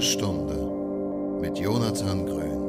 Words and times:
Stunde 0.00 0.54
mit 1.42 1.58
Jonathan 1.58 2.24
Grün. 2.24 2.60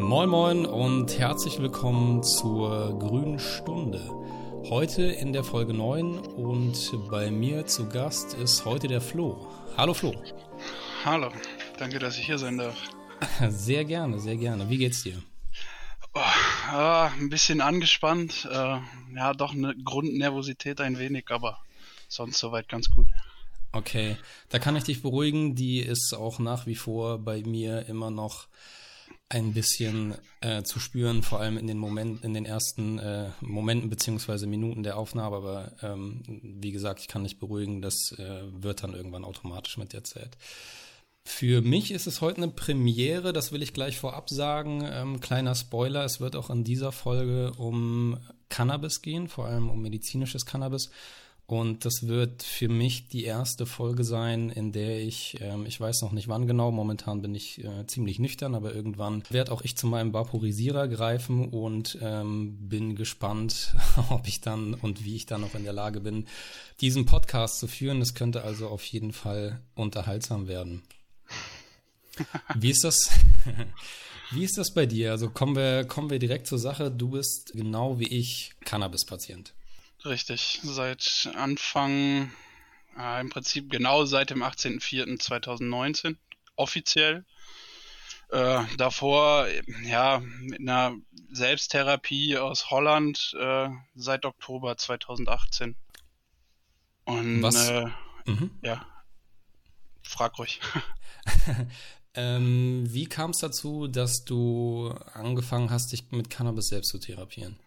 Moin 0.00 0.28
Moin 0.28 0.66
und 0.66 1.16
herzlich 1.18 1.60
willkommen 1.60 2.24
zur 2.24 2.98
Grünen 2.98 3.38
Stunde. 3.38 4.00
Heute 4.68 5.04
in 5.04 5.32
der 5.32 5.44
Folge 5.44 5.72
9 5.72 6.18
und 6.18 6.92
bei 7.10 7.30
mir 7.30 7.66
zu 7.66 7.88
Gast 7.88 8.34
ist 8.34 8.64
heute 8.64 8.88
der 8.88 9.00
Flo. 9.00 9.46
Hallo 9.76 9.94
Flo. 9.94 10.12
Hallo, 11.04 11.30
danke, 11.78 12.00
dass 12.00 12.18
ich 12.18 12.26
hier 12.26 12.38
sein 12.38 12.58
darf. 12.58 12.76
Sehr 13.50 13.84
gerne, 13.84 14.18
sehr 14.18 14.36
gerne. 14.36 14.68
Wie 14.68 14.78
geht's 14.78 15.04
dir? 15.04 15.22
Oh, 16.12 16.20
ah, 16.72 17.12
ein 17.20 17.30
bisschen 17.30 17.60
angespannt. 17.60 18.48
Äh, 18.50 18.78
ja, 19.14 19.32
doch 19.32 19.54
eine 19.54 19.76
Grundnervosität 19.76 20.80
ein 20.80 20.98
wenig, 20.98 21.26
aber 21.30 21.58
sonst 22.08 22.38
soweit 22.38 22.68
ganz 22.68 22.88
gut. 22.88 23.06
Okay, 23.72 24.16
da 24.48 24.58
kann 24.58 24.76
ich 24.76 24.84
dich 24.84 25.02
beruhigen. 25.02 25.54
Die 25.54 25.80
ist 25.80 26.14
auch 26.14 26.38
nach 26.38 26.66
wie 26.66 26.76
vor 26.76 27.18
bei 27.18 27.42
mir 27.42 27.86
immer 27.88 28.10
noch 28.10 28.48
ein 29.28 29.52
bisschen 29.52 30.14
äh, 30.40 30.62
zu 30.62 30.78
spüren, 30.78 31.22
vor 31.22 31.40
allem 31.40 31.58
in 31.58 31.66
den 31.66 31.78
Momenten, 31.78 32.24
in 32.24 32.32
den 32.32 32.46
ersten 32.46 32.98
äh, 32.98 33.30
Momenten 33.40 33.90
beziehungsweise 33.90 34.46
Minuten 34.46 34.82
der 34.82 34.96
Aufnahme. 34.96 35.36
Aber 35.36 35.72
ähm, 35.82 36.22
wie 36.42 36.72
gesagt, 36.72 37.00
ich 37.00 37.08
kann 37.08 37.24
dich 37.24 37.38
beruhigen, 37.38 37.82
das 37.82 38.12
äh, 38.18 38.42
wird 38.50 38.82
dann 38.82 38.94
irgendwann 38.94 39.24
automatisch 39.24 39.78
mit 39.78 39.92
der 39.92 40.04
Zeit. 40.04 40.36
Für 41.24 41.60
mich 41.60 41.90
ist 41.90 42.06
es 42.06 42.20
heute 42.20 42.36
eine 42.36 42.52
Premiere, 42.52 43.32
das 43.32 43.50
will 43.50 43.60
ich 43.60 43.72
gleich 43.72 43.98
vorab 43.98 44.30
sagen. 44.30 44.88
Ähm, 44.88 45.18
kleiner 45.18 45.56
Spoiler, 45.56 46.04
es 46.04 46.20
wird 46.20 46.36
auch 46.36 46.50
in 46.50 46.62
dieser 46.62 46.92
Folge 46.92 47.52
um 47.58 48.16
Cannabis 48.48 49.02
gehen, 49.02 49.26
vor 49.26 49.46
allem 49.46 49.68
um 49.68 49.82
medizinisches 49.82 50.46
Cannabis. 50.46 50.90
Und 51.46 51.84
das 51.84 52.08
wird 52.08 52.42
für 52.42 52.68
mich 52.68 53.06
die 53.06 53.22
erste 53.22 53.66
Folge 53.66 54.02
sein, 54.02 54.50
in 54.50 54.72
der 54.72 55.00
ich, 55.00 55.38
ähm, 55.40 55.64
ich 55.64 55.80
weiß 55.80 56.02
noch 56.02 56.10
nicht 56.10 56.26
wann 56.26 56.48
genau, 56.48 56.72
momentan 56.72 57.22
bin 57.22 57.36
ich 57.36 57.62
äh, 57.64 57.86
ziemlich 57.86 58.18
nüchtern, 58.18 58.56
aber 58.56 58.74
irgendwann 58.74 59.22
werde 59.30 59.52
auch 59.52 59.62
ich 59.62 59.76
zu 59.76 59.86
meinem 59.86 60.12
Vaporisierer 60.12 60.88
greifen 60.88 61.48
und 61.48 61.98
ähm, 62.02 62.68
bin 62.68 62.96
gespannt, 62.96 63.76
ob 64.10 64.26
ich 64.26 64.40
dann 64.40 64.74
und 64.74 65.04
wie 65.04 65.14
ich 65.14 65.26
dann 65.26 65.42
noch 65.42 65.54
in 65.54 65.62
der 65.62 65.72
Lage 65.72 66.00
bin, 66.00 66.26
diesen 66.80 67.06
Podcast 67.06 67.60
zu 67.60 67.68
führen. 67.68 68.00
Das 68.00 68.14
könnte 68.14 68.42
also 68.42 68.66
auf 68.66 68.84
jeden 68.84 69.12
Fall 69.12 69.60
unterhaltsam 69.76 70.48
werden. 70.48 70.82
Wie 72.56 72.70
ist 72.70 72.82
das? 72.82 73.10
Wie 74.32 74.42
ist 74.42 74.58
das 74.58 74.74
bei 74.74 74.86
dir? 74.86 75.12
Also 75.12 75.30
kommen 75.30 75.54
wir, 75.54 75.84
kommen 75.84 76.10
wir 76.10 76.18
direkt 76.18 76.48
zur 76.48 76.58
Sache. 76.58 76.90
Du 76.90 77.10
bist 77.10 77.52
genau 77.52 78.00
wie 78.00 78.08
ich 78.08 78.54
Cannabis-Patient. 78.64 79.54
Richtig. 80.06 80.60
Seit 80.62 81.28
Anfang, 81.34 82.30
äh, 82.96 83.20
im 83.20 83.28
Prinzip 83.28 83.70
genau 83.70 84.04
seit 84.04 84.30
dem 84.30 84.42
18.04.2019, 84.42 86.16
offiziell. 86.54 87.24
Äh, 88.30 88.62
davor, 88.76 89.46
ja, 89.84 90.20
mit 90.20 90.60
einer 90.60 90.96
Selbsttherapie 91.30 92.38
aus 92.38 92.70
Holland 92.70 93.36
äh, 93.38 93.68
seit 93.94 94.24
Oktober 94.24 94.76
2018. 94.76 95.76
Und 97.04 97.42
Was? 97.42 97.68
Äh, 97.68 97.86
mhm. 98.26 98.50
ja, 98.62 98.86
frag 100.02 100.38
ruhig. 100.38 100.60
ähm, 102.14 102.84
wie 102.88 103.06
kam 103.06 103.30
es 103.30 103.38
dazu, 103.38 103.88
dass 103.88 104.24
du 104.24 104.92
angefangen 105.14 105.70
hast, 105.70 105.92
dich 105.92 106.10
mit 106.10 106.30
Cannabis 106.30 106.68
selbst 106.68 106.90
zu 106.90 106.98
therapieren? 106.98 107.58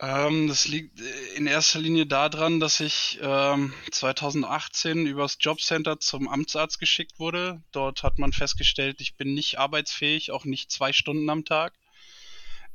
Ähm, 0.00 0.46
das 0.46 0.68
liegt 0.68 1.00
in 1.34 1.46
erster 1.48 1.80
Linie 1.80 2.06
daran, 2.06 2.60
dass 2.60 2.78
ich 2.78 3.18
ähm, 3.20 3.74
2018 3.90 5.06
übers 5.06 5.38
Jobcenter 5.40 5.98
zum 5.98 6.28
Amtsarzt 6.28 6.78
geschickt 6.78 7.18
wurde. 7.18 7.62
Dort 7.72 8.04
hat 8.04 8.18
man 8.18 8.32
festgestellt, 8.32 9.00
ich 9.00 9.16
bin 9.16 9.34
nicht 9.34 9.58
arbeitsfähig, 9.58 10.30
auch 10.30 10.44
nicht 10.44 10.70
zwei 10.70 10.92
Stunden 10.92 11.28
am 11.30 11.44
Tag. 11.44 11.74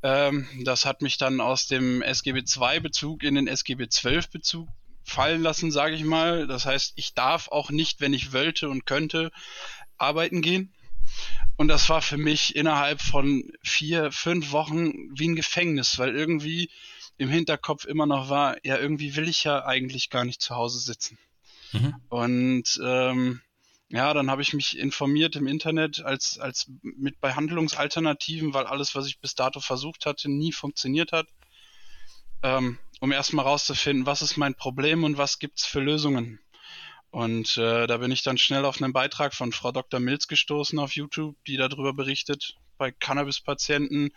Ähm, 0.02 0.48
das 0.66 0.86
hat 0.86 1.02
mich 1.02 1.18
dann 1.18 1.40
aus 1.40 1.68
dem 1.68 2.02
SGB 2.02 2.40
II-Bezug 2.40 3.24
in 3.24 3.36
den 3.36 3.48
SGB 3.48 3.88
XII-Bezug 3.88 4.68
fallen 5.06 5.42
lassen, 5.42 5.72
sage 5.72 5.96
ich 5.96 6.04
mal. 6.04 6.46
Das 6.48 6.66
heißt, 6.66 6.94
ich 6.98 7.14
darf 7.14 7.48
auch 7.48 7.70
nicht, 7.70 8.02
wenn 8.02 8.14
ich 8.14 8.34
wollte 8.34 8.70
und 8.70 8.86
könnte, 8.86 9.32
arbeiten 9.98 10.42
gehen. 10.42 10.74
Und 11.56 11.70
das 11.70 11.88
war 11.90 12.02
für 12.02 12.18
mich 12.18 12.56
innerhalb 12.56 13.02
von 13.02 13.50
vier, 13.64 14.12
fünf 14.12 14.52
Wochen 14.52 14.92
wie 15.18 15.30
ein 15.30 15.36
Gefängnis, 15.36 16.00
weil 16.00 16.16
irgendwie 16.16 16.70
im 17.18 17.30
Hinterkopf 17.30 17.86
immer 17.86 18.06
noch 18.06 18.30
war, 18.30 18.58
ja, 18.66 18.78
irgendwie 18.78 19.16
will 19.16 19.28
ich 19.28 19.44
ja 19.44 19.66
eigentlich 19.66 20.10
gar 20.10 20.26
nicht 20.26 20.42
zu 20.42 20.56
Hause 20.56 20.80
sitzen. 20.80 21.18
Mhm. 21.72 21.96
Und 22.10 22.82
ähm, 22.84 23.42
ja, 23.90 24.14
dann 24.14 24.32
habe 24.32 24.42
ich 24.42 24.54
mich 24.54 24.78
informiert 24.78 25.36
im 25.36 25.48
Internet 25.48 26.04
als, 26.04 26.40
als 26.40 26.72
mit 26.82 27.22
Behandlungsalternativen, 27.22 28.54
weil 28.54 28.66
alles, 28.66 28.96
was 28.96 29.06
ich 29.06 29.20
bis 29.20 29.36
dato 29.36 29.60
versucht 29.60 30.06
hatte, 30.06 30.32
nie 30.32 30.52
funktioniert 30.52 31.12
hat. 31.12 31.28
Ähm, 32.42 32.80
um 33.00 33.12
erstmal 33.12 33.46
rauszufinden, 33.46 34.06
was 34.06 34.22
ist 34.22 34.38
mein 34.38 34.56
Problem 34.56 35.04
und 35.04 35.18
was 35.18 35.38
gibt's 35.38 35.66
für 35.66 35.80
Lösungen. 35.80 36.40
Und 37.12 37.58
äh, 37.58 37.86
da 37.86 37.98
bin 37.98 38.12
ich 38.12 38.24
dann 38.24 38.40
schnell 38.40 38.66
auf 38.66 38.82
einen 38.82 38.94
Beitrag 38.94 39.36
von 39.36 39.52
Frau 39.52 39.72
Dr. 39.72 40.00
Milz 40.00 40.28
gestoßen 40.28 40.80
auf 40.80 40.96
YouTube, 40.96 41.36
die 41.46 41.58
darüber 41.58 41.94
berichtet, 41.94 42.56
bei 42.78 42.92
Cannabis-Patienten, 42.92 44.10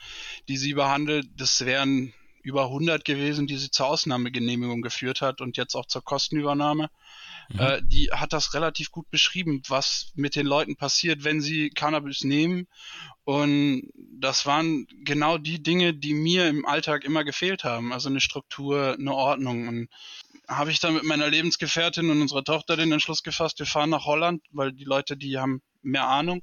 die 0.48 0.56
sie 0.56 0.72
behandelt. 0.72 1.28
Das 1.36 1.66
wären 1.66 2.14
über 2.46 2.66
100 2.66 3.04
gewesen, 3.04 3.48
die 3.48 3.56
sie 3.56 3.72
zur 3.72 3.88
Ausnahmegenehmigung 3.88 4.80
geführt 4.80 5.20
hat 5.20 5.40
und 5.40 5.56
jetzt 5.56 5.74
auch 5.74 5.86
zur 5.86 6.04
Kostenübernahme. 6.04 6.90
Mhm. 7.48 7.58
Äh, 7.58 7.82
die 7.82 8.10
hat 8.12 8.32
das 8.32 8.54
relativ 8.54 8.92
gut 8.92 9.10
beschrieben, 9.10 9.62
was 9.66 10.12
mit 10.14 10.36
den 10.36 10.46
Leuten 10.46 10.76
passiert, 10.76 11.24
wenn 11.24 11.40
sie 11.40 11.70
Cannabis 11.70 12.22
nehmen. 12.22 12.68
Und 13.24 13.90
das 13.96 14.46
waren 14.46 14.86
genau 15.04 15.38
die 15.38 15.60
Dinge, 15.60 15.92
die 15.92 16.14
mir 16.14 16.48
im 16.48 16.64
Alltag 16.64 17.02
immer 17.02 17.24
gefehlt 17.24 17.64
haben. 17.64 17.92
Also 17.92 18.08
eine 18.08 18.20
Struktur, 18.20 18.94
eine 18.96 19.12
Ordnung. 19.12 19.66
Und 19.66 19.88
habe 20.46 20.70
ich 20.70 20.78
dann 20.78 20.94
mit 20.94 21.02
meiner 21.02 21.28
Lebensgefährtin 21.28 22.08
und 22.10 22.22
unserer 22.22 22.44
Tochter 22.44 22.76
den 22.76 22.92
Entschluss 22.92 23.24
gefasst, 23.24 23.58
wir 23.58 23.66
fahren 23.66 23.90
nach 23.90 24.04
Holland, 24.04 24.44
weil 24.52 24.72
die 24.72 24.84
Leute, 24.84 25.16
die 25.16 25.36
haben 25.36 25.62
mehr 25.82 26.06
Ahnung. 26.06 26.42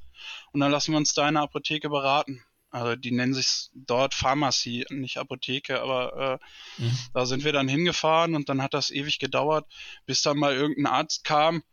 Und 0.52 0.59
dann 0.59 0.72
lassen 0.72 0.91
wir 0.91 0.97
uns 0.97 1.14
da 1.14 1.30
in 1.30 1.35
der 1.35 1.44
Apotheke 1.44 1.90
beraten. 1.90 2.44
Also 2.73 2.95
die 2.95 3.11
nennen 3.11 3.34
sich 3.34 3.69
dort 3.73 4.13
Pharmacy, 4.13 4.85
nicht 4.89 5.17
Apotheke, 5.17 5.81
aber 5.81 6.39
äh, 6.78 6.81
mhm. 6.81 6.97
da 7.13 7.25
sind 7.25 7.44
wir 7.44 7.53
dann 7.53 7.67
hingefahren 7.67 8.35
und 8.35 8.50
dann 8.50 8.61
hat 8.61 8.73
das 8.73 8.89
ewig 8.89 9.19
gedauert, 9.19 9.66
bis 10.06 10.22
dann 10.22 10.38
mal 10.38 10.53
irgendein 10.53 10.88
Arzt 10.88 11.23
kam 11.23 11.63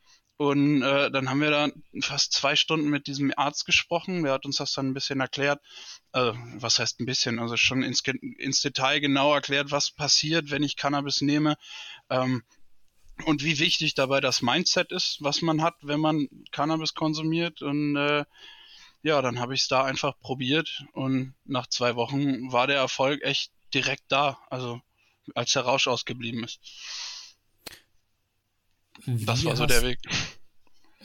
und 0.40 0.80
äh, 0.80 1.10
dann 1.10 1.28
haben 1.28 1.42
wir 1.42 1.50
da 1.50 1.68
fast 2.00 2.32
zwei 2.32 2.56
Stunden 2.56 2.88
mit 2.88 3.06
diesem 3.06 3.30
Arzt 3.36 3.66
gesprochen. 3.66 4.22
Der 4.22 4.32
hat 4.32 4.46
uns 4.46 4.56
das 4.56 4.72
dann 4.72 4.88
ein 4.88 4.94
bisschen 4.94 5.20
erklärt. 5.20 5.60
Also, 6.12 6.34
was 6.54 6.78
heißt 6.78 6.98
ein 6.98 7.04
bisschen? 7.04 7.38
Also 7.38 7.58
schon 7.58 7.82
ins, 7.82 8.02
ins 8.38 8.62
Detail 8.62 9.00
genau 9.00 9.34
erklärt, 9.34 9.70
was 9.70 9.90
passiert, 9.90 10.50
wenn 10.50 10.62
ich 10.62 10.76
Cannabis 10.76 11.20
nehme. 11.20 11.56
Ähm, 12.08 12.42
und 13.26 13.44
wie 13.44 13.58
wichtig 13.58 13.92
dabei 13.92 14.22
das 14.22 14.40
Mindset 14.40 14.92
ist, 14.92 15.18
was 15.20 15.42
man 15.42 15.60
hat, 15.60 15.74
wenn 15.82 16.00
man 16.00 16.26
Cannabis 16.52 16.94
konsumiert. 16.94 17.60
Und 17.60 17.96
äh, 17.96 18.24
ja, 19.02 19.22
dann 19.22 19.38
habe 19.38 19.54
ich 19.54 19.62
es 19.62 19.68
da 19.68 19.84
einfach 19.84 20.18
probiert 20.20 20.84
und 20.92 21.34
nach 21.44 21.66
zwei 21.66 21.96
Wochen 21.96 22.52
war 22.52 22.66
der 22.66 22.76
Erfolg 22.76 23.22
echt 23.22 23.52
direkt 23.72 24.04
da, 24.08 24.38
also 24.50 24.80
als 25.34 25.52
der 25.52 25.62
Rausch 25.62 25.86
ausgeblieben 25.86 26.44
ist. 26.44 26.60
Wie 29.04 29.24
das 29.24 29.44
war 29.44 29.56
so 29.56 29.66
der 29.66 29.82
Weg. 29.82 29.98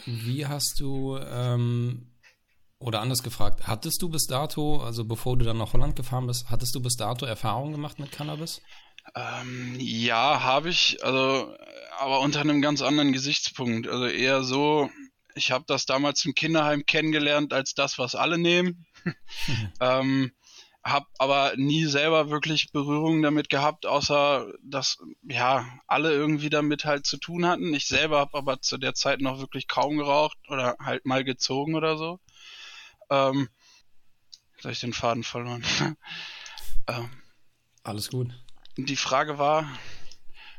Wie 0.06 0.46
hast 0.46 0.80
du, 0.80 1.18
ähm, 1.18 2.12
oder 2.80 3.02
anders 3.02 3.24
gefragt, 3.24 3.68
hattest 3.68 4.02
du 4.02 4.10
bis 4.10 4.28
dato, 4.28 4.82
also 4.84 5.06
bevor 5.06 5.38
du 5.38 5.46
dann 5.46 5.58
nach 5.58 5.74
Holland 5.74 5.96
gefahren 5.96 6.28
bist, 6.28 6.50
hattest 6.50 6.76
du 6.76 6.82
bis 6.82 6.98
dato 6.98 7.26
Erfahrungen 7.26 7.72
gemacht 7.72 8.00
mit 8.00 8.12
Cannabis? 8.12 8.62
Ähm, 9.16 9.78
ja, 9.80 10.42
habe 10.42 10.70
ich, 10.70 11.04
also 11.04 11.56
aber 11.98 12.20
unter 12.20 12.42
einem 12.42 12.62
ganz 12.62 12.82
anderen 12.82 13.14
Gesichtspunkt. 13.14 13.88
Also 13.88 14.06
eher 14.06 14.44
so, 14.44 14.90
ich 15.36 15.52
habe 15.52 15.66
das 15.68 15.86
damals 15.86 16.24
im 16.26 16.34
Kinderheim 16.34 16.86
kennengelernt 16.86 17.54
als 17.54 17.74
das, 17.74 18.00
was 18.00 18.16
alle 18.16 18.38
nehmen. 18.38 18.86
ähm, 19.80 20.32
habe 20.84 21.08
aber 21.18 21.54
nie 21.58 21.86
selber 21.86 22.30
wirklich 22.30 22.72
Berührung 22.72 23.22
damit 23.24 23.50
gehabt, 23.50 23.86
außer 23.86 24.54
dass 24.62 24.98
ja 25.24 25.68
alle 25.88 26.14
irgendwie 26.14 26.52
damit 26.52 26.86
halt 26.86 27.06
zu 27.06 27.18
tun 27.18 27.46
hatten. 27.46 27.74
Ich 27.74 27.88
selber 27.88 28.20
habe 28.20 28.38
aber 28.38 28.62
zu 28.62 28.78
der 28.78 28.94
Zeit 28.94 29.20
noch 29.20 29.40
wirklich 29.40 29.68
kaum 29.68 29.98
geraucht 29.98 30.38
oder 30.48 30.78
halt 30.80 31.06
mal 31.06 31.24
gezogen 31.24 31.76
oder 31.76 31.98
so. 31.98 32.20
Ähm, 33.10 33.50
soll 34.62 34.72
ich 34.72 34.80
den 34.80 34.94
Faden 34.94 35.24
verloren? 35.24 35.64
ähm, 36.88 37.10
Alles 37.84 38.10
gut. 38.10 38.30
Die 38.78 38.96
Frage 38.96 39.38
war, 39.40 39.68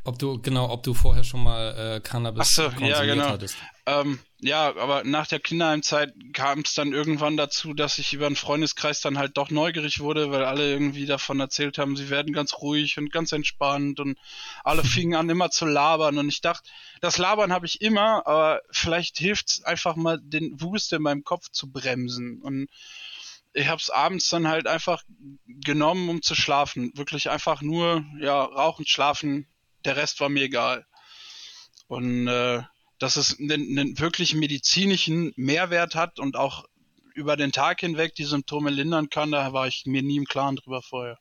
Ob 0.06 0.18
du, 0.18 0.40
genau, 0.40 0.70
ob 0.70 0.82
du 0.84 0.94
vorher 0.94 1.24
schon 1.24 1.42
mal 1.42 1.96
äh, 1.96 2.00
Cannabis 2.00 2.54
so, 2.54 2.64
konsumiert 2.64 2.98
ja, 2.98 3.04
genau. 3.04 3.28
hattest. 3.30 3.56
Ähm, 3.86 4.20
ja, 4.40 4.68
aber 4.76 5.02
nach 5.04 5.26
der 5.26 5.40
Kinderheimzeit 5.40 6.14
kam 6.32 6.60
es 6.60 6.74
dann 6.74 6.92
irgendwann 6.92 7.36
dazu, 7.36 7.74
dass 7.74 7.98
ich 7.98 8.12
über 8.12 8.26
einen 8.26 8.36
Freundeskreis 8.36 9.00
dann 9.00 9.18
halt 9.18 9.36
doch 9.36 9.50
neugierig 9.50 10.00
wurde, 10.00 10.30
weil 10.30 10.44
alle 10.44 10.70
irgendwie 10.70 11.06
davon 11.06 11.40
erzählt 11.40 11.78
haben, 11.78 11.96
sie 11.96 12.10
werden 12.10 12.32
ganz 12.32 12.54
ruhig 12.54 12.98
und 12.98 13.10
ganz 13.10 13.32
entspannt 13.32 13.98
und 13.98 14.16
alle 14.62 14.84
fingen 14.84 15.14
an 15.14 15.28
immer 15.28 15.50
zu 15.50 15.66
labern 15.66 16.18
und 16.18 16.28
ich 16.28 16.40
dachte, 16.40 16.70
das 17.00 17.18
Labern 17.18 17.52
habe 17.52 17.66
ich 17.66 17.80
immer, 17.80 18.26
aber 18.26 18.62
vielleicht 18.70 19.18
hilft 19.18 19.48
es 19.48 19.64
einfach 19.64 19.96
mal 19.96 20.20
den 20.22 20.60
Wust 20.60 20.92
in 20.92 21.02
meinem 21.02 21.24
Kopf 21.24 21.50
zu 21.50 21.70
bremsen 21.70 22.40
und 22.42 22.68
ich 23.54 23.68
habe 23.68 23.80
es 23.80 23.88
abends 23.90 24.28
dann 24.28 24.46
halt 24.48 24.66
einfach 24.66 25.02
genommen, 25.46 26.10
um 26.10 26.20
zu 26.20 26.34
schlafen. 26.34 26.92
Wirklich 26.94 27.30
einfach 27.30 27.62
nur, 27.62 28.04
ja, 28.20 28.44
rauchen, 28.44 28.86
schlafen, 28.86 29.46
der 29.86 29.96
Rest 29.96 30.20
war 30.20 30.28
mir 30.28 30.44
egal. 30.44 30.86
Und 31.88 32.28
äh, 32.28 32.62
dass 32.98 33.16
es 33.16 33.38
einen, 33.38 33.78
einen 33.78 33.98
wirklich 33.98 34.34
medizinischen 34.34 35.32
Mehrwert 35.36 35.94
hat 35.94 36.18
und 36.18 36.36
auch 36.36 36.64
über 37.14 37.36
den 37.36 37.52
Tag 37.52 37.80
hinweg 37.80 38.14
die 38.14 38.24
Symptome 38.24 38.70
lindern 38.70 39.08
kann, 39.08 39.30
da 39.30 39.52
war 39.52 39.66
ich 39.66 39.84
mir 39.86 40.02
nie 40.02 40.16
im 40.16 40.26
Klaren 40.26 40.56
drüber 40.56 40.82
vorher. 40.82 41.18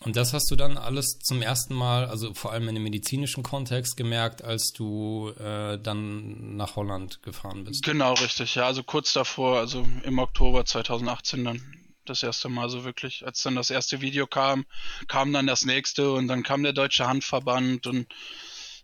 Und 0.00 0.16
das 0.16 0.34
hast 0.34 0.50
du 0.50 0.56
dann 0.56 0.76
alles 0.76 1.18
zum 1.20 1.40
ersten 1.40 1.74
Mal, 1.74 2.06
also 2.06 2.34
vor 2.34 2.52
allem 2.52 2.68
in 2.68 2.74
dem 2.74 2.84
medizinischen 2.84 3.42
Kontext 3.42 3.96
gemerkt, 3.96 4.42
als 4.42 4.72
du 4.72 5.30
äh, 5.38 5.78
dann 5.78 6.56
nach 6.56 6.76
Holland 6.76 7.22
gefahren 7.22 7.64
bist. 7.64 7.84
Genau, 7.84 8.12
richtig. 8.14 8.56
Ja, 8.56 8.66
also 8.66 8.82
kurz 8.82 9.14
davor, 9.14 9.58
also 9.58 9.86
im 10.02 10.18
Oktober 10.18 10.66
2018 10.66 11.44
dann 11.44 11.62
das 12.04 12.22
erste 12.22 12.48
Mal 12.48 12.68
so 12.68 12.84
wirklich. 12.84 13.26
Als 13.26 13.42
dann 13.42 13.56
das 13.56 13.70
erste 13.70 14.00
Video 14.00 14.26
kam, 14.26 14.64
kam 15.08 15.32
dann 15.32 15.46
das 15.46 15.64
nächste 15.64 16.12
und 16.12 16.28
dann 16.28 16.42
kam 16.42 16.62
der 16.62 16.72
Deutsche 16.72 17.06
Handverband 17.06 17.86
und 17.86 18.06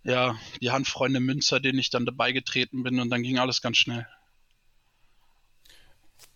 ja, 0.03 0.37
die 0.61 0.71
Handfreunde 0.71 1.21
Münzer, 1.21 1.61
denen 1.61 1.79
ich 1.79 1.91
dann 1.91 2.07
dabei 2.07 2.33
getreten 2.33 2.83
bin 2.83 3.01
und 3.01 3.11
dann 3.11 3.23
ging 3.23 3.39
alles 3.39 3.61
ganz 3.61 3.77
schnell. 3.77 4.07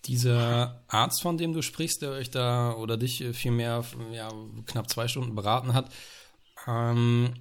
Dieser 0.07 0.85
Arzt, 0.89 1.23
von 1.23 1.39
dem 1.39 1.55
du 1.55 1.63
sprichst, 1.63 2.03
der 2.03 2.11
euch 2.11 2.31
da 2.31 2.73
oder 2.73 2.97
dich 2.97 3.25
vielmehr 3.33 3.85
ja, 4.13 4.31
knapp 4.67 4.91
zwei 4.91 5.09
Stunden 5.09 5.35
beraten 5.35 5.73
hat, 5.73 5.91
ähm, 6.67 7.35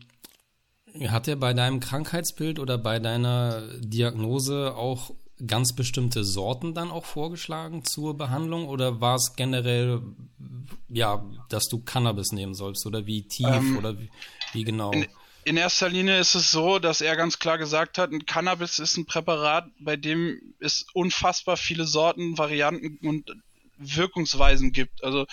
hat 1.08 1.28
er 1.28 1.36
bei 1.36 1.54
deinem 1.54 1.80
Krankheitsbild 1.80 2.60
oder 2.60 2.78
bei 2.78 3.00
deiner 3.00 3.62
Diagnose 3.80 4.76
auch 4.76 5.12
ganz 5.46 5.74
bestimmte 5.74 6.24
Sorten 6.24 6.74
dann 6.74 6.92
auch 6.92 7.06
vorgeschlagen 7.06 7.84
zur 7.86 8.18
Behandlung 8.18 8.68
oder 8.68 9.02
war 9.02 9.16
es 9.16 9.34
generell, 9.36 10.02
ja, 10.90 11.26
dass 11.50 11.68
du 11.68 11.80
Cannabis 11.80 12.32
nehmen 12.32 12.54
sollst 12.54 12.86
oder 12.86 13.06
wie 13.06 13.24
tief 13.24 13.48
ähm, 13.48 13.78
oder 13.78 14.00
wie, 14.00 14.10
wie 14.54 14.64
genau? 14.64 14.92
In, 14.92 15.08
in, 15.44 15.58
erster 15.58 15.90
Linie 15.90 16.20
ist 16.20 16.36
es 16.36 16.52
so, 16.52 16.80
dass 16.80 17.02
er 17.02 17.16
ganz 17.16 17.40
klar 17.40 17.58
gesagt 17.58 17.98
hat, 17.98 18.12
ein 18.12 18.26
Cannabis 18.26 18.80
ist 18.80 18.98
ein 18.98 19.06
Präparat, 19.06 19.68
bei 19.80 19.96
dem 19.96 20.40
es 20.60 20.86
unfassbar 20.94 21.58
viele 21.58 21.86
Sorten, 21.86 22.38
Varianten 22.38 22.98
und 23.08 23.32
Wirkungsweisen 23.78 24.72
gibt. 24.72 25.04
Also 25.04 25.26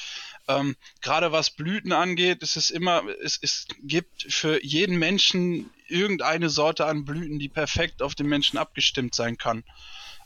ähm, 0.51 0.77
gerade 1.01 1.33
was 1.33 1.51
Blüten 1.51 1.93
angeht, 1.93 2.43
ist 2.43 2.57
es 2.57 2.71
immer, 2.71 3.03
es, 3.23 3.39
es 3.41 3.67
gibt 3.83 4.23
für 4.29 4.63
jeden 4.65 4.99
Menschen 4.99 5.71
irgendeine 5.89 6.51
Sorte 6.51 6.87
an 6.87 7.05
Blüten, 7.05 7.39
die 7.39 7.49
perfekt 7.49 8.03
auf 8.03 8.15
den 8.15 8.27
Menschen 8.27 8.59
abgestimmt 8.59 9.15
sein 9.15 9.37
kann. 9.37 9.65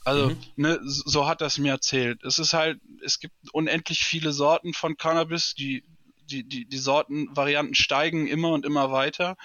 Also, 0.05 0.31
mhm. 0.31 0.39
ne, 0.57 0.81
so 0.83 1.27
hat 1.27 1.41
das 1.41 1.59
mir 1.59 1.73
erzählt. 1.73 2.23
Es 2.25 2.39
ist 2.39 2.53
halt, 2.53 2.81
es 3.03 3.19
gibt 3.21 3.35
unendlich 3.53 4.01
viele 4.01 4.33
Sorten 4.33 4.75
von 4.75 4.97
Cannabis, 4.97 5.55
die 5.55 5.83
die, 6.31 6.43
die, 6.43 6.65
die 6.67 6.79
Sortenvarianten 6.79 7.75
steigen 7.75 8.27
immer 8.27 8.51
und 8.51 8.65
immer 8.65 8.91
weiter. 8.91 9.37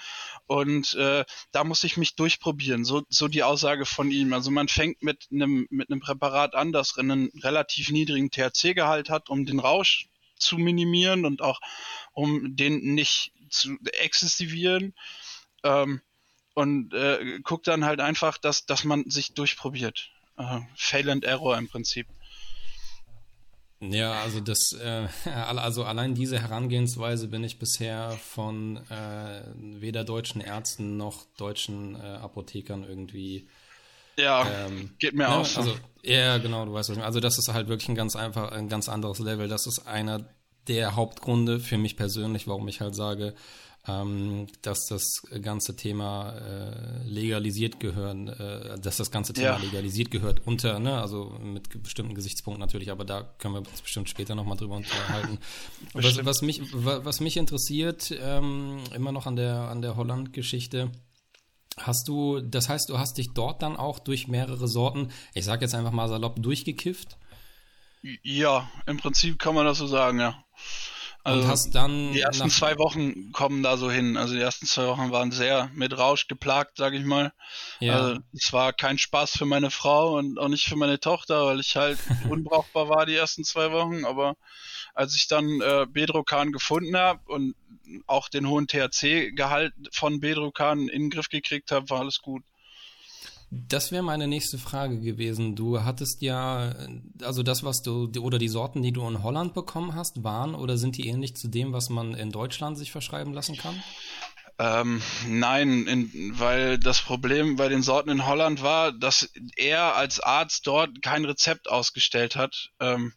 Und 0.46 0.94
äh, 0.94 1.24
da 1.52 1.64
muss 1.64 1.84
ich 1.84 1.96
mich 1.96 2.16
durchprobieren. 2.16 2.84
So, 2.84 3.02
so 3.08 3.28
die 3.28 3.42
Aussage 3.42 3.86
von 3.86 4.10
ihm. 4.10 4.32
Also 4.32 4.50
man 4.50 4.68
fängt 4.68 5.02
mit 5.02 5.28
einem 5.30 5.66
mit 5.70 5.90
einem 5.90 6.00
Präparat 6.00 6.54
an, 6.54 6.72
das 6.72 6.96
einen 6.96 7.30
relativ 7.42 7.90
niedrigen 7.90 8.30
THC-Gehalt 8.30 9.10
hat, 9.10 9.28
um 9.28 9.44
den 9.44 9.60
Rausch 9.60 10.09
zu 10.40 10.58
minimieren 10.58 11.24
und 11.24 11.42
auch 11.42 11.60
um 12.12 12.56
den 12.56 12.94
nicht 12.94 13.32
zu 13.50 13.76
exzessivieren. 14.00 14.94
Ähm, 15.62 16.00
und 16.54 16.92
äh, 16.94 17.38
guckt 17.42 17.68
dann 17.68 17.84
halt 17.84 18.00
einfach, 18.00 18.36
dass, 18.36 18.66
dass 18.66 18.84
man 18.84 19.08
sich 19.08 19.34
durchprobiert. 19.34 20.10
Äh, 20.36 20.60
Fail 20.74 21.08
and 21.08 21.24
Error 21.24 21.56
im 21.56 21.68
Prinzip. 21.68 22.06
Ja, 23.80 24.20
also 24.20 24.40
das, 24.40 24.72
äh, 24.72 25.08
also 25.30 25.84
allein 25.84 26.14
diese 26.14 26.40
Herangehensweise 26.40 27.28
bin 27.28 27.44
ich 27.44 27.58
bisher 27.58 28.10
von 28.10 28.76
äh, 28.90 29.42
weder 29.54 30.04
deutschen 30.04 30.40
Ärzten 30.40 30.96
noch 30.96 31.24
deutschen 31.36 31.94
äh, 31.94 31.98
Apothekern 31.98 32.84
irgendwie. 32.84 33.48
Ja, 34.20 34.46
ähm, 34.66 34.90
geht 34.98 35.14
mir 35.14 35.24
ne, 35.24 35.36
auch. 35.36 35.56
Also 35.56 35.76
ja, 36.02 36.38
genau, 36.38 36.64
du 36.64 36.72
weißt 36.72 36.88
was 36.88 36.94
ich 36.94 36.98
meine. 36.98 37.06
Also 37.06 37.20
das 37.20 37.38
ist 37.38 37.52
halt 37.52 37.68
wirklich 37.68 37.88
ein 37.88 37.94
ganz 37.94 38.16
einfach, 38.16 38.52
ein 38.52 38.68
ganz 38.68 38.88
anderes 38.88 39.18
Level. 39.18 39.48
Das 39.48 39.66
ist 39.66 39.86
einer 39.86 40.24
der 40.68 40.96
Hauptgründe 40.96 41.60
für 41.60 41.78
mich 41.78 41.96
persönlich, 41.96 42.46
warum 42.46 42.68
ich 42.68 42.80
halt 42.80 42.94
sage, 42.94 43.34
ähm, 43.88 44.46
dass 44.62 44.86
das 44.86 45.22
ganze 45.42 45.74
Thema 45.74 46.34
äh, 46.34 47.02
legalisiert 47.04 47.80
gehören, 47.80 48.28
äh, 48.28 48.78
dass 48.78 48.98
das 48.98 49.10
ganze 49.10 49.32
Thema 49.32 49.52
ja. 49.52 49.56
legalisiert 49.56 50.10
gehört 50.10 50.46
unter, 50.46 50.78
ne, 50.78 51.00
also 51.00 51.34
mit 51.42 51.82
bestimmten 51.82 52.14
Gesichtspunkten 52.14 52.60
natürlich, 52.60 52.90
aber 52.90 53.04
da 53.04 53.22
können 53.38 53.54
wir 53.54 53.60
uns 53.60 53.80
bestimmt 53.80 54.10
später 54.10 54.34
nochmal 54.34 54.58
drüber 54.58 54.76
unterhalten. 54.76 55.38
was, 55.94 56.24
was, 56.24 56.42
mich, 56.42 56.60
was 56.72 57.20
mich 57.20 57.38
interessiert, 57.38 58.14
ähm, 58.22 58.80
immer 58.94 59.12
noch 59.12 59.26
an 59.26 59.36
der, 59.36 59.70
an 59.70 59.80
der 59.80 59.96
Holland-Geschichte, 59.96 60.90
Hast 61.76 62.08
du, 62.08 62.40
das 62.40 62.68
heißt, 62.68 62.88
du 62.88 62.98
hast 62.98 63.18
dich 63.18 63.32
dort 63.32 63.62
dann 63.62 63.76
auch 63.76 63.98
durch 63.98 64.28
mehrere 64.28 64.68
Sorten, 64.68 65.10
ich 65.34 65.44
sag 65.44 65.62
jetzt 65.62 65.74
einfach 65.74 65.92
mal 65.92 66.08
salopp, 66.08 66.42
durchgekifft? 66.42 67.16
Ja, 68.22 68.68
im 68.86 68.96
Prinzip 68.96 69.38
kann 69.38 69.54
man 69.54 69.66
das 69.66 69.78
so 69.78 69.86
sagen, 69.86 70.20
ja. 70.20 70.44
Also 71.22 71.42
und 71.42 71.48
hast 71.48 71.74
dann 71.74 72.12
die 72.12 72.20
ersten 72.20 72.48
zwei 72.48 72.78
Wochen 72.78 73.32
kommen 73.32 73.62
da 73.62 73.76
so 73.76 73.90
hin. 73.90 74.16
Also 74.16 74.34
die 74.34 74.40
ersten 74.40 74.66
zwei 74.66 74.86
Wochen 74.86 75.10
waren 75.10 75.32
sehr 75.32 75.70
mit 75.74 75.96
Rausch 75.96 76.28
geplagt, 76.28 76.78
sag 76.78 76.94
ich 76.94 77.04
mal. 77.04 77.32
Ja. 77.78 77.94
Also 77.94 78.20
es 78.32 78.52
war 78.54 78.72
kein 78.72 78.96
Spaß 78.96 79.32
für 79.32 79.44
meine 79.44 79.70
Frau 79.70 80.16
und 80.16 80.38
auch 80.38 80.48
nicht 80.48 80.64
für 80.64 80.76
meine 80.76 80.98
Tochter, 80.98 81.44
weil 81.44 81.60
ich 81.60 81.76
halt 81.76 81.98
unbrauchbar 82.30 82.88
war 82.88 83.04
die 83.04 83.16
ersten 83.16 83.44
zwei 83.44 83.70
Wochen. 83.70 84.06
Aber 84.06 84.36
als 84.94 85.14
ich 85.14 85.28
dann 85.28 85.60
äh, 85.60 85.86
Bedrocan 85.88 86.52
gefunden 86.52 86.96
habe 86.96 87.20
und 87.26 87.54
auch 88.06 88.28
den 88.28 88.48
hohen 88.48 88.66
THC-Gehalt 88.66 89.72
von 89.92 90.20
Bedrocan 90.20 90.88
in 90.88 91.02
den 91.02 91.10
Griff 91.10 91.28
gekriegt 91.28 91.72
habe, 91.72 91.90
war 91.90 92.00
alles 92.00 92.20
gut. 92.20 92.42
Das 93.52 93.90
wäre 93.90 94.04
meine 94.04 94.28
nächste 94.28 94.58
Frage 94.58 95.00
gewesen. 95.00 95.56
Du 95.56 95.82
hattest 95.82 96.22
ja, 96.22 96.72
also 97.20 97.42
das, 97.42 97.64
was 97.64 97.82
du, 97.82 98.08
oder 98.20 98.38
die 98.38 98.48
Sorten, 98.48 98.80
die 98.80 98.92
du 98.92 99.06
in 99.08 99.24
Holland 99.24 99.54
bekommen 99.54 99.96
hast, 99.96 100.22
waren 100.22 100.54
oder 100.54 100.76
sind 100.76 100.96
die 100.96 101.08
ähnlich 101.08 101.34
zu 101.34 101.48
dem, 101.48 101.72
was 101.72 101.90
man 101.90 102.14
in 102.14 102.30
Deutschland 102.30 102.78
sich 102.78 102.92
verschreiben 102.92 103.32
lassen 103.32 103.56
kann? 103.56 103.82
Ähm, 104.60 105.02
nein, 105.26 105.86
in, 105.88 106.38
weil 106.38 106.78
das 106.78 107.00
Problem 107.00 107.56
bei 107.56 107.68
den 107.68 107.82
Sorten 107.82 108.10
in 108.10 108.26
Holland 108.26 108.62
war, 108.62 108.92
dass 108.92 109.28
er 109.56 109.96
als 109.96 110.20
Arzt 110.20 110.66
dort 110.66 111.02
kein 111.02 111.24
Rezept 111.24 111.68
ausgestellt 111.68 112.36
hat, 112.36 112.70
ähm, 112.78 113.14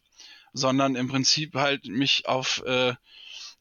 sondern 0.54 0.96
im 0.96 1.08
Prinzip 1.08 1.54
halt 1.54 1.86
mich 1.86 2.26
auf 2.26 2.62
äh, 2.64 2.94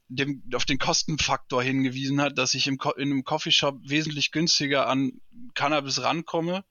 dem, 0.08 0.44
auf 0.54 0.66
den 0.66 0.78
Kostenfaktor 0.78 1.62
hingewiesen 1.62 2.22
hat, 2.22 2.38
dass 2.38 2.54
ich 2.54 2.68
im, 2.68 2.78
in 2.98 3.12
einem 3.12 3.24
Coffeeshop 3.24 3.80
wesentlich 3.84 4.32
günstiger 4.32 4.88
an 4.88 5.14
Cannabis 5.56 6.02
rankomme, 6.02 6.64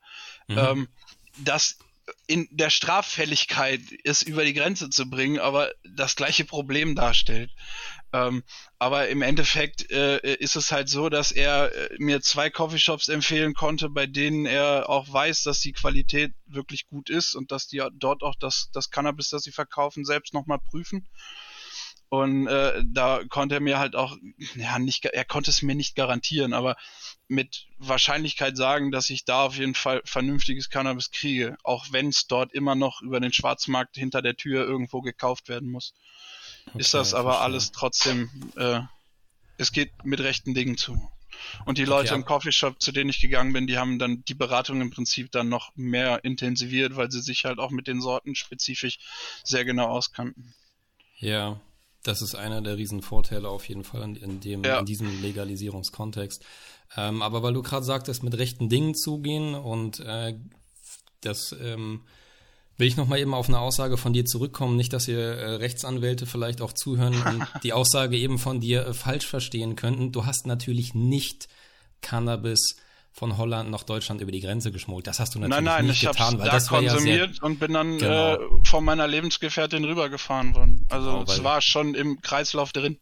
mhm. 0.48 0.58
ähm, 0.58 0.88
dass 1.38 1.78
in 2.26 2.48
der 2.50 2.70
Straffälligkeit 2.70 3.80
es 4.04 4.22
über 4.22 4.44
die 4.44 4.54
Grenze 4.54 4.90
zu 4.90 5.08
bringen, 5.08 5.38
aber 5.38 5.72
das 5.84 6.16
gleiche 6.16 6.44
Problem 6.44 6.94
darstellt. 6.94 7.50
Ähm, 8.12 8.42
aber 8.78 9.08
im 9.08 9.22
Endeffekt 9.22 9.90
äh, 9.90 10.18
ist 10.36 10.56
es 10.56 10.70
halt 10.70 10.88
so, 10.88 11.08
dass 11.08 11.32
er 11.32 11.74
äh, 11.74 11.96
mir 11.98 12.20
zwei 12.20 12.50
Coffeeshops 12.50 13.08
empfehlen 13.08 13.54
konnte, 13.54 13.88
bei 13.88 14.06
denen 14.06 14.44
er 14.44 14.90
auch 14.90 15.10
weiß, 15.10 15.44
dass 15.44 15.60
die 15.60 15.72
Qualität 15.72 16.32
wirklich 16.46 16.86
gut 16.86 17.08
ist 17.08 17.34
und 17.34 17.52
dass 17.52 17.68
die 17.68 17.82
dort 17.94 18.22
auch 18.22 18.34
das, 18.38 18.68
das 18.72 18.90
Cannabis, 18.90 19.30
das 19.30 19.44
sie 19.44 19.52
verkaufen, 19.52 20.04
selbst 20.04 20.34
nochmal 20.34 20.58
prüfen. 20.58 21.08
Und 22.10 22.46
äh, 22.46 22.82
da 22.84 23.22
konnte 23.30 23.54
er 23.54 23.60
mir 23.62 23.78
halt 23.78 23.96
auch, 23.96 24.18
ja, 24.54 24.78
nicht, 24.78 25.06
er 25.06 25.24
konnte 25.24 25.50
es 25.50 25.62
mir 25.62 25.74
nicht 25.74 25.96
garantieren, 25.96 26.52
aber 26.52 26.76
mit 27.26 27.68
Wahrscheinlichkeit 27.78 28.54
sagen, 28.58 28.90
dass 28.90 29.08
ich 29.08 29.24
da 29.24 29.44
auf 29.44 29.56
jeden 29.56 29.74
Fall 29.74 30.02
vernünftiges 30.04 30.68
Cannabis 30.68 31.10
kriege, 31.10 31.56
auch 31.64 31.86
wenn 31.90 32.08
es 32.08 32.26
dort 32.26 32.52
immer 32.52 32.74
noch 32.74 33.00
über 33.00 33.18
den 33.18 33.32
Schwarzmarkt 33.32 33.96
hinter 33.96 34.20
der 34.20 34.36
Tür 34.36 34.66
irgendwo 34.66 35.00
gekauft 35.00 35.48
werden 35.48 35.70
muss. 35.70 35.94
Okay, 36.68 36.78
ist 36.78 36.94
das 36.94 37.14
aber 37.14 37.30
verstehe. 37.32 37.44
alles 37.44 37.72
trotzdem, 37.72 38.30
äh, 38.56 38.80
es 39.58 39.72
geht 39.72 39.90
mit 40.04 40.20
rechten 40.20 40.54
Dingen 40.54 40.76
zu. 40.76 40.96
Und 41.64 41.78
die 41.78 41.84
Leute 41.84 42.10
okay, 42.10 42.20
im 42.20 42.24
Coffeeshop, 42.24 42.80
zu 42.80 42.92
denen 42.92 43.10
ich 43.10 43.20
gegangen 43.20 43.52
bin, 43.52 43.66
die 43.66 43.76
haben 43.78 43.98
dann 43.98 44.24
die 44.26 44.34
Beratung 44.34 44.80
im 44.80 44.90
Prinzip 44.90 45.30
dann 45.32 45.48
noch 45.48 45.72
mehr 45.74 46.24
intensiviert, 46.24 46.96
weil 46.96 47.10
sie 47.10 47.20
sich 47.20 47.44
halt 47.44 47.58
auch 47.58 47.70
mit 47.70 47.86
den 47.88 48.00
Sorten 48.00 48.34
spezifisch 48.34 48.98
sehr 49.44 49.64
genau 49.64 49.88
auskannten. 49.88 50.54
Ja, 51.18 51.60
Das 52.04 52.20
ist 52.20 52.34
einer 52.34 52.60
der 52.62 52.76
riesen 52.78 53.00
Vorteile 53.02 53.48
auf 53.48 53.68
jeden 53.68 53.84
Fall 53.84 54.02
in, 54.02 54.16
in 54.16 54.40
dem, 54.40 54.64
Ja. 54.64 54.80
in 54.80 54.86
diesem 54.86 55.22
Legalisierungskontext. 55.22 56.44
Ähm, 56.96 57.22
aber 57.22 57.42
weil 57.44 57.52
du 57.54 57.62
gerade 57.62 57.84
sagtest, 57.84 58.22
mit 58.24 58.36
rechten 58.36 58.68
Dingen 58.68 58.94
zugehen 58.96 59.54
und 59.54 60.00
äh, 60.00 60.34
das 61.20 61.52
ähm, 61.60 62.04
will 62.82 62.88
ich 62.88 62.96
noch 62.96 63.06
mal 63.06 63.20
eben 63.20 63.32
auf 63.32 63.48
eine 63.48 63.60
Aussage 63.60 63.96
von 63.96 64.12
dir 64.12 64.24
zurückkommen. 64.24 64.76
Nicht, 64.76 64.92
dass 64.92 65.06
ihr 65.06 65.20
äh, 65.20 65.54
Rechtsanwälte 65.54 66.26
vielleicht 66.26 66.60
auch 66.60 66.72
zuhören 66.72 67.14
und 67.14 67.46
die 67.62 67.72
Aussage 67.72 68.16
eben 68.18 68.40
von 68.40 68.60
dir 68.60 68.84
äh, 68.88 68.92
falsch 68.92 69.24
verstehen 69.24 69.76
könnten. 69.76 70.10
Du 70.10 70.26
hast 70.26 70.48
natürlich 70.48 70.92
nicht 70.92 71.48
Cannabis 72.00 72.76
von 73.12 73.36
Holland 73.36 73.70
nach 73.70 73.84
Deutschland 73.84 74.20
über 74.20 74.32
die 74.32 74.40
Grenze 74.40 74.72
geschmuggelt. 74.72 75.06
Das 75.06 75.20
hast 75.20 75.36
du 75.36 75.38
natürlich 75.38 75.64
Nein, 75.64 75.76
nein, 75.76 75.86
nicht 75.86 76.02
ich 76.02 76.08
habe 76.08 76.18
getan, 76.18 76.38
weil 76.40 76.46
da 76.46 76.52
das 76.54 76.72
wäre 76.72 76.82
ja 76.82 76.98
sehr 76.98 77.18
konsumiert 77.18 77.42
und 77.44 77.60
bin 77.60 77.72
dann 77.72 77.98
Genau. 77.98 78.34
äh, 78.34 78.38
von 78.64 78.84
meiner 78.84 79.06
Lebensgefährtin 79.06 79.84
rübergefahren 79.84 80.56
worden. 80.56 80.84
Also 80.90 81.10
Genau, 81.20 81.22
es 81.22 81.44
war 81.44 81.62
schon 81.62 81.94
im 81.94 82.20
Kreislauf 82.20 82.72
drin. 82.72 82.98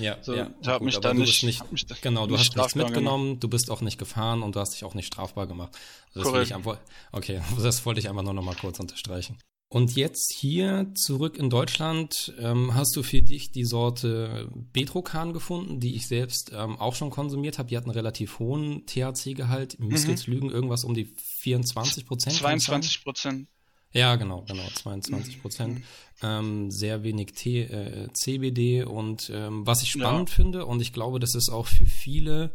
Ja, 0.00 0.16
So, 0.22 0.34
ja. 0.34 0.50
da 0.62 0.72
hab 0.72 0.78
gut, 0.80 0.86
mich 0.86 0.98
da 0.98 1.12
du 1.12 1.20
nicht- 1.20 1.42
nicht, 1.44 1.70
mich 1.72 1.86
da 1.86 1.94
genau, 2.00 2.26
du 2.26 2.32
nicht 2.36 2.50
hast 2.50 2.56
nichts 2.56 2.74
mitgenommen, 2.74 3.38
du 3.40 3.48
bist 3.48 3.70
auch 3.70 3.80
nicht 3.80 3.98
gefahren 3.98 4.42
und 4.42 4.56
du 4.56 4.60
hast 4.60 4.74
dich 4.74 4.84
auch 4.84 4.94
nicht 4.94 5.06
strafbar 5.06 5.46
gemacht. 5.46 5.76
Also 6.14 6.24
das 6.24 6.32
will 6.32 6.42
ich 6.42 6.54
einfach, 6.54 6.78
okay, 7.12 7.40
das 7.62 7.84
wollte 7.86 8.00
ich 8.00 8.08
einfach 8.08 8.22
nur 8.22 8.34
noch 8.34 8.42
mal 8.44 8.54
kurz 8.56 8.78
unterstreichen. 8.80 9.38
Und 9.72 9.94
jetzt 9.94 10.32
hier 10.32 10.90
zurück 10.96 11.38
in 11.38 11.48
Deutschland 11.48 12.34
ähm, 12.40 12.74
hast 12.74 12.96
du 12.96 13.04
für 13.04 13.22
dich 13.22 13.52
die 13.52 13.64
Sorte 13.64 14.48
Betrokan 14.72 15.32
gefunden, 15.32 15.78
die 15.78 15.94
ich 15.94 16.08
selbst 16.08 16.50
ähm, 16.52 16.76
auch 16.80 16.96
schon 16.96 17.10
konsumiert 17.10 17.58
habe. 17.60 17.68
Die 17.68 17.76
hat 17.76 17.84
einen 17.84 17.92
relativ 17.92 18.40
hohen 18.40 18.84
THC-Gehalt. 18.86 19.74
Ich 19.74 19.78
müsste 19.78 20.08
Mhm. 20.08 20.14
jetzt 20.14 20.26
lügen, 20.26 20.50
irgendwas 20.50 20.82
um 20.82 20.94
die 20.94 21.14
24 21.38 22.04
Prozent. 22.04 22.34
22 22.34 23.04
Prozent. 23.04 23.46
Ja, 23.92 24.14
genau, 24.16 24.44
genau, 24.46 24.66
22 24.74 25.42
Prozent. 25.42 25.82
Ähm, 26.22 26.70
sehr 26.70 27.02
wenig 27.02 27.32
T, 27.32 27.62
äh, 27.62 28.12
CBD 28.12 28.84
und 28.84 29.30
ähm, 29.34 29.66
was 29.66 29.82
ich 29.82 29.90
spannend 29.90 30.30
finde 30.30 30.66
und 30.66 30.80
ich 30.80 30.92
glaube, 30.92 31.18
das 31.18 31.34
ist 31.34 31.48
auch 31.50 31.66
für 31.66 31.86
viele 31.86 32.52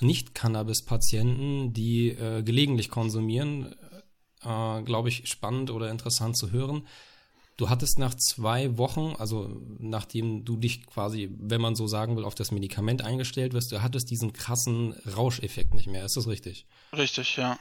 Nicht-Cannabis-Patienten, 0.00 1.72
die 1.72 2.10
äh, 2.10 2.42
gelegentlich 2.42 2.90
konsumieren, 2.90 3.74
äh, 4.42 4.82
glaube 4.82 5.08
ich, 5.08 5.28
spannend 5.28 5.70
oder 5.70 5.90
interessant 5.90 6.36
zu 6.36 6.52
hören. 6.52 6.86
Du 7.56 7.68
hattest 7.68 7.98
nach 7.98 8.14
zwei 8.14 8.78
Wochen, 8.78 9.16
also 9.18 9.50
nachdem 9.80 10.44
du 10.44 10.56
dich 10.56 10.86
quasi, 10.86 11.28
wenn 11.40 11.60
man 11.60 11.74
so 11.74 11.88
sagen 11.88 12.16
will, 12.16 12.24
auf 12.24 12.36
das 12.36 12.52
Medikament 12.52 13.02
eingestellt 13.02 13.52
wirst, 13.52 13.72
du 13.72 13.82
hattest 13.82 14.10
diesen 14.12 14.32
krassen 14.32 14.92
Rauscheffekt 15.16 15.74
nicht 15.74 15.88
mehr. 15.88 16.04
Ist 16.04 16.16
das 16.16 16.28
richtig? 16.28 16.66
Richtig, 16.92 17.36
ja. 17.36 17.58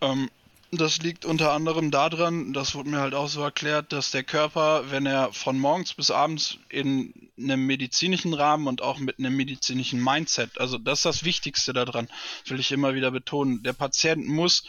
Ähm, 0.00 0.30
das 0.72 0.98
liegt 0.98 1.24
unter 1.24 1.52
anderem 1.52 1.90
daran, 1.90 2.52
das 2.52 2.74
wurde 2.74 2.90
mir 2.90 3.00
halt 3.00 3.14
auch 3.14 3.28
so 3.28 3.42
erklärt, 3.42 3.92
dass 3.92 4.10
der 4.10 4.22
Körper, 4.22 4.90
wenn 4.90 5.04
er 5.04 5.32
von 5.32 5.58
morgens 5.58 5.94
bis 5.94 6.10
abends 6.10 6.58
in 6.68 7.30
einem 7.36 7.66
medizinischen 7.66 8.34
Rahmen 8.34 8.68
und 8.68 8.80
auch 8.80 8.98
mit 8.98 9.18
einem 9.18 9.36
medizinischen 9.36 10.02
Mindset, 10.02 10.58
also 10.58 10.78
das 10.78 11.00
ist 11.00 11.04
das 11.04 11.24
Wichtigste 11.24 11.72
daran, 11.72 12.08
will 12.46 12.60
ich 12.60 12.70
immer 12.70 12.94
wieder 12.94 13.10
betonen, 13.10 13.62
der 13.62 13.72
Patient 13.72 14.26
muss 14.26 14.64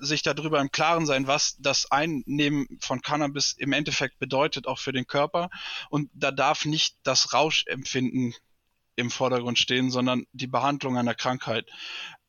sich 0.00 0.22
darüber 0.22 0.60
im 0.60 0.72
Klaren 0.72 1.06
sein, 1.06 1.26
was 1.26 1.56
das 1.58 1.90
Einnehmen 1.90 2.66
von 2.80 3.00
Cannabis 3.00 3.52
im 3.52 3.72
Endeffekt 3.72 4.18
bedeutet, 4.18 4.66
auch 4.66 4.78
für 4.78 4.92
den 4.92 5.06
Körper. 5.06 5.50
Und 5.88 6.10
da 6.14 6.32
darf 6.32 6.64
nicht 6.64 6.96
das 7.04 7.32
Rauschempfinden 7.32 8.34
im 8.96 9.10
Vordergrund 9.12 9.58
stehen, 9.58 9.92
sondern 9.92 10.26
die 10.32 10.48
Behandlung 10.48 10.98
einer 10.98 11.14
Krankheit. 11.14 11.66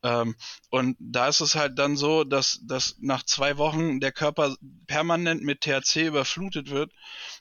Ähm, 0.04 0.36
und 0.70 0.96
da 1.00 1.28
ist 1.28 1.42
es 1.42 1.56
halt 1.56 1.78
dann 1.78 1.98
so, 1.98 2.24
dass, 2.24 2.60
dass 2.64 2.96
nach 3.00 3.24
zwei 3.24 3.58
Wochen 3.58 4.00
der 4.00 4.12
Körper 4.12 4.56
permanent 4.88 5.44
mit 5.44 5.62
THC 5.62 6.08
überflutet 6.08 6.70
wird, 6.70 6.92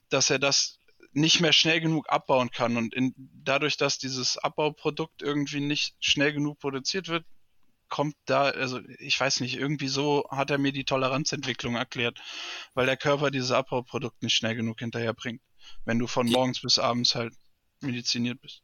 dass 0.08 0.30
er 0.30 0.38
das 0.38 0.78
nicht 1.12 1.40
mehr 1.40 1.52
schnell 1.52 1.80
genug 1.80 2.10
abbauen 2.10 2.50
kann. 2.50 2.76
Und 2.76 2.94
in, 2.94 3.14
dadurch, 3.16 3.76
dass 3.76 3.98
dieses 3.98 4.38
Abbauprodukt 4.38 5.22
irgendwie 5.22 5.60
nicht 5.60 5.96
schnell 6.00 6.32
genug 6.32 6.58
produziert 6.58 7.08
wird, 7.08 7.24
kommt 7.88 8.14
da, 8.26 8.42
also 8.42 8.80
ich 8.98 9.18
weiß 9.18 9.40
nicht, 9.40 9.56
irgendwie 9.56 9.88
so 9.88 10.26
hat 10.30 10.50
er 10.50 10.58
mir 10.58 10.72
die 10.72 10.84
Toleranzentwicklung 10.84 11.76
erklärt, 11.76 12.20
weil 12.74 12.86
der 12.86 12.98
Körper 12.98 13.30
dieses 13.30 13.50
Abbauprodukt 13.50 14.22
nicht 14.22 14.34
schnell 14.34 14.54
genug 14.54 14.80
hinterherbringt, 14.80 15.40
wenn 15.84 15.98
du 15.98 16.06
von 16.06 16.28
morgens 16.28 16.60
bis 16.60 16.78
abends 16.78 17.14
halt 17.14 17.34
mediziniert 17.80 18.40
bist. 18.40 18.62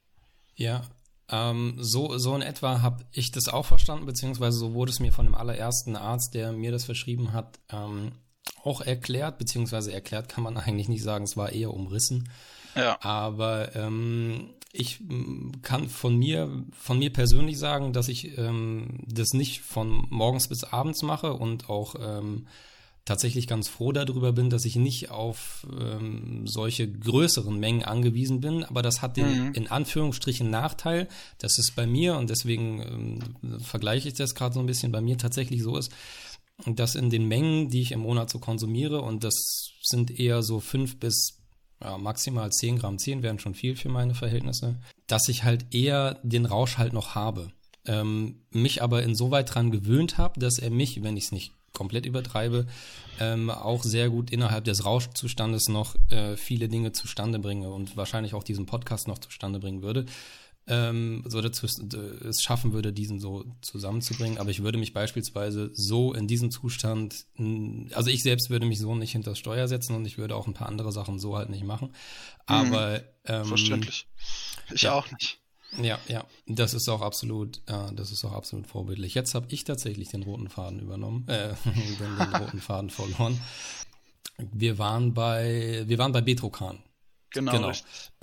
Ja, 0.57 0.87
ähm, 1.35 1.75
so, 1.79 2.17
so 2.19 2.37
in 2.37 2.43
etwa 2.43 2.81
habe 2.83 3.05
ich 3.11 3.33
das 3.33 3.49
auch 3.49 3.67
verstanden, 3.67 4.07
beziehungsweise 4.07 4.57
so 4.57 4.73
wurde 4.73 4.93
es 4.93 5.01
mir 5.01 5.13
von 5.13 5.27
dem 5.27 5.35
allerersten 5.35 5.97
Arzt, 5.97 6.35
der 6.35 6.53
mir 6.53 6.71
das 6.71 6.85
verschrieben 6.85 7.33
hat, 7.33 7.59
ähm, 7.73 8.13
auch 8.63 8.81
erklärt, 8.81 9.39
beziehungsweise 9.39 9.93
erklärt 9.93 10.29
kann 10.29 10.45
man 10.45 10.57
eigentlich 10.59 10.89
nicht 10.89 11.03
sagen, 11.03 11.25
es 11.25 11.37
war 11.37 11.51
eher 11.51 11.75
umrissen. 11.75 12.29
Ja. 12.77 12.99
Aber 13.01 13.75
ähm, 13.75 14.51
ich 14.73 15.01
kann 15.63 15.89
von 15.89 16.17
mir, 16.17 16.51
von 16.73 16.99
mir 16.99 17.13
persönlich 17.13 17.59
sagen, 17.59 17.93
dass 17.93 18.09
ich 18.09 18.37
ähm, 18.39 19.01
das 19.07 19.33
nicht 19.33 19.61
von 19.61 20.07
morgens 20.11 20.49
bis 20.49 20.65
abends 20.65 21.03
mache 21.03 21.33
und 21.33 21.69
auch 21.69 21.95
ähm, 22.01 22.47
tatsächlich 23.05 23.47
ganz 23.47 23.69
froh 23.69 23.93
darüber 23.93 24.33
bin, 24.33 24.49
dass 24.49 24.65
ich 24.65 24.77
nicht 24.77 25.11
auf 25.11 25.67
ähm, 25.79 26.47
solche 26.47 26.91
größeren 26.91 27.59
Mengen 27.59 27.83
angewiesen 27.83 28.41
bin. 28.41 28.65
Aber 28.65 28.83
das 28.83 29.03
hat 29.03 29.17
den 29.17 29.49
Mhm. 29.49 29.55
in 29.55 29.69
Anführungsstrichen 29.69 30.49
Nachteil, 30.51 31.09
dass 31.39 31.59
es 31.59 31.73
bei 31.73 31.87
mir, 31.87 32.17
und 32.17 32.31
deswegen 32.31 33.21
ähm, 33.43 33.61
vergleiche 33.61 34.09
ich 34.09 34.15
das 34.15 34.35
gerade 34.35 34.55
so 34.55 34.61
ein 34.61 34.67
bisschen, 34.67 34.93
bei 34.93 35.01
mir 35.01 35.19
tatsächlich 35.19 35.63
so 35.63 35.77
ist, 35.77 35.93
dass 36.67 36.95
in 36.95 37.11
den 37.11 37.27
Mengen, 37.27 37.69
die 37.69 37.83
ich 37.83 37.93
im 37.93 38.01
Monat 38.01 38.31
so 38.31 38.39
konsumiere, 38.39 39.03
und 39.03 39.25
das 39.25 39.35
sind 39.83 40.19
eher 40.19 40.43
so 40.43 40.61
fünf 40.61 40.99
bis 40.99 41.39
ja, 41.83 41.99
maximal 41.99 42.51
10 42.51 42.79
Gramm, 42.79 42.99
10 42.99 43.23
wären 43.23 43.39
schon 43.39 43.55
viel 43.55 43.77
für 43.77 43.89
meine 43.89 44.15
Verhältnisse, 44.15 44.77
dass 45.07 45.29
ich 45.29 45.45
halt 45.45 45.75
eher 45.75 46.21
den 46.23 46.47
Rausch 46.47 46.79
halt 46.79 46.93
noch 46.93 47.15
habe. 47.15 47.51
Ähm, 47.87 48.37
mich 48.51 48.83
aber 48.83 49.03
insoweit 49.03 49.55
dran 49.55 49.71
gewöhnt 49.71 50.17
habe, 50.17 50.41
dass 50.41 50.59
er 50.59 50.71
mich, 50.71 51.03
wenn 51.03 51.19
ich 51.19 51.25
es 51.25 51.33
nicht 51.33 51.53
komplett 51.75 52.07
übertreibe, 52.07 52.67
ähm, 53.21 53.51
auch 53.51 53.83
sehr 53.83 54.09
gut 54.09 54.31
innerhalb 54.31 54.65
des 54.65 54.87
Rauschzustandes 54.87 55.69
noch 55.69 55.95
äh, 56.11 56.37
viele 56.37 56.69
Dinge 56.69 56.93
zustande 56.93 57.39
bringe 57.39 57.71
und 57.71 57.97
wahrscheinlich 57.97 58.33
auch 58.33 58.45
diesen 58.45 58.65
Podcast 58.65 59.09
noch 59.09 59.19
zustande 59.19 59.59
bringen 59.59 59.83
würde. 59.83 60.07
Ähm, 60.67 61.23
so 61.27 61.43
dazu 61.43 61.67
es 61.67 62.43
schaffen 62.43 62.73
würde, 62.73 62.95
diesen 62.95 63.21
so 63.21 63.45
zusammenzubringen. 63.61 64.39
Aber 64.39 64.49
ich 64.49 64.63
würde 64.63 64.79
mich 64.79 64.95
beispielsweise 64.95 65.71
so 65.75 66.15
in 66.15 66.27
diesem 66.27 66.51
Zustand, 66.51 67.27
also 67.93 68.09
ich 68.09 68.23
selbst 68.23 68.49
würde 68.49 68.65
mich 68.65 68.79
so 68.79 68.95
nicht 68.95 69.13
hinter 69.13 69.33
das 69.33 69.39
Steuer 69.39 69.69
setzen 69.69 69.95
und 69.95 70.07
ich 70.07 70.17
würde 70.17 70.35
auch 70.35 70.47
ein 70.47 70.55
paar 70.55 70.69
andere 70.69 70.91
Sachen 70.91 71.19
so 71.19 71.37
halt 71.37 71.51
nicht 71.51 71.65
machen. 71.65 71.93
Aber 72.47 73.03
ähm, 73.27 73.45
Verständlich. 73.45 74.07
Ich 74.73 74.83
ja. 74.83 74.95
auch 74.95 75.11
nicht. 75.11 75.44
Ja, 75.83 75.99
ja, 76.09 76.25
das 76.47 76.75
ist 76.75 76.89
auch 76.89 77.01
absolut, 77.01 77.59
äh, 77.67 77.93
das 77.95 78.11
ist 78.13 78.25
auch 78.25 78.33
absolut 78.33 78.67
vorbildlich. 78.67 79.15
Jetzt 79.15 79.35
habe 79.35 79.47
ich 79.51 79.65
tatsächlich 79.65 80.09
den 80.09 80.23
roten 80.23 80.49
Faden 80.49 80.81
übernommen, 80.81 81.27
äh, 81.29 81.55
den, 81.65 82.19
den 82.19 82.35
roten 82.35 82.61
Faden 82.61 82.91
verloren. 82.91 83.41
Wir 84.53 84.79
waren 84.79 85.15
bei, 85.15 85.85
wir 85.87 85.99
waren 85.99 86.13
bei 86.13 86.21
Betrokan. 86.21 86.83
Genau. 87.35 87.51
Genau, 87.51 87.73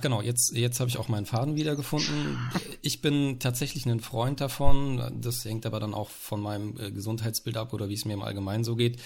genau. 0.01 0.21
Jetzt, 0.21 0.55
jetzt 0.55 0.79
habe 0.79 0.89
ich 0.89 0.97
auch 0.97 1.09
meinen 1.09 1.25
Faden 1.25 1.55
wiedergefunden. 1.55 2.39
Ich 2.81 3.01
bin 3.01 3.39
tatsächlich 3.39 3.85
ein 3.85 3.99
Freund 3.99 4.39
davon. 4.39 5.19
Das 5.21 5.43
hängt 5.43 5.65
aber 5.65 5.81
dann 5.81 5.93
auch 5.93 6.09
von 6.09 6.41
meinem 6.41 6.79
äh, 6.79 6.91
Gesundheitsbild 6.91 7.57
ab 7.57 7.73
oder 7.73 7.89
wie 7.89 7.93
es 7.93 8.05
mir 8.05 8.13
im 8.13 8.21
Allgemeinen 8.21 8.63
so 8.63 8.77
geht. 8.77 9.01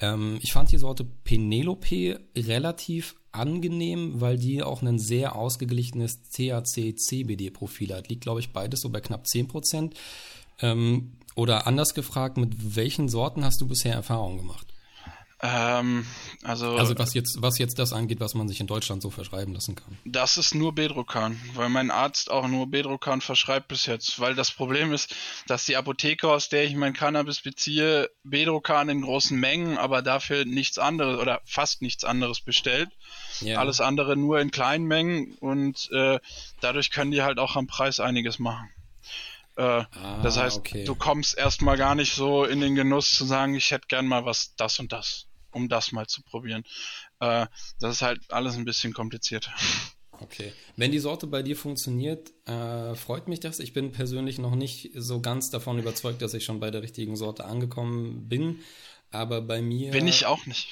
Ähm, 0.00 0.38
ich 0.42 0.52
fand 0.52 0.70
die 0.70 0.78
Sorte 0.78 1.04
Penelope 1.04 2.20
relativ 2.36 3.16
angenehm, 3.32 4.20
weil 4.20 4.38
die 4.38 4.62
auch 4.62 4.82
ein 4.82 4.98
sehr 4.98 5.36
ausgeglichenes 5.36 6.22
THC-CBD-Profil 6.30 7.94
hat. 7.94 8.08
Liegt, 8.08 8.22
glaube 8.22 8.40
ich, 8.40 8.52
beides 8.52 8.80
so 8.80 8.88
bei 8.90 9.00
knapp 9.00 9.26
10 9.26 9.48
Prozent. 9.48 9.94
Ähm, 10.60 11.12
oder 11.34 11.66
anders 11.66 11.94
gefragt, 11.94 12.38
mit 12.38 12.76
welchen 12.76 13.08
Sorten 13.08 13.44
hast 13.44 13.60
du 13.60 13.66
bisher 13.66 13.94
Erfahrungen 13.94 14.38
gemacht? 14.38 14.72
Ähm, 15.48 16.06
also, 16.42 16.76
Also 16.76 16.98
was 16.98 17.14
jetzt, 17.14 17.40
was 17.40 17.58
jetzt 17.58 17.78
das 17.78 17.92
angeht, 17.92 18.20
was 18.20 18.34
man 18.34 18.48
sich 18.48 18.60
in 18.60 18.66
Deutschland 18.66 19.02
so 19.02 19.10
verschreiben 19.10 19.54
lassen 19.54 19.74
kann. 19.76 19.96
das 20.04 20.36
ist 20.36 20.54
nur 20.54 20.74
Bedrocan, 20.74 21.40
weil 21.54 21.68
mein 21.68 21.90
Arzt 21.90 22.30
auch 22.30 22.48
nur 22.48 22.66
Bedrocan 22.68 23.20
verschreibt 23.20 23.68
bis 23.68 23.86
jetzt. 23.86 24.18
Weil 24.18 24.34
das 24.34 24.50
Problem 24.50 24.92
ist, 24.92 25.14
dass 25.46 25.64
die 25.64 25.76
Apotheke, 25.76 26.28
aus 26.28 26.48
der 26.48 26.64
ich 26.64 26.74
mein 26.74 26.92
Cannabis 26.94 27.40
beziehe, 27.40 28.10
Bedrocan 28.24 28.88
in 28.88 29.02
großen 29.02 29.38
Mengen, 29.38 29.78
aber 29.78 30.02
dafür 30.02 30.44
nichts 30.44 30.78
anderes 30.78 31.18
oder 31.18 31.40
fast 31.44 31.82
nichts 31.82 32.04
anderes 32.04 32.40
bestellt. 32.40 32.90
Ja. 33.40 33.58
Alles 33.58 33.80
andere 33.80 34.16
nur 34.16 34.40
in 34.40 34.50
kleinen 34.50 34.86
Mengen 34.86 35.34
und 35.40 35.90
äh, 35.92 36.18
dadurch 36.60 36.90
können 36.90 37.10
die 37.10 37.22
halt 37.22 37.38
auch 37.38 37.56
am 37.56 37.66
Preis 37.66 38.00
einiges 38.00 38.38
machen. 38.38 38.68
Äh, 39.56 39.84
das 40.22 40.36
heißt, 40.36 40.56
Ah, 40.56 40.60
okay. 40.60 40.84
du 40.84 40.94
kommst 40.94 41.36
erstmal 41.36 41.76
gar 41.78 41.94
nicht 41.94 42.14
so 42.14 42.44
in 42.44 42.60
den 42.60 42.74
Genuss 42.74 43.10
zu 43.10 43.24
sagen, 43.24 43.54
ich 43.54 43.70
hätte 43.70 43.86
gern 43.88 44.06
mal 44.06 44.24
was 44.26 44.54
das 44.56 44.78
und 44.80 44.92
das, 44.92 45.26
um 45.56 45.68
das 45.68 45.90
mal 45.92 46.06
zu 46.06 46.22
probieren. 46.22 46.62
Äh, 47.20 47.46
das 47.80 47.96
ist 47.96 48.02
halt 48.02 48.20
alles 48.30 48.56
ein 48.56 48.64
bisschen 48.64 48.92
komplizierter. 48.92 49.50
Okay. 50.20 50.52
Wenn 50.76 50.92
die 50.92 50.98
Sorte 50.98 51.26
bei 51.26 51.42
dir 51.42 51.56
funktioniert, 51.56 52.32
äh, 52.46 52.94
freut 52.94 53.28
mich 53.28 53.40
das. 53.40 53.58
Ich 53.58 53.72
bin 53.72 53.92
persönlich 53.92 54.38
noch 54.38 54.54
nicht 54.54 54.92
so 54.94 55.20
ganz 55.20 55.50
davon 55.50 55.78
überzeugt, 55.78 56.22
dass 56.22 56.34
ich 56.34 56.44
schon 56.44 56.60
bei 56.60 56.70
der 56.70 56.82
richtigen 56.82 57.16
Sorte 57.16 57.44
angekommen 57.44 58.28
bin. 58.28 58.60
Aber 59.10 59.40
bei 59.40 59.62
mir. 59.62 59.92
Bin 59.92 60.08
ich 60.08 60.26
auch 60.26 60.44
nicht. 60.46 60.68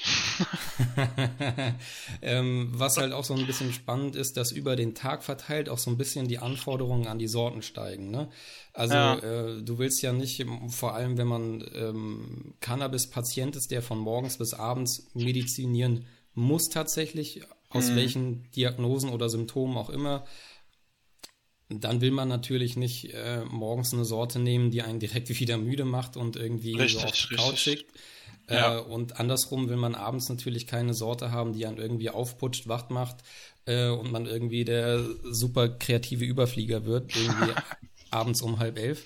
ähm, 2.21 2.69
was 2.73 2.97
halt 2.97 3.13
auch 3.13 3.23
so 3.23 3.33
ein 3.33 3.47
bisschen 3.47 3.73
spannend 3.73 4.15
ist, 4.15 4.37
dass 4.37 4.51
über 4.51 4.75
den 4.75 4.93
Tag 4.93 5.23
verteilt 5.23 5.69
auch 5.69 5.77
so 5.77 5.89
ein 5.89 5.97
bisschen 5.97 6.27
die 6.27 6.37
Anforderungen 6.37 7.07
an 7.07 7.17
die 7.17 7.27
Sorten 7.27 7.61
steigen. 7.61 8.11
Ne? 8.11 8.29
Also 8.73 8.93
ja. 8.93 9.17
äh, 9.17 9.63
du 9.63 9.77
willst 9.79 10.01
ja 10.01 10.11
nicht, 10.11 10.45
vor 10.67 10.93
allem 10.93 11.17
wenn 11.17 11.27
man 11.27 11.65
ähm, 11.73 12.53
Cannabis-Patient 12.59 13.55
ist, 13.55 13.71
der 13.71 13.81
von 13.81 13.97
morgens 13.97 14.37
bis 14.37 14.53
abends 14.53 15.07
medizinieren 15.13 16.05
muss 16.33 16.67
tatsächlich, 16.69 17.41
aus 17.69 17.89
mhm. 17.89 17.95
welchen 17.95 18.51
Diagnosen 18.51 19.09
oder 19.09 19.29
Symptomen 19.29 19.77
auch 19.77 19.89
immer, 19.89 20.25
dann 21.69 22.01
will 22.01 22.11
man 22.11 22.27
natürlich 22.27 22.77
nicht 22.77 23.13
äh, 23.13 23.43
morgens 23.45 23.93
eine 23.93 24.05
Sorte 24.05 24.39
nehmen, 24.39 24.71
die 24.71 24.81
einen 24.81 24.99
direkt 24.99 25.29
wieder 25.39 25.57
müde 25.57 25.85
macht 25.85 26.17
und 26.17 26.35
irgendwie 26.35 26.75
richtig, 26.75 27.01
so 27.01 27.07
auf 27.07 27.27
die 27.29 27.35
Couch 27.35 27.57
schickt. 27.57 27.91
Ja. 28.49 28.77
Äh, 28.77 28.81
und 28.81 29.19
andersrum 29.19 29.69
will 29.69 29.77
man 29.77 29.95
abends 29.95 30.29
natürlich 30.29 30.67
keine 30.67 30.93
Sorte 30.93 31.31
haben, 31.31 31.53
die 31.53 31.65
einen 31.65 31.77
irgendwie 31.77 32.09
aufputscht, 32.09 32.67
wach 32.67 32.89
macht 32.89 33.17
äh, 33.65 33.89
und 33.89 34.11
man 34.11 34.25
irgendwie 34.25 34.65
der 34.65 35.03
super 35.23 35.69
kreative 35.69 36.25
Überflieger 36.25 36.85
wird, 36.85 37.15
irgendwie 37.15 37.53
abends 38.11 38.41
um 38.41 38.59
halb 38.59 38.77
elf. 38.77 39.05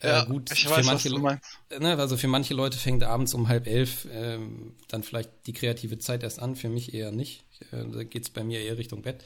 Äh, 0.00 0.08
ja, 0.08 0.24
gut, 0.24 0.50
ich 0.52 0.68
weiß, 0.68 0.84
manche, 0.84 1.10
was 1.10 1.14
du 1.14 1.18
meinst. 1.18 1.44
Ne, 1.78 1.96
also 1.96 2.16
für 2.16 2.28
manche 2.28 2.52
Leute 2.52 2.76
fängt 2.76 3.02
abends 3.04 3.32
um 3.32 3.48
halb 3.48 3.66
elf 3.66 4.06
ähm, 4.12 4.74
dann 4.88 5.02
vielleicht 5.02 5.30
die 5.46 5.52
kreative 5.52 5.98
Zeit 5.98 6.22
erst 6.22 6.40
an, 6.40 6.56
für 6.56 6.68
mich 6.68 6.92
eher 6.92 7.10
nicht. 7.10 7.44
Äh, 7.72 7.84
da 7.90 8.04
geht 8.04 8.24
es 8.24 8.30
bei 8.30 8.44
mir 8.44 8.60
eher 8.60 8.76
Richtung 8.76 9.02
Bett. 9.02 9.24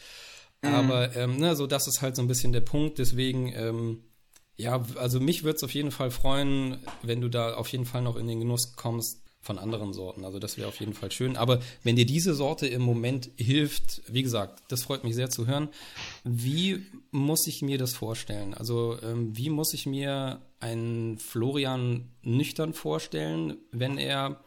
Mhm. 0.62 0.74
Aber 0.74 1.16
ähm, 1.16 1.36
ne, 1.36 1.56
so 1.56 1.66
das 1.66 1.88
ist 1.88 2.00
halt 2.00 2.14
so 2.14 2.22
ein 2.22 2.28
bisschen 2.28 2.52
der 2.52 2.60
Punkt. 2.60 2.98
Deswegen, 2.98 3.52
ähm, 3.54 4.04
ja, 4.56 4.84
also 4.96 5.18
mich 5.18 5.42
würde 5.42 5.56
es 5.56 5.64
auf 5.64 5.74
jeden 5.74 5.90
Fall 5.90 6.10
freuen, 6.12 6.78
wenn 7.02 7.20
du 7.20 7.28
da 7.28 7.54
auf 7.54 7.68
jeden 7.68 7.86
Fall 7.86 8.02
noch 8.02 8.16
in 8.16 8.28
den 8.28 8.40
Genuss 8.40 8.76
kommst 8.76 9.22
von 9.40 9.58
anderen 9.58 9.92
Sorten. 9.92 10.24
Also 10.24 10.38
das 10.38 10.58
wäre 10.58 10.68
auf 10.68 10.80
jeden 10.80 10.94
Fall 10.94 11.10
schön. 11.10 11.36
Aber 11.36 11.60
wenn 11.82 11.96
dir 11.96 12.06
diese 12.06 12.34
Sorte 12.34 12.66
im 12.66 12.82
Moment 12.82 13.30
hilft, 13.36 14.02
wie 14.08 14.22
gesagt, 14.22 14.62
das 14.68 14.82
freut 14.82 15.04
mich 15.04 15.14
sehr 15.14 15.30
zu 15.30 15.46
hören. 15.46 15.68
Wie 16.24 16.84
muss 17.10 17.46
ich 17.46 17.62
mir 17.62 17.78
das 17.78 17.94
vorstellen? 17.94 18.54
Also 18.54 18.98
ähm, 19.02 19.36
wie 19.36 19.50
muss 19.50 19.72
ich 19.74 19.86
mir 19.86 20.42
einen 20.60 21.18
Florian 21.18 22.10
nüchtern 22.22 22.74
vorstellen, 22.74 23.56
wenn 23.70 23.96
er, 23.96 24.42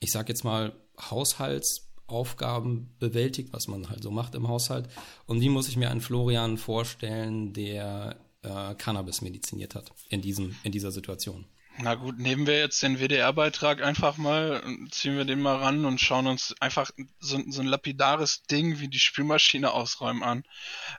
ich 0.00 0.10
sag 0.12 0.28
jetzt 0.28 0.44
mal, 0.44 0.74
Haushalts 1.10 1.90
Aufgaben 2.06 2.94
bewältigt, 2.98 3.52
was 3.52 3.66
man 3.66 3.88
halt 3.88 4.02
so 4.02 4.10
macht 4.10 4.34
im 4.34 4.48
Haushalt. 4.48 4.88
Und 5.26 5.40
wie 5.40 5.48
muss 5.48 5.68
ich 5.68 5.76
mir 5.76 5.90
einen 5.90 6.02
Florian 6.02 6.58
vorstellen, 6.58 7.54
der 7.54 8.16
äh, 8.42 8.74
Cannabis 8.74 9.22
mediziniert 9.22 9.74
hat 9.74 9.90
in, 10.10 10.20
diesem, 10.20 10.54
in 10.64 10.72
dieser 10.72 10.92
Situation? 10.92 11.46
Na 11.78 11.96
gut, 11.96 12.18
nehmen 12.18 12.46
wir 12.46 12.58
jetzt 12.58 12.82
den 12.82 12.98
WDR-Beitrag 12.98 13.82
einfach 13.82 14.16
mal, 14.16 14.62
ziehen 14.90 15.16
wir 15.16 15.24
den 15.24 15.40
mal 15.40 15.56
ran 15.56 15.84
und 15.84 16.00
schauen 16.00 16.28
uns 16.28 16.54
einfach 16.60 16.92
so, 17.18 17.40
so 17.48 17.62
ein 17.62 17.66
lapidares 17.66 18.44
Ding 18.44 18.78
wie 18.78 18.88
die 18.88 19.00
Spülmaschine 19.00 19.72
ausräumen 19.72 20.22
an. 20.22 20.44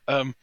Ähm, 0.08 0.36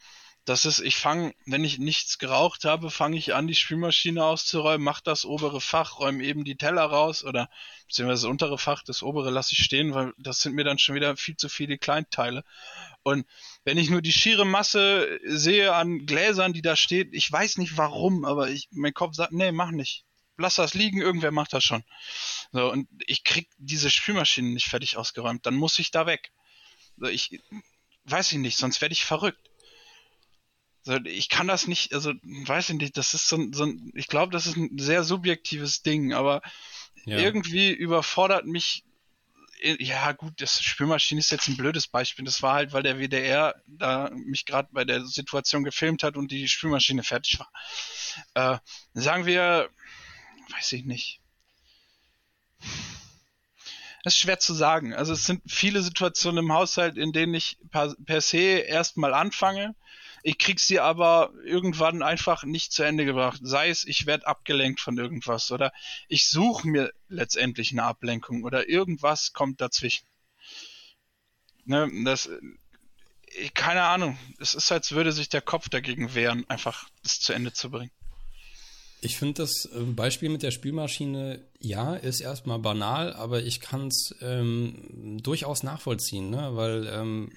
das 0.45 0.65
ist, 0.65 0.79
ich 0.79 0.95
fange, 0.97 1.33
wenn 1.45 1.63
ich 1.63 1.77
nichts 1.77 2.17
geraucht 2.17 2.65
habe, 2.65 2.89
fange 2.89 3.15
ich 3.17 3.35
an, 3.35 3.47
die 3.47 3.55
Spülmaschine 3.55 4.25
auszuräumen, 4.25 4.83
mach 4.83 5.01
das 5.01 5.23
obere 5.23 5.61
Fach, 5.61 5.99
räume 5.99 6.23
eben 6.23 6.43
die 6.45 6.57
Teller 6.57 6.83
raus 6.83 7.23
oder 7.23 7.47
beziehungsweise 7.87 8.23
das 8.23 8.29
untere 8.31 8.57
Fach, 8.57 8.83
das 8.83 9.03
obere 9.03 9.29
lasse 9.29 9.53
ich 9.53 9.63
stehen, 9.63 9.93
weil 9.93 10.13
das 10.17 10.41
sind 10.41 10.55
mir 10.55 10.63
dann 10.63 10.79
schon 10.79 10.95
wieder 10.95 11.15
viel 11.15 11.37
zu 11.37 11.47
viele 11.47 11.77
Kleinteile. 11.77 12.43
Und 13.03 13.25
wenn 13.65 13.77
ich 13.77 13.89
nur 13.91 14.01
die 14.01 14.11
schiere 14.11 14.45
Masse 14.45 15.19
sehe 15.25 15.73
an 15.75 16.05
Gläsern, 16.07 16.53
die 16.53 16.63
da 16.63 16.75
steht, 16.75 17.13
ich 17.13 17.31
weiß 17.31 17.57
nicht 17.59 17.77
warum, 17.77 18.25
aber 18.25 18.49
ich, 18.49 18.67
mein 18.71 18.93
Kopf 18.93 19.15
sagt, 19.15 19.31
nee, 19.31 19.51
mach 19.51 19.71
nicht. 19.71 20.05
Lass 20.37 20.55
das 20.55 20.73
liegen, 20.73 21.01
irgendwer 21.01 21.31
macht 21.31 21.53
das 21.53 21.63
schon. 21.63 21.83
So, 22.51 22.71
und 22.71 22.87
ich 23.05 23.23
krieg 23.23 23.49
diese 23.57 23.89
Spülmaschine 23.89 24.49
nicht 24.49 24.67
fertig 24.67 24.97
ausgeräumt, 24.97 25.45
dann 25.45 25.55
muss 25.55 25.79
ich 25.79 25.91
da 25.91 26.05
weg. 26.05 26.31
So, 26.97 27.07
ich 27.07 27.39
weiß 28.05 28.31
ich 28.31 28.37
nicht, 28.39 28.57
sonst 28.57 28.81
werde 28.81 28.93
ich 28.93 29.05
verrückt. 29.05 29.49
So, 30.83 30.97
ich 31.05 31.29
kann 31.29 31.47
das 31.47 31.67
nicht, 31.67 31.93
also 31.93 32.13
weiß 32.23 32.69
ich 32.69 32.75
nicht, 32.75 32.97
das 32.97 33.13
ist 33.13 33.27
so, 33.29 33.37
so 33.53 33.65
ein, 33.65 33.91
ich 33.95 34.07
glaube, 34.07 34.33
das 34.33 34.47
ist 34.47 34.57
ein 34.57 34.77
sehr 34.77 35.03
subjektives 35.03 35.81
Ding, 35.81 36.13
aber 36.13 36.41
ja. 37.05 37.19
irgendwie 37.19 37.71
überfordert 37.71 38.45
mich, 38.45 38.83
ja 39.63 40.11
gut, 40.11 40.33
das 40.41 40.61
Spülmaschine 40.61 41.19
ist 41.19 41.31
jetzt 41.31 41.47
ein 41.47 41.55
blödes 41.55 41.87
Beispiel, 41.87 42.25
das 42.25 42.41
war 42.41 42.55
halt, 42.55 42.73
weil 42.73 42.83
der 42.83 42.99
WDR 42.99 43.55
da 43.65 44.09
mich 44.13 44.45
gerade 44.45 44.67
bei 44.73 44.83
der 44.83 45.05
Situation 45.05 45.63
gefilmt 45.63 46.03
hat 46.03 46.17
und 46.17 46.31
die 46.31 46.49
Spülmaschine 46.49 47.03
fertig 47.03 47.39
war. 47.39 47.51
Äh, 48.33 48.59
sagen 48.93 49.25
wir, 49.25 49.69
weiß 50.49 50.73
ich 50.73 50.85
nicht. 50.85 51.21
Das 54.03 54.15
ist 54.15 54.19
schwer 54.19 54.39
zu 54.39 54.53
sagen. 54.53 54.93
Also 54.93 55.13
es 55.13 55.25
sind 55.25 55.41
viele 55.47 55.81
Situationen 55.81 56.45
im 56.45 56.53
Haushalt, 56.53 56.97
in 56.97 57.13
denen 57.13 57.33
ich 57.33 57.57
per, 57.71 57.95
per 58.05 58.21
se 58.21 58.37
erstmal 58.37 59.13
anfange 59.13 59.75
ich 60.25 60.37
krieg 60.37 60.59
sie 60.61 60.79
aber 60.79 61.33
irgendwann 61.43 62.01
einfach 62.01 62.43
nicht 62.45 62.71
zu 62.71 62.83
Ende 62.83 63.03
gebracht. 63.03 63.41
Sei 63.43 63.69
es, 63.69 63.85
ich 63.85 64.05
werde 64.05 64.25
abgelenkt 64.25 64.79
von 64.79 64.97
irgendwas 64.97 65.51
oder 65.51 65.73
ich 66.07 66.29
suche 66.29 66.65
mir 66.65 66.93
letztendlich 67.09 67.73
eine 67.73 67.83
Ablenkung 67.83 68.43
oder 68.43 68.69
irgendwas 68.69 69.33
kommt 69.33 69.59
dazwischen. 69.59 70.07
Ne, 71.65 71.89
das, 72.05 72.29
keine 73.53 73.83
Ahnung. 73.83 74.17
Es 74.39 74.53
ist, 74.53 74.71
als 74.71 74.93
würde 74.93 75.11
sich 75.11 75.27
der 75.27 75.41
Kopf 75.41 75.67
dagegen 75.67 76.15
wehren, 76.15 76.49
einfach 76.49 76.87
das 77.03 77.19
zu 77.19 77.33
Ende 77.33 77.51
zu 77.51 77.69
bringen. 77.69 77.91
Ich 79.03 79.17
finde 79.17 79.41
das 79.41 79.65
äh, 79.65 79.81
Beispiel 79.81 80.29
mit 80.29 80.43
der 80.43 80.51
Spülmaschine, 80.51 81.41
ja, 81.59 81.93
ist 81.95 82.21
erstmal 82.21 82.59
banal, 82.59 83.11
aber 83.13 83.43
ich 83.43 83.59
kann 83.59 83.87
es 83.87 84.15
ähm, 84.21 85.19
durchaus 85.21 85.61
nachvollziehen, 85.61 86.29
ne? 86.29 86.51
weil 86.53 86.87
ähm, 86.89 87.29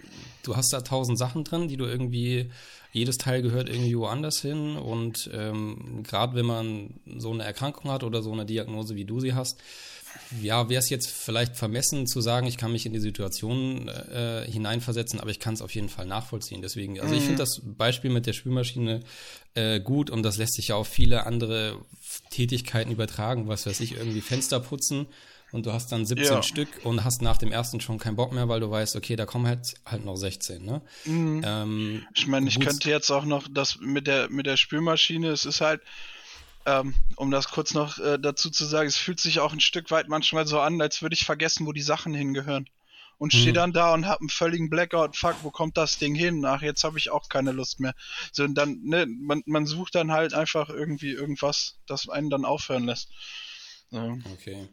du 0.45 0.57
hast 0.57 0.73
da 0.73 0.83
tausend 0.83 1.19
Sachen 1.19 1.43
drin, 1.43 1.67
die 1.67 1.77
du 1.77 1.85
irgendwie, 1.85 2.51
jedes 2.93 3.19
Teil 3.19 3.43
gehört 3.43 3.69
irgendwie 3.69 3.99
woanders 3.99 4.41
hin 4.41 4.77
und 4.77 5.29
ähm, 5.35 6.05
gerade 6.05 6.37
wenn 6.37 6.47
man 6.47 6.95
so 7.19 7.33
eine 7.33 7.43
Erkrankung 7.43 7.91
hat 7.91 8.05
oder 8.05 8.23
so 8.23 8.33
eine 8.33 8.47
Diagnose, 8.47 8.95
wie 8.95 9.05
du 9.05 9.19
sie 9.19 9.35
hast, 9.35 9.61
ja, 10.43 10.69
wäre 10.69 10.81
es 10.81 10.91
jetzt 10.91 11.09
vielleicht 11.09 11.57
vermessen 11.57 12.07
zu 12.07 12.21
sagen, 12.21 12.47
ich 12.47 12.57
kann 12.57 12.73
mich 12.73 12.87
in 12.87 12.93
die 12.93 13.01
Situation 13.01 13.89
äh, 13.89 14.45
hineinversetzen, 14.51 15.21
aber 15.21 15.31
ich 15.31 15.41
kann 15.41 15.55
es 15.55 15.63
auf 15.63 15.75
jeden 15.75 15.89
Fall 15.89 16.07
nachvollziehen. 16.07 16.63
Deswegen, 16.63 17.01
also 17.01 17.15
ich 17.15 17.21
finde 17.21 17.35
mhm. 17.35 17.39
das 17.39 17.61
Beispiel 17.65 18.11
mit 18.11 18.27
der 18.27 18.33
Spülmaschine 18.33 19.01
äh, 19.55 19.81
gut 19.81 20.11
und 20.11 20.23
das 20.23 20.37
lässt 20.37 20.55
sich 20.55 20.69
ja 20.69 20.77
auf 20.77 20.89
viele 20.89 21.27
andere 21.27 21.79
Tätigkeiten 22.31 22.91
übertragen, 22.91 23.49
was 23.49 23.67
weiß 23.67 23.81
ich, 23.81 23.97
irgendwie 23.97 24.21
Fenster 24.21 24.61
putzen 24.61 25.07
und 25.53 25.67
du 25.67 25.73
hast 25.73 25.93
dann 25.93 26.05
17 26.05 26.27
ja. 26.27 26.43
Stück 26.43 26.69
und 26.85 27.05
hast 27.05 27.23
nach 27.23 27.39
dem 27.39 27.53
ersten 27.53 27.81
schon 27.81 27.99
keinen 27.99 28.17
Bock 28.17 28.33
mehr, 28.33 28.49
weil 28.49 28.61
du 28.61 28.71
weißt, 28.71 28.97
okay, 28.97 29.17
da 29.17 29.27
kommen 29.27 29.47
halt 29.47 29.75
halt 29.85 30.05
noch 30.05 30.17
16, 30.17 30.65
ne? 30.65 30.83
Mhm. 31.05 31.43
Ähm, 31.45 32.07
ich 32.15 32.27
meine, 32.27 32.49
ich 32.49 32.59
könnte 32.61 32.91
jetzt 32.91 33.11
auch 33.11 33.25
noch 33.25 33.47
das 33.51 33.79
mit 33.81 34.07
der 34.07 34.29
mit 34.29 34.47
der 34.47 34.57
Spülmaschine, 34.57 35.29
es 35.29 35.47
ist 35.47 35.61
halt 35.61 35.81
ähm, 36.67 36.95
um 37.17 37.31
das 37.31 37.49
kurz 37.49 37.75
noch 37.75 37.99
äh, 37.99 38.19
dazu 38.19 38.51
zu 38.51 38.65
sagen, 38.65 38.89
es 38.89 38.97
fühlt 38.97 39.21
sich 39.21 39.41
auch 39.41 39.53
ein 39.53 39.61
Stück 39.61 39.91
weit 39.91 40.09
manchmal 40.09 40.47
so 40.47 40.61
an, 40.61 40.81
als 40.81 41.01
würde 41.01 41.15
ich 41.15 41.25
vergessen, 41.25 41.67
wo 41.67 41.73
die 41.73 41.83
Sachen 41.83 42.13
hingehören. 42.13 42.69
Und 43.19 43.33
stehe 43.33 43.55
dann 43.55 43.73
da 43.73 43.95
und 43.95 44.07
hab 44.07 44.21
einen 44.21 44.29
völligen 44.29 44.69
Blackout. 44.69 45.17
Fuck, 45.17 45.37
wo 45.43 45.51
kommt 45.51 45.79
das 45.79 45.97
Ding 45.97 46.15
hin? 46.15 46.45
Ach, 46.45 46.61
jetzt 46.61 46.85
habe 46.85 46.99
ich 46.99 47.09
auch 47.09 47.31
keine 47.31 47.53
Lust 47.53 47.81
mehr. 47.81 47.95
So, 48.31 48.45
und 48.45 48.55
dann, 48.57 48.83
ne, 48.83 49.07
man, 49.07 49.43
man 49.47 49.65
sucht 49.65 49.95
dann 49.95 50.13
halt 50.13 50.35
einfach 50.35 50.69
irgendwie 50.69 51.13
irgendwas, 51.13 51.79
das 51.87 52.11
einen 52.11 52.29
dann 52.29 52.45
aufhören 52.45 52.85
lässt. 52.85 53.09
So. 53.91 54.19
Okay. 54.35 54.69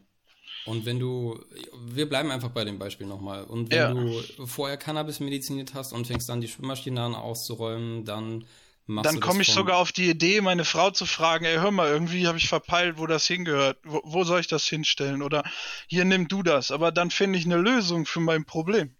Und 0.66 0.84
wenn 0.84 0.98
du, 0.98 1.42
wir 1.86 2.06
bleiben 2.06 2.30
einfach 2.30 2.50
bei 2.50 2.64
dem 2.64 2.78
Beispiel 2.78 3.06
nochmal. 3.06 3.44
Und 3.44 3.70
wenn 3.70 3.78
ja. 3.78 3.94
du 3.94 4.46
vorher 4.46 4.76
Cannabis 4.76 5.20
mediziniert 5.20 5.72
hast 5.72 5.94
und 5.94 6.06
fängst 6.06 6.28
dann 6.28 6.42
die 6.42 6.48
Schwimmmaschine 6.48 7.00
an 7.00 7.14
auszuräumen, 7.14 8.04
dann 8.04 8.44
dann 8.86 9.20
komme 9.20 9.42
ich 9.42 9.48
sogar 9.48 9.78
auf 9.78 9.92
die 9.92 10.10
Idee, 10.10 10.42
meine 10.42 10.64
Frau 10.64 10.90
zu 10.90 11.06
fragen, 11.06 11.46
ey, 11.46 11.56
hör 11.56 11.70
mal, 11.70 11.88
irgendwie 11.88 12.26
habe 12.26 12.36
ich 12.36 12.48
verpeilt, 12.48 12.98
wo 12.98 13.06
das 13.06 13.26
hingehört. 13.26 13.78
Wo, 13.82 14.02
wo, 14.04 14.24
soll 14.24 14.40
ich 14.40 14.46
das 14.46 14.66
hinstellen? 14.66 15.22
Oder 15.22 15.42
hier 15.86 16.04
nimm 16.04 16.28
du 16.28 16.42
das. 16.42 16.70
Aber 16.70 16.92
dann 16.92 17.10
finde 17.10 17.38
ich 17.38 17.46
eine 17.46 17.56
Lösung 17.56 18.04
für 18.04 18.20
mein 18.20 18.44
Problem. 18.44 18.94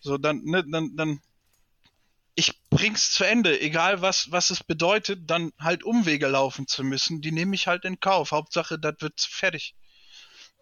So, 0.00 0.16
dann, 0.16 0.42
ne, 0.44 0.64
dann, 0.66 0.96
dann, 0.96 1.20
ich 2.34 2.58
bring's 2.70 3.12
zu 3.12 3.24
Ende, 3.24 3.60
egal 3.60 4.00
was, 4.00 4.32
was 4.32 4.48
es 4.48 4.64
bedeutet, 4.64 5.30
dann 5.30 5.52
halt 5.58 5.84
Umwege 5.84 6.26
laufen 6.26 6.66
zu 6.66 6.82
müssen, 6.82 7.20
die 7.20 7.32
nehme 7.32 7.54
ich 7.54 7.66
halt 7.66 7.84
in 7.84 8.00
Kauf. 8.00 8.32
Hauptsache, 8.32 8.78
das 8.78 8.94
wird 9.00 9.20
fertig. 9.20 9.74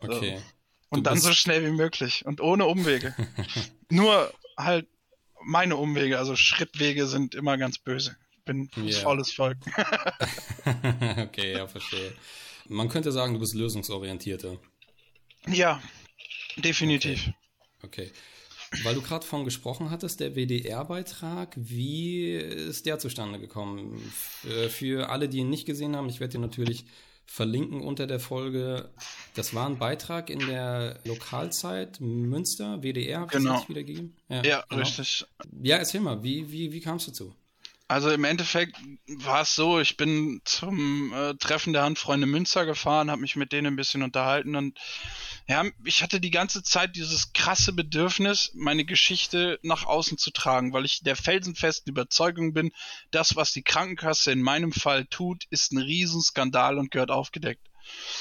Okay. 0.01 0.39
So. 0.39 0.43
Und 0.91 1.07
dann 1.07 1.21
so 1.21 1.33
schnell 1.33 1.65
wie 1.65 1.77
möglich 1.77 2.25
und 2.25 2.41
ohne 2.41 2.65
Umwege. 2.65 3.15
Nur 3.89 4.33
halt 4.57 4.89
meine 5.45 5.77
Umwege, 5.77 6.19
also 6.19 6.35
Schrittwege 6.35 7.07
sind 7.07 7.37
immer 7.37 7.57
ganz 7.57 7.79
böse 7.79 8.17
bin 8.49 8.69
yeah. 8.77 9.01
faules 9.01 9.33
Volk. 9.33 9.59
okay, 11.19 11.53
ja, 11.53 11.67
verstehe. 11.67 12.13
Man 12.69 12.89
könnte 12.89 13.13
sagen, 13.13 13.35
du 13.35 13.41
bist 13.41 13.55
lösungsorientierter. 13.55 14.59
Ja, 15.47 15.81
definitiv. 16.57 17.31
Okay. 17.83 18.11
okay. 18.11 18.13
Weil 18.83 18.95
du 18.95 19.01
gerade 19.01 19.25
von 19.25 19.45
gesprochen 19.45 19.91
hattest, 19.91 20.21
der 20.21 20.35
WDR-Beitrag, 20.37 21.55
wie 21.57 22.35
ist 22.35 22.85
der 22.85 22.99
zustande 22.99 23.39
gekommen? 23.39 23.99
Für 24.69 25.09
alle, 25.09 25.29
die 25.29 25.39
ihn 25.39 25.49
nicht 25.49 25.65
gesehen 25.65 25.97
haben, 25.97 26.09
ich 26.11 26.21
werde 26.21 26.33
dir 26.33 26.41
natürlich 26.41 26.85
verlinken 27.25 27.81
unter 27.81 28.07
der 28.07 28.21
Folge. 28.21 28.91
Das 29.35 29.55
war 29.55 29.67
ein 29.67 29.79
Beitrag 29.79 30.29
in 30.29 30.41
der 30.41 30.99
Lokalzeit 31.05 32.01
Münster, 32.01 32.83
WDR, 32.83 33.21
habe 33.21 33.31
ich 33.33 33.39
Genau. 33.39 33.53
richtig 33.53 33.69
wiedergegeben? 33.71 34.17
Ja, 34.29 34.65
genau. 34.69 34.83
richtig. 34.83 35.27
Ja, 35.63 35.77
erzähl 35.77 36.01
mal, 36.01 36.23
wie, 36.23 36.51
wie, 36.51 36.73
wie 36.73 36.81
kamst 36.81 37.07
du 37.07 37.11
dazu? 37.11 37.35
Also 37.91 38.11
im 38.11 38.25
Endeffekt 38.25 38.77
war 39.07 39.41
es 39.41 39.55
so, 39.55 39.81
ich 39.81 39.97
bin 39.97 40.43
zum 40.45 41.11
äh, 41.15 41.35
Treffen 41.37 41.73
der 41.73 41.85
Handfreunde 41.85 42.27
Münster 42.27 42.67
gefahren, 42.67 43.11
habe 43.11 43.23
mich 43.23 43.35
mit 43.35 43.51
denen 43.51 43.69
ein 43.69 43.77
bisschen 43.77 44.03
unterhalten 44.03 44.57
und 44.57 44.79
ja, 45.47 45.65
ich 45.83 46.03
hatte 46.03 46.21
die 46.21 46.31
ganze 46.31 46.63
Zeit 46.63 46.97
dieses 46.97 47.33
krasse 47.33 47.73
Bedürfnis, 47.73 48.51
meine 48.55 48.85
Geschichte 48.85 49.59
nach 49.63 49.87
außen 49.87 50.19
zu 50.19 50.31
tragen, 50.31 50.75
weil 50.75 50.85
ich 50.85 51.01
der 51.01 51.17
felsenfesten 51.17 51.91
Überzeugung 51.91 52.53
bin, 52.53 52.73
das, 53.11 53.37
was 53.37 53.53
die 53.53 53.63
Krankenkasse 53.63 54.33
in 54.33 54.43
meinem 54.43 54.73
Fall 54.73 55.07
tut, 55.07 55.45
ist 55.49 55.73
ein 55.73 55.79
Riesenskandal 55.79 56.77
und 56.77 56.91
gehört 56.91 57.11
aufgedeckt. 57.11 57.67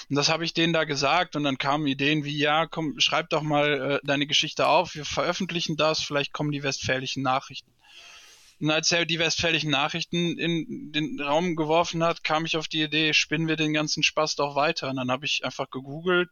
Und 0.10 0.16
das 0.16 0.30
habe 0.30 0.46
ich 0.46 0.54
denen 0.54 0.72
da 0.72 0.86
gesagt 0.86 1.36
und 1.36 1.44
dann 1.44 1.58
kamen 1.58 1.88
Ideen 1.88 2.24
wie, 2.24 2.38
ja, 2.38 2.68
komm, 2.68 2.98
schreib 3.02 3.30
doch 3.32 3.42
mal 3.42 4.00
äh, 4.02 4.08
deine 4.08 4.28
Geschichte 4.28 4.68
auf, 4.68 4.96
wir 4.96 5.04
veröffentlichen 5.04 5.76
das, 5.76 6.02
vielleicht 6.02 6.32
kommen 6.32 6.52
die 6.52 6.64
westfälischen 6.64 7.22
Nachrichten. 7.22 7.70
Und 8.60 8.72
als 8.72 8.92
er 8.92 9.06
die 9.06 9.20
westfälischen 9.20 9.70
Nachrichten 9.70 10.38
in 10.40 10.92
den 10.92 11.22
Raum 11.22 11.56
geworfen 11.56 12.04
hat, 12.04 12.24
kam 12.24 12.46
ich 12.46 12.58
auf 12.58 12.68
die 12.68 12.82
Idee, 12.82 13.14
spinnen 13.14 13.48
wir 13.48 13.56
den 13.56 13.74
ganzen 13.74 14.02
Spaß 14.02 14.36
doch 14.36 14.56
weiter. 14.56 14.90
Und 14.90 14.96
dann 14.96 15.12
habe 15.12 15.26
ich 15.26 15.46
einfach 15.46 15.70
gegoogelt 15.70 16.30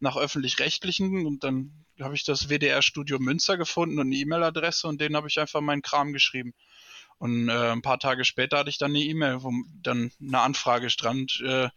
nach 0.00 0.16
öffentlich-rechtlichen 0.16 1.24
und 1.24 1.44
dann 1.44 1.84
habe 2.00 2.14
ich 2.14 2.24
das 2.24 2.48
WDR-Studio 2.48 3.18
Münster 3.18 3.56
gefunden 3.56 3.98
und 3.98 4.08
eine 4.08 4.16
E-Mail-Adresse 4.16 4.88
und 4.88 5.00
denen 5.00 5.16
habe 5.16 5.28
ich 5.28 5.38
einfach 5.38 5.60
meinen 5.60 5.82
Kram 5.82 6.12
geschrieben. 6.12 6.52
Und 7.18 7.48
äh, 7.48 7.72
ein 7.72 7.82
paar 7.82 7.98
Tage 7.98 8.24
später 8.24 8.58
hatte 8.58 8.70
ich 8.70 8.78
dann 8.78 8.92
eine 8.92 9.00
E-Mail, 9.00 9.42
wo 9.42 9.52
dann 9.82 10.12
eine 10.20 10.40
Anfrage 10.40 10.88
stand, 10.88 11.40
äh, 11.44 11.68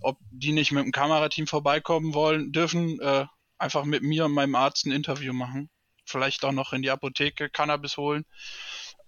ob 0.00 0.18
die 0.30 0.52
nicht 0.52 0.70
mit 0.70 0.84
dem 0.84 0.92
Kamerateam 0.92 1.48
vorbeikommen 1.48 2.14
wollen, 2.14 2.52
dürfen, 2.52 3.00
äh, 3.00 3.26
einfach 3.58 3.84
mit 3.84 4.02
mir 4.02 4.24
und 4.24 4.32
meinem 4.32 4.54
Arzt 4.54 4.86
ein 4.86 4.92
Interview 4.92 5.32
machen. 5.32 5.68
Vielleicht 6.04 6.44
auch 6.44 6.52
noch 6.52 6.72
in 6.72 6.82
die 6.82 6.90
Apotheke 6.90 7.50
Cannabis 7.50 7.96
holen. 7.96 8.24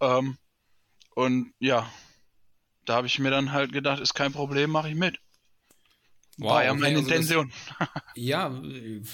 Ähm, 0.01 0.37
und 1.15 1.53
ja, 1.59 1.91
da 2.85 2.95
habe 2.97 3.07
ich 3.07 3.19
mir 3.19 3.31
dann 3.31 3.53
halt 3.53 3.73
gedacht, 3.73 4.01
ist 4.01 4.15
kein 4.15 4.33
Problem, 4.33 4.71
mache 4.71 4.89
ich 4.89 4.95
mit. 4.95 5.19
War 6.39 6.65
ja 6.65 6.75
meine 6.75 6.99
also 6.99 7.09
das- 7.09 7.19
Intention. 7.19 7.53
Ja, 8.15 8.63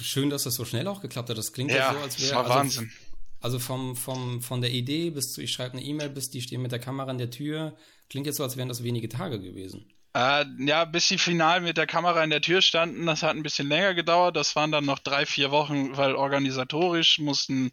schön, 0.01 0.31
dass 0.31 0.43
das 0.45 0.55
so 0.55 0.65
schnell 0.65 0.87
auch 0.89 1.01
geklappt 1.01 1.31
hat. 1.31 1.39
Das 1.39 1.53
klingt 1.53 1.71
ja, 1.71 1.77
ja, 1.77 1.93
so, 1.93 1.99
als 2.01 2.17
das 2.17 2.25
wäre 2.25 2.35
war 2.35 2.43
also, 2.45 2.55
Wahnsinn. 2.55 2.93
Also 3.41 3.59
vom, 3.59 3.97
vom, 3.97 4.41
von 4.43 4.61
der 4.61 4.71
Idee 4.71 5.11
bis 5.11 5.33
zu, 5.33 5.43
ich 5.43 5.53
schreibe 5.53 5.77
eine 5.77 5.83
E-Mail, 5.87 6.11
bis 6.11 6.31
die 6.31 6.41
stehen 6.43 6.63
mit 6.63 6.71
der 6.73 6.79
Kamera 6.79 7.11
in 7.11 7.19
der 7.19 7.31
Tür, 7.31 7.77
klingt 8.09 8.27
jetzt 8.27 8.37
so, 8.37 8.45
als 8.45 8.57
wären 8.57 8.69
das 8.69 8.83
wenige 8.85 9.09
Tage 9.09 9.41
gewesen. 9.41 9.93
Äh, 10.15 10.45
ja, 10.59 10.85
bis 10.85 11.09
sie 11.09 11.19
final 11.19 11.61
mit 11.61 11.77
der 11.77 11.87
Kamera 11.87 12.23
in 12.23 12.31
der 12.31 12.43
Tür 12.43 12.61
standen, 12.61 13.07
das 13.07 13.23
hat 13.23 13.35
ein 13.35 13.43
bisschen 13.43 13.67
länger 13.69 13.95
gedauert. 13.95 14.37
Das 14.37 14.55
waren 14.55 14.71
dann 14.71 14.85
noch 14.85 14.99
drei, 14.99 15.25
vier 15.27 15.51
Wochen, 15.51 15.97
weil 15.97 16.15
organisatorisch 16.15 17.19
mussten, 17.19 17.73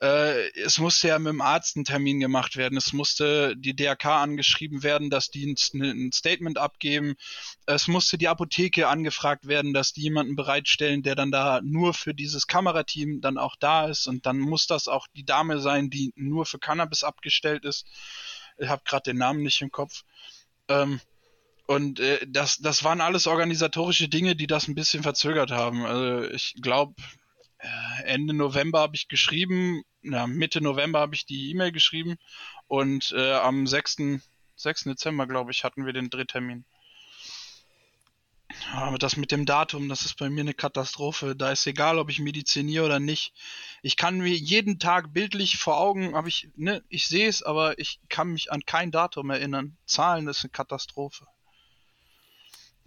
äh, 0.00 0.50
es 0.58 0.78
musste 0.78 1.08
ja 1.08 1.18
mit 1.18 1.32
dem 1.32 1.42
Arzt 1.42 1.76
ein 1.76 1.84
Termin 1.84 2.20
gemacht 2.20 2.56
werden. 2.56 2.78
Es 2.78 2.92
musste 2.92 3.54
die 3.56 3.76
DRK 3.76 4.22
angeschrieben 4.22 4.82
werden, 4.82 5.10
dass 5.10 5.30
die 5.30 5.46
ein, 5.46 5.56
ein 5.82 6.12
Statement 6.12 6.56
abgeben. 6.56 7.16
Es 7.66 7.86
musste 7.86 8.16
die 8.16 8.28
Apotheke 8.28 8.88
angefragt 8.88 9.46
werden, 9.46 9.74
dass 9.74 9.92
die 9.92 10.02
jemanden 10.02 10.36
bereitstellen, 10.36 11.02
der 11.02 11.16
dann 11.16 11.30
da 11.30 11.60
nur 11.62 11.92
für 11.92 12.14
dieses 12.14 12.46
Kamerateam 12.46 13.20
dann 13.20 13.36
auch 13.36 13.56
da 13.56 13.88
ist. 13.88 14.06
Und 14.06 14.24
dann 14.24 14.38
muss 14.38 14.66
das 14.66 14.88
auch 14.88 15.06
die 15.14 15.24
Dame 15.24 15.60
sein, 15.60 15.90
die 15.90 16.12
nur 16.16 16.46
für 16.46 16.58
Cannabis 16.58 17.04
abgestellt 17.04 17.66
ist. 17.66 17.84
Ich 18.56 18.68
habe 18.68 18.82
gerade 18.86 19.10
den 19.10 19.18
Namen 19.18 19.42
nicht 19.42 19.60
im 19.60 19.70
Kopf. 19.70 20.04
Ähm, 20.68 21.00
und 21.66 22.00
äh, 22.00 22.26
das, 22.26 22.58
das 22.58 22.84
waren 22.84 23.02
alles 23.02 23.26
organisatorische 23.26 24.08
Dinge, 24.08 24.34
die 24.34 24.46
das 24.46 24.66
ein 24.66 24.74
bisschen 24.74 25.02
verzögert 25.02 25.50
haben. 25.50 25.84
Also 25.84 26.28
ich 26.30 26.54
glaube, 26.62 26.94
Ende 28.04 28.34
November 28.34 28.80
habe 28.80 28.96
ich 28.96 29.08
geschrieben, 29.08 29.82
na, 30.02 30.26
Mitte 30.26 30.60
November 30.60 31.00
habe 31.00 31.14
ich 31.14 31.26
die 31.26 31.50
E-Mail 31.50 31.72
geschrieben 31.72 32.16
und 32.66 33.12
äh, 33.16 33.34
am 33.34 33.66
6. 33.66 34.20
6. 34.56 34.84
Dezember, 34.84 35.26
glaube 35.26 35.50
ich, 35.50 35.64
hatten 35.64 35.86
wir 35.86 35.92
den 35.92 36.10
Drehtermin. 36.10 36.64
Aber 38.72 38.98
das 38.98 39.16
mit 39.16 39.30
dem 39.30 39.46
Datum, 39.46 39.88
das 39.88 40.04
ist 40.04 40.16
bei 40.16 40.28
mir 40.28 40.40
eine 40.40 40.54
Katastrophe. 40.54 41.36
Da 41.36 41.52
ist 41.52 41.66
egal, 41.66 41.98
ob 41.98 42.10
ich 42.10 42.18
mediziniere 42.18 42.84
oder 42.84 43.00
nicht. 43.00 43.32
Ich 43.82 43.96
kann 43.96 44.18
mir 44.18 44.34
jeden 44.34 44.78
Tag 44.78 45.12
bildlich 45.12 45.56
vor 45.56 45.78
Augen, 45.78 46.14
aber 46.14 46.28
ich, 46.28 46.48
ne, 46.56 46.82
ich 46.88 47.06
sehe 47.06 47.28
es, 47.28 47.42
aber 47.42 47.78
ich 47.78 48.00
kann 48.08 48.28
mich 48.32 48.50
an 48.50 48.64
kein 48.66 48.90
Datum 48.90 49.30
erinnern. 49.30 49.76
Zahlen 49.86 50.26
ist 50.28 50.44
eine 50.44 50.50
Katastrophe. 50.50 51.26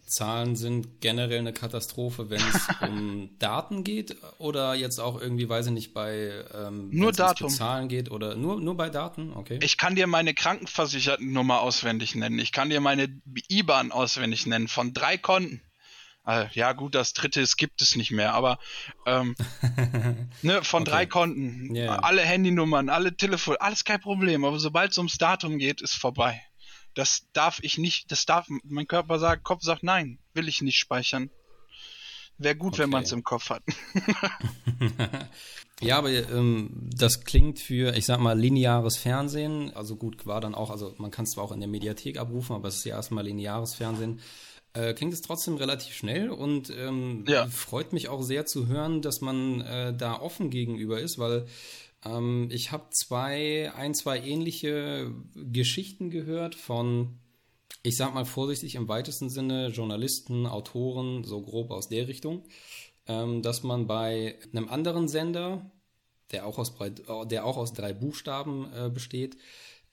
Zahlen 0.05 0.55
sind 0.55 1.01
generell 1.01 1.39
eine 1.39 1.53
Katastrophe, 1.53 2.29
wenn 2.29 2.41
es 2.41 2.67
um 2.81 3.29
Daten 3.39 3.83
geht 3.83 4.15
oder 4.37 4.75
jetzt 4.75 4.99
auch 4.99 5.19
irgendwie, 5.19 5.47
weiß 5.49 5.67
ich 5.67 5.71
nicht, 5.71 5.93
bei 5.93 6.43
ähm, 6.53 6.89
Nur 6.91 7.11
Datum. 7.11 7.49
Zahlen 7.49 7.87
geht 7.87 8.11
oder 8.11 8.35
nur, 8.35 8.59
nur 8.59 8.75
bei 8.75 8.89
Daten, 8.89 9.33
okay. 9.33 9.59
Ich 9.61 9.77
kann 9.77 9.95
dir 9.95 10.07
meine 10.07 10.33
Krankenversichertennummer 10.33 11.61
auswendig 11.61 12.15
nennen. 12.15 12.39
Ich 12.39 12.51
kann 12.51 12.69
dir 12.69 12.81
meine 12.81 13.07
IBAN 13.49 13.91
auswendig 13.91 14.45
nennen 14.45 14.67
von 14.67 14.93
drei 14.93 15.17
Konten. 15.17 15.61
Äh, 16.25 16.45
ja 16.53 16.71
gut, 16.73 16.95
das 16.95 17.13
dritte 17.13 17.41
es 17.41 17.57
gibt 17.57 17.81
es 17.81 17.95
nicht 17.95 18.11
mehr, 18.11 18.33
aber 18.33 18.57
ähm, 19.05 19.35
ne, 20.41 20.63
von 20.63 20.83
Okay. 20.83 20.91
drei 20.91 21.05
Konten, 21.05 21.75
ja. 21.75 21.99
alle 21.99 22.21
Handynummern, 22.21 22.89
alle 22.89 23.15
Telefon, 23.15 23.57
alles 23.59 23.83
kein 23.83 23.99
Problem. 23.99 24.45
Aber 24.45 24.59
sobald 24.59 24.91
es 24.91 24.97
ums 24.97 25.17
Datum 25.17 25.57
geht, 25.57 25.81
ist 25.81 25.95
vorbei. 25.95 26.41
Das 26.95 27.25
darf 27.34 27.60
ich 27.62 27.77
nicht, 27.77 28.12
das 28.12 28.25
darf, 28.25 28.47
mein 28.63 28.88
Körper 28.88 29.19
sagt, 29.19 29.43
Kopf 29.43 29.63
sagt 29.63 29.84
nein, 29.84 30.19
will 30.34 30.47
ich 30.47 30.62
nicht 30.62 30.77
speichern. 30.77 31.29
Wäre 32.38 32.56
gut, 32.56 32.77
wenn 32.77 32.86
Okay. 32.86 32.91
man 32.91 33.03
es 33.03 33.12
im 33.12 33.23
Kopf 33.23 33.49
hat. 33.49 33.63
Ja, 35.82 35.97
aber 35.97 36.12
ähm, 36.12 36.69
das 36.95 37.25
klingt 37.25 37.60
für, 37.60 37.93
ich 37.97 38.06
sag 38.06 38.19
mal, 38.19 38.39
lineares 38.39 38.95
Fernsehen, 38.97 39.73
also 39.75 39.97
gut, 39.97 40.25
war 40.25 40.39
dann 40.39 40.56
auch, 40.56 40.69
also 40.69 40.93
man 40.97 41.12
kann 41.12 41.25
es 41.25 41.32
zwar 41.32 41.43
auch 41.43 41.51
in 41.51 41.60
der 41.60 41.67
Mediathek 41.67 42.17
abrufen, 42.17 42.56
aber 42.56 42.69
es 42.69 42.77
ist 42.77 42.86
ja 42.86 42.95
erstmal 42.95 43.25
lineares 43.25 43.73
Fernsehen. 43.75 44.21
Äh, 44.73 44.93
klingt 44.93 45.13
es 45.13 45.21
trotzdem 45.21 45.56
relativ 45.56 45.93
schnell 45.93 46.29
und 46.29 46.69
ähm, 46.69 47.25
Ja. 47.27 47.47
freut 47.47 47.91
mich 47.91 48.08
auch 48.08 48.21
sehr 48.21 48.45
zu 48.45 48.67
hören, 48.67 49.01
dass 49.01 49.19
man 49.19 49.60
äh, 49.62 49.93
da 49.93 50.19
offen 50.21 50.49
gegenüber 50.49 51.01
ist, 51.01 51.17
weil 51.19 51.47
ähm, 52.05 52.49
ich 52.51 52.71
habe 52.71 52.89
zwei, 52.91 53.71
ein, 53.75 53.93
zwei 53.93 54.19
ähnliche 54.19 55.11
Geschichten 55.35 56.09
gehört 56.09 56.55
von, 56.55 57.19
ich 57.83 57.97
sag 57.97 58.13
mal 58.13 58.25
vorsichtig 58.25 58.75
im 58.75 58.87
weitesten 58.87 59.29
Sinne, 59.29 59.67
Journalisten, 59.67 60.45
Autoren, 60.47 61.23
so 61.23 61.41
grob 61.41 61.71
aus 61.71 61.89
der 61.89 62.07
Richtung, 62.07 62.43
ähm, 63.07 63.41
dass 63.41 63.63
man 63.63 63.87
bei 63.87 64.35
einem 64.51 64.69
anderen 64.69 65.07
Sender, 65.07 65.71
der 66.31 66.45
auch 66.45 66.57
aus, 66.57 66.73
äh, 66.79 66.91
der 67.25 67.45
auch 67.45 67.57
aus 67.57 67.73
drei 67.73 67.93
Buchstaben 67.93 68.67
äh, 68.73 68.89
besteht, 68.89 69.37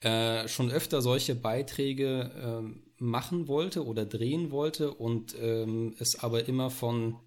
äh, 0.01 0.47
schon 0.47 0.71
öfter 0.71 1.01
solche 1.01 1.35
Beiträge 1.35 2.31
ähm, 2.43 2.83
machen 2.97 3.47
wollte 3.47 3.85
oder 3.85 4.05
drehen 4.05 4.51
wollte 4.51 4.91
und 4.93 5.35
ähm, 5.39 5.95
es 5.99 6.19
aber 6.19 6.47
immer 6.47 6.69
von 6.69 7.17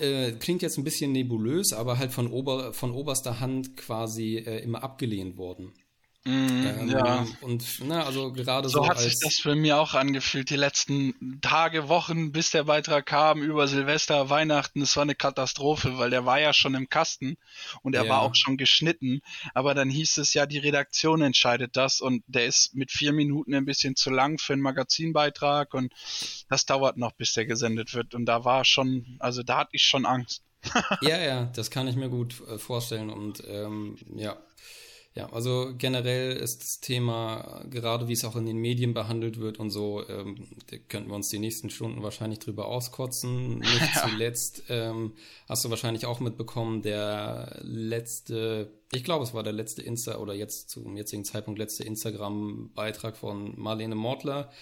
äh, 0.00 0.32
klingt 0.32 0.62
jetzt 0.62 0.78
ein 0.78 0.84
bisschen 0.84 1.12
nebulös, 1.12 1.72
aber 1.72 1.98
halt 1.98 2.12
von, 2.12 2.30
ober, 2.30 2.72
von 2.72 2.92
oberster 2.92 3.40
Hand 3.40 3.76
quasi 3.76 4.36
äh, 4.36 4.62
immer 4.62 4.82
abgelehnt 4.82 5.36
worden. 5.36 5.72
Ähm, 6.26 6.88
ja. 6.90 7.26
Und 7.40 7.64
na, 7.84 8.04
also 8.04 8.32
gerade 8.32 8.68
so, 8.68 8.80
So 8.80 8.88
hat 8.88 8.98
sich 9.00 9.18
das 9.18 9.36
für 9.38 9.54
mich 9.54 9.72
auch 9.72 9.94
angefühlt, 9.94 10.50
die 10.50 10.56
letzten 10.56 11.40
Tage, 11.40 11.88
Wochen, 11.88 12.32
bis 12.32 12.50
der 12.50 12.64
Beitrag 12.64 13.06
kam, 13.06 13.40
über 13.42 13.66
Silvester, 13.66 14.28
Weihnachten, 14.28 14.82
es 14.82 14.94
war 14.96 15.04
eine 15.04 15.14
Katastrophe, 15.14 15.96
weil 15.96 16.10
der 16.10 16.26
war 16.26 16.38
ja 16.40 16.52
schon 16.52 16.74
im 16.74 16.88
Kasten 16.88 17.36
und 17.82 17.94
er 17.94 18.04
Ja. 18.04 18.08
war 18.08 18.20
auch 18.20 18.34
schon 18.34 18.56
geschnitten, 18.58 19.20
aber 19.54 19.74
dann 19.74 19.88
hieß 19.90 20.18
es 20.18 20.34
ja, 20.34 20.44
die 20.46 20.58
Redaktion 20.58 21.22
entscheidet 21.22 21.76
das 21.76 22.00
und 22.00 22.24
der 22.26 22.46
ist 22.46 22.74
mit 22.74 22.90
vier 22.90 23.12
Minuten 23.12 23.54
ein 23.54 23.64
bisschen 23.64 23.96
zu 23.96 24.10
lang 24.10 24.38
für 24.38 24.52
einen 24.52 24.62
Magazinbeitrag 24.62 25.72
und 25.72 25.92
das 26.48 26.66
dauert 26.66 26.96
noch, 26.98 27.12
bis 27.12 27.32
der 27.32 27.46
gesendet 27.46 27.94
wird 27.94 28.14
und 28.14 28.26
da 28.26 28.44
war 28.44 28.64
schon, 28.64 29.16
also 29.20 29.42
da 29.42 29.58
hatte 29.58 29.70
ich 29.72 29.82
schon 29.82 30.04
Angst. 30.04 30.42
Ja, 31.00 31.18
ja, 31.18 31.44
das 31.54 31.70
kann 31.70 31.86
ich 31.88 31.96
mir 31.96 32.08
gut 32.08 32.40
äh, 32.48 32.58
vorstellen 32.58 33.10
und 33.10 33.42
ähm, 33.46 33.96
ja. 34.16 34.36
Ja, 35.18 35.32
also 35.32 35.72
generell 35.76 36.36
ist 36.36 36.62
das 36.62 36.78
Thema, 36.78 37.64
gerade 37.70 38.06
wie 38.06 38.12
es 38.12 38.24
auch 38.24 38.36
in 38.36 38.46
den 38.46 38.58
Medien 38.58 38.94
behandelt 38.94 39.40
wird 39.40 39.58
und 39.58 39.70
so, 39.70 40.08
ähm, 40.08 40.46
da 40.70 40.76
könnten 40.88 41.08
wir 41.08 41.16
uns 41.16 41.28
die 41.28 41.40
nächsten 41.40 41.70
Stunden 41.70 42.04
wahrscheinlich 42.04 42.38
drüber 42.38 42.68
auskotzen. 42.68 43.58
Nicht 43.58 43.94
zuletzt 44.00 44.62
ähm, 44.68 45.14
hast 45.48 45.64
du 45.64 45.70
wahrscheinlich 45.70 46.06
auch 46.06 46.20
mitbekommen, 46.20 46.82
der 46.82 47.58
letzte, 47.62 48.70
ich 48.92 49.02
glaube, 49.02 49.24
es 49.24 49.34
war 49.34 49.42
der 49.42 49.52
letzte 49.52 49.82
Insta 49.82 50.18
oder 50.18 50.34
jetzt 50.34 50.70
zum 50.70 50.96
jetzigen 50.96 51.24
Zeitpunkt 51.24 51.58
letzte 51.58 51.82
Instagram-Beitrag 51.82 53.16
von 53.16 53.58
Marlene 53.60 53.96
Mortler, 53.96 54.52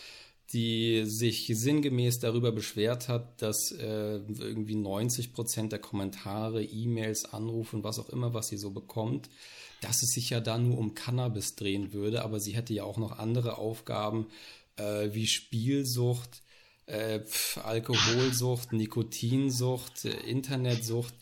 die 0.55 1.03
sich 1.05 1.53
sinngemäß 1.53 2.19
darüber 2.21 2.51
beschwert 2.51 3.11
hat, 3.11 3.43
dass 3.43 3.73
äh, 3.73 4.21
irgendwie 4.39 4.77
90 4.77 5.35
Prozent 5.35 5.73
der 5.73 5.81
Kommentare, 5.81 6.65
E-Mails, 6.65 7.27
Anrufe 7.27 7.77
und 7.77 7.85
was 7.85 7.99
auch 7.99 8.09
immer, 8.09 8.33
was 8.33 8.49
sie 8.49 8.57
so 8.57 8.71
bekommt, 8.71 9.29
dass 9.81 10.03
es 10.03 10.11
sich 10.11 10.31
ja 10.31 10.41
da 10.41 10.59
nur 10.59 10.79
um 10.79 10.95
Cannabis 10.95 11.55
drehen 11.55 11.93
würde, 11.93 12.23
aber 12.23 12.41
sie 12.41 12.55
hätte 12.57 12.75
ja 12.75 12.85
auch 12.85 12.99
noch 12.99 13.19
andere 13.19 13.59
Aufgaben 13.59 14.27
äh, 14.77 15.09
wie 15.13 15.27
Spielsucht, 15.27 16.43
äh, 16.87 17.21
Alkoholsucht, 17.63 18.73
Nikotinsucht, 18.73 20.05
äh, 20.05 20.11
Internetsucht. 20.29 21.15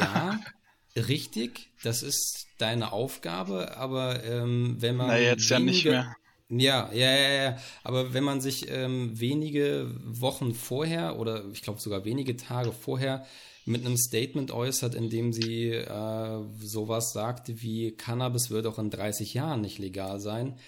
Ja, 0.00 0.40
richtig, 0.96 1.70
das 1.82 2.02
ist 2.02 2.46
deine 2.58 2.92
Aufgabe, 2.92 3.76
aber 3.76 4.24
ähm, 4.24 4.76
wenn 4.78 4.96
man. 4.96 5.08
Na, 5.08 5.18
jetzt 5.18 5.48
ja 5.48 5.58
nicht 5.58 5.84
mehr. 5.84 6.14
Ja, 6.50 6.90
ja, 6.92 7.10
ja, 7.14 7.30
ja. 7.30 7.58
Aber 7.84 8.14
wenn 8.14 8.24
man 8.24 8.40
sich 8.40 8.70
ähm, 8.70 9.18
wenige 9.20 9.94
Wochen 10.04 10.54
vorher 10.54 11.18
oder 11.18 11.44
ich 11.52 11.60
glaube 11.60 11.78
sogar 11.78 12.06
wenige 12.06 12.36
Tage 12.36 12.72
vorher 12.72 13.26
mit 13.68 13.84
einem 13.84 13.96
Statement 13.96 14.50
äußert, 14.50 14.94
in 14.94 15.10
dem 15.10 15.32
sie 15.32 15.70
äh, 15.70 16.44
sowas 16.60 17.12
sagt 17.12 17.62
wie 17.62 17.92
Cannabis 17.92 18.50
wird 18.50 18.66
auch 18.66 18.78
in 18.78 18.90
30 18.90 19.34
Jahren 19.34 19.60
nicht 19.60 19.78
legal 19.78 20.20
sein, 20.20 20.58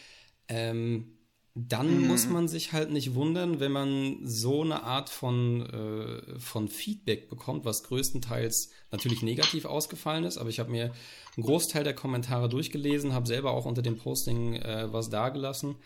ähm, 0.49 1.17
dann 1.55 2.03
mhm. 2.03 2.07
muss 2.07 2.29
man 2.29 2.47
sich 2.47 2.73
halt 2.73 2.91
nicht 2.91 3.15
wundern, 3.15 3.59
wenn 3.59 3.73
man 3.73 4.19
so 4.23 4.63
eine 4.63 4.85
Art 4.85 5.11
von, 5.11 5.67
äh, 5.67 6.39
von 6.39 6.69
Feedback 6.69 7.29
bekommt, 7.29 7.65
was 7.65 7.83
größtenteils 7.83 8.71
natürlich 8.93 9.23
negativ 9.23 9.65
ausgefallen 9.65 10.25
ist. 10.25 10.39
Aber 10.39 10.49
ich 10.49 10.61
habe 10.61 10.71
mir 10.71 10.93
einen 11.37 11.45
Großteil 11.45 11.83
der 11.83 11.95
Kommentare 11.95 12.49
durchgelesen, 12.49 13.15
habe 13.15 13.27
selber 13.27 13.51
auch 13.51 13.67
unter 13.67 13.83
dem 13.83 13.97
Posting 13.97 14.55
äh, 14.57 14.93
was 14.93 15.11
dagelassen. 15.11 15.77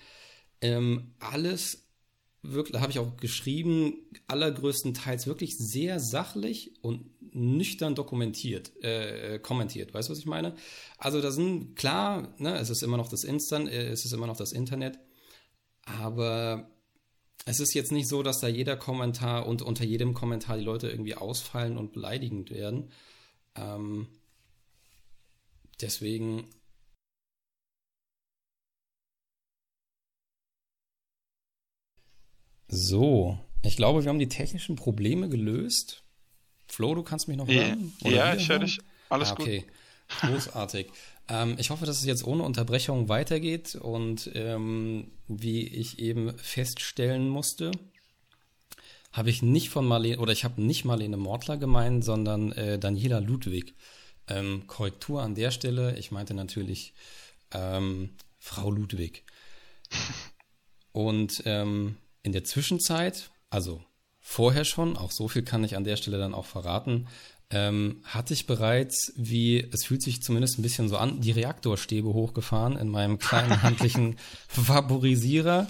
Ähm, 0.61 1.15
alles 1.19 1.84
wirklich, 2.45 2.81
habe 2.81 2.93
ich 2.93 2.99
auch 2.99 3.17
geschrieben, 3.17 3.95
allergrößtenteils 4.29 5.27
wirklich 5.27 5.57
sehr 5.57 5.99
sachlich 6.01 6.73
und 6.83 7.11
nüchtern 7.35 7.95
dokumentiert, 7.95 8.73
äh, 8.83 9.39
kommentiert. 9.41 9.93
Weißt 9.93 10.09
du, 10.09 10.13
was 10.13 10.19
ich 10.19 10.27
meine? 10.27 10.55
Also 10.99 11.21
da 11.21 11.31
sind, 11.31 11.75
klar, 11.75 12.35
ne, 12.39 12.57
es 12.59 12.71
ist 12.71 12.83
immer 12.83 12.97
noch 12.97 13.09
das 13.09 13.25
Instant, 13.25 13.69
äh, 13.69 13.89
es 13.89 14.05
ist 14.05 14.13
immer 14.13 14.27
noch 14.27 14.37
das 14.37 14.53
Internet, 14.53 14.99
aber 15.85 16.71
es 17.47 17.61
ist 17.61 17.75
jetzt 17.75 17.93
nicht 17.93 18.09
so, 18.09 18.23
dass 18.23 18.41
da 18.41 18.49
jeder 18.49 18.77
Kommentar 18.77 19.47
und 19.47 19.63
unter 19.63 19.85
jedem 19.85 20.15
Kommentar 20.15 20.57
die 20.57 20.65
Leute 20.65 20.89
irgendwie 20.89 21.17
ausfallen 21.17 21.77
und 21.77 21.93
beleidigend 21.93 22.51
werden. 22.51 22.91
Ähm, 23.57 24.07
deswegen. 25.81 26.47
So, 32.75 33.39
ich 33.63 33.77
glaube, 33.77 34.03
wir 34.03 34.09
haben 34.09 34.19
die 34.19 34.29
technischen 34.29 34.75
Probleme 34.75 35.29
gelöst. 35.29 36.03
Flo, 36.67 36.97
du 36.97 37.05
kannst 37.05 37.29
mich 37.29 37.37
noch 37.37 37.47
hören? 37.47 37.93
ja, 38.01 38.35
ich 38.35 38.49
höre 38.49 38.59
dich. 38.59 38.81
Alles 39.09 39.31
ah, 39.31 39.35
okay. 39.35 39.61
gut. 39.61 40.31
Großartig. 40.31 40.87
Ähm, 41.27 41.57
ich 41.57 41.71
hoffe, 41.71 41.87
dass 41.87 42.01
es 42.01 42.05
jetzt 42.05 42.27
ohne 42.27 42.43
Unterbrechung 42.43 43.09
weitergeht 43.09 43.77
und 43.77 44.31
ähm, 44.35 45.11
wie 45.27 45.67
ich 45.67 45.99
eben 45.99 46.37
feststellen 46.37 47.31
musste, 47.31 47.71
habe 49.11 49.31
ich 49.31 49.41
nicht 49.41 49.71
von 49.71 49.87
Marlene, 49.87 50.19
oder 50.19 50.33
ich 50.33 50.45
habe 50.45 50.61
nicht 50.61 50.85
Marlene 50.85 51.17
Mortler 51.17 51.57
gemeint, 51.57 52.05
sondern 52.05 52.53
äh, 52.53 52.79
Daniela 52.79 53.21
Ludwig. 53.21 53.75
Ähm, 54.29 54.67
Korrektur 54.67 55.23
an 55.23 55.35
der 55.35 55.51
Stelle, 55.51 55.97
ich 55.97 56.11
meinte 56.11 56.35
natürlich 56.35 56.93
ähm, 57.53 58.11
Frau 58.39 58.71
Ludwig. 58.71 59.25
Und 60.93 61.43
ähm, 61.47 61.97
in 62.25 62.33
der 62.33 62.43
Zwischenzeit, 62.43 63.31
also 63.51 63.81
vorher 64.19 64.65
schon, 64.65 64.97
auch 64.97 65.13
so 65.13 65.29
viel 65.29 65.43
kann 65.43 65.63
ich 65.63 65.77
an 65.77 65.85
der 65.85 65.97
Stelle 65.97 66.19
dann 66.19 66.35
auch 66.35 66.47
verraten, 66.47 67.07
ähm, 67.51 68.01
hatte 68.03 68.35
ich 68.35 68.47
bereits, 68.47 69.13
wie 69.17 69.69
es 69.71 69.85
fühlt 69.85 70.03
sich 70.03 70.23
zumindest 70.23 70.59
ein 70.59 70.63
bisschen 70.63 70.89
so 70.89 70.97
an, 70.97 71.21
die 71.21 71.31
Reaktorstäbe 71.31 72.13
hochgefahren 72.13 72.77
in 72.77 72.89
meinem 72.89 73.19
kleinen 73.19 73.63
handlichen 73.63 74.17
Vaporisierer 74.49 75.69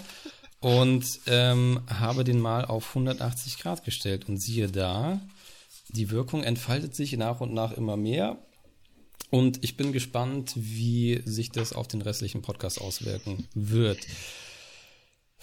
und 0.61 1.05
ähm, 1.27 1.83
habe 1.89 2.25
den 2.25 2.41
mal 2.41 2.65
auf 2.65 2.89
180 2.91 3.59
Grad 3.59 3.85
gestellt. 3.85 4.29
Und 4.29 4.39
siehe 4.39 4.69
da, 4.69 5.21
die 5.91 6.11
Wirkung 6.11 6.43
entfaltet 6.43 6.95
sich 6.95 7.15
nach 7.17 7.41
und 7.41 7.53
nach 7.53 7.73
immer 7.73 7.99
mehr. 7.99 8.39
Und 9.29 9.63
ich 9.65 9.77
bin 9.77 9.93
gespannt, 9.93 10.53
wie 10.55 11.21
sich 11.27 11.51
das 11.51 11.73
auf 11.73 11.89
den 11.89 12.01
restlichen 12.01 12.41
Podcast 12.41 12.81
auswirken 12.81 13.47
wird. 13.55 13.99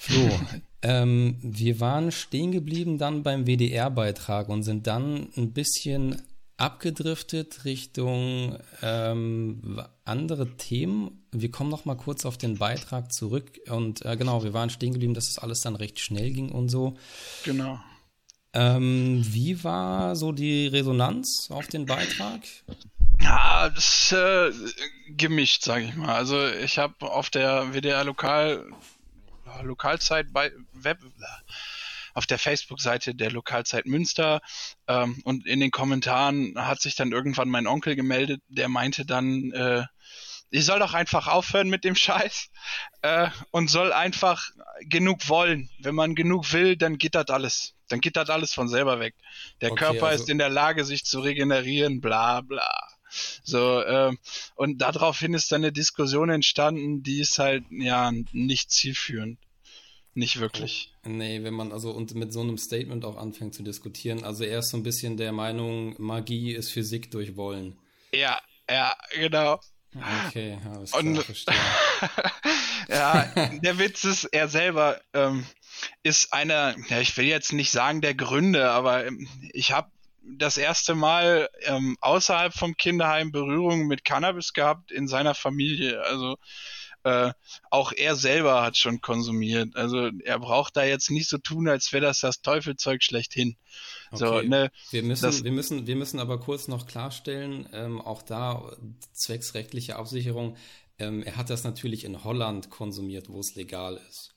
Flo, 0.01 0.31
ähm, 0.81 1.37
wir 1.43 1.79
waren 1.79 2.11
stehen 2.11 2.51
geblieben 2.51 2.97
dann 2.97 3.21
beim 3.21 3.45
WDR-Beitrag 3.45 4.49
und 4.49 4.63
sind 4.63 4.87
dann 4.87 5.27
ein 5.37 5.53
bisschen 5.53 6.19
abgedriftet 6.57 7.65
Richtung 7.65 8.57
ähm, 8.81 9.79
andere 10.03 10.57
Themen. 10.57 11.23
Wir 11.31 11.51
kommen 11.51 11.69
noch 11.69 11.85
mal 11.85 11.97
kurz 11.97 12.25
auf 12.25 12.39
den 12.39 12.57
Beitrag 12.57 13.13
zurück 13.13 13.59
und 13.69 14.03
äh, 14.03 14.17
genau, 14.17 14.43
wir 14.43 14.55
waren 14.55 14.71
stehen 14.71 14.93
geblieben, 14.93 15.13
dass 15.13 15.27
es 15.27 15.35
das 15.35 15.43
alles 15.43 15.61
dann 15.61 15.75
recht 15.75 15.99
schnell 15.99 16.31
ging 16.31 16.49
und 16.49 16.69
so. 16.69 16.97
Genau. 17.43 17.79
Ähm, 18.53 19.23
wie 19.29 19.63
war 19.63 20.15
so 20.15 20.31
die 20.31 20.65
Resonanz 20.65 21.49
auf 21.51 21.67
den 21.67 21.85
Beitrag? 21.85 22.41
Ja, 23.21 23.69
das 23.69 24.11
äh, 24.13 24.51
gemischt, 25.09 25.63
sage 25.63 25.85
ich 25.85 25.95
mal. 25.95 26.15
Also 26.15 26.43
ich 26.47 26.79
habe 26.79 27.11
auf 27.11 27.29
der 27.29 27.71
WDR 27.71 28.03
Lokal 28.03 28.65
Lokalzeit 29.61 30.31
bei 30.31 30.51
Web 30.73 30.99
auf 32.13 32.25
der 32.25 32.39
Facebook-Seite 32.39 33.15
der 33.15 33.31
Lokalzeit 33.31 33.85
Münster 33.85 34.41
ähm, 34.87 35.21
und 35.23 35.45
in 35.45 35.59
den 35.59 35.71
Kommentaren 35.71 36.53
hat 36.57 36.81
sich 36.81 36.95
dann 36.95 37.11
irgendwann 37.11 37.49
mein 37.49 37.67
Onkel 37.67 37.95
gemeldet, 37.95 38.41
der 38.49 38.67
meinte 38.67 39.05
dann, 39.05 39.51
äh, 39.51 39.85
ich 40.49 40.65
soll 40.65 40.79
doch 40.79 40.93
einfach 40.93 41.27
aufhören 41.27 41.69
mit 41.69 41.85
dem 41.85 41.95
Scheiß 41.95 42.49
äh, 43.01 43.29
und 43.51 43.69
soll 43.69 43.93
einfach 43.93 44.49
genug 44.81 45.29
wollen. 45.29 45.69
Wenn 45.79 45.95
man 45.95 46.13
genug 46.13 46.51
will, 46.51 46.75
dann 46.75 46.97
geht 46.97 47.15
das 47.15 47.29
alles. 47.29 47.73
Dann 47.87 48.01
geht 48.01 48.17
das 48.17 48.29
alles 48.29 48.53
von 48.53 48.67
selber 48.67 48.99
weg. 48.99 49.15
Der 49.61 49.71
okay, 49.71 49.85
Körper 49.85 50.07
also 50.07 50.23
ist 50.23 50.29
in 50.29 50.37
der 50.37 50.49
Lage, 50.49 50.83
sich 50.83 51.05
zu 51.05 51.21
regenerieren, 51.21 52.01
bla 52.01 52.41
bla. 52.41 52.69
So, 53.43 53.81
äh, 53.81 54.15
und 54.55 54.79
daraufhin 54.79 55.33
ist 55.33 55.51
dann 55.51 55.61
eine 55.63 55.71
Diskussion 55.71 56.29
entstanden, 56.29 57.03
die 57.03 57.19
ist 57.19 57.39
halt 57.39 57.63
ja 57.69 58.11
nicht 58.31 58.71
zielführend. 58.71 59.39
Nicht 60.13 60.39
wirklich. 60.41 60.93
Nee, 61.03 61.41
wenn 61.43 61.53
man 61.53 61.71
also 61.71 61.91
und 61.91 62.13
mit 62.15 62.33
so 62.33 62.41
einem 62.41 62.57
Statement 62.57 63.05
auch 63.05 63.15
anfängt 63.15 63.55
zu 63.55 63.63
diskutieren. 63.63 64.25
Also 64.25 64.43
er 64.43 64.59
ist 64.59 64.69
so 64.69 64.77
ein 64.77 64.83
bisschen 64.83 65.15
der 65.15 65.31
Meinung, 65.31 65.95
Magie 65.99 66.53
ist 66.53 66.71
Physik 66.71 67.11
durch 67.11 67.37
Wollen. 67.37 67.77
Ja, 68.13 68.41
ja, 68.69 68.93
genau. 69.13 69.59
Okay, 70.27 70.57
alles 70.65 70.91
klar, 70.91 71.03
und, 71.03 71.23
verstehe. 71.23 71.55
ja, 72.89 73.23
der 73.63 73.79
Witz 73.79 74.03
ist, 74.03 74.25
er 74.25 74.47
selber 74.47 75.01
ähm, 75.13 75.45
ist 76.03 76.33
einer, 76.33 76.75
ja, 76.87 76.99
ich 76.99 77.15
will 77.17 77.25
jetzt 77.25 77.51
nicht 77.51 77.71
sagen 77.71 78.01
der 78.01 78.15
Gründe, 78.15 78.69
aber 78.69 79.05
ähm, 79.05 79.27
ich 79.51 79.71
habe 79.71 79.91
das 80.21 80.57
erste 80.57 80.95
Mal 80.95 81.49
ähm, 81.61 81.97
außerhalb 82.01 82.53
vom 82.53 82.75
Kinderheim 82.77 83.31
Berührung 83.31 83.87
mit 83.87 84.03
Cannabis 84.03 84.53
gehabt 84.53 84.91
in 84.91 85.07
seiner 85.07 85.33
Familie. 85.35 86.01
Also 86.03 86.37
äh, 87.03 87.33
auch 87.71 87.91
er 87.91 88.15
selber 88.15 88.61
hat 88.61 88.77
schon 88.77 89.01
konsumiert. 89.01 89.75
Also 89.75 90.11
er 90.23 90.39
braucht 90.39 90.77
da 90.77 90.83
jetzt 90.83 91.09
nicht 91.09 91.27
so 91.27 91.39
tun, 91.39 91.67
als 91.67 91.91
wäre 91.91 92.05
das 92.05 92.19
das 92.19 92.41
Teufelzeug 92.41 93.01
schlechthin. 93.01 93.55
Okay. 94.11 94.17
So, 94.17 94.41
ne, 94.41 94.71
wir, 94.91 95.03
müssen, 95.03 95.23
das, 95.23 95.43
wir, 95.43 95.51
müssen, 95.51 95.87
wir 95.87 95.95
müssen 95.95 96.19
aber 96.19 96.39
kurz 96.39 96.67
noch 96.67 96.85
klarstellen, 96.85 97.67
ähm, 97.73 97.99
auch 98.01 98.21
da 98.21 98.71
zwecks 99.13 99.55
rechtliche 99.55 99.95
Absicherung, 99.95 100.57
ähm, 100.99 101.23
er 101.23 101.37
hat 101.37 101.49
das 101.49 101.63
natürlich 101.63 102.03
in 102.03 102.23
Holland 102.23 102.69
konsumiert, 102.69 103.29
wo 103.29 103.39
es 103.39 103.55
legal 103.55 103.99
ist. 104.09 104.35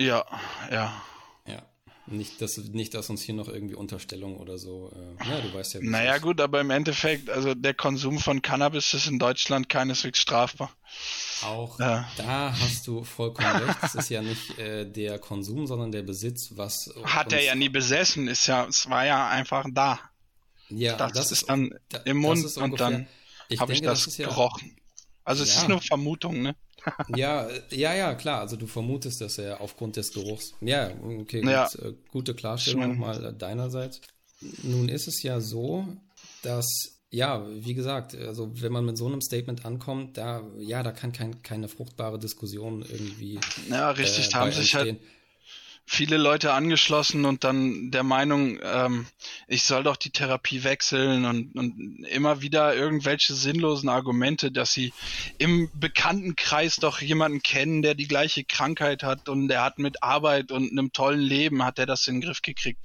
Ja, 0.00 0.24
ja. 0.70 1.00
Ja. 1.46 1.62
Nicht, 2.06 2.42
dass, 2.42 2.56
nicht, 2.56 2.94
dass 2.94 3.10
uns 3.10 3.22
hier 3.22 3.34
noch 3.34 3.46
irgendwie 3.46 3.76
Unterstellung 3.76 4.36
oder 4.38 4.58
so. 4.58 4.90
Äh, 5.20 5.28
ja, 5.28 5.40
du 5.40 5.54
weißt 5.54 5.74
ja. 5.74 5.80
Naja, 5.82 6.18
gut, 6.18 6.40
aber 6.40 6.60
im 6.60 6.70
Endeffekt, 6.70 7.30
also 7.30 7.54
der 7.54 7.74
Konsum 7.74 8.18
von 8.18 8.42
Cannabis 8.42 8.92
ist 8.92 9.06
in 9.06 9.20
Deutschland 9.20 9.68
keineswegs 9.68 10.18
strafbar. 10.18 10.74
Auch 11.42 11.78
ja. 11.78 12.08
da 12.16 12.52
hast 12.58 12.88
du 12.88 13.04
vollkommen 13.04 13.48
recht. 13.48 13.78
Es 13.82 13.94
ist 13.94 14.08
ja 14.08 14.20
nicht 14.20 14.58
äh, 14.58 14.84
der 14.84 15.20
Konsum, 15.20 15.68
sondern 15.68 15.92
der 15.92 16.02
Besitz, 16.02 16.50
was. 16.56 16.92
Hat 17.04 17.32
er 17.32 17.42
ja 17.42 17.54
nie 17.54 17.68
besessen, 17.68 18.26
ist 18.26 18.48
ja, 18.48 18.66
es 18.66 18.90
war 18.90 19.06
ja 19.06 19.28
einfach 19.28 19.64
da. 19.72 20.00
Ja, 20.70 20.96
das, 20.96 21.12
das 21.12 21.32
ist 21.32 21.48
dann 21.48 21.70
da, 21.88 21.98
im 21.98 22.16
Mund 22.16 22.44
ungefähr, 22.44 22.64
und 22.64 22.80
dann 22.80 23.06
habe 23.58 23.72
ich 23.74 23.80
das, 23.80 24.06
das 24.06 24.16
ja, 24.16 24.28
gerochen. 24.28 24.76
Also 25.24 25.44
es 25.44 25.54
ja. 25.54 25.62
ist 25.62 25.68
nur 25.68 25.80
Vermutung, 25.80 26.42
ne? 26.42 26.56
Ja, 27.16 27.48
ja, 27.70 27.94
ja, 27.94 28.14
klar. 28.14 28.40
Also 28.40 28.56
du 28.56 28.66
vermutest 28.66 29.20
dass 29.20 29.38
er 29.38 29.60
aufgrund 29.60 29.96
des 29.96 30.12
Geruchs. 30.12 30.54
Ja, 30.60 30.90
okay, 31.20 31.42
ja. 31.44 31.68
Gut, 31.68 31.82
äh, 31.82 31.94
gute 32.10 32.34
Klarstellung 32.34 32.90
nochmal 32.90 33.34
deinerseits. 33.34 34.00
Nun 34.62 34.88
ist 34.88 35.06
es 35.06 35.22
ja 35.22 35.40
so, 35.40 35.86
dass 36.42 36.66
ja, 37.10 37.46
wie 37.46 37.74
gesagt, 37.74 38.14
also 38.16 38.50
wenn 38.54 38.72
man 38.72 38.86
mit 38.86 38.96
so 38.96 39.06
einem 39.06 39.20
Statement 39.20 39.66
ankommt, 39.66 40.16
da 40.16 40.42
ja, 40.58 40.82
da 40.82 40.92
kann 40.92 41.12
kein, 41.12 41.42
keine 41.42 41.68
fruchtbare 41.68 42.18
Diskussion 42.18 42.82
irgendwie. 42.82 43.38
Ja, 43.68 43.90
richtig. 43.90 44.26
Äh, 44.26 44.30
da 44.30 44.40
haben 44.40 44.52
sich 44.52 44.74
halt 44.74 44.98
viele 45.86 46.16
Leute 46.16 46.52
angeschlossen 46.52 47.24
und 47.24 47.44
dann 47.44 47.90
der 47.90 48.02
Meinung, 48.02 48.58
ähm, 48.62 49.06
ich 49.46 49.64
soll 49.64 49.82
doch 49.82 49.96
die 49.96 50.10
Therapie 50.10 50.64
wechseln 50.64 51.24
und, 51.24 51.54
und 51.54 52.04
immer 52.10 52.40
wieder 52.40 52.74
irgendwelche 52.74 53.34
sinnlosen 53.34 53.88
Argumente, 53.88 54.50
dass 54.50 54.72
sie 54.72 54.92
im 55.38 55.70
Bekanntenkreis 55.74 56.76
doch 56.76 57.00
jemanden 57.00 57.42
kennen, 57.42 57.82
der 57.82 57.94
die 57.94 58.08
gleiche 58.08 58.44
Krankheit 58.44 59.02
hat 59.02 59.28
und 59.28 59.48
der 59.48 59.62
hat 59.62 59.78
mit 59.78 60.02
Arbeit 60.02 60.52
und 60.52 60.70
einem 60.70 60.92
tollen 60.92 61.20
Leben 61.20 61.64
hat 61.64 61.78
er 61.78 61.86
das 61.86 62.06
in 62.06 62.16
den 62.16 62.20
Griff 62.22 62.42
gekriegt. 62.42 62.80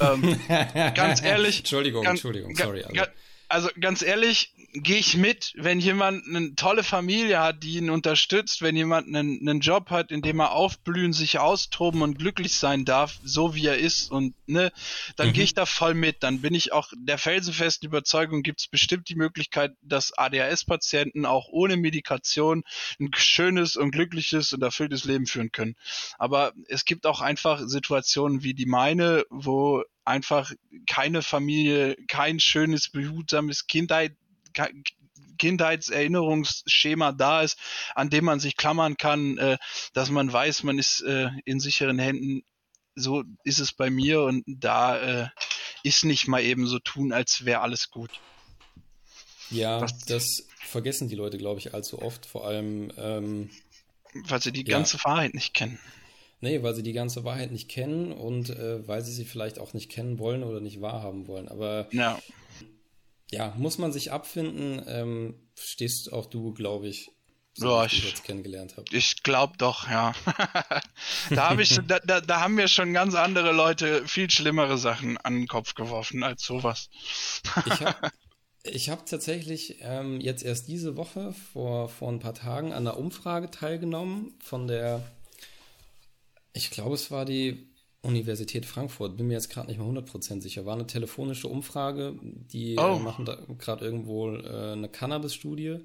ähm, 0.00 0.38
ganz 0.94 1.22
ehrlich. 1.22 1.58
Entschuldigung, 1.58 2.04
ganz, 2.04 2.18
Entschuldigung, 2.18 2.54
sorry. 2.56 2.84
Also. 2.84 3.10
Also 3.48 3.68
ganz 3.80 4.02
ehrlich, 4.02 4.52
gehe 4.72 4.98
ich 4.98 5.16
mit, 5.16 5.52
wenn 5.56 5.78
jemand 5.78 6.26
eine 6.26 6.54
tolle 6.56 6.82
Familie 6.82 7.40
hat, 7.40 7.62
die 7.62 7.76
ihn 7.76 7.90
unterstützt, 7.90 8.62
wenn 8.62 8.76
jemand 8.76 9.06
einen, 9.06 9.40
einen 9.40 9.60
Job 9.60 9.90
hat, 9.90 10.10
in 10.10 10.22
dem 10.22 10.40
er 10.40 10.52
aufblühen, 10.52 11.12
sich 11.12 11.38
austoben 11.38 12.02
und 12.02 12.18
glücklich 12.18 12.56
sein 12.56 12.84
darf, 12.84 13.18
so 13.22 13.54
wie 13.54 13.66
er 13.66 13.78
ist 13.78 14.10
und 14.10 14.34
ne, 14.46 14.72
dann 15.16 15.28
mhm. 15.28 15.32
gehe 15.32 15.44
ich 15.44 15.54
da 15.54 15.66
voll 15.66 15.94
mit. 15.94 16.22
Dann 16.22 16.40
bin 16.40 16.54
ich 16.54 16.72
auch 16.72 16.90
der 16.96 17.18
felsenfesten 17.18 17.88
Überzeugung, 17.88 18.42
gibt 18.42 18.60
es 18.60 18.68
bestimmt 18.68 19.08
die 19.08 19.14
Möglichkeit, 19.14 19.72
dass 19.82 20.16
ADHS-Patienten 20.16 21.24
auch 21.24 21.48
ohne 21.48 21.76
Medikation 21.76 22.64
ein 22.98 23.10
schönes 23.14 23.76
und 23.76 23.92
glückliches 23.92 24.52
und 24.52 24.62
erfülltes 24.62 25.04
Leben 25.04 25.26
führen 25.26 25.52
können. 25.52 25.76
Aber 26.18 26.52
es 26.68 26.84
gibt 26.84 27.06
auch 27.06 27.20
einfach 27.20 27.60
Situationen 27.66 28.42
wie 28.42 28.54
die 28.54 28.66
meine, 28.66 29.24
wo 29.30 29.84
einfach 30.04 30.52
keine 30.88 31.22
Familie, 31.22 31.96
kein 32.08 32.40
schönes, 32.40 32.90
behutsames 32.90 33.66
Kindheit 33.66 34.16
Kindheitserinnerungsschema 35.38 37.12
da 37.12 37.42
ist, 37.42 37.58
an 37.94 38.10
dem 38.10 38.24
man 38.24 38.40
sich 38.40 38.56
klammern 38.56 38.96
kann, 38.96 39.36
äh, 39.38 39.58
dass 39.92 40.10
man 40.10 40.32
weiß, 40.32 40.62
man 40.62 40.78
ist 40.78 41.00
äh, 41.02 41.28
in 41.44 41.60
sicheren 41.60 41.98
Händen. 41.98 42.44
So 42.94 43.24
ist 43.42 43.58
es 43.58 43.72
bei 43.72 43.90
mir 43.90 44.22
und 44.22 44.44
da 44.46 45.24
äh, 45.24 45.28
ist 45.82 46.04
nicht 46.04 46.28
mal 46.28 46.42
eben 46.42 46.66
so 46.66 46.78
tun, 46.78 47.12
als 47.12 47.44
wäre 47.44 47.60
alles 47.60 47.90
gut. 47.90 48.10
Ja, 49.50 49.80
Was, 49.80 49.98
das 50.06 50.46
vergessen 50.60 51.08
die 51.08 51.16
Leute, 51.16 51.38
glaube 51.38 51.60
ich, 51.60 51.74
allzu 51.74 52.00
oft, 52.00 52.26
vor 52.26 52.46
allem. 52.46 52.92
Ähm, 52.96 53.50
weil 54.14 54.40
sie 54.40 54.52
die 54.52 54.64
ja. 54.64 54.76
ganze 54.76 54.98
Wahrheit 55.04 55.34
nicht 55.34 55.54
kennen. 55.54 55.78
Nee, 56.44 56.62
weil 56.62 56.74
sie 56.74 56.82
die 56.82 56.92
ganze 56.92 57.24
Wahrheit 57.24 57.50
nicht 57.50 57.68
kennen 57.68 58.12
und 58.12 58.50
äh, 58.50 58.86
weil 58.86 59.02
sie 59.02 59.12
sie 59.12 59.24
vielleicht 59.24 59.58
auch 59.58 59.72
nicht 59.72 59.90
kennen 59.90 60.18
wollen 60.18 60.44
oder 60.44 60.60
nicht 60.60 60.80
wahrhaben 60.80 61.26
wollen. 61.26 61.48
Aber 61.48 61.88
ja 61.90 62.20
ja, 63.34 63.52
muss 63.56 63.78
man 63.78 63.92
sich 63.92 64.12
abfinden. 64.12 64.82
Ähm, 64.86 65.34
stehst 65.58 66.12
auch 66.12 66.26
du, 66.26 66.52
glaube 66.52 66.88
ich, 66.88 67.10
so 67.54 67.68
ja, 67.68 67.84
ich, 67.84 68.04
jetzt 68.04 68.24
kennengelernt 68.24 68.76
habe. 68.76 68.84
Ich 68.90 69.22
glaube 69.22 69.54
doch, 69.58 69.88
ja. 69.88 70.12
da, 71.30 71.50
hab 71.50 71.58
ich, 71.58 71.78
da, 71.86 72.00
da, 72.00 72.20
da, 72.20 72.40
haben 72.40 72.54
mir 72.54 72.68
schon 72.68 72.92
ganz 72.92 73.14
andere 73.14 73.52
Leute 73.52 74.06
viel 74.08 74.30
schlimmere 74.30 74.78
Sachen 74.78 75.18
an 75.18 75.34
den 75.34 75.46
Kopf 75.46 75.74
geworfen 75.74 76.24
als 76.24 76.44
sowas. 76.44 76.90
ich 77.66 77.80
habe 77.80 78.10
ich 78.64 78.90
hab 78.90 79.06
tatsächlich 79.06 79.76
ähm, 79.80 80.20
jetzt 80.20 80.44
erst 80.44 80.66
diese 80.66 80.96
Woche 80.96 81.32
vor, 81.52 81.88
vor 81.88 82.10
ein 82.10 82.18
paar 82.18 82.34
Tagen 82.34 82.72
an 82.72 82.86
einer 82.86 82.98
Umfrage 82.98 83.50
teilgenommen 83.50 84.34
von 84.40 84.66
der, 84.66 85.02
ich 86.54 86.70
glaube, 86.70 86.94
es 86.94 87.10
war 87.10 87.26
die 87.26 87.68
Universität 88.00 88.64
Frankfurt, 88.64 89.16
bin 89.16 89.26
mir 89.26 89.34
jetzt 89.34 89.50
gerade 89.50 89.68
nicht 89.68 89.78
mehr 89.78 89.86
100% 89.86 90.40
sicher, 90.40 90.64
war 90.64 90.74
eine 90.74 90.86
telefonische 90.86 91.48
Umfrage, 91.48 92.16
die 92.22 92.74
äh, 92.74 92.80
oh. 92.80 92.96
äh, 92.96 92.98
machen 93.00 93.24
da 93.24 93.38
gerade 93.58 93.84
irgendwo 93.84 94.30
äh, 94.30 94.72
eine 94.72 94.88
Cannabis-Studie. 94.88 95.78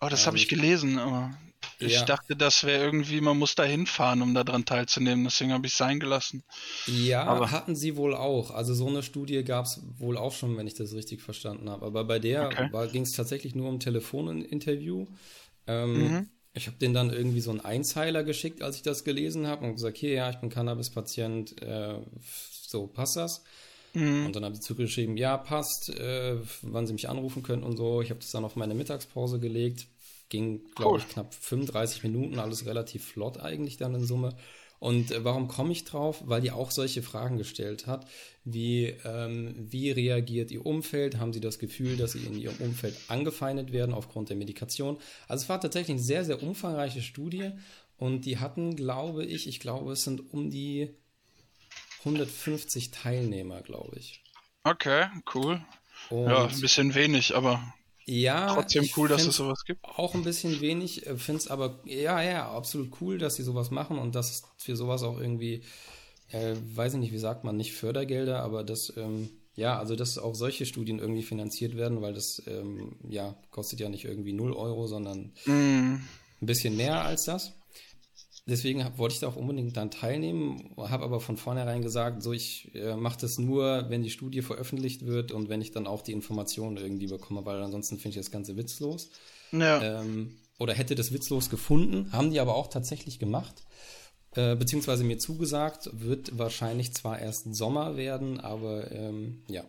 Oh, 0.00 0.08
das 0.08 0.22
ähm, 0.22 0.26
habe 0.26 0.36
ich 0.38 0.48
gelesen, 0.48 0.98
aber 0.98 1.30
ich 1.78 1.94
ja. 1.94 2.04
dachte, 2.04 2.36
das 2.36 2.64
wäre 2.64 2.84
irgendwie, 2.84 3.20
man 3.20 3.38
muss 3.38 3.54
da 3.54 3.64
hinfahren, 3.64 4.22
um 4.22 4.34
daran 4.34 4.64
teilzunehmen, 4.64 5.24
deswegen 5.24 5.52
habe 5.52 5.66
ich 5.66 5.72
es 5.72 5.78
sein 5.78 6.00
gelassen. 6.00 6.42
Ja, 6.86 7.24
aber 7.24 7.50
hatten 7.50 7.76
sie 7.76 7.96
wohl 7.96 8.14
auch. 8.14 8.50
Also 8.50 8.74
so 8.74 8.88
eine 8.88 9.02
Studie 9.02 9.44
gab 9.44 9.66
es 9.66 9.80
wohl 9.98 10.16
auch 10.16 10.32
schon, 10.32 10.56
wenn 10.56 10.66
ich 10.66 10.74
das 10.74 10.94
richtig 10.94 11.22
verstanden 11.22 11.68
habe. 11.68 11.86
Aber 11.86 12.04
bei 12.04 12.18
der 12.18 12.46
okay. 12.46 12.88
ging 12.90 13.02
es 13.02 13.12
tatsächlich 13.12 13.54
nur 13.54 13.68
um 13.68 13.78
Telefoninterview. 13.78 15.06
Ähm, 15.66 15.92
mhm. 15.92 16.28
Ich 16.54 16.66
habe 16.66 16.76
denen 16.78 16.94
dann 16.94 17.10
irgendwie 17.10 17.40
so 17.40 17.50
einen 17.50 17.60
Einzeiler 17.60 18.24
geschickt, 18.24 18.62
als 18.62 18.76
ich 18.76 18.82
das 18.82 19.04
gelesen 19.04 19.46
habe 19.46 19.66
und 19.66 19.74
gesagt, 19.74 19.96
hier, 19.96 20.12
ja, 20.12 20.30
ich 20.30 20.36
bin 20.36 20.50
Cannabis-Patient, 20.50 21.62
äh, 21.62 21.98
so 22.66 22.86
passt 22.86 23.16
das. 23.16 23.44
Mhm. 23.94 24.26
Und 24.26 24.36
dann 24.36 24.44
habe 24.44 24.54
ich 24.54 24.60
zurückgeschrieben, 24.60 25.16
ja, 25.16 25.36
passt, 25.36 25.90
äh, 25.90 26.36
wann 26.62 26.86
sie 26.86 26.92
mich 26.92 27.08
anrufen 27.08 27.42
können 27.42 27.62
und 27.62 27.76
so. 27.76 28.02
Ich 28.02 28.10
habe 28.10 28.20
das 28.20 28.30
dann 28.30 28.44
auf 28.44 28.56
meine 28.56 28.74
Mittagspause 28.74 29.38
gelegt. 29.38 29.86
Ging, 30.28 30.60
glaube 30.74 30.92
cool. 30.92 30.98
ich, 30.98 31.08
knapp 31.08 31.32
35 31.32 32.02
Minuten, 32.02 32.38
alles 32.38 32.66
relativ 32.66 33.04
flott 33.04 33.40
eigentlich 33.40 33.78
dann 33.78 33.94
in 33.94 34.04
Summe. 34.04 34.36
Und 34.78 35.10
äh, 35.10 35.24
warum 35.24 35.48
komme 35.48 35.72
ich 35.72 35.84
drauf? 35.84 36.22
Weil 36.24 36.40
die 36.40 36.50
auch 36.50 36.70
solche 36.70 37.02
Fragen 37.02 37.38
gestellt 37.38 37.86
hat, 37.86 38.06
wie 38.44 38.86
ähm, 39.04 39.54
wie 39.56 39.90
reagiert 39.90 40.50
ihr 40.50 40.64
Umfeld? 40.64 41.18
Haben 41.18 41.32
sie 41.32 41.40
das 41.40 41.58
Gefühl, 41.58 41.96
dass 41.96 42.12
sie 42.12 42.24
in 42.24 42.38
ihrem 42.38 42.56
Umfeld 42.58 42.96
angefeindet 43.08 43.72
werden 43.72 43.94
aufgrund 43.94 44.28
der 44.28 44.36
Medikation? 44.36 44.98
Also 45.26 45.42
es 45.44 45.48
war 45.48 45.60
tatsächlich 45.60 45.96
eine 45.96 46.04
sehr, 46.04 46.24
sehr 46.24 46.42
umfangreiche 46.42 47.02
Studie 47.02 47.50
und 47.96 48.24
die 48.24 48.38
hatten, 48.38 48.76
glaube 48.76 49.24
ich, 49.24 49.48
ich 49.48 49.58
glaube, 49.60 49.92
es 49.92 50.04
sind 50.04 50.32
um 50.32 50.50
die 50.50 50.90
150 52.00 52.92
Teilnehmer, 52.92 53.62
glaube 53.62 53.96
ich. 53.98 54.22
Okay, 54.62 55.06
cool. 55.34 55.60
Und 56.10 56.28
ja, 56.30 56.46
ein 56.46 56.60
bisschen 56.60 56.94
wenig, 56.94 57.34
aber 57.34 57.74
ja, 58.08 58.54
trotzdem 58.54 58.88
cool, 58.96 59.06
dass 59.08 59.26
es 59.26 59.36
sowas 59.36 59.64
gibt. 59.66 59.84
Auch 59.84 60.14
ein 60.14 60.24
bisschen 60.24 60.62
wenig, 60.62 61.06
äh, 61.06 61.16
finde 61.18 61.42
es 61.42 61.48
aber, 61.48 61.78
ja, 61.84 62.22
ja, 62.22 62.50
absolut 62.50 62.90
cool, 63.02 63.18
dass 63.18 63.34
sie 63.36 63.42
sowas 63.42 63.70
machen 63.70 63.98
und 63.98 64.14
dass 64.14 64.44
für 64.56 64.76
sowas 64.76 65.02
auch 65.02 65.20
irgendwie, 65.20 65.62
äh, 66.30 66.54
weiß 66.74 66.94
ich 66.94 67.00
nicht, 67.00 67.12
wie 67.12 67.18
sagt 67.18 67.44
man, 67.44 67.58
nicht 67.58 67.74
Fördergelder, 67.74 68.42
aber 68.42 68.64
dass, 68.64 68.94
ähm, 68.96 69.28
ja, 69.56 69.78
also 69.78 69.94
dass 69.94 70.16
auch 70.16 70.34
solche 70.34 70.64
Studien 70.64 71.00
irgendwie 71.00 71.22
finanziert 71.22 71.76
werden, 71.76 72.00
weil 72.00 72.14
das, 72.14 72.42
ähm, 72.46 72.96
ja, 73.06 73.36
kostet 73.50 73.80
ja 73.80 73.90
nicht 73.90 74.06
irgendwie 74.06 74.32
0 74.32 74.54
Euro, 74.54 74.86
sondern 74.86 75.32
mm. 75.44 75.96
ein 75.96 76.46
bisschen 76.46 76.78
mehr 76.78 77.02
als 77.02 77.24
das. 77.24 77.57
Deswegen 78.48 78.82
hab, 78.82 78.96
wollte 78.96 79.12
ich 79.12 79.20
da 79.20 79.28
auch 79.28 79.36
unbedingt 79.36 79.76
dann 79.76 79.90
teilnehmen, 79.90 80.70
habe 80.78 81.04
aber 81.04 81.20
von 81.20 81.36
vornherein 81.36 81.82
gesagt, 81.82 82.22
so 82.22 82.32
ich 82.32 82.74
äh, 82.74 82.96
mache 82.96 83.20
das 83.20 83.36
nur, 83.36 83.90
wenn 83.90 84.02
die 84.02 84.08
Studie 84.08 84.40
veröffentlicht 84.40 85.04
wird 85.04 85.32
und 85.32 85.50
wenn 85.50 85.60
ich 85.60 85.70
dann 85.70 85.86
auch 85.86 86.00
die 86.00 86.12
Informationen 86.12 86.78
irgendwie 86.78 87.08
bekomme, 87.08 87.44
weil 87.44 87.62
ansonsten 87.62 87.98
finde 87.98 88.18
ich 88.18 88.24
das 88.24 88.30
Ganze 88.30 88.56
witzlos. 88.56 89.10
Ja. 89.52 90.00
Ähm, 90.00 90.38
oder 90.58 90.72
hätte 90.72 90.94
das 90.94 91.12
witzlos 91.12 91.50
gefunden, 91.50 92.10
haben 92.10 92.30
die 92.30 92.40
aber 92.40 92.54
auch 92.54 92.68
tatsächlich 92.68 93.18
gemacht, 93.18 93.66
äh, 94.34 94.56
beziehungsweise 94.56 95.04
mir 95.04 95.18
zugesagt, 95.18 95.90
wird 95.92 96.38
wahrscheinlich 96.38 96.94
zwar 96.94 97.18
erst 97.18 97.54
Sommer 97.54 97.98
werden, 97.98 98.40
aber 98.40 98.90
ähm, 98.90 99.42
ja. 99.48 99.64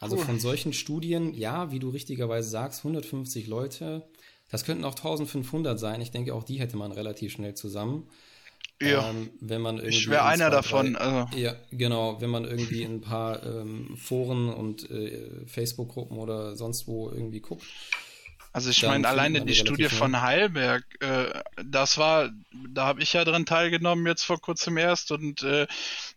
Also 0.00 0.16
cool. 0.16 0.24
von 0.24 0.40
solchen 0.40 0.72
Studien, 0.72 1.34
ja, 1.34 1.70
wie 1.70 1.78
du 1.78 1.88
richtigerweise 1.88 2.48
sagst, 2.48 2.80
150 2.80 3.46
Leute, 3.46 4.08
das 4.50 4.64
könnten 4.64 4.84
auch 4.84 4.94
1500 4.94 5.78
sein. 5.78 6.00
Ich 6.00 6.10
denke, 6.10 6.34
auch 6.34 6.44
die 6.44 6.60
hätte 6.60 6.76
man 6.76 6.92
relativ 6.92 7.32
schnell 7.32 7.54
zusammen. 7.54 8.08
Ja. 8.80 9.10
Ähm, 9.10 9.30
wenn 9.40 9.60
man 9.60 9.76
irgendwie 9.78 9.96
ich 9.96 10.08
wäre 10.08 10.24
einer 10.24 10.46
zwei, 10.46 10.50
davon. 10.50 10.94
Drei, 10.94 11.00
also. 11.00 11.38
Ja, 11.38 11.54
genau. 11.72 12.20
Wenn 12.20 12.30
man 12.30 12.44
irgendwie 12.44 12.82
in 12.82 12.96
ein 12.96 13.00
paar 13.00 13.44
ähm, 13.44 13.96
Foren 13.96 14.48
und 14.52 14.88
äh, 14.90 15.46
Facebook-Gruppen 15.46 16.16
oder 16.16 16.56
sonst 16.56 16.86
wo 16.86 17.10
irgendwie 17.10 17.40
guckt. 17.40 17.64
Also 18.52 18.70
ich 18.70 18.82
meine, 18.82 19.06
alleine 19.06 19.44
die 19.44 19.54
Studie 19.54 19.88
von 19.88 20.20
Heilberg, 20.22 20.84
äh, 21.00 21.26
das 21.64 21.98
war, 21.98 22.30
da 22.70 22.86
habe 22.86 23.02
ich 23.02 23.12
ja 23.12 23.24
dran 23.24 23.46
teilgenommen 23.46 24.06
jetzt 24.06 24.24
vor 24.24 24.40
kurzem 24.40 24.78
erst 24.78 25.12
und 25.12 25.42
äh, 25.42 25.66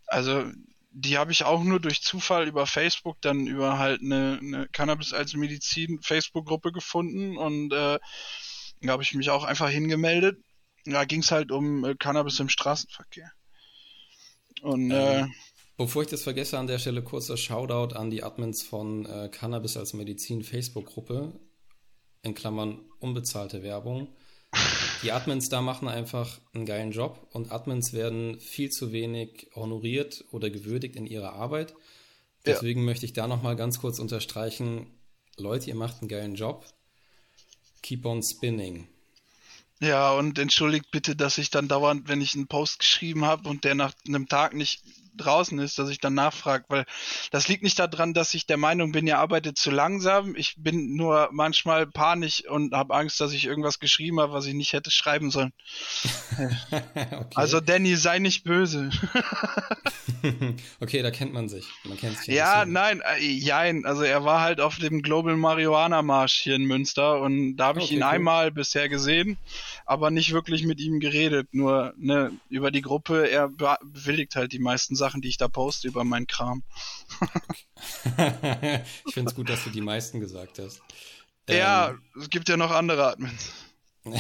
also 0.07 0.45
die 0.91 1.17
habe 1.17 1.31
ich 1.31 1.43
auch 1.43 1.63
nur 1.63 1.79
durch 1.79 2.01
Zufall 2.01 2.47
über 2.47 2.67
Facebook 2.67 3.17
dann 3.21 3.47
über 3.47 3.79
halt 3.79 4.01
eine, 4.01 4.39
eine 4.41 4.67
Cannabis 4.69 5.13
als 5.13 5.33
Medizin 5.33 6.01
Facebook-Gruppe 6.01 6.71
gefunden 6.71 7.37
und 7.37 7.71
äh, 7.71 7.97
da 8.81 8.91
habe 8.91 9.03
ich 9.03 9.13
mich 9.13 9.29
auch 9.29 9.43
einfach 9.43 9.69
hingemeldet. 9.69 10.37
Da 10.85 11.05
ging 11.05 11.21
es 11.21 11.31
halt 11.31 11.51
um 11.51 11.85
äh, 11.85 11.95
Cannabis 11.95 12.39
im 12.39 12.49
Straßenverkehr. 12.49 13.31
Und 14.61 14.91
ähm, 14.91 15.25
äh, 15.25 15.27
bevor 15.77 16.01
ich 16.01 16.09
das 16.09 16.23
vergesse, 16.23 16.57
an 16.57 16.67
der 16.67 16.79
Stelle 16.79 17.03
kurzer 17.03 17.37
Shoutout 17.37 17.95
an 17.95 18.09
die 18.09 18.23
Admins 18.23 18.63
von 18.63 19.05
äh, 19.05 19.29
Cannabis 19.29 19.77
als 19.77 19.93
Medizin 19.93 20.43
Facebook-Gruppe, 20.43 21.39
in 22.23 22.33
Klammern 22.33 22.79
unbezahlte 22.99 23.63
Werbung. 23.63 24.15
Die 25.03 25.11
Admins 25.11 25.49
da 25.49 25.61
machen 25.61 25.87
einfach 25.87 26.39
einen 26.53 26.65
geilen 26.65 26.91
Job 26.91 27.27
und 27.31 27.51
Admins 27.51 27.93
werden 27.93 28.39
viel 28.39 28.69
zu 28.69 28.91
wenig 28.91 29.47
honoriert 29.55 30.25
oder 30.31 30.49
gewürdigt 30.49 30.95
in 30.95 31.07
ihrer 31.07 31.33
Arbeit. 31.33 31.73
Deswegen 32.45 32.81
ja. 32.81 32.85
möchte 32.85 33.05
ich 33.05 33.13
da 33.13 33.27
nochmal 33.27 33.55
ganz 33.55 33.79
kurz 33.79 33.99
unterstreichen, 33.99 34.87
Leute, 35.37 35.69
ihr 35.69 35.75
macht 35.75 36.01
einen 36.01 36.07
geilen 36.07 36.35
Job. 36.35 36.65
Keep 37.81 38.05
on 38.05 38.21
spinning. 38.21 38.87
Ja, 39.79 40.11
und 40.13 40.37
entschuldigt 40.37 40.91
bitte, 40.91 41.15
dass 41.15 41.39
ich 41.39 41.49
dann 41.49 41.67
dauernd, 41.67 42.07
wenn 42.07 42.21
ich 42.21 42.35
einen 42.35 42.47
Post 42.47 42.79
geschrieben 42.79 43.25
habe 43.25 43.49
und 43.49 43.63
der 43.63 43.73
nach 43.73 43.93
einem 44.07 44.27
Tag 44.27 44.53
nicht 44.53 44.83
draußen 45.17 45.59
ist, 45.59 45.79
dass 45.79 45.89
ich 45.89 45.99
dann 45.99 46.13
nachfrage, 46.13 46.65
weil 46.69 46.85
das 47.31 47.47
liegt 47.47 47.63
nicht 47.63 47.79
daran, 47.79 48.13
dass 48.13 48.33
ich 48.33 48.45
der 48.45 48.57
Meinung 48.57 48.91
bin, 48.91 49.07
ihr 49.07 49.19
arbeitet 49.19 49.57
zu 49.57 49.71
langsam. 49.71 50.35
Ich 50.35 50.55
bin 50.57 50.95
nur 50.95 51.29
manchmal 51.31 51.87
panisch 51.87 52.43
und 52.47 52.73
habe 52.73 52.93
Angst, 52.93 53.19
dass 53.19 53.33
ich 53.33 53.45
irgendwas 53.45 53.79
geschrieben 53.79 54.19
habe, 54.19 54.33
was 54.33 54.45
ich 54.45 54.53
nicht 54.53 54.73
hätte 54.73 54.91
schreiben 54.91 55.31
sollen. 55.31 55.53
okay. 56.71 57.25
Also 57.35 57.59
Danny, 57.59 57.95
sei 57.95 58.19
nicht 58.19 58.43
böse. 58.43 58.89
okay, 60.79 61.01
da 61.01 61.11
kennt 61.11 61.33
man 61.33 61.49
sich. 61.49 61.67
Man 61.83 61.97
kennt 61.97 62.17
sich 62.17 62.33
ja, 62.33 62.65
nein, 62.65 63.01
äh, 63.01 63.25
jein. 63.25 63.85
Also 63.85 64.03
er 64.03 64.23
war 64.23 64.41
halt 64.41 64.61
auf 64.61 64.77
dem 64.77 65.01
Global 65.01 65.35
Marihuana 65.35 66.01
Marsch 66.01 66.41
hier 66.41 66.55
in 66.55 66.65
Münster 66.65 67.21
und 67.21 67.57
da 67.57 67.67
habe 67.67 67.79
ich 67.79 67.85
okay, 67.85 67.95
ihn 67.95 68.03
cool. 68.03 68.09
einmal 68.09 68.51
bisher 68.51 68.89
gesehen, 68.89 69.37
aber 69.85 70.11
nicht 70.11 70.33
wirklich 70.33 70.63
mit 70.63 70.79
ihm 70.79 70.99
geredet. 70.99 71.49
Nur 71.51 71.93
ne, 71.97 72.31
über 72.49 72.71
die 72.71 72.81
Gruppe. 72.81 73.29
Er 73.29 73.49
bewilligt 73.49 74.35
halt 74.35 74.51
die 74.53 74.59
meisten 74.59 74.95
Sachen, 75.01 75.21
die 75.21 75.29
ich 75.29 75.37
da 75.37 75.47
poste 75.47 75.87
über 75.87 76.03
meinen 76.03 76.27
Kram. 76.27 76.63
ich 79.05 79.13
finde 79.13 79.31
es 79.31 79.35
gut, 79.35 79.49
dass 79.49 79.63
du 79.63 79.71
die 79.71 79.81
meisten 79.81 80.19
gesagt 80.19 80.59
hast. 80.59 80.81
Ja, 81.49 81.89
ähm, 81.89 82.01
es 82.19 82.29
gibt 82.29 82.47
ja 82.49 82.57
noch 82.57 82.69
andere 82.71 83.07
Admins. 83.07 83.51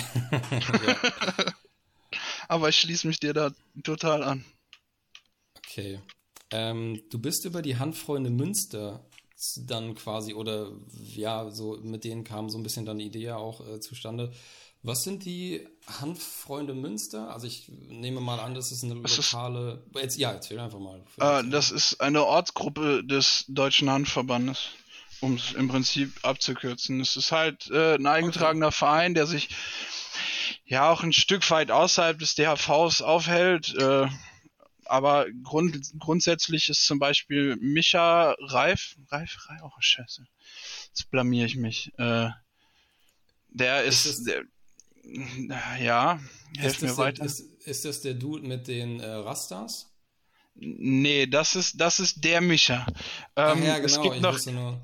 Aber 2.47 2.69
ich 2.69 2.77
schließe 2.77 3.07
mich 3.07 3.19
dir 3.19 3.33
da 3.33 3.51
total 3.83 4.23
an. 4.23 4.43
Okay. 5.57 6.01
Ähm, 6.51 7.01
du 7.09 7.19
bist 7.19 7.45
über 7.45 7.61
die 7.61 7.77
Handfreunde 7.77 8.29
Münster 8.29 9.05
dann 9.57 9.95
quasi, 9.95 10.33
oder 10.33 10.71
ja, 10.91 11.49
so 11.49 11.77
mit 11.81 12.03
denen 12.03 12.23
kam 12.23 12.49
so 12.49 12.57
ein 12.57 12.63
bisschen 12.63 12.85
dann 12.85 12.97
die 12.97 13.05
Idee 13.05 13.31
auch 13.31 13.65
äh, 13.67 13.79
zustande. 13.79 14.33
Was 14.83 15.03
sind 15.03 15.25
die 15.25 15.67
Hanffreunde 15.85 16.73
Münster? 16.73 17.31
Also 17.31 17.45
ich 17.45 17.69
nehme 17.69 18.19
mal 18.19 18.39
an, 18.39 18.55
das 18.55 18.71
ist 18.71 18.83
eine 18.83 18.95
lokale. 18.95 19.83
Ist, 19.93 20.01
jetzt, 20.01 20.17
ja, 20.17 20.31
erzähl 20.31 20.59
einfach 20.59 20.79
mal. 20.79 21.03
Äh, 21.17 21.47
das 21.49 21.69
ist 21.69 22.01
eine 22.01 22.25
Ortsgruppe 22.25 23.03
des 23.03 23.45
Deutschen 23.47 23.91
Handverbandes, 23.91 24.69
um 25.19 25.35
es 25.35 25.53
im 25.53 25.67
Prinzip 25.67 26.19
abzukürzen. 26.23 26.99
Es 26.99 27.15
ist 27.15 27.31
halt 27.31 27.69
äh, 27.69 27.95
ein 27.95 28.07
eingetragener 28.07 28.67
okay. 28.67 28.77
Verein, 28.77 29.13
der 29.13 29.27
sich 29.27 29.49
ja 30.65 30.89
auch 30.89 31.03
ein 31.03 31.13
Stück 31.13 31.47
weit 31.51 31.69
außerhalb 31.69 32.17
des 32.17 32.33
DHVs 32.33 33.03
aufhält. 33.03 33.75
Äh, 33.75 34.07
aber 34.85 35.27
grund, 35.43 35.91
grundsätzlich 35.99 36.69
ist 36.69 36.85
zum 36.87 36.97
Beispiel 36.97 37.55
Micha 37.57 38.35
Reif, 38.39 38.95
Reif, 39.09 39.37
Reif, 39.47 39.61
oh 39.63 39.71
scheiße, 39.79 40.25
jetzt 40.87 41.11
blamier 41.11 41.45
ich 41.45 41.55
mich. 41.55 41.91
Äh, 41.99 42.29
der 43.49 43.83
ist, 43.83 44.05
ist 44.05 44.25
der, 44.25 44.43
ja, 45.79 46.19
helf 46.57 46.81
mir 46.81 46.97
weiter. 46.97 47.17
Der, 47.17 47.25
ist, 47.25 47.39
ist, 47.39 47.85
das 47.85 48.01
der 48.01 48.13
Dude 48.13 48.47
mit 48.47 48.67
den 48.67 48.99
äh, 48.99 49.07
Rastas? 49.07 49.91
Nee, 50.55 51.27
das 51.27 51.55
ist, 51.55 51.79
das 51.79 51.99
ist 51.99 52.23
der 52.23 52.41
Micha. 52.41 52.85
Ähm, 53.35 53.63
ja, 53.63 53.75
genau, 53.79 53.85
es 53.85 54.01
gibt 54.01 54.21
noch, 54.21 54.45
nur... 54.47 54.81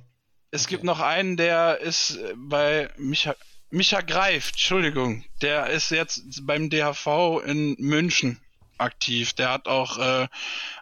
es 0.52 0.64
okay. 0.64 0.72
gibt 0.72 0.84
noch 0.84 1.00
einen, 1.00 1.38
der 1.38 1.80
ist 1.80 2.16
äh, 2.16 2.34
bei 2.36 2.90
Micha, 2.98 3.36
Micha 3.70 4.02
Greift, 4.02 4.54
Entschuldigung, 4.54 5.26
der 5.42 5.68
ist 5.68 5.92
jetzt 5.92 6.46
beim 6.46 6.70
DHV 6.70 7.42
in 7.46 7.76
München 7.80 8.40
aktiv. 8.78 9.34
Der 9.34 9.52
hat 9.52 9.68
auch 9.68 9.98
äh, 9.98 10.28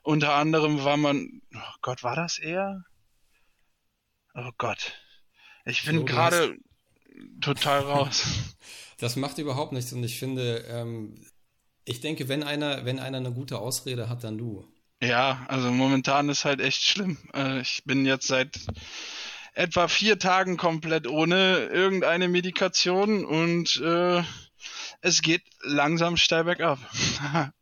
unter 0.03 0.35
anderem 0.35 0.83
war 0.83 0.97
man, 0.97 1.41
oh 1.53 1.75
Gott, 1.81 2.03
war 2.03 2.15
das 2.15 2.37
er? 2.37 2.83
Oh 4.35 4.51
Gott, 4.57 4.93
ich 5.65 5.83
bin 5.85 5.99
so, 5.99 6.05
gerade 6.05 6.57
total 7.41 7.81
raus. 7.81 8.23
das 8.97 9.15
macht 9.15 9.37
überhaupt 9.37 9.71
nichts 9.71 9.93
und 9.93 10.03
ich 10.03 10.19
finde, 10.19 10.65
ähm, 10.69 11.15
ich 11.85 12.01
denke, 12.01 12.27
wenn 12.27 12.43
einer, 12.43 12.85
wenn 12.85 12.99
einer 12.99 13.17
eine 13.17 13.31
gute 13.31 13.59
Ausrede 13.59 14.09
hat, 14.09 14.23
dann 14.23 14.37
du. 14.37 14.65
Ja, 15.01 15.45
also 15.47 15.71
momentan 15.71 16.29
ist 16.29 16.45
halt 16.45 16.61
echt 16.61 16.83
schlimm. 16.83 17.17
Äh, 17.33 17.61
ich 17.61 17.83
bin 17.85 18.05
jetzt 18.05 18.27
seit 18.27 18.59
etwa 19.53 19.87
vier 19.87 20.19
Tagen 20.19 20.57
komplett 20.57 21.07
ohne 21.07 21.65
irgendeine 21.65 22.27
Medikation 22.27 23.25
und 23.25 23.77
äh, 23.77 24.23
es 25.01 25.21
geht 25.21 25.43
langsam 25.61 26.17
steil 26.17 26.43
bergab. 26.43 26.79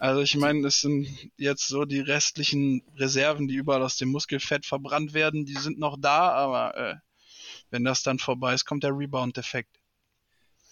Also 0.00 0.22
ich 0.22 0.36
meine, 0.36 0.66
es 0.66 0.80
sind 0.80 1.06
jetzt 1.36 1.68
so 1.68 1.84
die 1.84 2.00
restlichen 2.00 2.82
Reserven, 2.96 3.46
die 3.46 3.54
überall 3.54 3.82
aus 3.82 3.96
dem 3.96 4.10
Muskelfett 4.10 4.66
verbrannt 4.66 5.14
werden, 5.14 5.46
die 5.46 5.54
sind 5.54 5.78
noch 5.78 5.96
da, 5.98 6.32
aber 6.32 6.76
äh, 6.76 6.94
wenn 7.70 7.84
das 7.84 8.02
dann 8.02 8.18
vorbei 8.18 8.54
ist, 8.54 8.64
kommt 8.64 8.82
der 8.82 8.90
Rebound-Effekt. 8.90 9.78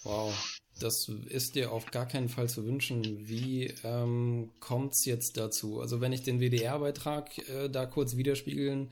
Wow, 0.03 0.33
das 0.79 1.09
ist 1.09 1.55
dir 1.55 1.71
auf 1.71 1.91
gar 1.91 2.07
keinen 2.07 2.29
Fall 2.29 2.49
zu 2.49 2.65
wünschen. 2.65 3.27
Wie 3.27 3.73
ähm, 3.83 4.51
kommt 4.59 4.93
es 4.93 5.05
jetzt 5.05 5.37
dazu? 5.37 5.79
Also 5.79 6.01
wenn 6.01 6.13
ich 6.13 6.23
den 6.23 6.39
WDR-Beitrag 6.39 7.37
äh, 7.49 7.69
da 7.69 7.85
kurz 7.85 8.17
widerspiegeln 8.17 8.89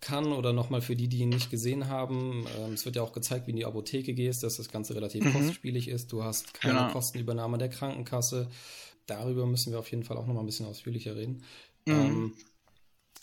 kann 0.00 0.32
oder 0.32 0.52
nochmal 0.52 0.82
für 0.82 0.96
die, 0.96 1.06
die 1.06 1.18
ihn 1.18 1.28
nicht 1.28 1.50
gesehen 1.50 1.88
haben, 1.88 2.46
ähm, 2.58 2.72
es 2.72 2.84
wird 2.84 2.96
ja 2.96 3.02
auch 3.02 3.12
gezeigt, 3.12 3.46
wie 3.46 3.52
in 3.52 3.56
die 3.56 3.64
Apotheke 3.64 4.14
gehst, 4.14 4.42
dass 4.42 4.56
das 4.56 4.68
Ganze 4.68 4.94
relativ 4.96 5.24
mhm. 5.24 5.32
kostspielig 5.32 5.88
ist. 5.88 6.12
Du 6.12 6.24
hast 6.24 6.54
keine 6.54 6.80
genau. 6.80 6.92
Kostenübernahme 6.92 7.56
der 7.56 7.68
Krankenkasse 7.68 8.48
darüber 9.06 9.46
müssen 9.46 9.72
wir 9.72 9.78
auf 9.78 9.90
jeden 9.90 10.02
Fall 10.02 10.16
auch 10.16 10.26
noch 10.26 10.34
mal 10.34 10.40
ein 10.40 10.46
bisschen 10.46 10.66
ausführlicher 10.66 11.16
reden. 11.16 11.42
Mhm. 11.86 11.92
Ähm, 11.92 12.32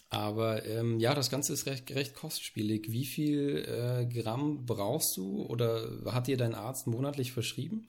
aber 0.09 0.65
ähm, 0.65 0.99
ja, 0.99 1.13
das 1.13 1.29
Ganze 1.29 1.53
ist 1.53 1.67
recht, 1.67 1.91
recht 1.91 2.15
kostspielig. 2.15 2.91
Wie 2.91 3.05
viel 3.05 3.65
äh, 3.67 4.05
Gramm 4.05 4.65
brauchst 4.65 5.15
du 5.17 5.43
oder 5.43 5.87
hat 6.05 6.27
dir 6.27 6.37
dein 6.37 6.55
Arzt 6.55 6.87
monatlich 6.87 7.31
verschrieben? 7.31 7.87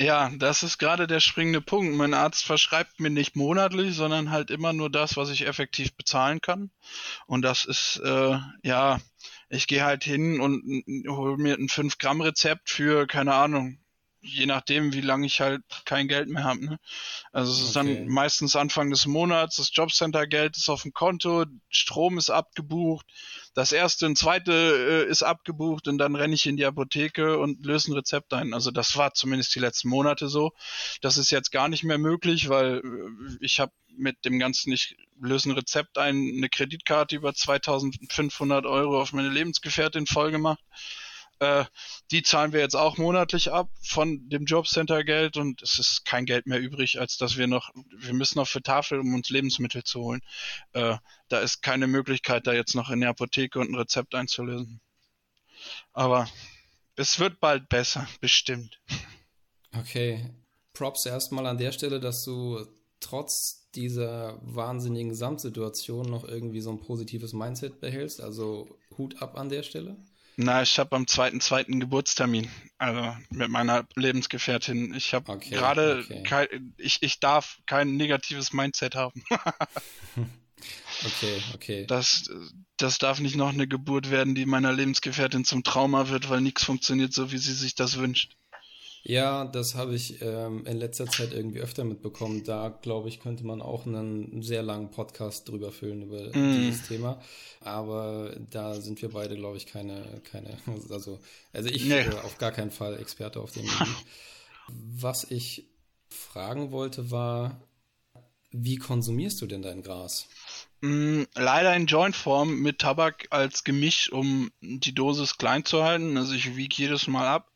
Ja, 0.00 0.30
das 0.38 0.62
ist 0.62 0.78
gerade 0.78 1.06
der 1.06 1.20
springende 1.20 1.60
Punkt. 1.60 1.94
Mein 1.94 2.14
Arzt 2.14 2.44
verschreibt 2.44 3.00
mir 3.00 3.10
nicht 3.10 3.36
monatlich, 3.36 3.94
sondern 3.94 4.30
halt 4.30 4.50
immer 4.50 4.72
nur 4.72 4.88
das, 4.88 5.16
was 5.18 5.28
ich 5.28 5.46
effektiv 5.46 5.94
bezahlen 5.94 6.40
kann. 6.40 6.70
Und 7.26 7.42
das 7.42 7.66
ist, 7.66 8.00
äh, 8.02 8.38
ja, 8.62 8.98
ich 9.50 9.66
gehe 9.66 9.84
halt 9.84 10.04
hin 10.04 10.40
und 10.40 10.62
hole 11.06 11.36
mir 11.36 11.54
ein 11.54 11.68
5-Gramm-Rezept 11.68 12.70
für, 12.70 13.06
keine 13.06 13.34
Ahnung, 13.34 13.78
je 14.22 14.46
nachdem, 14.46 14.92
wie 14.92 15.00
lange 15.00 15.26
ich 15.26 15.40
halt 15.40 15.62
kein 15.84 16.06
Geld 16.06 16.28
mehr 16.28 16.44
habe. 16.44 16.64
Ne? 16.64 16.78
Also 17.32 17.52
es 17.52 17.60
ist 17.60 17.76
okay. 17.76 17.96
dann 17.96 18.08
meistens 18.08 18.54
Anfang 18.54 18.88
des 18.90 19.06
Monats, 19.06 19.56
das 19.56 19.70
Jobcenter-Geld 19.74 20.56
ist 20.56 20.68
auf 20.68 20.82
dem 20.82 20.92
Konto, 20.92 21.44
Strom 21.68 22.18
ist 22.18 22.30
abgebucht, 22.30 23.04
das 23.54 23.72
erste 23.72 24.06
und 24.06 24.16
zweite 24.16 24.52
äh, 24.52 25.10
ist 25.10 25.24
abgebucht 25.24 25.88
und 25.88 25.98
dann 25.98 26.14
renne 26.14 26.34
ich 26.34 26.46
in 26.46 26.56
die 26.56 26.64
Apotheke 26.64 27.38
und 27.38 27.66
löse 27.66 27.90
ein 27.90 27.94
Rezept 27.94 28.32
ein. 28.32 28.54
Also 28.54 28.70
das 28.70 28.96
war 28.96 29.12
zumindest 29.12 29.54
die 29.56 29.60
letzten 29.60 29.88
Monate 29.88 30.28
so. 30.28 30.52
Das 31.00 31.18
ist 31.18 31.30
jetzt 31.30 31.50
gar 31.50 31.68
nicht 31.68 31.82
mehr 31.82 31.98
möglich, 31.98 32.48
weil 32.48 32.78
äh, 32.78 33.36
ich 33.40 33.58
habe 33.58 33.72
mit 33.96 34.24
dem 34.24 34.38
ganzen, 34.38 34.72
ich 34.72 34.96
löse 35.20 35.50
ein 35.50 35.52
Rezept 35.52 35.98
ein, 35.98 36.32
eine 36.36 36.48
Kreditkarte 36.48 37.16
über 37.16 37.34
2500 37.34 38.66
Euro 38.66 39.00
auf 39.00 39.12
meine 39.12 39.28
Lebensgefährtin 39.28 40.06
voll 40.06 40.30
gemacht. 40.30 40.60
Äh, 41.42 41.64
die 42.12 42.22
zahlen 42.22 42.52
wir 42.52 42.60
jetzt 42.60 42.76
auch 42.76 42.98
monatlich 42.98 43.50
ab 43.50 43.68
von 43.82 44.28
dem 44.28 44.44
Jobcenter-Geld 44.44 45.36
und 45.36 45.60
es 45.60 45.80
ist 45.80 46.04
kein 46.04 46.24
Geld 46.24 46.46
mehr 46.46 46.60
übrig, 46.60 47.00
als 47.00 47.16
dass 47.16 47.36
wir 47.36 47.48
noch, 47.48 47.70
wir 47.96 48.14
müssen 48.14 48.38
noch 48.38 48.46
für 48.46 48.62
Tafel, 48.62 49.00
um 49.00 49.12
uns 49.12 49.28
Lebensmittel 49.28 49.82
zu 49.82 50.02
holen. 50.02 50.20
Äh, 50.72 50.98
da 51.28 51.40
ist 51.40 51.60
keine 51.60 51.88
Möglichkeit, 51.88 52.46
da 52.46 52.52
jetzt 52.52 52.76
noch 52.76 52.90
in 52.90 53.00
der 53.00 53.10
Apotheke 53.10 53.58
und 53.58 53.70
ein 53.70 53.74
Rezept 53.74 54.14
einzulösen. 54.14 54.80
Aber 55.92 56.28
es 56.94 57.18
wird 57.18 57.40
bald 57.40 57.68
besser, 57.68 58.06
bestimmt. 58.20 58.80
Okay. 59.76 60.30
Props 60.74 61.06
erstmal 61.06 61.46
an 61.46 61.58
der 61.58 61.72
Stelle, 61.72 61.98
dass 61.98 62.22
du 62.22 62.64
trotz 63.00 63.68
dieser 63.74 64.38
wahnsinnigen 64.42 65.08
Gesamtsituation 65.08 66.08
noch 66.08 66.22
irgendwie 66.22 66.60
so 66.60 66.70
ein 66.70 66.78
positives 66.78 67.32
Mindset 67.32 67.80
behältst. 67.80 68.20
Also 68.20 68.68
Hut 68.96 69.20
ab 69.20 69.36
an 69.36 69.48
der 69.48 69.64
Stelle. 69.64 69.96
Na, 70.42 70.62
ich 70.62 70.78
habe 70.78 70.96
am 70.96 71.06
zweiten 71.06 71.40
zweiten 71.40 71.80
Geburtstermin, 71.80 72.50
also 72.78 73.16
mit 73.30 73.48
meiner 73.48 73.86
Lebensgefährtin. 73.94 74.94
Ich 74.94 75.14
habe 75.14 75.30
okay, 75.32 75.50
gerade, 75.50 76.04
okay. 76.04 76.22
kein, 76.22 76.74
ich, 76.78 77.02
ich 77.02 77.20
darf 77.20 77.58
kein 77.66 77.96
negatives 77.96 78.52
Mindset 78.52 78.94
haben. 78.94 79.22
okay, 81.04 81.42
okay. 81.54 81.86
Das, 81.86 82.30
das 82.76 82.98
darf 82.98 83.20
nicht 83.20 83.36
noch 83.36 83.50
eine 83.50 83.68
Geburt 83.68 84.10
werden, 84.10 84.34
die 84.34 84.46
meiner 84.46 84.72
Lebensgefährtin 84.72 85.44
zum 85.44 85.64
Trauma 85.64 86.08
wird, 86.08 86.28
weil 86.28 86.40
nichts 86.40 86.64
funktioniert 86.64 87.12
so, 87.12 87.30
wie 87.32 87.38
sie 87.38 87.54
sich 87.54 87.74
das 87.74 87.98
wünscht. 87.98 88.36
Ja, 89.04 89.46
das 89.46 89.74
habe 89.74 89.96
ich 89.96 90.22
ähm, 90.22 90.64
in 90.64 90.76
letzter 90.76 91.06
Zeit 91.06 91.32
irgendwie 91.32 91.58
öfter 91.58 91.82
mitbekommen. 91.82 92.44
Da, 92.44 92.68
glaube 92.68 93.08
ich, 93.08 93.18
könnte 93.18 93.44
man 93.44 93.60
auch 93.60 93.84
einen 93.84 94.42
sehr 94.42 94.62
langen 94.62 94.92
Podcast 94.92 95.48
drüber 95.48 95.72
füllen 95.72 96.02
über 96.02 96.28
mm. 96.28 96.54
dieses 96.54 96.86
Thema. 96.86 97.20
Aber 97.60 98.32
da 98.50 98.74
sind 98.80 99.02
wir 99.02 99.10
beide, 99.10 99.34
glaube 99.34 99.56
ich, 99.56 99.66
keine, 99.66 100.22
keine, 100.30 100.56
also, 100.90 101.18
also 101.52 101.68
ich 101.68 101.84
nee. 101.84 102.02
äh, 102.02 102.14
auf 102.22 102.38
gar 102.38 102.52
keinen 102.52 102.70
Fall 102.70 102.96
Experte 102.98 103.40
auf 103.40 103.50
dem 103.50 103.66
Gebiet. 103.66 104.04
Was 104.68 105.24
ich 105.24 105.66
fragen 106.08 106.70
wollte, 106.70 107.10
war, 107.10 107.60
wie 108.52 108.76
konsumierst 108.76 109.40
du 109.42 109.46
denn 109.46 109.62
dein 109.62 109.82
Gras? 109.82 110.28
Mm, 110.80 111.24
leider 111.34 111.74
in 111.74 111.86
Jointform 111.86 112.60
mit 112.60 112.78
Tabak 112.78 113.26
als 113.30 113.64
Gemisch, 113.64 114.12
um 114.12 114.52
die 114.60 114.94
Dosis 114.94 115.38
klein 115.38 115.64
zu 115.64 115.82
halten. 115.82 116.16
Also 116.16 116.34
ich 116.34 116.54
wiege 116.54 116.76
jedes 116.76 117.08
Mal 117.08 117.26
ab 117.26 117.51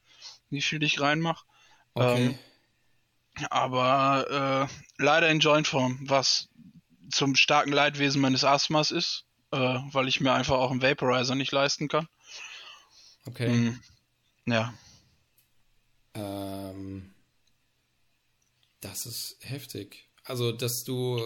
wie 0.51 0.63
viel 0.63 0.83
ich 0.83 1.01
reinmache. 1.01 1.45
Okay. 1.95 2.27
Ähm, 2.27 2.39
aber 3.51 4.69
äh, 4.69 5.03
leider 5.03 5.29
in 5.29 5.41
Jointform, 5.41 5.99
was 6.03 6.49
zum 7.11 7.37
starken 7.37 7.73
Leidwesen 7.73 8.21
meines 8.21 8.45
Asthmas 8.45 8.91
ist, 8.91 9.25
äh, 9.53 9.59
weil 9.59 10.09
ich 10.09 10.21
mir 10.21 10.33
einfach 10.33 10.57
auch 10.57 10.71
einen 10.71 10.83
Vaporizer 10.83 11.35
nicht 11.35 11.53
leisten 11.53 11.89
kann. 11.89 12.09
Okay. 13.27 13.49
Hm, 13.49 13.81
ja. 14.47 14.75
Ähm, 16.15 17.15
das 18.81 19.07
ist 19.07 19.37
heftig. 19.41 20.09
Also, 20.25 20.53
dass 20.53 20.85
du, 20.85 21.21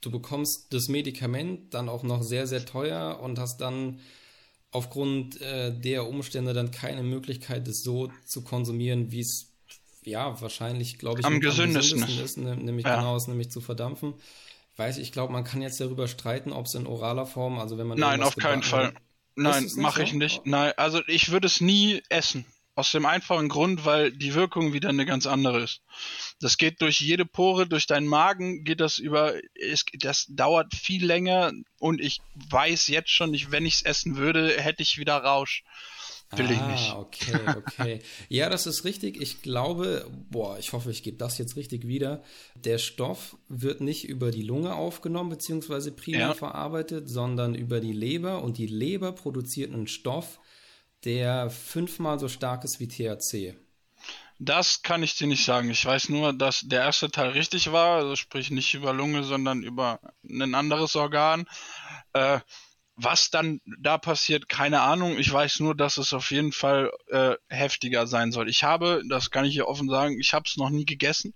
du 0.00 0.10
bekommst 0.10 0.72
das 0.72 0.88
Medikament 0.88 1.74
dann 1.74 1.88
auch 1.88 2.02
noch 2.02 2.22
sehr, 2.22 2.46
sehr 2.46 2.64
teuer 2.64 3.20
und 3.20 3.38
hast 3.38 3.58
dann 3.58 4.00
aufgrund 4.70 5.40
äh, 5.40 5.72
der 5.78 6.06
Umstände 6.06 6.52
dann 6.52 6.70
keine 6.70 7.02
Möglichkeit, 7.02 7.66
es 7.68 7.82
so 7.82 8.10
zu 8.26 8.42
konsumieren, 8.42 9.10
wie 9.10 9.20
es 9.20 9.52
ja 10.02 10.40
wahrscheinlich, 10.40 10.98
glaube 10.98 11.20
ich, 11.20 11.26
Am 11.26 11.34
mit 11.34 11.42
gesündesten. 11.42 12.02
ist, 12.24 12.36
ne- 12.38 12.56
nämlich 12.56 12.86
Ja. 12.86 12.96
genau 12.96 13.16
ist, 13.16 13.28
nämlich 13.28 13.50
zu 13.50 13.60
verdampfen. 13.60 14.14
Weiß 14.76 14.98
ich 14.98 15.10
glaube, 15.12 15.32
man 15.32 15.44
kann 15.44 15.60
jetzt 15.60 15.80
darüber 15.80 16.06
streiten, 16.06 16.52
ob 16.52 16.66
es 16.66 16.74
in 16.74 16.86
oraler 16.86 17.26
Form, 17.26 17.58
also 17.58 17.78
wenn 17.78 17.86
man 17.86 17.98
Nein, 17.98 18.22
auf 18.22 18.36
keinen 18.36 18.62
Fall. 18.62 18.92
Nein, 19.34 19.68
mache 19.76 20.00
so? 20.00 20.02
ich 20.06 20.12
nicht. 20.14 20.46
Nein, 20.46 20.72
also 20.76 21.00
ich 21.06 21.30
würde 21.30 21.46
es 21.46 21.60
nie 21.60 22.02
essen. 22.08 22.44
Aus 22.78 22.92
dem 22.92 23.06
einfachen 23.06 23.48
Grund, 23.48 23.84
weil 23.86 24.12
die 24.12 24.34
Wirkung 24.34 24.72
wieder 24.72 24.90
eine 24.90 25.04
ganz 25.04 25.26
andere 25.26 25.64
ist. 25.64 25.80
Das 26.40 26.58
geht 26.58 26.80
durch 26.80 27.00
jede 27.00 27.26
Pore, 27.26 27.66
durch 27.66 27.88
deinen 27.88 28.06
Magen 28.06 28.62
geht 28.62 28.78
das 28.78 29.00
über, 29.00 29.34
es, 29.60 29.84
das 29.94 30.26
dauert 30.28 30.72
viel 30.72 31.04
länger 31.04 31.50
und 31.80 32.00
ich 32.00 32.20
weiß 32.50 32.86
jetzt 32.86 33.10
schon, 33.10 33.34
ich, 33.34 33.50
wenn 33.50 33.66
ich 33.66 33.74
es 33.74 33.82
essen 33.82 34.16
würde, 34.16 34.60
hätte 34.60 34.84
ich 34.84 34.96
wieder 34.96 35.16
Rausch. 35.16 35.64
Will 36.36 36.52
ich 36.52 36.58
ah, 36.58 36.70
nicht. 36.70 36.94
okay, 36.94 37.40
okay. 37.56 38.00
ja, 38.28 38.48
das 38.48 38.68
ist 38.68 38.84
richtig. 38.84 39.20
Ich 39.20 39.42
glaube, 39.42 40.08
boah, 40.30 40.56
ich 40.60 40.72
hoffe, 40.72 40.92
ich 40.92 41.02
gebe 41.02 41.16
das 41.16 41.36
jetzt 41.38 41.56
richtig 41.56 41.88
wieder. 41.88 42.22
Der 42.54 42.78
Stoff 42.78 43.36
wird 43.48 43.80
nicht 43.80 44.08
über 44.08 44.30
die 44.30 44.42
Lunge 44.42 44.76
aufgenommen 44.76 45.30
bzw. 45.30 45.90
primär 45.90 46.20
Ja. 46.20 46.34
verarbeitet, 46.34 47.08
sondern 47.08 47.56
über 47.56 47.80
die 47.80 47.92
Leber 47.92 48.40
und 48.44 48.56
die 48.56 48.68
Leber 48.68 49.10
produziert 49.10 49.74
einen 49.74 49.88
Stoff, 49.88 50.38
der 51.04 51.50
fünfmal 51.50 52.18
so 52.18 52.28
stark 52.28 52.64
ist 52.64 52.80
wie 52.80 52.88
THC. 52.88 53.56
Das 54.40 54.82
kann 54.82 55.02
ich 55.02 55.16
dir 55.16 55.26
nicht 55.26 55.44
sagen. 55.44 55.68
Ich 55.70 55.84
weiß 55.84 56.10
nur, 56.10 56.32
dass 56.32 56.60
der 56.62 56.82
erste 56.82 57.10
Teil 57.10 57.30
richtig 57.30 57.72
war, 57.72 57.98
also 57.98 58.14
sprich 58.14 58.50
nicht 58.50 58.72
über 58.74 58.92
Lunge, 58.92 59.24
sondern 59.24 59.62
über 59.64 59.98
ein 60.28 60.54
anderes 60.54 60.94
Organ. 60.94 61.46
Äh, 62.12 62.38
was 63.00 63.30
dann 63.30 63.60
da 63.80 63.96
passiert, 63.98 64.48
keine 64.48 64.80
Ahnung. 64.80 65.18
Ich 65.18 65.32
weiß 65.32 65.60
nur, 65.60 65.74
dass 65.76 65.98
es 65.98 66.12
auf 66.12 66.30
jeden 66.30 66.52
Fall 66.52 66.90
äh, 67.08 67.34
heftiger 67.48 68.06
sein 68.06 68.32
soll. 68.32 68.48
Ich 68.48 68.64
habe, 68.64 69.02
das 69.08 69.30
kann 69.30 69.44
ich 69.44 69.52
hier 69.54 69.68
offen 69.68 69.88
sagen, 69.88 70.18
ich 70.20 70.32
habe 70.34 70.44
es 70.48 70.56
noch 70.56 70.70
nie 70.70 70.84
gegessen. 70.84 71.34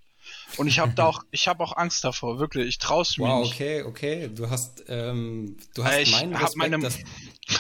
Und 0.57 0.69
ich 0.69 0.79
habe 0.79 0.93
da 0.95 1.07
auch, 1.07 1.23
ich 1.33 1.49
habe 1.49 1.63
auch 1.65 1.77
Angst 1.77 2.05
davor, 2.05 2.39
wirklich. 2.39 2.67
Ich 2.69 2.79
traue 2.79 3.03
es 3.03 3.17
mir 3.19 3.25
Wow, 3.27 3.43
nicht. 3.43 3.55
okay, 3.55 3.83
okay. 3.83 4.31
Du 4.33 4.49
hast, 4.51 4.85
ähm, 4.89 5.57
du 5.75 5.85
hast 5.85 5.95
Äh, 5.95 6.03
ich 6.03 6.11
meinen 6.13 6.35
Respekt, 6.35 6.57
meine- 6.57 6.79
dass, 6.79 6.99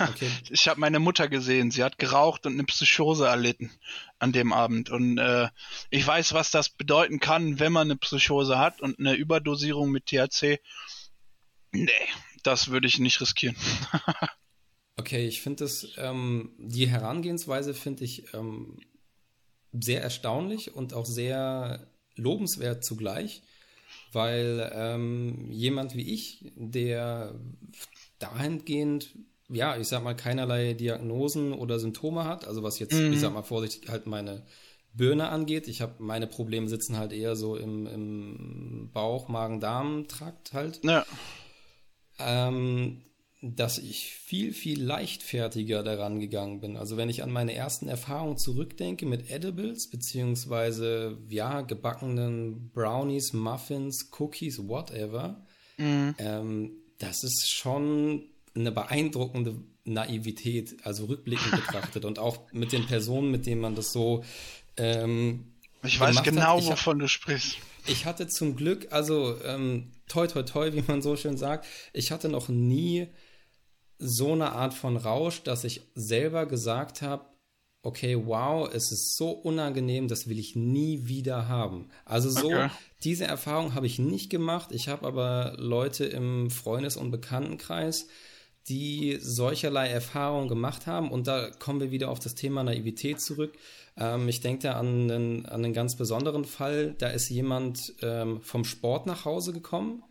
okay. 0.01 0.31
Ich 0.51 0.69
habe 0.69 0.81
meine 0.81 0.99
Mutter 0.99 1.29
gesehen. 1.29 1.71
Sie 1.71 1.83
hat 1.83 1.99
geraucht 1.99 2.47
und 2.47 2.55
eine 2.55 2.65
Psychose 2.65 3.27
erlitten 3.27 3.71
an 4.19 4.33
dem 4.33 4.53
Abend. 4.53 4.91
Und 4.91 5.19
äh, 5.19 5.49
ich 5.91 6.07
weiß, 6.07 6.33
was 6.33 6.51
das 6.51 6.69
bedeuten 6.69 7.21
kann, 7.21 7.59
wenn 7.59 7.73
man 7.73 7.89
eine 7.89 7.97
Psychose 7.97 8.59
hat 8.59 8.81
und 8.81 8.99
eine 8.99 9.15
Überdosierung 9.15 9.91
mit 9.91 10.07
THC. 10.07 10.61
Nee, 11.73 11.91
das 12.43 12.69
würde 12.69 12.87
ich 12.87 12.99
nicht 12.99 13.21
riskieren. 13.21 13.57
Okay, 14.99 15.27
ich 15.27 15.41
finde 15.41 15.65
das, 15.65 15.89
ähm, 15.97 16.51
die 16.59 16.87
Herangehensweise 16.87 17.73
finde 17.73 18.05
ich 18.05 18.35
ähm, 18.35 18.79
sehr 19.73 20.03
erstaunlich 20.03 20.75
und 20.75 20.93
auch 20.93 21.07
sehr 21.07 21.87
lobenswert 22.15 22.85
zugleich, 22.85 23.43
weil 24.13 24.71
ähm, 24.75 25.51
jemand 25.51 25.97
wie 25.97 26.13
ich, 26.13 26.53
der 26.57 27.35
dahingehend, 28.19 29.15
ja, 29.53 29.77
ich 29.77 29.89
sag 29.89 30.03
mal, 30.03 30.15
keinerlei 30.15 30.75
Diagnosen 30.75 31.53
oder 31.53 31.79
Symptome 31.79 32.25
hat, 32.25 32.47
also 32.47 32.63
was 32.63 32.79
jetzt, 32.79 32.95
ich 32.95 33.21
sag 33.21 33.33
mal 33.33 33.43
vorsichtig, 33.43 33.89
halt 33.89 34.07
meine 34.07 34.45
Birne 34.95 35.29
angeht, 35.29 35.69
ich 35.69 35.81
habe 35.81 35.95
meine 35.99 36.27
Probleme 36.27 36.69
sitzen 36.69 36.97
halt 36.97 37.13
eher 37.13 37.37
so 37.37 37.57
im, 37.57 37.87
im 37.87 38.91
Bauch, 38.93 39.29
Magen, 39.29 39.61
Darm-Trakt 39.61 40.53
halt. 40.53 40.81
Ja, 40.85 41.05
ähm, 42.19 43.03
dass 43.45 43.79
ich 43.79 44.15
viel, 44.15 44.53
viel 44.53 44.81
leichtfertiger 44.81 45.83
daran 45.83 46.21
gegangen 46.21 46.61
bin. 46.61 46.77
Also 46.77 46.97
wenn 46.97 47.09
ich 47.09 47.25
an 47.25 47.33
meine 47.33 47.55
ersten 47.55 47.89
Erfahrungen 47.89 48.39
zurückdenke 48.39 49.05
mit 49.05 49.31
Edibles, 49.33 49.91
beziehungsweise 49.91 51.19
ja, 51.29 51.63
gebackenen 51.63 52.71
Brownies, 52.71 53.33
Muffins, 53.33 54.11
Cookies, 54.17 54.69
whatever, 54.69 55.45
ähm, 56.19 56.73
das 56.99 57.25
ist 57.25 57.51
schon 57.51 58.23
eine 58.55 58.73
beeindruckende 58.73 59.55
Naivität, 59.85 60.77
also 60.85 61.07
rückblickend 61.07 61.51
betrachtet 61.67 62.05
und 62.05 62.19
auch 62.19 62.41
mit 62.53 62.73
den 62.73 62.87
Personen, 62.87 63.31
mit 63.31 63.47
denen 63.47 63.61
man 63.61 63.75
das 63.75 63.93
so 63.93 64.25
ähm, 64.77 65.53
ich 65.85 65.99
weiß 65.99 66.23
genau, 66.23 66.59
Ich 66.59 66.67
wovon 66.69 66.99
du 67.01 67.09
sprichst. 67.09 67.57
ich 67.87 68.07
hatte 68.07 68.29
zum 68.29 68.55
Glück, 68.57 68.87
also 68.93 69.37
ähm, 69.45 69.91
toi 70.09 70.27
toi 70.29 70.43
toi, 70.43 70.73
wie 70.73 70.85
man 70.87 71.03
so 71.03 71.17
schön 71.17 71.37
sagt, 71.37 71.67
ich 71.93 72.13
hatte 72.13 72.29
noch 72.29 72.49
nie 72.49 73.09
so 73.99 74.33
eine 74.33 74.53
Art 74.53 74.75
von 74.75 74.97
Rausch, 74.97 75.43
dass 75.43 75.65
ich 75.65 75.83
selber 75.95 76.47
gesagt 76.47 77.03
habe, 77.03 77.27
okay, 77.83 78.17
wow, 78.27 78.69
es 78.73 78.93
ist 78.93 79.17
so 79.17 79.31
unangenehm, 79.31 80.07
das 80.07 80.29
will 80.29 80.39
ich 80.39 80.55
nie 80.55 81.07
wieder 81.09 81.49
haben. 81.49 81.89
Also 82.05 82.31
so, 82.31 82.47
Okay. 82.47 82.71
diese 83.03 83.25
Erfahrung 83.25 83.75
habe 83.75 83.87
ich 83.87 83.99
nicht 83.99 84.31
gemacht. 84.31 84.71
Ich 84.71 84.87
habe 84.89 85.05
aber 85.07 85.55
Leute 85.59 86.05
im 86.05 86.49
Freundes- 86.51 86.97
und 86.97 87.11
Bekanntenkreis, 87.11 88.07
die 88.69 89.19
solcherlei 89.21 89.89
Erfahrungen 89.89 90.49
gemacht 90.49 90.87
haben. 90.87 91.11
Und 91.11 91.27
da 91.27 91.51
kommen 91.51 91.81
wir 91.81 91.91
wieder 91.91 92.11
auf 92.11 92.19
das 92.21 92.35
Thema 92.35 92.63
Naivität 92.63 93.21
zurück. 93.21 93.53
Ähm, 93.97 94.29
ich 94.29 94.41
denke 94.41 94.63
da 94.63 94.75
an 94.75 95.11
einen, 95.11 95.47
an 95.47 95.65
einen 95.65 95.73
ganz 95.73 95.97
besonderen 95.97 96.45
Fall. 96.45 96.95
Da 96.99 97.09
ist 97.09 97.29
jemand 97.29 97.93
ähm, 98.03 98.41
vom 98.43 98.65
Sport 98.65 99.07
nach 99.07 99.25
Hause 99.25 99.53
gekommen. 99.53 100.03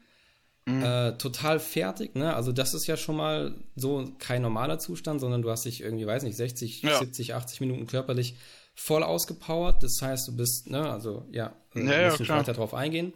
Äh, 0.68 1.14
total 1.18 1.60
fertig, 1.60 2.16
ne? 2.16 2.36
Also 2.36 2.52
das 2.52 2.76
ist 2.76 2.86
ja 2.86 2.96
schon 2.96 3.18
mal 3.18 3.56
so 3.76 4.08
kein 4.20 4.44
normaler 4.44 4.78
Zustand, 4.78 5.20
sondern 5.20 5.42
du 5.42 5.50
hast 5.50 5.66
dich 5.66 5.82
irgendwie, 5.82 6.06
weiß 6.06 6.22
nicht, 6.24 6.38
60, 6.38 6.84
Ja. 6.84 7.00
70, 7.00 7.34
80 7.34 7.62
Minuten 7.62 7.88
körperlich 7.88 8.36
voll 8.76 9.02
ausgepowert. 9.04 9.82
Das 9.82 10.00
heißt, 10.02 10.28
du 10.28 10.36
bist, 10.38 10.70
ne, 10.70 10.88
also 10.90 11.26
ja, 11.32 11.54
äh, 11.76 11.84
Ja, 11.84 12.02
ja, 12.02 12.08
nicht 12.12 12.24
klar. 12.24 12.40
weiter 12.40 12.54
drauf 12.54 12.74
eingehen. 12.76 13.12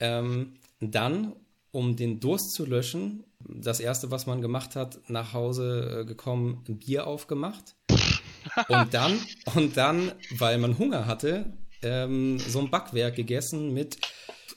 Ähm, 0.00 0.52
dann, 0.80 1.32
um 1.72 1.96
den 1.96 2.20
Durst 2.20 2.52
zu 2.52 2.66
löschen, 2.66 3.24
das 3.48 3.80
erste, 3.80 4.10
was 4.10 4.26
man 4.26 4.40
gemacht 4.40 4.76
hat, 4.76 4.98
nach 5.08 5.32
Hause 5.32 6.00
äh, 6.00 6.04
gekommen, 6.04 6.64
ein 6.68 6.78
Bier 6.78 7.06
aufgemacht. 7.06 7.76
und 8.68 8.94
dann, 8.94 9.18
und 9.54 9.76
dann, 9.76 10.12
weil 10.30 10.58
man 10.58 10.78
Hunger 10.78 11.06
hatte, 11.06 11.52
ähm, 11.82 12.38
so 12.38 12.60
ein 12.60 12.70
Backwerk 12.70 13.16
gegessen 13.16 13.72
mit, 13.72 13.98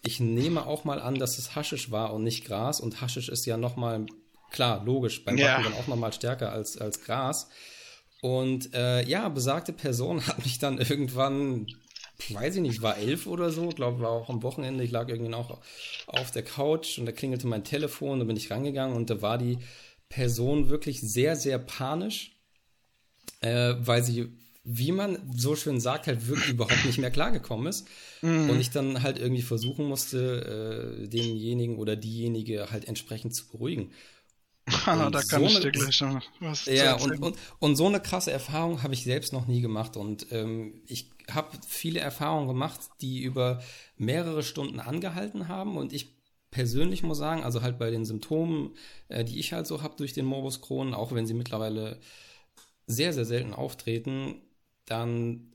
ich 0.03 0.19
nehme 0.19 0.65
auch 0.65 0.85
mal 0.85 1.01
an, 1.01 1.15
dass 1.15 1.37
es 1.37 1.55
Haschisch 1.55 1.91
war 1.91 2.13
und 2.13 2.23
nicht 2.23 2.45
Gras. 2.45 2.79
Und 2.79 3.01
Haschisch 3.01 3.29
ist 3.29 3.45
ja 3.45 3.57
nochmal, 3.57 4.05
klar, 4.51 4.83
logisch, 4.85 5.23
beim 5.25 5.37
Ja. 5.37 5.57
Backen 5.57 5.71
dann 5.71 5.73
auch 5.73 5.87
nochmal 5.87 6.13
stärker 6.13 6.51
als, 6.51 6.77
als 6.77 7.03
Gras. 7.03 7.49
Und 8.21 8.73
äh, 8.73 9.03
ja, 9.05 9.29
besagte 9.29 9.73
Person 9.73 10.25
hat 10.27 10.43
mich 10.43 10.59
dann 10.59 10.77
irgendwann, 10.77 11.67
weiß 12.27 12.55
ich 12.55 12.61
nicht, 12.61 12.81
war 12.81 12.97
elf 12.97 13.27
oder 13.27 13.49
so, 13.51 13.69
glaube 13.69 14.01
war 14.01 14.11
auch 14.11 14.29
am 14.29 14.43
Wochenende, 14.43 14.83
ich 14.83 14.91
lag 14.91 15.07
irgendwie 15.09 15.31
noch 15.31 15.59
auf 16.07 16.31
der 16.31 16.43
Couch 16.43 16.99
und 16.99 17.05
da 17.05 17.11
klingelte 17.11 17.47
mein 17.47 17.63
Telefon, 17.63 18.19
da 18.19 18.25
bin 18.25 18.37
ich 18.37 18.51
rangegangen 18.51 18.95
und 18.95 19.09
da 19.09 19.21
war 19.21 19.37
die 19.37 19.57
Person 20.09 20.69
wirklich 20.69 21.01
sehr, 21.01 21.35
sehr 21.35 21.59
panisch, 21.59 22.35
äh, 23.41 23.75
weil 23.79 24.03
sie, 24.03 24.27
wie 24.63 24.91
man 24.91 25.19
so 25.35 25.55
schön 25.55 25.79
sagt, 25.79 26.07
halt 26.07 26.27
wirklich 26.27 26.49
überhaupt 26.49 26.85
nicht 26.85 26.97
mehr 26.97 27.11
klargekommen 27.11 27.67
ist. 27.67 27.87
Und 28.49 28.59
ich 28.59 28.71
dann 28.71 29.01
halt 29.01 29.17
irgendwie 29.19 29.41
versuchen 29.41 29.85
musste, 29.85 30.97
äh, 31.03 31.07
denjenigen 31.07 31.77
oder 31.77 31.95
diejenige 31.95 32.69
halt 32.71 32.87
entsprechend 32.87 33.33
zu 33.33 33.47
beruhigen. 33.47 33.91
Da 35.09 35.21
kann 35.21 35.41
so 35.41 35.45
ich 35.45 35.59
dir 35.59 35.71
gleich 35.71 36.01
noch 36.01 36.21
was 36.39 36.65
Ja, 36.65 36.95
und, 36.95 37.21
und, 37.21 37.37
und 37.59 37.75
so 37.75 37.87
eine 37.87 37.99
krasse 37.99 38.31
Erfahrung 38.31 38.83
habe 38.83 38.93
ich 38.93 39.03
selbst 39.03 39.33
noch 39.33 39.47
nie 39.47 39.61
gemacht. 39.61 39.97
Und 39.97 40.31
ähm, 40.31 40.81
ich 40.87 41.09
habe 41.31 41.57
viele 41.67 41.99
Erfahrungen 41.99 42.47
gemacht, 42.47 42.79
die 43.01 43.21
über 43.21 43.61
mehrere 43.97 44.43
Stunden 44.43 44.79
angehalten 44.79 45.47
haben. 45.47 45.77
Und 45.77 45.93
ich 45.93 46.15
persönlich 46.51 47.03
muss 47.03 47.17
sagen, 47.17 47.43
also 47.43 47.61
halt 47.61 47.77
bei 47.77 47.91
den 47.91 48.05
Symptomen, 48.05 48.75
äh, 49.07 49.23
die 49.23 49.39
ich 49.39 49.53
halt 49.53 49.67
so 49.67 49.81
habe 49.81 49.95
durch 49.97 50.13
den 50.13 50.25
Morbus 50.25 50.61
Crohn, 50.61 50.93
auch 50.93 51.11
wenn 51.13 51.27
sie 51.27 51.33
mittlerweile 51.33 51.99
sehr, 52.87 53.13
sehr 53.13 53.25
selten 53.25 53.53
auftreten, 53.53 54.41
dann 54.85 55.53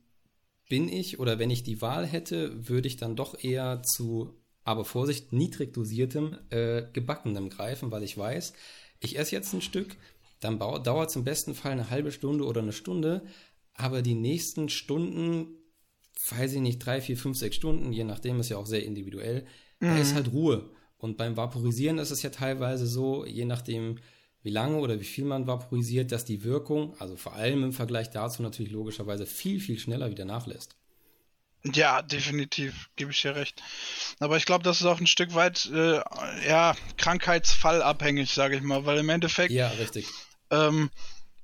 bin 0.69 0.89
ich 0.89 1.19
oder 1.19 1.39
wenn 1.39 1.51
ich 1.51 1.63
die 1.63 1.83
Wahl 1.83 2.07
hätte, 2.07 2.69
würde 2.69 2.89
ich 2.89 2.97
dann 2.97 3.17
doch 3.17 3.43
eher 3.43 3.83
zu, 3.83 4.35
aber 4.63 4.85
Vorsicht, 4.85 5.33
niedrig 5.33 5.75
dosiertem, 5.75 6.39
äh, 6.51 6.85
gebackenem 6.93 7.51
greifen, 7.51 7.91
weil 7.91 8.03
ich 8.03 8.17
weiß, 8.17 8.55
ich 9.05 9.19
esse 9.19 9.33
jetzt 9.33 9.53
ein 9.53 9.61
Stück, 9.61 9.97
dann 10.41 10.59
dauert 10.59 11.11
es 11.11 11.17
im 11.17 11.25
besten 11.25 11.55
Fall 11.55 11.73
eine 11.73 11.91
halbe 11.91 12.13
Stunde 12.13 12.45
oder 12.45 12.61
eine 12.61 12.73
Stunde, 12.73 13.23
aber 13.75 14.03
die 14.03 14.15
nächsten 14.15 14.69
Stunden, 14.69 15.49
weiß 16.31 16.55
ich 16.55 16.61
nicht, 16.61 16.79
drei, 16.79 17.01
vier, 17.01 17.17
fünf, 17.17 17.37
sechs 17.39 17.57
Stunden, 17.57 17.93
je 17.93 18.05
nachdem, 18.05 18.41
ist 18.41 18.51
ja 18.51 18.57
auch 18.57 18.67
sehr 18.67 18.85
individuell, 18.85 19.47
da 19.81 19.97
ist 19.99 20.15
halt 20.15 20.33
Ruhe. 20.33 20.71
Und 20.97 21.17
beim 21.17 21.37
Vaporisieren 21.37 21.99
ist 21.99 22.11
es 22.11 22.23
ja 22.23 22.31
teilweise 22.31 22.87
so, 22.87 23.27
je 23.27 23.45
nachdem, 23.45 23.99
wie 24.43 24.51
lange 24.51 24.79
oder 24.79 25.01
wie 25.01 25.05
viel 25.05 25.25
man 25.25 25.47
vaporisiert, 25.47 26.13
dass 26.13 26.25
die 26.25 26.45
Wirkung, 26.45 26.95
also 26.99 27.17
vor 27.17 27.35
allem 27.35 27.65
im 27.65 27.73
Vergleich 27.73 28.11
dazu 28.11 28.43
natürlich 28.43 28.73
logischerweise 28.73 29.27
viel, 29.27 29.61
viel 29.61 29.79
schneller 29.79 30.11
wieder 30.11 30.25
nachlässt. 30.25 30.77
Ja, 31.73 32.03
definitiv, 32.03 32.91
gebe 32.97 33.11
ich 33.11 33.23
dir 33.23 33.35
recht. 33.35 33.63
Aber 34.21 34.37
ich 34.37 34.45
glaube, 34.45 34.65
das 34.65 34.81
ist 34.81 34.87
auch 34.87 35.01
ein 35.01 35.07
Stück 35.07 35.35
weit 35.35 35.67
äh, 35.73 36.03
ja, 36.47 36.75
krankheitsfallabhängig, 36.99 38.33
sage 38.33 38.57
ich 38.57 38.63
mal, 38.63 38.85
weil 38.85 38.99
im 38.99 39.09
Endeffekt. 39.09 39.51
Ja, 39.51 39.69
richtig. 39.69 40.07
Ähm, 40.51 40.91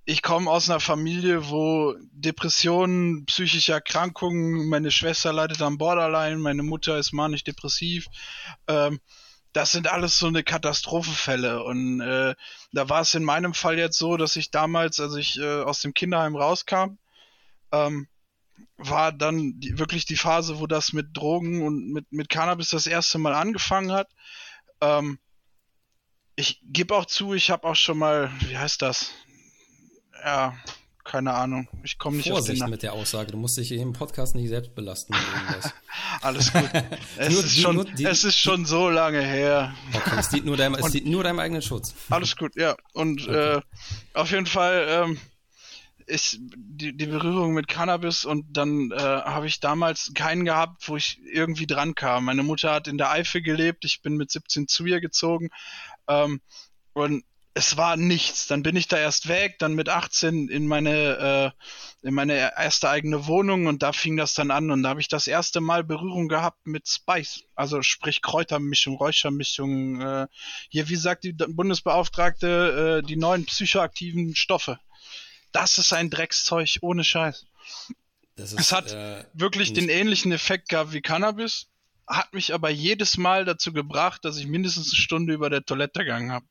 ich 0.05 0.23
komme 0.23 0.51
aus 0.51 0.69
einer 0.69 0.81
Familie, 0.81 1.49
wo 1.49 1.95
Depressionen, 2.13 3.25
psychische 3.27 3.73
Erkrankungen, 3.73 4.69
meine 4.69 4.91
Schwester 4.91 5.33
leidet 5.33 5.63
am 5.63 5.79
Borderline, 5.79 6.37
meine 6.37 6.63
Mutter 6.63 6.99
ist 6.99 7.13
manisch-depressiv. 7.13 8.07
Ähm, 8.67 9.01
das 9.53 9.73
sind 9.73 9.89
alles 9.89 10.19
so 10.19 10.27
eine 10.27 10.45
Katastrophenfälle. 10.45 11.65
Und 11.65 12.01
äh, 12.01 12.35
da 12.73 12.89
war 12.89 13.01
es 13.01 13.15
in 13.15 13.25
meinem 13.25 13.55
Fall 13.55 13.79
jetzt 13.79 13.99
so, 13.99 14.17
dass 14.17 14.37
ich 14.37 14.51
damals, 14.51 15.01
als 15.01 15.15
ich 15.15 15.39
äh, 15.39 15.63
aus 15.63 15.81
dem 15.81 15.95
Kinderheim 15.95 16.37
rauskam, 16.37 16.99
ähm, 17.73 18.09
war 18.77 19.13
dann 19.13 19.59
die, 19.61 19.79
wirklich 19.79 20.05
die 20.07 20.17
Phase, 20.17 20.59
wo 20.61 20.67
das 20.67 20.93
mit 20.93 21.17
Drogen 21.17 21.63
und 21.63 21.93
mit, 21.93 22.11
mit 22.13 22.29
Cannabis 22.29 22.71
das 22.71 22.87
erste 22.87 23.19
Mal 23.19 23.35
angefangen 23.35 23.93
hat. 23.93 24.09
Ähm, 24.81 25.19
ich 26.37 26.61
gebe 26.65 26.95
auch 26.95 27.05
zu, 27.07 27.35
ich 27.35 27.51
habe 27.51 27.67
auch 27.69 27.77
schon 27.77 27.99
mal, 27.99 28.31
wie 28.49 28.57
heißt 28.57 28.81
das? 28.83 29.11
Ja, 30.25 30.55
keine 31.05 31.33
Ahnung. 31.35 31.69
Ich 31.83 31.99
komme 31.99 32.19
nicht 32.19 32.29
Vorsicht 32.29 32.61
auf 32.63 32.67
den 32.67 32.71
mit 32.71 32.83
der 32.83 32.93
Aussage. 32.93 33.33
Du 33.33 33.37
musst 33.39 33.57
dich 33.57 33.73
im 33.73 33.93
Podcast 33.93 34.35
nicht 34.35 34.49
selbst 34.49 34.75
belasten. 34.75 35.15
Alles 36.23 36.53
gut. 36.53 36.71
Es, 37.17 37.31
Nur 37.33 37.45
ist, 37.45 37.57
die- 37.57 37.61
schon, 37.61 37.95
die- 37.97 38.05
es 38.05 38.25
ist 38.25 38.39
schon 38.39 38.65
so 38.65 38.89
lange 38.89 39.21
her. 39.23 39.75
Okay, 39.93 40.17
es 40.19 40.29
dient 40.31 40.47
nur 40.47 40.57
deinem, 40.57 40.75
es 40.75 40.93
dient 40.93 41.07
nur 41.07 41.23
deinem 41.25 41.39
eigenen 41.39 41.63
Schutz. 41.63 41.95
Alles 42.11 42.37
gut, 42.37 42.55
ja. 42.57 42.77
Und 42.95 43.27
äh, 43.29 43.61
auf 44.15 44.31
jeden 44.31 44.47
Fall 44.47 44.87
ähm, 44.89 45.19
ist 46.11 46.39
die, 46.41 46.97
die 46.97 47.07
Berührung 47.07 47.55
mit 47.55 47.69
Cannabis 47.69 48.25
und 48.25 48.45
dann 48.57 48.91
äh, 48.91 48.99
habe 48.99 49.47
ich 49.47 49.61
damals 49.61 50.13
keinen 50.15 50.45
gehabt, 50.45 50.89
wo 50.89 50.97
ich 50.97 51.21
irgendwie 51.25 51.67
dran 51.67 51.95
kam. 51.95 52.25
Meine 52.25 52.43
Mutter 52.43 52.73
hat 52.73 52.89
in 52.89 52.99
der 52.99 53.11
Eifel 53.11 53.43
gelebt, 53.43 53.85
ich 53.85 54.03
bin 54.03 54.17
mit 54.17 54.31
17 54.31 54.69
zu 54.69 54.85
ihr 54.87 55.01
gezogen 55.01 55.51
ähm, 56.09 56.41
und 56.93 57.25
es 57.55 57.77
war 57.77 57.97
nichts. 57.97 58.47
Dann 58.47 58.63
bin 58.63 58.77
ich 58.77 58.89
da 58.89 58.99
erst 58.99 59.29
weg, 59.29 59.59
dann 59.59 59.75
mit 59.75 59.89
18 59.89 60.49
in 60.49 60.67
meine 60.67 61.55
äh, 62.03 62.07
in 62.07 62.15
meine 62.15 62.35
erste 62.35 62.89
eigene 62.89 63.27
Wohnung 63.27 63.67
und 63.67 63.83
da 63.83 63.93
fing 63.93 64.17
das 64.17 64.35
dann 64.35 64.51
an 64.51 64.71
und 64.71 64.83
da 64.83 64.91
habe 64.91 65.01
ich 65.01 65.09
das 65.09 65.27
erste 65.27 65.61
Mal 65.61 65.85
Berührung 65.85 66.29
gehabt 66.29 66.67
mit 66.67 66.89
Spice, 66.89 67.45
also 67.55 67.83
sprich 67.83 68.23
Kräutermischung, 68.23 68.97
Räuchermischung. 68.97 70.01
Äh, 70.01 70.27
hier, 70.71 70.89
wie 70.89 70.97
sagt 70.97 71.25
die 71.25 71.33
Bundesbeauftragte, 71.33 73.03
äh, 73.03 73.07
die 73.07 73.17
neuen 73.17 73.45
psychoaktiven 73.45 74.35
Stoffe. 74.35 74.79
Das 75.53 75.79
ist 75.79 75.93
ein 75.93 76.11
Dreckszeug 76.11 76.79
ohne 76.81 77.05
Scheiß. 77.05 77.47
Das 78.37 78.53
Es 78.53 78.73
hat 78.73 78.93
äh, 78.93 79.25
Wirklich 79.35 79.73
den 79.73 79.89
ähnlichen 79.89 80.33
Effekt 80.33 80.69
gehabt 80.69 80.93
wie 80.93 81.01
Cannabis, 81.03 81.67
hat 82.07 82.33
mich 82.33 82.55
aber 82.55 82.71
jedes 82.71 83.17
Mal 83.17 83.45
dazu 83.45 83.73
gebracht, 83.73 84.25
dass 84.25 84.37
ich 84.39 84.47
mindestens 84.47 84.89
eine 84.93 84.97
Stunde 84.97 85.33
über 85.35 85.51
der 85.51 85.65
Toilette 85.65 86.01
gegangen 86.01 86.33
habe. 86.33 86.47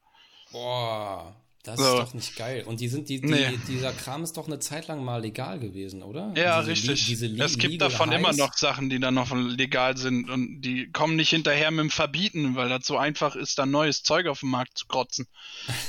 Boah, 0.51 1.35
das 1.63 1.79
So. 1.79 1.83
ist 1.85 1.99
doch 1.99 2.13
nicht 2.13 2.35
geil. 2.35 2.63
Und 2.65 2.79
die 2.79 2.87
sind, 2.87 3.09
die, 3.09 3.19
die, 3.21 3.27
Nee. 3.27 3.59
dieser 3.67 3.91
Kram 3.93 4.23
ist 4.23 4.37
doch 4.37 4.47
eine 4.47 4.59
Zeit 4.59 4.87
lang 4.87 5.03
mal 5.03 5.21
legal 5.21 5.59
gewesen, 5.59 6.01
oder? 6.03 6.33
Ja, 6.35 6.61
Diese 6.61 6.71
li- 6.71 6.89
richtig. 6.91 7.05
Diese 7.07 7.25
li- 7.27 7.41
es 7.41 7.57
gibt 7.57 7.73
legal 7.73 7.89
davon 7.89 8.11
immer 8.11 8.29
Highs. 8.29 8.37
noch 8.37 8.53
Sachen, 8.53 8.89
die 8.89 8.99
dann 8.99 9.13
noch 9.13 9.31
legal 9.35 9.97
sind 9.97 10.29
und 10.29 10.61
die 10.61 10.91
kommen 10.91 11.15
nicht 11.15 11.29
hinterher 11.29 11.71
mit 11.71 11.79
dem 11.81 11.89
Verbieten, 11.91 12.55
weil 12.55 12.69
das 12.69 12.85
so 12.85 12.97
einfach 12.97 13.35
ist, 13.35 13.59
dann 13.59 13.71
neues 13.71 14.03
Zeug 14.03 14.27
auf 14.27 14.39
den 14.41 14.49
Markt 14.49 14.77
zu 14.77 14.87
kotzen. 14.87 15.27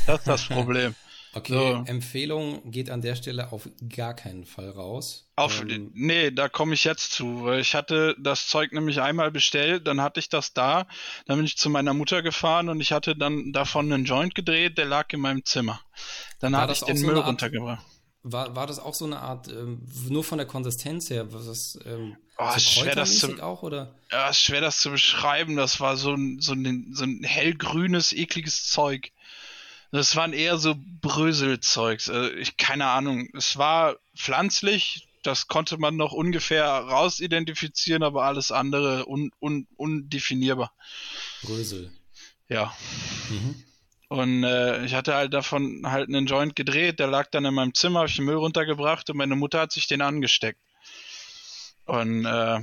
Das 0.07 0.21
ist 0.21 0.29
das 0.29 0.45
Problem. 0.49 0.95
Okay, 1.33 1.53
So. 1.53 1.85
Empfehlung 1.87 2.71
geht 2.73 2.91
an 2.91 3.03
der 3.03 3.15
Stelle 3.15 3.53
auf 3.53 3.69
gar 3.95 4.15
keinen 4.15 4.45
Fall 4.45 4.69
raus. 4.71 5.29
Auf, 5.37 5.63
Ähm, 5.63 5.91
nee, 5.95 6.31
da 6.33 6.49
komme 6.49 6.75
ich 6.75 6.83
jetzt 6.85 7.13
zu, 7.13 7.45
weil 7.45 7.61
ich 7.61 7.75
hatte 7.77 8.17
das 8.19 8.49
Zeug 8.49 8.73
nämlich 8.73 9.01
einmal 9.01 9.31
bestellt, 9.31 9.87
dann 9.87 10.01
hatte 10.01 10.19
ich 10.19 10.29
das 10.29 10.53
da, 10.55 10.89
dann 11.27 11.37
bin 11.37 11.47
ich 11.47 11.57
zu 11.57 11.71
meiner 11.71 11.95
Mutter 11.95 12.23
gefahren 12.23 12.69
und 12.69 12.81
ich 12.81 12.91
hatte 12.93 13.15
dann 13.15 13.53
davon 13.53 13.93
einen 13.93 14.05
Joint 14.05 14.35
gedreht, 14.35 14.77
der 14.77 14.87
lag 14.87 15.13
in 15.13 15.21
meinem 15.21 15.45
Zimmer. 15.45 15.81
Dann 16.41 16.53
das 16.53 16.81
ich 16.81 16.85
den 16.87 16.97
so 16.97 17.07
Müll 17.07 17.17
Art- 17.19 17.29
runtergebracht. 17.29 17.85
war, 18.25 18.57
war 18.57 18.67
das 18.67 18.81
auch 18.81 18.95
so 18.95 19.05
eine 19.05 19.21
Art, 19.21 19.47
ähm, 19.49 19.87
nur 20.09 20.25
von 20.25 20.39
der 20.39 20.47
Konsistenz 20.49 21.11
her, 21.11 21.33
was 21.33 21.47
ist, 21.47 21.79
ähm, 21.87 22.17
Oh, 22.39 22.51
so 22.51 22.57
ist 22.57 22.71
schwer, 22.73 22.95
das 22.97 23.19
zu- 23.19 23.41
auch, 23.43 23.63
oder? 23.63 23.95
Ja, 24.11 24.31
ist 24.31 24.41
schwer 24.43 24.61
das 24.63 24.79
zu 24.81 24.91
beschreiben, 24.91 25.55
das 25.57 25.79
war 25.79 25.97
so 25.97 26.13
ein, 26.13 26.41
so 26.41 26.55
ein, 26.55 26.91
so 26.93 27.05
ein 27.05 27.23
hellgrünes, 27.23 28.13
ekliges 28.15 28.67
Zeug. 28.67 29.13
Das 29.93 30.15
waren 30.15 30.33
eher 30.33 30.57
so 30.57 30.77
Bröselzeugs, 31.01 32.09
äh, 32.09 32.29
ich, 32.31 32.57
keine 32.57 32.87
Ahnung. 32.87 33.29
Es 33.37 33.57
war 33.57 33.97
pflanzlich, 34.17 35.09
das 35.23 35.49
konnte 35.49 35.79
man 35.79 35.97
noch 35.97 36.13
ungefähr 36.13 36.67
rausidentifizieren, 36.67 38.03
aber 38.03 38.25
alles 38.25 38.53
andere 38.53 39.07
un, 39.07 39.33
un, 39.41 39.67
undefinierbar. 39.77 40.73
Brösel. 41.43 41.93
Ja. 42.49 42.73
Mhm. 43.29 43.65
Und 44.09 44.45
äh, 44.45 44.85
ich 44.85 44.95
hatte 44.95 45.15
halt 45.15 45.35
davon 45.35 45.83
halt 45.85 46.09
einen 46.09 46.27
Joint 46.27 46.57
gedreht, 46.57 46.99
der 46.99 47.07
lag 47.07 47.31
dann 47.31 47.45
in 47.45 47.55
meinem 47.55 47.75
Zimmer, 47.75 48.01
habe 48.01 48.09
ich 48.09 48.17
den 48.17 48.25
Müll 48.25 48.37
runtergebracht 48.37 49.09
und 49.09 49.17
meine 49.17 49.37
Mutter 49.37 49.61
hat 49.61 49.73
sich 49.73 49.87
den 49.87 50.03
angesteckt. 50.03 50.61
Und 51.85 52.25
äh, 52.25 52.61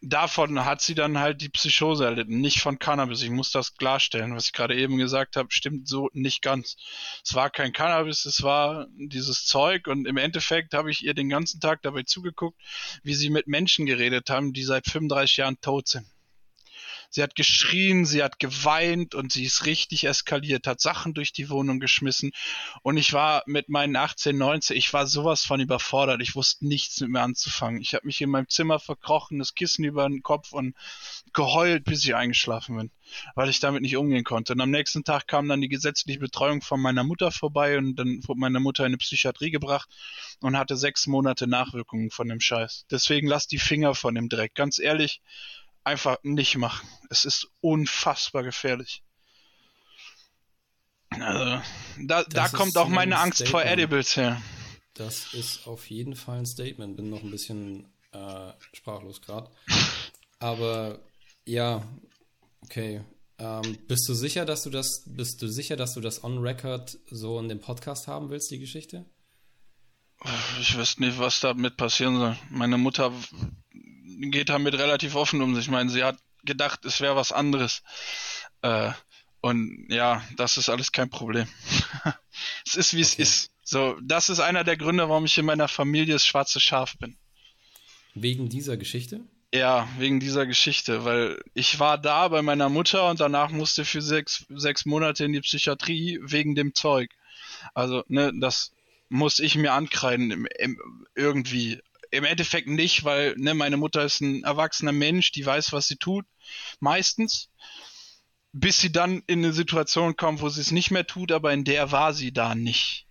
davon 0.00 0.64
hat 0.64 0.80
sie 0.80 0.94
dann 0.94 1.18
halt 1.18 1.40
die 1.40 1.48
Psychose 1.48 2.04
erlitten, 2.04 2.40
nicht 2.40 2.60
von 2.60 2.78
Cannabis. 2.78 3.22
Ich 3.22 3.30
muss 3.30 3.50
das 3.50 3.76
klarstellen, 3.76 4.34
was 4.34 4.46
ich 4.46 4.52
gerade 4.52 4.76
eben 4.76 4.96
gesagt 4.96 5.36
habe, 5.36 5.48
stimmt 5.50 5.88
so 5.88 6.08
nicht 6.12 6.42
ganz. 6.42 6.76
Es 7.24 7.34
war 7.34 7.50
kein 7.50 7.72
Cannabis, 7.72 8.24
es 8.24 8.42
war 8.42 8.86
dieses 8.96 9.44
Zeug 9.44 9.86
und 9.86 10.06
im 10.06 10.16
Endeffekt 10.16 10.74
habe 10.74 10.90
ich 10.90 11.04
ihr 11.04 11.14
den 11.14 11.28
ganzen 11.28 11.60
Tag 11.60 11.82
dabei 11.82 12.04
zugeguckt, 12.04 12.60
wie 13.02 13.14
sie 13.14 13.30
mit 13.30 13.46
Menschen 13.46 13.86
geredet 13.86 14.30
haben, 14.30 14.52
die 14.52 14.64
seit 14.64 14.86
35 14.86 15.38
Jahren 15.38 15.60
tot 15.60 15.88
sind. 15.88 16.06
Sie 17.10 17.22
hat 17.22 17.34
geschrien, 17.34 18.04
sie 18.04 18.22
hat 18.22 18.38
geweint 18.38 19.14
und 19.14 19.32
sie 19.32 19.44
ist 19.44 19.64
richtig 19.64 20.04
eskaliert, 20.04 20.66
hat 20.66 20.80
Sachen 20.80 21.14
durch 21.14 21.32
die 21.32 21.48
Wohnung 21.48 21.80
geschmissen. 21.80 22.32
Und 22.82 22.98
ich 22.98 23.12
war 23.12 23.42
mit 23.46 23.68
meinen 23.68 23.96
18, 23.96 24.36
19, 24.36 24.76
ich 24.76 24.92
war 24.92 25.06
sowas 25.06 25.44
von 25.44 25.60
überfordert. 25.60 26.20
Ich 26.20 26.34
wusste 26.34 26.66
nichts 26.66 27.00
mit 27.00 27.10
mir 27.10 27.22
anzufangen. 27.22 27.80
Ich 27.80 27.94
habe 27.94 28.06
mich 28.06 28.20
in 28.20 28.30
meinem 28.30 28.48
Zimmer 28.48 28.78
verkrochen, 28.78 29.38
das 29.38 29.54
Kissen 29.54 29.84
über 29.84 30.08
den 30.08 30.22
Kopf 30.22 30.52
und 30.52 30.74
geheult, 31.32 31.84
bis 31.84 32.04
ich 32.04 32.14
eingeschlafen 32.14 32.76
bin, 32.76 32.90
weil 33.34 33.48
ich 33.48 33.60
damit 33.60 33.82
nicht 33.82 33.96
umgehen 33.96 34.24
konnte. 34.24 34.52
Und 34.52 34.60
am 34.60 34.70
nächsten 34.70 35.02
Tag 35.02 35.26
kam 35.26 35.48
dann 35.48 35.62
die 35.62 35.68
gesetzliche 35.68 36.18
Betreuung 36.20 36.60
von 36.60 36.80
meiner 36.80 37.04
Mutter 37.04 37.30
vorbei 37.30 37.78
und 37.78 37.96
dann 37.96 38.20
wurde 38.26 38.40
meine 38.40 38.60
Mutter 38.60 38.84
in 38.84 38.88
eine 38.88 38.98
Psychiatrie 38.98 39.50
gebracht 39.50 39.88
und 40.40 40.58
hatte 40.58 40.76
sechs 40.76 41.06
Monate 41.06 41.46
Nachwirkungen 41.46 42.10
von 42.10 42.28
dem 42.28 42.40
Scheiß. 42.40 42.84
Deswegen 42.90 43.28
lass 43.28 43.46
die 43.46 43.58
Finger 43.58 43.94
von 43.94 44.14
dem 44.14 44.28
Dreck. 44.28 44.54
Ganz 44.54 44.78
ehrlich, 44.78 45.22
einfach 45.88 46.18
nicht 46.22 46.56
machen. 46.56 46.88
Es 47.10 47.24
ist 47.24 47.48
unfassbar 47.60 48.42
gefährlich. 48.42 49.02
Also, 51.10 51.62
da, 51.98 52.24
da 52.24 52.48
kommt 52.48 52.76
auch 52.76 52.86
ein 52.86 52.92
meine 52.92 53.18
Angst 53.18 53.48
vor. 53.48 53.64
Edibles 53.64 54.16
her. 54.16 54.40
Das 54.94 55.32
ist 55.32 55.66
auf 55.66 55.88
jeden 55.90 56.16
Fall 56.16 56.40
ein 56.40 56.46
Statement. 56.46 56.96
Bin 56.96 57.08
noch 57.08 57.22
ein 57.22 57.30
bisschen 57.30 57.86
äh, 58.12 58.52
sprachlos 58.72 59.22
gerade. 59.22 59.50
Aber 60.38 60.98
ja, 61.46 61.82
okay. 62.62 63.02
Ähm, 63.38 63.78
bist 63.86 64.08
du 64.08 64.14
sicher, 64.14 64.44
dass 64.44 64.64
du 64.64 64.70
das, 64.70 65.04
bist 65.06 65.40
du 65.40 65.48
sicher, 65.48 65.76
dass 65.76 65.94
du 65.94 66.00
das 66.00 66.24
on 66.24 66.38
Record 66.38 66.98
so 67.10 67.38
in 67.38 67.48
dem 67.48 67.60
Podcast 67.60 68.08
haben 68.08 68.30
willst, 68.30 68.50
die 68.50 68.58
Geschichte? 68.58 69.06
Ich 70.60 70.76
wüsste 70.76 71.02
nicht, 71.02 71.18
was 71.18 71.40
damit 71.40 71.76
passieren 71.76 72.18
soll. 72.18 72.36
Meine 72.50 72.76
Mutter 72.76 73.12
geht 74.30 74.48
damit 74.48 74.74
relativ 74.74 75.14
offen 75.14 75.42
um 75.42 75.54
sich. 75.54 75.64
Ich 75.66 75.70
meine, 75.70 75.90
sie 75.90 76.04
hat 76.04 76.18
gedacht, 76.44 76.84
es 76.84 77.00
wäre 77.00 77.16
was 77.16 77.32
anderes. 77.32 77.82
Äh, 78.62 78.92
und 79.40 79.86
ja, 79.88 80.22
das 80.36 80.56
ist 80.56 80.68
alles 80.68 80.92
kein 80.92 81.10
Problem. 81.10 81.46
es 82.66 82.74
ist, 82.74 82.94
wie 82.94 83.00
es 83.00 83.14
Okay. 83.14 83.22
ist. 83.22 83.50
So, 83.62 83.98
das 84.02 84.28
ist 84.30 84.40
einer 84.40 84.64
der 84.64 84.76
Gründe, 84.76 85.08
warum 85.08 85.26
ich 85.26 85.36
in 85.36 85.44
meiner 85.44 85.68
Familie 85.68 86.14
das 86.14 86.26
schwarze 86.26 86.58
Schaf 86.58 86.96
bin. 86.98 87.16
Wegen 88.14 88.48
dieser 88.48 88.76
Geschichte? 88.76 89.20
Ja, 89.54 89.88
wegen 89.98 90.20
dieser 90.20 90.46
Geschichte, 90.46 91.04
weil 91.04 91.40
ich 91.54 91.78
war 91.78 91.96
da 91.98 92.28
bei 92.28 92.42
meiner 92.42 92.68
Mutter 92.68 93.08
und 93.08 93.20
danach 93.20 93.50
musste 93.50 93.84
für 93.84 94.02
sechs, 94.02 94.44
sechs 94.50 94.84
Monate 94.84 95.24
in 95.24 95.32
die 95.32 95.40
Psychiatrie 95.40 96.18
wegen 96.22 96.54
dem 96.54 96.74
Zeug. 96.74 97.10
Also, 97.74 98.04
ne, 98.08 98.32
das 98.40 98.72
muss 99.08 99.38
ich 99.38 99.54
mir 99.56 99.72
ankreiden 99.72 100.46
irgendwie. 101.14 101.80
Im 102.10 102.24
Endeffekt 102.24 102.68
nicht, 102.68 103.04
weil 103.04 103.34
ne, 103.36 103.54
meine 103.54 103.76
Mutter 103.76 104.02
ist 104.04 104.20
ein 104.20 104.44
erwachsener 104.44 104.92
Mensch, 104.92 105.32
die 105.32 105.44
weiß, 105.44 105.72
was 105.72 105.86
sie 105.88 105.96
tut, 105.96 106.24
meistens. 106.80 107.48
Bis 108.52 108.80
sie 108.80 108.90
dann 108.90 109.22
in 109.26 109.44
eine 109.44 109.52
Situation 109.52 110.16
kommt, 110.16 110.40
wo 110.40 110.48
sie 110.48 110.62
es 110.62 110.70
nicht 110.70 110.90
mehr 110.90 111.06
tut, 111.06 111.32
aber 111.32 111.52
in 111.52 111.64
der 111.64 111.92
war 111.92 112.14
sie 112.14 112.32
da 112.32 112.54
nicht. 112.54 113.06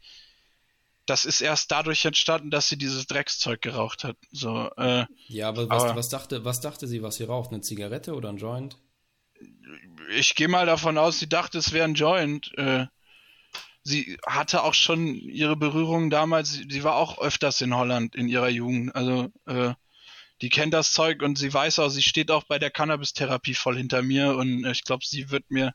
Das 1.05 1.23
ist 1.25 1.41
erst 1.41 1.71
dadurch 1.71 2.03
entstanden, 2.05 2.49
dass 2.49 2.67
sie 2.67 2.77
dieses 2.77 3.05
Dreckszeug 3.07 3.61
geraucht 3.61 4.03
hat. 4.03 4.17
So, 4.31 4.69
äh, 4.77 5.05
Ja, 5.27 5.47
aber 5.49 5.69
was, 5.69 5.83
Aber- 5.83 5.95
was, 5.95 6.09
dachte, 6.09 6.43
was 6.43 6.59
dachte 6.59 6.87
sie, 6.87 7.01
was 7.03 7.15
sie 7.17 7.23
raucht? 7.23 7.51
Eine 7.51 7.61
Zigarette 7.61 8.13
oder 8.15 8.29
ein 8.29 8.37
Joint? 8.37 8.77
ich 10.09 10.33
gehe 10.35 10.47
mal 10.47 10.65
davon 10.65 10.97
aus, 10.97 11.19
sie 11.19 11.29
dachte, 11.29 11.59
es 11.59 11.71
wäre 11.71 11.85
ein 11.85 11.93
Joint. 11.93 12.51
Äh, 12.57 12.87
sie 13.87 14.17
hatte 14.25 14.63
auch 14.63 14.73
schon 14.73 15.15
ihre 15.15 15.55
Berührungen 15.55 16.09
damals, 16.09 16.51
sie 16.51 16.83
war 16.83 16.95
auch 16.95 17.19
öfters 17.19 17.61
in 17.61 17.73
Holland 17.73 18.15
in 18.15 18.27
ihrer 18.27 18.49
Jugend. 18.49 18.93
Also 18.95 19.31
äh, 19.45 19.73
die 20.41 20.49
kennt 20.49 20.73
das 20.73 20.91
Zeug 20.91 21.23
und 21.23 21.37
sie 21.37 21.51
weiß 21.51 21.79
auch, 21.79 21.89
sie 21.89 22.03
steht 22.03 22.29
auch 22.29 22.43
bei 22.43 22.59
der 22.59 22.69
Cannabis-Therapie 22.69 23.55
voll 23.55 23.77
hinter 23.77 24.01
mir 24.01 24.35
und 24.35 24.65
ich 24.65 24.83
glaube, 24.83 25.05
sie 25.05 25.31
wird 25.31 25.49
mir 25.49 25.73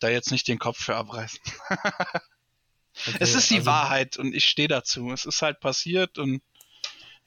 da 0.00 0.08
jetzt 0.08 0.32
nicht 0.32 0.48
den 0.48 0.58
Kopf 0.58 0.82
für 0.82 0.96
abreißen. 0.96 1.40
okay, 1.70 3.16
es 3.20 3.34
ist 3.34 3.50
die 3.50 3.56
also, 3.56 3.66
Wahrheit 3.66 4.16
und 4.16 4.34
ich 4.34 4.44
stehe 4.46 4.68
dazu. 4.68 5.12
Es 5.12 5.24
ist 5.24 5.40
halt 5.40 5.60
passiert 5.60 6.18
und 6.18 6.42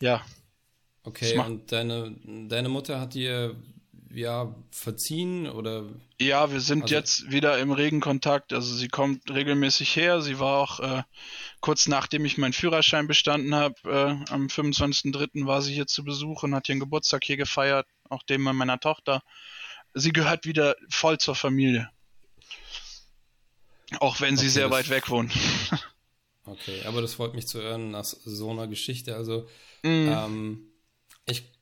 ja. 0.01 0.23
Okay, 1.03 1.37
und 1.37 1.71
deine, 1.71 2.15
deine 2.49 2.67
Mutter 2.67 2.99
hat 2.99 3.13
dir 3.13 3.55
ja 4.15 4.55
verziehen 4.71 5.47
oder? 5.49 5.85
Ja, 6.19 6.51
wir 6.51 6.61
sind 6.61 6.83
also, 6.83 6.95
jetzt 6.95 7.31
wieder 7.31 7.59
im 7.59 7.71
regen 7.71 8.01
Kontakt. 8.01 8.53
Also 8.53 8.73
sie 8.73 8.87
kommt 8.87 9.29
regelmäßig 9.29 9.95
her. 9.95 10.21
Sie 10.21 10.39
war 10.39 10.59
auch 10.59 10.79
äh, 10.79 11.03
kurz 11.61 11.87
nachdem 11.87 12.25
ich 12.25 12.37
meinen 12.37 12.53
Führerschein 12.53 13.07
bestanden 13.07 13.55
habe, 13.55 13.75
äh, 13.85 14.31
am 14.31 14.47
25.03. 14.47 15.45
war 15.45 15.61
sie 15.61 15.73
hier 15.73 15.87
zu 15.87 16.03
Besuch 16.03 16.43
und 16.43 16.55
hat 16.55 16.69
ihren 16.69 16.79
Geburtstag 16.79 17.23
hier 17.23 17.37
gefeiert, 17.37 17.87
auch 18.09 18.23
dem 18.23 18.41
meiner 18.41 18.79
Tochter. 18.79 19.21
Sie 19.93 20.11
gehört 20.11 20.45
wieder 20.45 20.75
voll 20.89 21.17
zur 21.17 21.35
Familie. 21.35 21.89
Auch 23.99 24.19
wenn 24.21 24.35
sie 24.35 24.45
okay, 24.45 24.53
sehr 24.53 24.71
weit 24.71 24.89
weg 24.89 25.09
wohnt. 25.09 25.33
okay, 26.45 26.83
aber 26.85 27.01
das 27.01 27.13
freut 27.13 27.33
mich 27.33 27.47
zu 27.47 27.61
hören 27.61 27.91
nach 27.91 28.03
so 28.03 28.51
einer 28.51 28.67
Geschichte. 28.67 29.15
Also, 29.15 29.47
mm. 29.83 30.07
ähm, 30.09 30.71
ich 31.25 31.54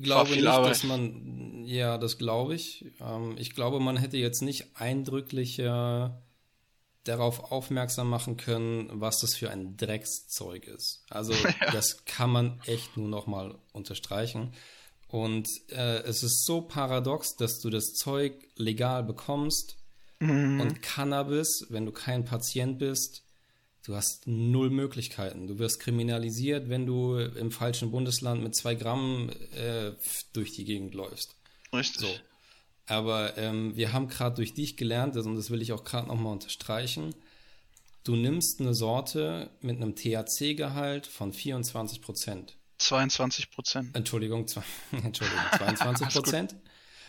glaube 0.00 0.30
nicht, 0.30 0.46
Arbeit. 0.46 0.70
dass 0.70 0.84
man, 0.84 1.64
ja, 1.64 1.98
das 1.98 2.18
glaube 2.18 2.54
ich. 2.54 2.86
Ähm, 3.00 3.36
ich 3.38 3.54
glaube, 3.54 3.80
man 3.80 3.96
hätte 3.96 4.16
jetzt 4.16 4.42
nicht 4.42 4.76
eindrücklicher 4.76 6.22
darauf 7.04 7.52
aufmerksam 7.52 8.08
machen 8.08 8.36
können, 8.36 8.88
was 8.92 9.20
das 9.20 9.34
für 9.34 9.50
ein 9.50 9.76
Dreckszeug 9.76 10.66
ist. 10.66 11.04
Also 11.10 11.32
ja. 11.60 11.70
das 11.72 12.04
kann 12.04 12.30
man 12.30 12.60
echt 12.66 12.96
nur 12.96 13.08
noch 13.08 13.26
mal 13.26 13.58
unterstreichen. 13.72 14.52
Und 15.08 15.48
äh, 15.68 15.98
es 16.02 16.22
ist 16.22 16.44
so 16.44 16.62
paradox, 16.62 17.36
dass 17.36 17.60
du 17.60 17.70
das 17.70 17.92
Zeug 17.92 18.48
legal 18.56 19.04
bekommst 19.04 19.76
mhm. 20.18 20.60
und 20.60 20.82
Cannabis, 20.82 21.66
wenn 21.68 21.86
du 21.86 21.92
kein 21.92 22.24
Patient 22.24 22.78
bist, 22.78 23.23
du 23.84 23.94
hast 23.94 24.26
null 24.26 24.70
Möglichkeiten. 24.70 25.46
Du 25.46 25.58
wirst 25.58 25.78
kriminalisiert, 25.80 26.68
wenn 26.68 26.86
du 26.86 27.16
im 27.18 27.50
falschen 27.50 27.90
Bundesland 27.90 28.42
mit 28.42 28.56
zwei 28.56 28.74
Gramm 28.74 29.30
äh, 29.56 29.92
durch 30.32 30.52
die 30.52 30.64
Gegend 30.64 30.94
läufst. 30.94 31.36
Richtig. 31.72 32.00
So. 32.00 32.08
Aber 32.86 33.38
ähm, 33.38 33.76
wir 33.76 33.92
haben 33.92 34.08
gerade 34.08 34.36
durch 34.36 34.54
dich 34.54 34.76
gelernt, 34.76 35.16
und 35.16 35.36
das 35.36 35.50
will 35.50 35.62
ich 35.62 35.72
auch 35.72 35.84
gerade 35.84 36.08
nochmal 36.08 36.32
unterstreichen, 36.32 37.14
du 38.04 38.16
nimmst 38.16 38.60
eine 38.60 38.74
Sorte 38.74 39.50
mit 39.60 39.76
einem 39.76 39.94
THC-Gehalt 39.94 41.06
von 41.06 41.32
24 41.32 42.02
Prozent. 42.02 42.56
22 42.78 43.50
Prozent. 43.50 43.96
Entschuldigung, 43.96 44.46
Entschuldigung, 44.92 45.42
22 45.56 46.08
Prozent. 46.08 46.56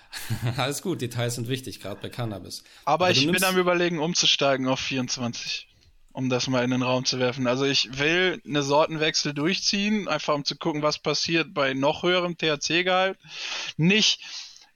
Alles 0.57 0.81
gut, 0.81 1.01
Details 1.01 1.35
sind 1.35 1.49
wichtig, 1.49 1.81
gerade 1.81 1.99
bei 2.01 2.09
Cannabis. 2.09 2.63
Aber, 2.85 3.05
Aber 3.05 3.11
ich 3.11 3.29
bin 3.29 3.43
am 3.43 3.57
überlegen, 3.57 3.99
umzusteigen 3.99 4.67
auf 4.67 4.79
24 4.79 5.67
um 6.15 6.29
das 6.29 6.47
mal 6.47 6.63
in 6.63 6.71
den 6.71 6.81
Raum 6.81 7.03
zu 7.03 7.19
werfen. 7.19 7.45
Also 7.45 7.65
ich 7.65 7.99
will 7.99 8.41
eine 8.45 8.63
Sortenwechsel 8.63 9.33
durchziehen, 9.33 10.07
einfach 10.07 10.33
um 10.33 10.45
zu 10.45 10.55
gucken, 10.55 10.81
was 10.81 10.97
passiert 10.97 11.53
bei 11.53 11.73
noch 11.73 12.03
höherem 12.03 12.37
THC-Gehalt. 12.37 13.17
Nicht 13.75 14.21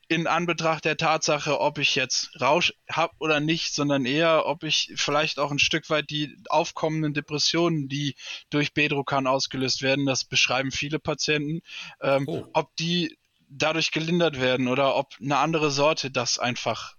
in 0.10 0.28
Anbetracht 0.28 0.84
der 0.84 0.98
Tatsache, 0.98 1.62
ob 1.62 1.78
ich 1.78 1.96
jetzt 1.96 2.30
Rausch 2.42 2.74
habe 2.92 3.14
oder 3.20 3.40
nicht, 3.40 3.74
sondern 3.74 4.06
eher, 4.06 4.48
ob 4.48 4.64
ich 4.64 4.92
vielleicht 4.96 5.40
auch 5.40 5.52
ein 5.52 5.60
Stück 5.60 5.90
weit 5.90 6.10
die 6.10 6.36
aufkommenden 6.50 7.14
Depressionen, 7.14 7.88
die 7.88 8.16
durch 8.50 8.74
Bedrocan 8.74 9.26
ausgelöst 9.26 9.82
werden, 9.82 10.06
das 10.06 10.26
beschreiben 10.26 10.72
viele 10.72 11.00
Patienten, 11.00 11.62
ähm, 12.02 12.26
oh. 12.28 12.46
ob 12.52 12.76
die 12.76 13.18
dadurch 13.48 13.92
gelindert 13.92 14.42
werden 14.42 14.68
oder 14.68 14.96
ob 14.96 15.14
eine 15.22 15.38
andere 15.38 15.72
Sorte 15.72 16.12
das 16.12 16.38
einfach 16.38 16.96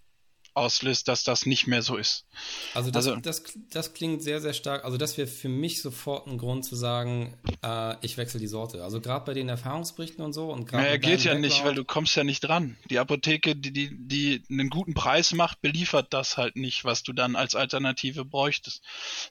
auslöst, 0.61 1.09
dass 1.09 1.25
das 1.25 1.47
nicht 1.47 1.67
mehr 1.67 1.83
so 1.83 1.97
ist. 1.97 2.27
Also 2.75 2.91
das, 2.91 3.07
also, 3.09 3.21
das, 3.21 3.43
das 3.71 3.95
klingt 3.95 4.23
sehr, 4.23 4.41
sehr 4.41 4.53
stark. 4.53 4.85
Also 4.85 4.97
das 4.97 5.19
wäre 5.19 5.27
für 5.27 5.49
mich 5.49 5.83
sofort 5.83 6.27
ein 6.27 6.39
Grund 6.39 6.65
zu 6.65 6.77
sagen, 6.77 7.35
äh, 7.65 7.97
ich 8.05 8.17
wechsle 8.17 8.39
die 8.39 8.47
Sorte. 8.47 8.85
Also 8.85 9.01
gerade 9.01 9.25
bei 9.25 9.35
den 9.35 9.49
Erfahrungsberichten 9.49 10.25
und 10.25 10.33
so. 10.33 10.53
und 10.53 10.67
gerade. 10.67 10.85
Naja, 10.85 10.97
geht 10.99 11.25
ja 11.25 11.35
nicht, 11.35 11.65
weil 11.65 11.75
du 11.75 11.85
kommst 11.85 12.15
ja 12.17 12.25
nicht 12.25 12.41
dran. 12.41 12.77
Die 12.91 12.99
Apotheke, 12.99 13.57
die, 13.57 13.73
die, 13.73 13.91
die 13.93 14.43
einen 14.51 14.71
guten 14.71 14.95
Preis 14.95 15.33
macht, 15.33 15.63
beliefert 15.63 16.13
das 16.13 16.37
halt 16.37 16.57
nicht, 16.57 16.85
was 16.85 17.03
du 17.03 17.13
dann 17.13 17.37
als 17.37 17.55
Alternative 17.55 18.25
bräuchtest. 18.25 18.83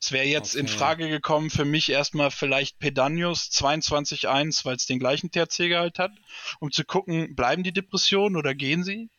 Es 0.01 0.11
wäre 0.11 0.25
jetzt 0.25 0.55
okay. 0.55 0.61
in 0.61 0.67
Frage 0.67 1.09
gekommen 1.09 1.49
für 1.49 1.65
mich 1.65 1.89
erstmal 1.89 2.31
vielleicht 2.31 2.79
Pedanius 2.79 3.49
22.1, 3.51 4.65
weil 4.65 4.75
es 4.75 4.85
den 4.85 4.99
gleichen 4.99 5.31
THC-Gehalt 5.31 5.99
hat, 5.99 6.11
um 6.59 6.71
zu 6.71 6.83
gucken, 6.83 7.35
bleiben 7.35 7.63
die 7.63 7.73
Depressionen 7.73 8.35
oder 8.35 8.55
gehen 8.55 8.83
sie? 8.83 9.09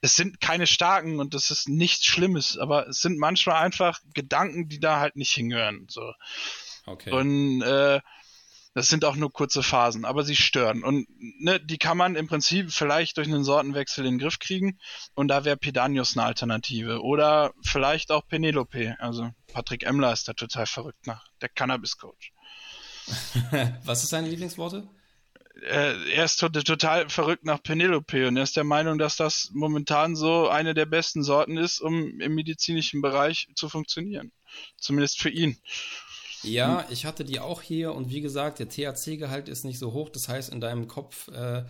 Es 0.00 0.16
sind 0.16 0.40
keine 0.40 0.66
starken 0.66 1.18
und 1.18 1.34
das 1.34 1.50
ist 1.50 1.68
nichts 1.68 2.04
Schlimmes, 2.04 2.56
aber 2.56 2.88
es 2.88 3.00
sind 3.00 3.18
manchmal 3.18 3.62
einfach 3.62 4.00
Gedanken, 4.14 4.68
die 4.68 4.80
da 4.80 5.00
halt 5.00 5.16
nicht 5.16 5.32
hingehören. 5.32 5.86
So. 5.88 6.12
Okay. 6.86 7.10
Und 7.10 7.62
äh, 7.62 8.00
das 8.74 8.88
sind 8.88 9.04
auch 9.04 9.16
nur 9.16 9.32
kurze 9.32 9.64
Phasen, 9.64 10.04
aber 10.04 10.22
sie 10.22 10.36
stören. 10.36 10.84
Und 10.84 11.08
ne, 11.18 11.58
die 11.58 11.78
kann 11.78 11.96
man 11.96 12.14
im 12.14 12.28
Prinzip 12.28 12.70
vielleicht 12.70 13.16
durch 13.16 13.26
einen 13.26 13.42
Sortenwechsel 13.42 14.06
in 14.06 14.14
den 14.14 14.18
Griff 14.20 14.38
kriegen. 14.38 14.78
Und 15.14 15.28
da 15.28 15.44
wäre 15.44 15.56
Pedanius 15.56 16.16
eine 16.16 16.26
Alternative. 16.26 17.02
Oder 17.02 17.52
vielleicht 17.62 18.12
auch 18.12 18.26
Penelope. 18.28 18.94
Also 19.00 19.30
Patrick 19.52 19.84
Emmler 19.84 20.12
ist 20.12 20.28
da 20.28 20.32
total 20.34 20.66
verrückt 20.66 21.08
nach, 21.08 21.26
der 21.40 21.48
Cannabis-Coach. 21.48 22.32
Was 23.84 24.04
ist 24.04 24.10
seine 24.10 24.28
Lieblingsworte? 24.28 24.88
Äh, 25.62 26.12
er 26.12 26.24
ist 26.24 26.38
total 26.38 27.08
verrückt 27.08 27.44
nach 27.44 27.62
Penelope 27.62 28.28
und 28.28 28.36
er 28.36 28.42
ist 28.42 28.56
der 28.56 28.64
Meinung, 28.64 28.98
dass 28.98 29.16
das 29.16 29.50
momentan 29.52 30.16
so 30.16 30.48
eine 30.48 30.74
der 30.74 30.86
besten 30.86 31.22
Sorten 31.22 31.56
ist, 31.56 31.80
um 31.80 32.20
im 32.20 32.34
medizinischen 32.34 33.02
Bereich 33.02 33.48
zu 33.54 33.68
funktionieren. 33.68 34.32
Zumindest 34.76 35.20
für 35.20 35.30
ihn. 35.30 35.56
Ja, 36.42 36.86
ich 36.90 37.04
hatte 37.04 37.24
die 37.24 37.40
auch 37.40 37.62
hier 37.62 37.94
und 37.94 38.10
wie 38.10 38.20
gesagt, 38.20 38.60
der 38.60 38.68
THC-Gehalt 38.68 39.48
ist 39.48 39.64
nicht 39.64 39.78
so 39.78 39.92
hoch. 39.92 40.08
Das 40.08 40.28
heißt, 40.28 40.52
in 40.52 40.60
deinem 40.60 40.86
Kopf, 40.86 41.28
äh, 41.28 41.64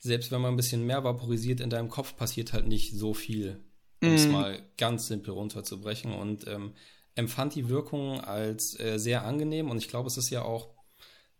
selbst 0.00 0.32
wenn 0.32 0.40
man 0.40 0.54
ein 0.54 0.56
bisschen 0.56 0.84
mehr 0.84 1.04
vaporisiert, 1.04 1.60
in 1.60 1.70
deinem 1.70 1.88
Kopf 1.88 2.16
passiert 2.16 2.52
halt 2.52 2.66
nicht 2.66 2.94
so 2.94 3.14
viel, 3.14 3.60
um 4.02 4.14
es 4.14 4.26
mm. 4.26 4.30
mal 4.32 4.62
ganz 4.76 5.06
simpel 5.06 5.34
runterzubrechen. 5.34 6.12
Und 6.12 6.48
ähm, 6.48 6.74
empfand 7.14 7.54
die 7.54 7.68
Wirkung 7.68 8.20
als 8.20 8.78
äh, 8.78 8.98
sehr 8.98 9.24
angenehm 9.24 9.70
und 9.70 9.78
ich 9.78 9.88
glaube, 9.88 10.08
es 10.08 10.16
ist 10.16 10.30
ja 10.30 10.42
auch 10.42 10.68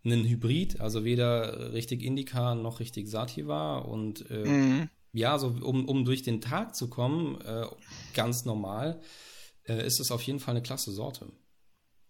ein 0.05 0.25
Hybrid, 0.25 0.81
also 0.81 1.05
weder 1.05 1.73
richtig 1.73 2.03
Indica 2.03 2.55
noch 2.55 2.81
richtig 2.81 3.09
Sativa 3.09 3.79
und 3.79 4.31
äh, 4.31 4.45
mhm. 4.45 4.91
ja, 5.13 5.39
so 5.39 5.49
um, 5.49 5.87
um 5.87 6.05
durch 6.05 6.23
den 6.23 6.41
Tag 6.41 6.75
zu 6.75 6.89
kommen, 6.89 7.41
äh, 7.41 7.67
ganz 8.15 8.45
normal, 8.45 9.01
äh, 9.65 9.85
ist 9.85 10.01
es 10.01 10.11
auf 10.11 10.23
jeden 10.23 10.41
Fall 10.41 10.53
eine 10.53 10.63
klasse 10.63 10.93
Sorte. 10.93 11.31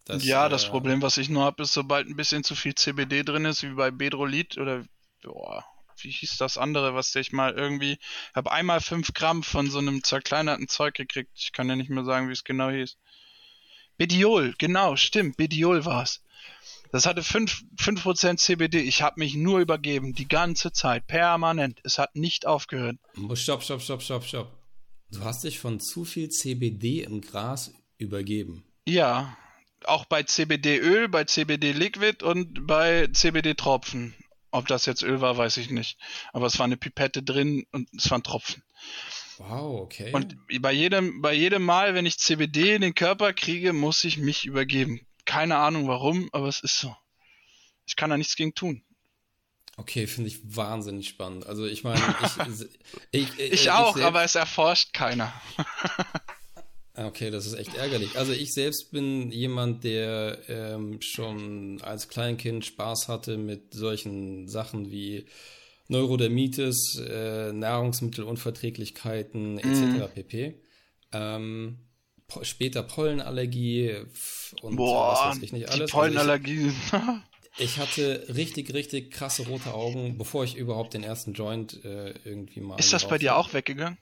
Das, 0.05 0.25
ja, 0.25 0.49
das 0.49 0.65
äh, 0.65 0.71
Problem, 0.71 1.03
was 1.03 1.19
ich 1.19 1.29
nur 1.29 1.45
habe, 1.45 1.63
ist, 1.63 1.73
sobald 1.73 2.07
ein 2.07 2.17
bisschen 2.17 2.45
zu 2.45 2.55
viel 2.55 2.75
CBD 2.75 3.25
drin 3.25 3.45
ist, 3.45 3.63
wie 3.63 3.75
bei 3.75 3.91
Bedrolit 3.91 4.57
oder 4.57 4.85
boah, 5.23 5.65
wie 6.03 6.11
hieß 6.11 6.37
das 6.39 6.57
andere, 6.57 6.95
was 6.95 7.15
ich 7.15 7.33
mal 7.33 7.53
irgendwie, 7.53 7.99
habe 8.35 8.53
einmal 8.53 8.81
fünf 8.81 9.13
Gramm 9.13 9.43
von 9.43 9.71
so 9.71 9.79
einem 9.79 10.03
zerkleinerten 10.03 10.69
Zeug 10.69 10.95
gekriegt. 10.95 11.31
Ich 11.35 11.53
kann 11.53 11.69
ja 11.69 11.77
nicht 11.77 11.91
mehr 11.91 12.05
sagen, 12.05 12.29
wie 12.29 12.33
es 12.33 12.45
genau 12.45 12.71
hieß. 12.71 12.97
Bediol, 13.97 14.55
genau, 14.59 14.97
stimmt, 14.97 15.37
Bediol 15.37 15.85
war 15.85 16.05
es. 16.05 16.23
Das 16.91 17.07
hatte 17.07 17.23
5%, 17.23 17.61
5 17.77 18.39
CBD. 18.41 18.81
Ich 18.81 19.03
habe 19.03 19.21
mich 19.21 19.35
nur 19.35 19.61
übergeben, 19.61 20.15
die 20.15 20.29
ganze 20.29 20.73
Zeit, 20.73 21.07
permanent. 21.07 21.81
Es 21.85 21.99
hat 21.99 22.17
nicht 22.17 22.47
aufgehört. 22.47 22.97
Stopp, 23.35 23.63
stopp, 23.63 23.83
stopp, 23.83 24.03
stopp, 24.03 24.25
stopp. 24.25 24.59
Du 25.11 25.25
hast 25.25 25.45
dich 25.45 25.59
von 25.59 25.81
zu 25.81 26.05
viel 26.05 26.29
CBD 26.29 27.03
im 27.03 27.21
Gras 27.21 27.73
übergeben. 27.97 28.65
Ja, 28.87 29.37
auch 29.85 30.05
bei 30.05 30.23
CBD-Öl, 30.23 31.09
bei 31.09 31.25
CBD-Liquid 31.25 32.25
und 32.25 32.67
bei 32.67 33.09
CBD-Tropfen. 33.13 34.15
Ob 34.51 34.67
das 34.67 34.87
jetzt 34.87 35.03
Öl 35.03 35.21
war, 35.21 35.37
weiß 35.37 35.59
ich 35.59 35.71
nicht. 35.71 35.99
Aber 36.33 36.47
es 36.47 36.59
war 36.59 36.65
eine 36.65 36.77
Pipette 36.77 37.23
drin 37.23 37.67
und 37.73 37.89
es 37.95 38.11
waren 38.11 38.23
Tropfen. 38.23 38.63
Wow, 39.39 39.83
okay. 39.83 40.13
Und 40.13 40.37
bei 40.61 40.73
jedem, 40.73 41.21
bei 41.21 41.33
jedem 41.33 41.63
Mal, 41.63 41.95
wenn 41.95 42.07
ich 42.07 42.19
CBD 42.19 42.75
in 42.75 42.81
den 42.81 42.95
Körper 42.95 43.33
kriege, 43.33 43.73
muss 43.73 44.05
ich 44.05 44.19
mich 44.19 44.47
übergeben. 44.47 45.07
Keine 45.29 45.59
Ahnung 45.59 45.87
warum, 45.89 46.31
aber 46.33 46.49
es 46.49 46.61
ist 46.61 46.79
so. 46.79 46.97
Ich 47.85 47.97
kann 47.97 48.09
da 48.09 48.17
nichts 48.17 48.35
gegen 48.35 48.55
tun. 48.55 48.83
Okay, 49.77 50.07
finde 50.07 50.31
ich 50.31 50.57
wahnsinnig 50.57 51.07
spannend. 51.07 51.47
Also 51.47 51.67
ich 51.67 51.85
meine, 51.89 52.01
ich, 52.23 53.11
ich, 53.11 53.39
ich, 53.39 53.53
ich 53.53 53.71
auch, 53.71 53.93
selbst... 53.93 54.07
aber 54.07 54.25
es 54.25 54.37
erforscht 54.37 54.95
keiner. 54.95 55.31
okay, 56.95 57.31
das 57.31 57.45
ist 57.45 57.53
echt 57.53 57.75
ärgerlich. 57.77 58.17
Also 58.17 58.33
ich 58.33 58.55
selbst 58.55 58.91
bin 58.91 59.31
jemand, 59.31 59.85
der 59.85 60.39
ähm, 60.49 61.03
schon 61.03 61.83
als 61.83 62.09
Kleinkind 62.09 62.65
Spaß 62.65 63.09
hatte 63.09 63.37
mit 63.37 63.75
solchen 63.75 64.49
Sachen 64.49 64.91
wie 64.91 65.27
Neurodermitis, 65.89 66.99
äh, 67.07 67.53
Nahrungsmittelunverträglichkeiten 67.53 69.59
etc. 69.59 69.83
Mhm. 69.83 70.09
pp. 70.15 70.55
Ähm, 71.13 71.88
später 72.43 72.83
Pollenallergie 72.83 73.97
und 74.63 74.77
Boah, 74.77 75.13
was 75.13 75.37
weiß 75.37 75.43
ich 75.43 75.53
nicht 75.53 75.67
die 75.67 75.69
alles. 75.69 75.81
Also 75.83 75.97
Pollenallergie. 75.97 76.69
ich, 76.69 76.93
ich 77.59 77.79
hatte 77.79 78.27
richtig, 78.35 78.75
richtig 78.75 79.11
krasse 79.11 79.47
rote 79.47 79.73
Augen, 79.73 80.19
bevor 80.19 80.45
ich 80.45 80.57
überhaupt 80.57 80.95
den 80.95 81.03
ersten 81.03 81.33
Joint 81.33 81.85
äh, 81.85 82.15
irgendwie 82.25 82.61
mal. 82.61 82.79
ist 82.79 82.93
das 82.93 83.09
bei 83.09 83.19
dir 83.19 83.37
auch 83.37 83.53
weggegangen? 83.53 83.99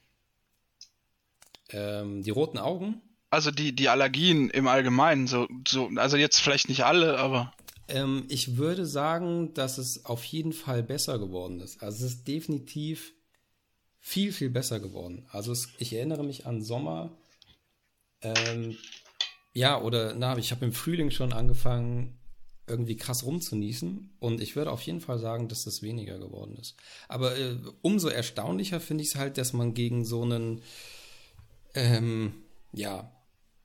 Ähm, 1.70 2.22
die 2.22 2.30
roten 2.30 2.58
Augen? 2.58 3.00
Also 3.30 3.50
die, 3.50 3.74
die 3.74 3.88
Allergien 3.88 4.50
im 4.50 4.68
Allgemeinen, 4.68 5.26
so, 5.26 5.48
so, 5.66 5.90
also 5.96 6.16
jetzt 6.16 6.40
vielleicht 6.40 6.68
nicht 6.68 6.84
alle, 6.84 7.18
aber 7.18 7.52
Ähm, 7.88 8.24
ich 8.28 8.56
würde 8.56 8.86
sagen, 8.86 9.54
dass 9.54 9.78
es 9.78 10.04
auf 10.04 10.24
jeden 10.24 10.52
Fall 10.52 10.82
besser 10.82 11.18
geworden 11.18 11.60
ist. 11.60 11.82
Also 11.82 12.06
es 12.06 12.12
ist 12.12 12.28
definitiv 12.28 13.12
viel, 14.00 14.32
viel 14.32 14.50
besser 14.50 14.80
geworden. 14.80 15.26
Also 15.30 15.52
es, 15.52 15.68
ich 15.78 15.92
erinnere 15.92 16.24
mich 16.24 16.46
an 16.46 16.62
Sommer. 16.62 17.10
Ähm, 18.22 18.76
ja, 19.52 19.80
oder 19.80 20.14
na, 20.14 20.36
ich 20.36 20.50
habe 20.50 20.64
im 20.64 20.72
Frühling 20.72 21.10
schon 21.10 21.32
angefangen, 21.32 22.18
irgendwie 22.66 22.96
krass 22.96 23.24
rumzunießen. 23.24 24.16
Und 24.18 24.40
ich 24.40 24.56
würde 24.56 24.70
auf 24.70 24.82
jeden 24.82 25.00
Fall 25.00 25.18
sagen, 25.18 25.48
dass 25.48 25.64
das 25.64 25.82
weniger 25.82 26.18
geworden 26.18 26.56
ist. 26.56 26.76
Aber 27.08 27.36
äh, 27.38 27.56
umso 27.82 28.08
erstaunlicher 28.08 28.80
finde 28.80 29.02
ich 29.02 29.10
es 29.10 29.16
halt, 29.16 29.38
dass 29.38 29.52
man 29.52 29.74
gegen 29.74 30.04
so 30.04 30.22
einen 30.22 30.62
ähm, 31.74 32.34
ja, 32.72 33.12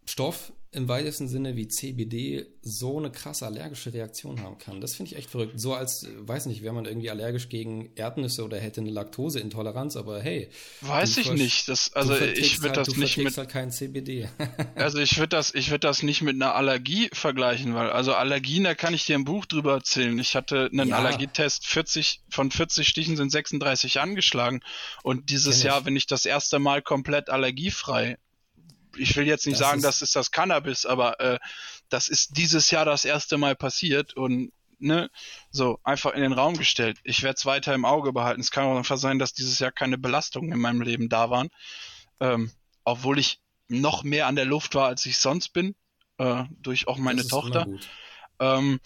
Stoff 0.06 0.54
im 0.74 0.88
weitesten 0.88 1.28
Sinne 1.28 1.56
wie 1.56 1.68
CBD 1.68 2.46
so 2.62 2.98
eine 2.98 3.12
krasse 3.12 3.46
allergische 3.46 3.94
Reaktion 3.94 4.42
haben 4.42 4.58
kann. 4.58 4.80
Das 4.80 4.96
finde 4.96 5.12
ich 5.12 5.18
echt 5.18 5.30
verrückt. 5.30 5.60
So 5.60 5.74
als, 5.74 6.08
weiß 6.18 6.46
nicht, 6.46 6.62
wäre 6.64 6.74
man 6.74 6.86
irgendwie 6.86 7.10
allergisch 7.10 7.50
gegen 7.50 7.92
Erdnüsse 7.96 8.46
oder 8.46 8.58
hätte 8.58 8.82
eine 8.82 8.92
Laktoseintoleranz, 8.92 9.96
aber 9.96 10.22
hey. 10.22 10.50
weiß 10.82 11.18
ich 11.18 11.32
nicht. 11.34 11.68
Das, 11.68 11.94
also 11.94 12.16
ich 12.16 12.62
würde 12.62 12.78
halt, 12.78 12.88
das 12.88 12.96
nicht 12.96 13.18
mit, 13.18 13.38
halt 13.38 13.50
kein 13.50 13.72
CBD. 13.72 14.30
also 14.76 15.00
ich 15.00 15.18
würde 15.18 15.30
das, 15.30 15.54
ich 15.54 15.72
würde 15.72 15.88
das 15.88 16.04
nicht 16.04 16.22
mit 16.22 16.36
einer 16.36 16.56
Allergie 16.56 17.10
vergleichen, 17.12 17.76
weil 17.76 17.90
also 17.90 18.14
Allergien, 18.14 18.64
da 18.64 18.76
kann 18.76 18.94
ich 18.94 19.06
dir 19.06 19.18
ein 19.18 19.26
Buch 19.26 19.46
drüber 19.46 19.74
erzählen. 19.74 20.18
Ich 20.20 20.36
hatte 20.36 20.70
einen 20.72 20.90
Ja. 20.90 20.98
Allergietest, 20.98 21.66
40 21.66 22.22
von 22.30 22.50
40 22.50 22.88
Stichen 22.88 23.18
sind 23.18 23.30
36 23.32 24.00
angeschlagen 24.00 24.62
und 25.04 25.30
dieses. 25.30 25.62
Jahr 25.62 25.82
bin 25.82 25.96
ich 25.96 26.08
das 26.08 26.26
erste 26.26 26.60
Mal 26.60 26.82
komplett 26.82 27.30
allergiefrei. 27.30 28.18
Ich 28.98 29.16
will 29.16 29.26
jetzt 29.28 29.46
nicht 29.46 29.60
Das 29.60 29.68
sagen, 29.68 29.78
ist- 29.80 29.86
das 29.86 30.02
ist 30.02 30.16
das 30.16 30.32
Cannabis, 30.32 30.86
aber 30.86 31.20
äh, 31.20 31.40
das 31.90 32.08
ist 32.10 32.38
dieses 32.38 32.72
Jahr 32.72 32.86
das 32.86 33.06
erste 33.06 33.38
Mal 33.38 33.56
passiert 33.56 34.14
und 34.16 34.52
ne, 34.80 35.10
so 35.52 35.80
einfach 35.84 36.14
in 36.14 36.22
den 36.22 36.34
Raum 36.34 36.58
gestellt. 36.58 36.98
Ich 37.04 37.22
werde 37.24 37.36
es 37.38 37.46
weiter 37.46 37.74
im 37.74 37.86
Auge 37.86 38.14
behalten. 38.14 38.42
Es 38.42 38.50
kann 38.52 38.66
auch 38.66 38.78
einfach 38.78 38.98
sein, 38.98 39.20
dass 39.20 39.34
dieses 39.34 39.60
Jahr 39.60 39.72
keine 39.72 39.98
Belastungen 39.98 40.52
in 40.52 40.60
meinem 40.60 40.82
Leben 40.82 41.08
da 41.10 41.30
waren, 41.30 41.50
ähm, 42.20 42.52
obwohl 42.84 43.20
ich 43.20 43.40
noch 43.68 44.04
mehr 44.04 44.28
an 44.28 44.36
der 44.36 44.46
Luft 44.46 44.74
war, 44.76 44.88
als 44.88 45.06
ich 45.06 45.18
sonst 45.20 45.50
bin, 45.54 45.76
äh, 46.18 46.44
durch 46.60 46.88
auch 46.88 46.98
meine 46.98 47.22
Tochter. 47.28 47.68
Ähm, 48.40 48.80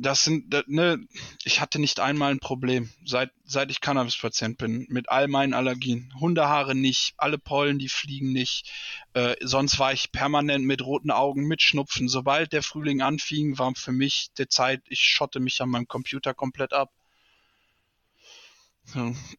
das 0.00 0.24
sind, 0.24 0.52
da- 0.52 0.62
ne, 0.66 0.98
ich 1.44 1.60
hatte 1.60 1.78
nicht 1.78 2.00
einmal 2.00 2.30
ein 2.30 2.38
Problem, 2.38 2.90
seit, 3.04 3.30
seit 3.44 3.70
ich 3.70 3.80
Cannabis-Patient 3.80 4.56
bin, 4.58 4.86
mit 4.88 5.08
all 5.08 5.28
meinen 5.28 5.54
Allergien. 5.54 6.12
Hundehaare 6.18 6.74
nicht, 6.74 7.14
alle 7.16 7.38
Pollen, 7.38 7.78
die 7.78 7.88
fliegen 7.88 8.32
nicht. 8.32 8.70
Äh, 9.14 9.36
sonst 9.40 9.78
war 9.78 9.92
ich 9.92 10.12
permanent 10.12 10.64
mit 10.64 10.82
roten 10.82 11.10
Augen, 11.10 11.46
mit 11.46 11.62
Schnupfen. 11.62 12.08
Sobald 12.08 12.52
der 12.52 12.62
Frühling 12.62 13.02
anfing, 13.02 13.58
war 13.58 13.74
für 13.74 13.92
mich 13.92 14.30
die 14.38 14.48
Zeit, 14.48 14.82
ich 14.88 15.00
schotte 15.00 15.40
mich 15.40 15.60
an 15.60 15.70
meinem 15.70 15.88
Computer 15.88 16.34
komplett 16.34 16.72
ab. 16.72 16.92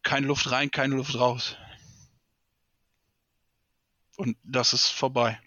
Keine 0.02 0.26
Luft 0.26 0.50
rein, 0.50 0.70
keine 0.70 0.96
Luft 0.96 1.18
raus. 1.18 1.56
Und 4.16 4.36
das 4.44 4.72
ist 4.74 4.88
vorbei. 4.88 5.40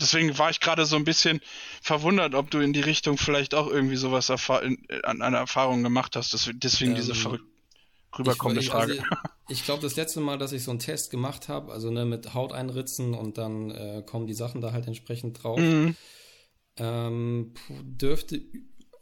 Deswegen 0.00 0.36
war 0.38 0.50
ich 0.50 0.60
gerade 0.60 0.86
so 0.86 0.96
ein 0.96 1.04
bisschen 1.04 1.40
verwundert, 1.82 2.34
ob 2.34 2.50
du 2.50 2.60
in 2.60 2.72
die 2.72 2.80
Richtung 2.80 3.18
vielleicht 3.18 3.54
auch 3.54 3.66
irgendwie 3.68 3.96
sowas 3.96 4.30
an 4.30 5.22
einer 5.22 5.38
Erfahrung 5.38 5.82
gemacht 5.82 6.16
hast. 6.16 6.32
Deswegen 6.62 6.94
diese 6.94 7.12
Ähm, 7.12 7.16
verrückt 7.16 7.44
rüberkommende 8.18 8.60
ich, 8.60 8.68
Frage. 8.70 8.92
Also, 8.92 9.04
ich 9.48 9.64
glaube, 9.64 9.82
das 9.82 9.96
letzte 9.96 10.20
Mal, 10.20 10.38
dass 10.38 10.52
ich 10.52 10.62
so 10.64 10.70
einen 10.70 10.80
Test 10.80 11.10
gemacht 11.10 11.48
habe, 11.48 11.72
also 11.72 11.90
ne, 11.90 12.04
mit 12.04 12.34
Haut 12.34 12.52
einritzen 12.52 13.14
und 13.14 13.38
dann 13.38 13.70
äh, 13.70 14.02
kommen 14.04 14.26
die 14.26 14.34
Sachen 14.34 14.60
da 14.60 14.72
halt 14.72 14.86
entsprechend 14.86 15.42
drauf, 15.42 15.58
Mhm. 15.58 15.96
ähm, 16.78 17.54
dürfte 17.68 18.40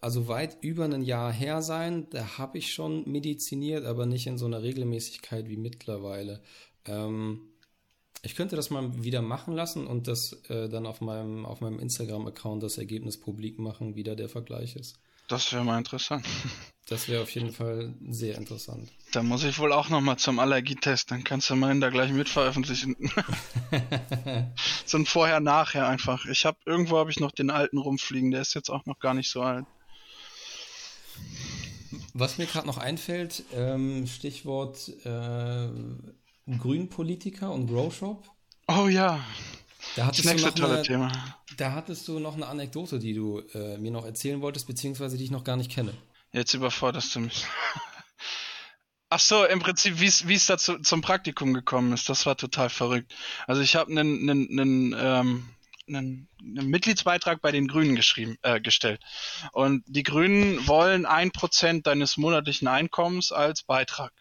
also 0.01 0.29
weit 0.29 0.59
über 0.61 0.85
ein 0.85 1.03
Jahr 1.03 1.33
her 1.33 1.63
sein. 1.63 2.09
Da 2.11 2.39
habe 2.39 2.59
ich 2.59 2.73
schon 2.73 3.11
mediziniert, 3.11 3.85
aber 3.85 4.07
nicht 4.07 4.27
in 4.27 4.39
so 4.39 4.47
einer 4.47 4.63
Regelmäßigkeit 4.63 5.49
wie 5.49 5.57
mittlerweile. 5.57 6.43
Ähm, 6.85 7.49
ich 8.27 8.35
könnte 8.35 8.57
das 8.57 8.70
mal 8.70 9.03
wieder 9.03 9.22
machen 9.22 9.55
lassen 9.55 9.87
und 9.87 10.09
das 10.09 10.33
äh, 10.49 10.68
dann 10.68 10.85
auf 10.85 11.01
meinem, 11.01 11.47
auf 11.47 11.61
meinem 11.61 11.79
Instagram-Account 11.79 12.62
das 12.62 12.77
Ergebnis 12.77 13.18
publik 13.18 13.59
machen, 13.59 13.97
wie 13.97 14.03
da 14.03 14.14
der 14.14 14.29
Vergleich 14.29 14.77
ist. 14.77 14.99
Das 15.29 15.53
wäre 15.53 15.64
mal 15.64 15.79
interessant. 15.79 16.27
Das 16.89 17.09
wäre 17.09 17.24
auf 17.24 17.31
jeden 17.31 17.51
Fall 17.51 17.95
sehr 18.09 18.37
interessant. 18.37 18.93
Da 19.11 19.24
muss 19.24 19.43
ich 19.43 19.59
wohl 19.59 19.72
auch 19.72 19.89
nochmal 19.89 20.18
zum 20.18 20.39
Allergietest. 20.39 21.11
Dann 21.11 21.24
kannst 21.24 21.51
du 21.51 21.57
meinen 21.57 21.81
da 21.81 21.91
gleich 21.91 22.12
mit 22.12 22.29
veröffentlichen. 22.29 22.95
so 24.85 24.97
ein 24.99 25.05
Vorher-Nachher 25.05 25.89
einfach. 25.89 26.27
Ich 26.27 26.47
habe 26.47 26.59
irgendwo 26.64 26.99
habe 26.99 27.11
ich 27.11 27.18
noch 27.18 27.33
den 27.33 27.51
alten 27.51 27.79
rumfliegen. 27.79 28.31
Der 28.31 28.41
ist 28.41 28.55
jetzt 28.55 28.70
auch 28.70 28.87
noch 28.87 29.01
gar 29.01 29.14
nicht 29.14 29.29
so 29.29 29.43
alt. 29.43 29.66
Was 32.14 32.39
mir 32.39 32.47
gerade 32.47 32.68
noch 32.68 32.79
einfällt, 32.79 33.43
ähm, 33.53 34.07
Stichwort 34.07 34.89
äh, 35.05 35.68
Grünpolitiker 36.47 37.51
und 37.53 37.67
Growshop. 37.67 38.25
Oh 38.69 38.87
ja, 38.89 39.25
Da 39.97 40.07
hattest, 40.07 40.25
das 40.25 40.25
du 40.25 40.31
nächste 40.31 40.49
noch 40.49 40.55
tolle 40.55 40.75
eine, 40.75 40.83
Thema. 40.83 41.13
da 41.57 41.73
hattest 41.73 42.07
du 42.09 42.19
noch 42.19 42.35
eine 42.35 42.47
Anekdote, 42.47 42.99
die 42.99 43.15
du 43.15 43.41
äh, 43.55 43.79
mir 43.79 43.91
noch 43.91 44.05
erzählen 44.05 44.41
wolltest, 44.41 44.67
beziehungsweise 44.67 45.17
die 45.17 45.25
ich 45.25 45.31
noch 45.31 45.45
gar 45.45 45.57
nicht 45.57 45.71
kenne. 45.71 45.93
Jetzt 46.33 46.55
überforderst 46.55 47.15
du 47.15 47.21
mich. 47.21 47.47
Ach 49.09 49.21
so, 49.21 49.45
im 49.45 49.61
Prinzip, 49.61 50.01
wie 50.01 50.35
es 50.35 50.47
dazu 50.47 50.79
zum 50.81 51.01
Praktikum 51.01 51.55
gekommen 51.55 51.93
ist, 51.93 52.09
das 52.09 52.27
war 52.27 52.37
total 52.37 52.69
verrückt. 52.71 53.15
Also 53.47 53.63
ich 53.63 53.77
habe 53.77 53.91
einen, 53.93 54.29
einen, 54.29 54.59
einen, 54.59 54.95
ähm, 54.99 55.49
einen, 55.89 56.29
einen 56.41 56.67
Mitgliedsbeitrag 56.69 57.41
bei 57.41 57.53
den 57.53 57.69
Grünen 57.69 57.95
geschrieben, 57.95 58.37
äh, 58.43 58.61
gestellt. 58.61 59.01
Und 59.53 59.85
die 59.87 60.03
Grünen 60.03 60.67
wollen 60.67 61.07
ein 61.07 61.31
Prozent 61.31 61.87
deines 61.87 62.17
monatlichen 62.17 62.67
Einkommens 62.67 63.31
als 63.31 63.63
Beitrag. 63.63 64.13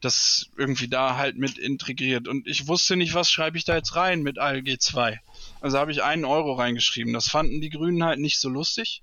Das 0.00 0.46
irgendwie 0.56 0.88
da 0.88 1.16
halt 1.16 1.36
mit 1.36 1.58
integriert. 1.58 2.28
Und 2.28 2.46
ich 2.46 2.68
wusste 2.68 2.96
nicht, 2.96 3.14
was 3.14 3.30
schreibe 3.30 3.58
ich 3.58 3.64
da 3.64 3.74
jetzt 3.74 3.96
rein 3.96 4.22
mit 4.22 4.38
ALG 4.38 4.78
2. 4.78 5.20
Also 5.60 5.78
habe 5.78 5.90
ich 5.90 6.02
einen 6.02 6.24
Euro 6.24 6.52
reingeschrieben. 6.52 7.12
Das 7.12 7.28
fanden 7.28 7.60
die 7.60 7.70
Grünen 7.70 8.04
halt 8.04 8.20
nicht 8.20 8.40
so 8.40 8.48
lustig 8.48 9.02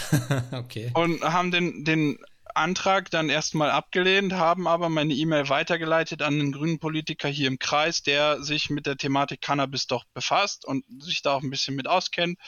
okay. 0.52 0.90
und 0.94 1.22
haben 1.22 1.50
den, 1.50 1.84
den 1.84 2.18
Antrag 2.56 3.10
dann 3.10 3.28
erstmal 3.28 3.70
abgelehnt, 3.70 4.32
haben 4.32 4.66
aber 4.66 4.88
meine 4.88 5.14
E-Mail 5.14 5.48
weitergeleitet 5.48 6.22
an 6.22 6.34
einen 6.34 6.52
grünen 6.52 6.78
Politiker 6.78 7.28
hier 7.28 7.48
im 7.48 7.58
Kreis, 7.58 8.02
der 8.02 8.42
sich 8.42 8.70
mit 8.70 8.86
der 8.86 8.96
Thematik 8.96 9.42
Cannabis 9.42 9.86
doch 9.86 10.04
befasst 10.14 10.64
und 10.64 10.84
sich 11.02 11.22
da 11.22 11.34
auch 11.34 11.42
ein 11.42 11.50
bisschen 11.50 11.76
mit 11.76 11.86
auskennt. 11.86 12.38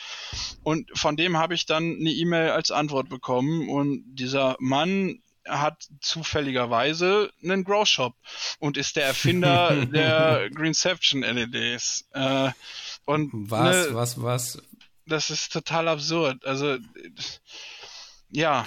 Und 0.63 0.91
von 0.99 1.17
dem 1.17 1.37
habe 1.37 1.55
ich 1.55 1.67
dann 1.67 1.97
eine 2.01 2.11
E-Mail 2.11 2.51
als 2.51 2.71
Antwort 2.71 3.09
bekommen 3.09 3.69
und 3.69 4.03
dieser 4.07 4.57
Mann 4.59 5.21
hat 5.49 5.89
zufälligerweise 6.01 7.31
einen 7.43 7.65
Grow 7.65 7.87
Shop 7.87 8.15
und 8.59 8.77
ist 8.77 8.97
der 8.97 9.07
Erfinder 9.07 9.87
der 9.93 10.51
Greenception 10.51 11.23
LEDs. 11.23 12.05
Äh, 12.13 12.51
und 13.05 13.31
Was, 13.33 13.89
ne, 13.89 13.95
was, 13.95 14.23
was? 14.23 14.63
das 15.07 15.31
ist 15.31 15.53
total 15.53 15.89
absurd. 15.89 16.45
Also 16.45 16.77
ja, 18.31 18.67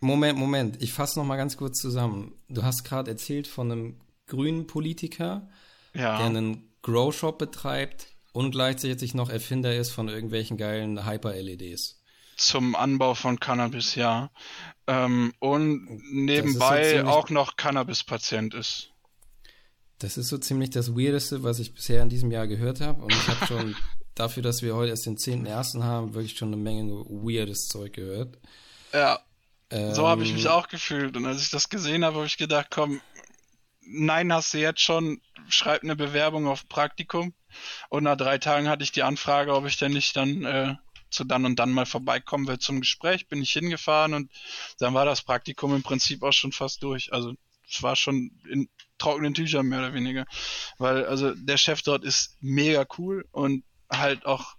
Moment, 0.00 0.38
Moment. 0.38 0.82
Ich 0.82 0.92
fasse 0.92 1.18
noch 1.18 1.26
mal 1.26 1.36
ganz 1.36 1.56
kurz 1.56 1.78
zusammen. 1.78 2.34
Du 2.48 2.62
hast 2.62 2.84
gerade 2.84 3.10
erzählt 3.10 3.46
von 3.46 3.70
einem 3.70 4.00
grünen 4.26 4.66
Politiker, 4.66 5.48
ja. 5.94 6.18
der 6.18 6.26
einen 6.26 6.70
Growshop 6.82 7.38
betreibt 7.38 8.06
und 8.32 8.52
gleichzeitig 8.52 9.14
noch 9.14 9.28
Erfinder 9.28 9.74
ist 9.74 9.90
von 9.90 10.08
irgendwelchen 10.08 10.56
geilen 10.56 11.06
Hyper-LEDs. 11.06 11.99
Zum 12.40 12.74
Anbau 12.74 13.14
von 13.14 13.38
Cannabis, 13.40 13.94
ja. 13.94 14.30
Ähm, 14.86 15.32
und 15.38 15.86
so 15.88 15.98
nebenbei 16.12 16.82
ziemlich- 16.82 17.06
auch 17.06 17.30
noch 17.30 17.56
Cannabis-Patient 17.56 18.54
ist. 18.54 18.90
Das 19.98 20.16
ist 20.16 20.28
so 20.28 20.38
ziemlich 20.38 20.70
das 20.70 20.94
Weirdeste, 20.96 21.42
was 21.42 21.58
ich 21.58 21.74
bisher 21.74 22.02
in 22.02 22.08
diesem 22.08 22.30
Jahr 22.30 22.46
gehört 22.46 22.80
habe. 22.80 23.02
Und 23.02 23.12
ich 23.12 23.28
habe 23.28 23.46
schon 23.46 23.76
dafür, 24.14 24.42
dass 24.42 24.62
wir 24.62 24.74
heute 24.74 24.90
erst 24.90 25.06
den 25.06 25.16
10.01. 25.16 25.82
haben, 25.82 26.14
wirklich 26.14 26.36
schon 26.36 26.48
eine 26.48 26.56
Menge 26.56 26.90
weirdes 26.92 27.68
Zeug 27.68 27.92
gehört. 27.92 28.38
Ja, 28.92 29.20
so 29.70 30.08
habe 30.08 30.22
ich 30.24 30.30
Ähm, 30.30 30.36
mich 30.36 30.48
auch 30.48 30.68
gefühlt. 30.68 31.16
Und 31.16 31.26
als 31.26 31.42
ich 31.42 31.50
das 31.50 31.68
gesehen 31.68 32.04
habe, 32.04 32.16
habe 32.16 32.26
ich 32.26 32.38
gedacht, 32.38 32.68
komm, 32.70 33.00
nein, 33.82 34.32
hast 34.32 34.54
du 34.54 34.58
jetzt 34.58 34.80
schon, 34.80 35.20
schreib 35.48 35.82
eine 35.84 35.96
Bewerbung 35.96 36.48
auf 36.48 36.68
Praktikum. 36.68 37.34
Und 37.88 38.04
nach 38.04 38.16
drei 38.16 38.38
Tagen 38.38 38.68
hatte 38.68 38.82
ich 38.82 38.92
die 38.92 39.02
Anfrage, 39.02 39.54
ob 39.54 39.66
ich 39.66 39.76
denn 39.78 39.92
nicht 39.92 40.16
dann 40.16 40.44
äh, 40.44 40.74
zu 41.10 41.24
dann 41.24 41.44
und 41.44 41.58
dann 41.58 41.70
mal 41.70 41.86
vorbeikommen 41.86 42.46
will 42.46 42.58
zum 42.58 42.80
Gespräch. 42.80 43.28
Bin 43.28 43.42
ich 43.42 43.52
hingefahren 43.52 44.14
und 44.14 44.30
dann 44.78 44.94
war 44.94 45.04
das 45.04 45.22
Praktikum 45.22 45.74
im 45.74 45.82
Prinzip 45.82 46.22
auch 46.22 46.32
schon 46.32 46.52
fast 46.52 46.82
durch. 46.82 47.12
Also 47.12 47.34
es 47.68 47.82
war 47.82 47.96
schon 47.96 48.30
in 48.48 48.68
trockenen 48.98 49.34
Tüchern 49.34 49.66
mehr 49.66 49.80
oder 49.80 49.94
weniger. 49.94 50.26
Weil, 50.78 51.04
also 51.06 51.34
der 51.34 51.56
Chef 51.56 51.82
dort 51.82 52.04
ist 52.04 52.36
mega 52.40 52.86
cool 52.98 53.26
und 53.32 53.64
halt 53.90 54.26
auch, 54.26 54.56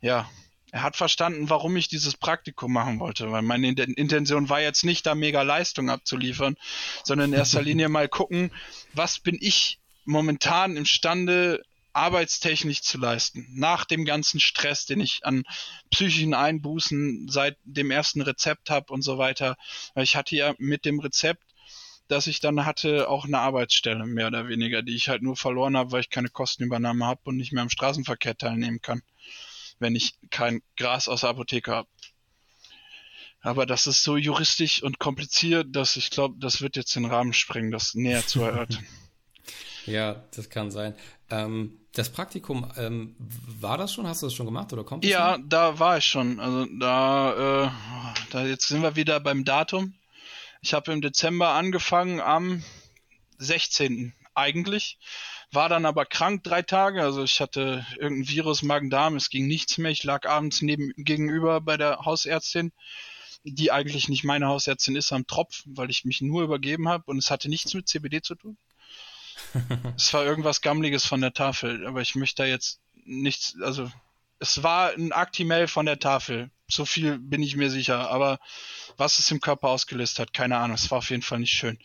ja, 0.00 0.28
er 0.72 0.82
hat 0.82 0.96
verstanden, 0.96 1.50
warum 1.50 1.76
ich 1.76 1.88
dieses 1.88 2.16
Praktikum 2.16 2.72
machen 2.72 2.98
wollte, 2.98 3.30
weil 3.30 3.42
meine 3.42 3.68
Intention 3.68 4.48
war 4.48 4.60
jetzt 4.60 4.84
nicht, 4.84 5.04
da 5.04 5.14
mega 5.14 5.42
Leistung 5.42 5.90
abzuliefern, 5.90 6.56
sondern 7.04 7.32
in 7.32 7.38
erster 7.38 7.60
Linie 7.62 7.90
mal 7.90 8.08
gucken, 8.08 8.50
was 8.94 9.18
bin 9.18 9.36
ich 9.38 9.78
momentan 10.04 10.76
imstande, 10.76 11.62
arbeitstechnisch 11.92 12.82
zu 12.82 12.98
leisten. 12.98 13.46
Nach 13.54 13.84
dem 13.84 14.04
ganzen 14.04 14.40
Stress, 14.40 14.86
den 14.86 15.00
ich 15.00 15.20
an 15.22 15.44
psychischen 15.90 16.34
Einbußen 16.34 17.28
seit 17.28 17.56
dem 17.64 17.90
ersten 17.90 18.22
Rezept 18.22 18.70
habe 18.70 18.92
und 18.92 19.02
so 19.02 19.18
weiter. 19.18 19.56
Ich 19.94 20.16
hatte 20.16 20.36
ja 20.36 20.54
mit 20.58 20.84
dem 20.84 21.00
Rezept, 21.00 21.42
das 22.08 22.26
ich 22.26 22.40
dann 22.40 22.64
hatte, 22.64 23.08
auch 23.08 23.24
eine 23.24 23.38
Arbeitsstelle, 23.38 24.06
mehr 24.06 24.26
oder 24.26 24.48
weniger, 24.48 24.82
die 24.82 24.94
ich 24.94 25.08
halt 25.08 25.22
nur 25.22 25.36
verloren 25.36 25.76
habe, 25.76 25.92
weil 25.92 26.00
ich 26.00 26.10
keine 26.10 26.28
Kostenübernahme 26.28 27.06
habe 27.06 27.20
und 27.24 27.36
nicht 27.36 27.52
mehr 27.52 27.62
am 27.62 27.70
Straßenverkehr 27.70 28.36
teilnehmen 28.36 28.80
kann 28.80 29.02
wenn 29.82 29.94
ich 29.94 30.14
kein 30.30 30.62
Gras 30.76 31.08
aus 31.08 31.20
der 31.20 31.30
Apotheke 31.30 31.72
habe. 31.72 31.88
Aber 33.40 33.66
das 33.66 33.86
ist 33.88 34.04
so 34.04 34.16
juristisch 34.16 34.82
und 34.82 35.00
kompliziert, 35.00 35.74
dass 35.74 35.96
ich 35.96 36.10
glaube, 36.10 36.36
das 36.38 36.62
wird 36.62 36.76
jetzt 36.76 36.94
den 36.94 37.04
Rahmen 37.04 37.32
sprengen, 37.32 37.72
das 37.72 37.94
näher 37.94 38.26
zu 38.26 38.42
erörtern. 38.42 38.86
ja, 39.86 40.22
das 40.34 40.50
kann 40.50 40.70
sein. 40.70 40.94
Ähm, 41.30 41.78
das 41.92 42.10
Praktikum, 42.10 42.70
ähm, 42.76 43.16
war 43.18 43.76
das 43.76 43.92
schon? 43.92 44.06
Hast 44.06 44.22
du 44.22 44.26
das 44.26 44.34
schon 44.34 44.46
gemacht 44.46 44.72
oder 44.72 44.84
kommt 44.84 45.04
das 45.04 45.10
Ja, 45.10 45.34
schon? 45.34 45.48
da 45.48 45.78
war 45.78 45.98
ich 45.98 46.06
schon. 46.06 46.40
Also 46.40 46.66
da, 46.78 47.66
äh, 47.66 47.70
da 48.30 48.46
jetzt 48.46 48.68
sind 48.68 48.82
wir 48.82 48.96
wieder 48.96 49.20
beim 49.20 49.44
Datum. 49.44 49.94
Ich 50.62 50.74
habe 50.74 50.92
im 50.92 51.00
Dezember 51.00 51.50
angefangen 51.50 52.20
am 52.20 52.62
16. 53.38 54.14
eigentlich 54.34 54.98
war 55.52 55.68
dann 55.68 55.84
aber 55.84 56.06
krank 56.06 56.42
drei 56.42 56.62
Tage. 56.62 57.02
Also 57.02 57.22
ich 57.22 57.40
hatte 57.40 57.86
irgendein 57.98 58.28
Virus, 58.28 58.62
Magen-Darm, 58.62 59.16
es 59.16 59.28
ging 59.30 59.46
nichts 59.46 59.78
mehr. 59.78 59.90
Ich 59.90 60.02
lag 60.02 60.26
abends 60.26 60.62
neben, 60.62 60.92
gegenüber 60.96 61.60
bei 61.60 61.76
der 61.76 61.98
Hausärztin, 62.00 62.72
die 63.44 63.70
eigentlich 63.70 64.08
nicht 64.08 64.24
meine 64.24 64.46
Hausärztin 64.46 64.96
ist, 64.96 65.12
am 65.12 65.26
Tropf, 65.26 65.62
weil 65.66 65.90
ich 65.90 66.04
mich 66.04 66.22
nur 66.22 66.42
übergeben 66.42 66.88
habe 66.88 67.04
und 67.06 67.18
es 67.18 67.30
hatte 67.30 67.48
nichts 67.48 67.74
mit 67.74 67.88
CBD 67.88 68.22
zu 68.22 68.34
tun. 68.34 68.56
Es 69.96 70.12
war 70.14 70.24
irgendwas 70.24 70.60
Gammliges 70.60 71.04
von 71.04 71.20
der 71.20 71.32
Tafel, 71.32 71.86
aber 71.86 72.00
ich 72.00 72.14
möchte 72.14 72.42
da 72.42 72.48
jetzt 72.48 72.80
nichts, 73.04 73.56
also 73.62 73.90
es 74.42 74.62
war 74.64 74.92
ein 74.92 75.12
Actimel 75.12 75.68
von 75.68 75.86
der 75.86 76.00
Tafel. 76.00 76.50
So 76.66 76.84
viel 76.84 77.18
bin 77.18 77.44
ich 77.44 77.54
mir 77.54 77.70
sicher. 77.70 78.10
Aber 78.10 78.40
was 78.96 79.20
es 79.20 79.30
im 79.30 79.40
Körper 79.40 79.68
ausgelöst 79.68 80.18
hat, 80.18 80.32
keine 80.32 80.56
Ahnung. 80.56 80.74
Es 80.74 80.90
war 80.90 80.98
auf 80.98 81.10
jeden 81.10 81.22
Fall 81.22 81.38
nicht 81.38 81.52
schön. 81.52 81.78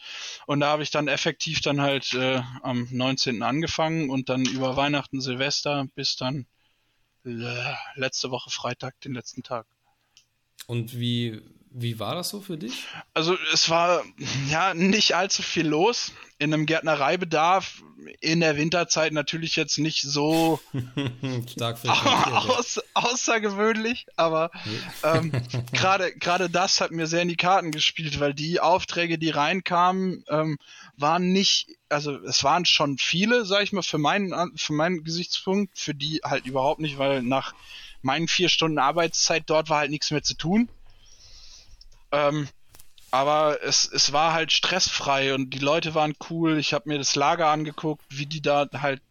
Und 0.48 0.62
da 0.62 0.70
habe 0.70 0.82
ich 0.82 0.90
dann 0.90 1.08
effektiv 1.08 1.62
dann 1.62 1.82
halt 1.82 2.14
äh, 2.14 2.42
am 2.64 2.88
19. 2.90 3.44
angefangen 3.44 4.10
und 4.10 4.30
dann 4.30 4.44
über 4.46 4.76
Weihnachten, 4.76 5.22
Silvester 5.22 5.86
bis 5.94 6.16
dann 6.16 6.48
äh, 7.26 7.74
letzte 7.94 8.32
Woche 8.32 8.50
Freitag, 8.50 9.00
den 9.02 9.14
letzten 9.14 9.44
Tag. 9.44 9.68
Und 10.66 10.98
wie, 10.98 11.42
wie 11.72 12.00
war 12.00 12.16
das 12.16 12.30
so 12.30 12.42
für 12.42 12.58
dich? 12.58 12.86
Also 13.14 13.38
es 13.54 13.70
war 13.70 14.04
ja 14.50 14.74
nicht 14.74 15.16
allzu 15.16 15.42
viel 15.42 15.68
los. 15.68 16.14
In 16.40 16.54
einem 16.54 16.66
Gärtnereibedarf 16.66 17.82
in 18.20 18.40
der 18.40 18.58
Winterzeit 18.58 19.12
natürlich 19.12 19.56
jetzt 19.56 19.78
nicht 19.80 20.02
so 20.02 20.60
Stark 21.48 21.84
aus, 21.88 22.80
außergewöhnlich, 22.94 24.06
aber 24.16 24.52
ähm, 25.04 25.32
gerade 25.74 26.14
gerade 26.16 26.50
das 26.50 26.80
hat 26.80 26.92
mir 26.92 27.08
sehr 27.08 27.24
in 27.24 27.28
die 27.28 27.36
Karten 27.36 27.72
gespielt, 27.72 28.20
weil 28.20 28.34
die 28.34 28.60
Aufträge, 28.60 29.18
die 29.18 29.30
reinkamen, 29.30 30.24
ähm, 30.30 30.58
waren 30.96 31.32
nicht, 31.32 31.70
also 31.90 32.18
es 32.24 32.44
waren 32.44 32.66
schon 32.66 32.98
viele, 32.98 33.46
sag 33.46 33.64
ich 33.64 33.74
mal, 33.74 33.84
für 33.84 33.98
meinen 33.98 34.56
für 34.58 34.74
meinen 34.74 35.04
Gesichtspunkt, 35.04 35.78
für 35.78 35.94
die 35.94 36.22
halt 36.24 36.46
überhaupt 36.46 36.80
nicht, 36.80 36.98
weil 36.98 37.24
nach 37.24 37.54
meinen 38.02 38.28
vier 38.28 38.50
Stunden 38.50 38.80
Arbeitszeit 38.80 39.44
dort 39.48 39.70
war 39.70 39.80
halt 39.80 39.92
nichts 39.92 40.12
mehr 40.12 40.24
zu 40.24 40.36
tun. 40.36 40.70
Ähm, 42.12 42.48
aber 43.12 43.64
es, 43.64 43.90
es 43.92 44.12
war 44.12 44.34
halt 44.34 44.52
stressfrei 44.52 45.34
und 45.34 45.52
die 45.52 45.60
Leute 45.60 45.96
waren 45.96 46.14
cool. 46.30 46.60
Ich 46.60 46.74
habe 46.74 46.90
mir 46.90 46.98
das 46.98 47.16
Lager 47.16 47.48
angeguckt, 47.48 48.04
wie 48.10 48.26
die 48.26 48.42
da 48.42 48.68
halt 48.74 49.02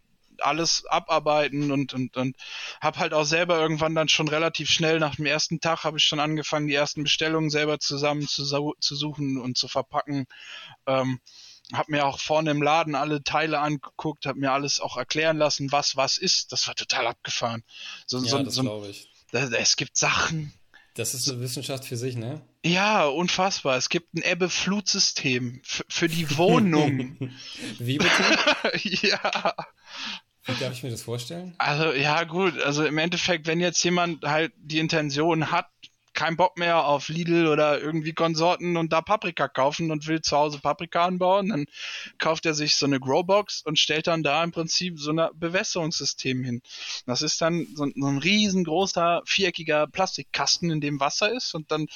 alles 0.41 0.85
abarbeiten 0.87 1.73
und 1.73 1.95
und 1.95 2.17
und 2.17 2.37
habe 2.83 2.99
halt 2.99 3.15
auch 3.15 3.25
selber 3.25 3.59
irgendwann 3.59 3.95
dann 3.95 4.11
schon 4.11 4.29
relativ 4.29 4.69
schnell 4.69 4.99
nach 4.99 5.17
dem 5.17 5.25
ersten 5.25 5.61
Tag 5.61 5.85
habe 5.85 5.97
ich 5.97 6.05
schon 6.05 6.21
angefangen 6.21 6.67
die 6.67 6.75
ersten 6.75 7.05
Bestellungen 7.05 7.49
selber 7.49 7.79
zusammen 7.79 8.29
zu, 8.29 8.45
zu 8.79 8.97
suchen 8.97 9.39
und 9.39 9.57
zu 9.57 9.67
verpacken. 9.67 10.27
Ähm, 10.87 11.21
habe 11.73 11.91
mir 11.91 12.07
auch 12.07 12.21
vorne 12.21 12.51
im 12.51 12.63
Laden 12.63 12.95
alle 12.95 13.25
Teile 13.25 13.59
angeguckt 13.59 14.27
habe 14.27 14.39
mir 14.39 14.53
alles 14.53 14.79
auch 14.79 14.97
erklären 14.97 15.39
lassen 15.39 15.73
was 15.73 15.97
was 15.97 16.19
ist. 16.19 16.53
Das 16.53 16.69
war 16.69 16.75
total 16.75 17.07
abgefahren. 17.07 17.63
So, 18.07 18.19
ja, 18.19 18.31
so, 18.31 18.43
das 18.43 18.55
so, 18.55 18.63
glaube 18.63 18.89
ich. 18.89 19.09
Es 19.33 19.77
gibt 19.77 19.97
Sachen 19.97 20.53
das 20.97 21.15
ist 21.15 21.29
eine 21.29 21.41
Wissenschaft 21.41 21.85
für 21.85 21.97
sich, 21.97 22.17
ne? 22.17 22.41
Ja, 22.65 23.05
unfassbar. 23.05 23.77
Es 23.77 23.89
gibt 23.89 24.15
ein 24.15 24.23
Ebbe-Flut-System 24.23 25.61
für 25.63 26.09
die 26.09 26.37
Wohnung. 26.37 27.17
Wie 27.79 27.99
bitte? 27.99 28.23
ja. 29.07 29.55
Wie 30.45 30.55
darf 30.61 30.73
ich 30.73 30.83
mir 30.83 30.91
das 30.91 31.03
vorstellen? 31.03 31.55
Also, 31.59 31.93
ja, 31.93 32.25
gut. 32.25 32.61
Also 32.61 32.85
im 32.85 32.99
Endeffekt, 32.99 33.47
wenn 33.47 33.61
jetzt 33.61 33.83
jemand 33.83 34.25
halt 34.25 34.53
die 34.57 34.79
Intention 34.79 35.51
hat, 35.51 35.67
keinen 36.17 36.37
Bock 36.37 36.59
mehr 36.59 36.87
auf 36.87 37.09
Lidl 37.09 37.47
oder 37.47 37.81
irgendwie 37.81 38.15
Konsorten 38.15 38.77
und 38.77 38.93
da 38.93 39.03
Paprika 39.03 39.47
kaufen 39.47 39.91
und 39.93 40.07
will 40.09 40.23
zu 40.23 40.37
Hause 40.37 40.59
Paprika 40.59 41.05
anbauen, 41.05 41.51
dann 41.51 41.67
kauft 42.19 42.47
er 42.47 42.55
sich 42.55 42.75
so 42.77 42.87
eine 42.87 42.99
Growbox 42.99 43.63
und 43.63 43.79
stellt 43.79 44.07
dann 44.09 44.23
da 44.23 44.43
im 44.43 44.51
Prinzip 44.51 44.99
so 44.99 45.13
ein 45.13 45.29
Bewässerungssystem 45.35 46.43
hin. 46.43 46.63
Das 47.05 47.23
ist 47.23 47.41
dann 47.41 47.67
so, 47.75 47.87
so 47.95 48.07
ein 48.07 48.19
riesengroßer 48.19 49.23
viereckiger 49.27 49.87
Plastikkasten, 49.87 50.71
in 50.71 50.81
dem 50.81 50.99
Wasser 50.99 51.31
ist 51.31 51.55
und 51.55 51.71
dann 51.71 51.87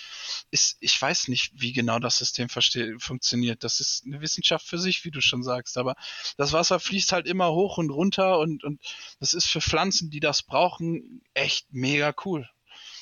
ist, 0.50 0.76
ich 0.80 1.00
weiß 1.00 1.28
nicht, 1.28 1.52
wie 1.54 1.72
genau 1.72 1.98
das 1.98 2.18
System 2.18 2.48
funktioniert. 2.50 3.64
Das 3.64 3.80
ist 3.80 4.04
eine 4.04 4.20
Wissenschaft 4.20 4.66
für 4.66 4.78
sich, 4.78 5.04
wie 5.04 5.10
du 5.10 5.22
schon 5.22 5.42
sagst, 5.42 5.78
aber 5.78 5.94
das 6.36 6.52
Wasser 6.52 6.78
fließt 6.78 7.12
halt 7.12 7.26
immer 7.26 7.52
hoch 7.52 7.78
und 7.78 7.90
runter 7.90 8.38
und, 8.38 8.64
und 8.64 8.82
das 9.18 9.32
ist 9.32 9.46
für 9.46 9.62
Pflanzen, 9.62 10.10
die 10.10 10.20
das 10.20 10.42
brauchen, 10.42 11.22
echt 11.32 11.72
mega 11.72 12.14
cool. 12.26 12.46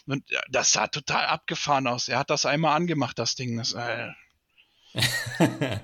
Und 0.08 0.24
das 0.50 0.72
sah 0.72 0.86
total 0.86 1.26
abgefahren 1.26 1.86
aus. 1.86 2.08
Er 2.08 2.18
hat 2.18 2.30
das 2.30 2.46
einmal 2.46 2.74
angemacht, 2.74 3.18
das 3.18 3.34
Ding. 3.34 3.58
Das, 3.58 3.74
äh 3.74 4.08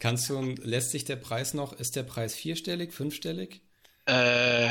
Kannst 0.00 0.28
du, 0.28 0.54
lässt 0.62 0.90
sich 0.90 1.06
der 1.06 1.16
Preis 1.16 1.54
noch, 1.54 1.72
ist 1.72 1.96
der 1.96 2.02
Preis 2.02 2.34
vierstellig, 2.34 2.92
fünfstellig? 2.92 3.62
Äh, 4.04 4.68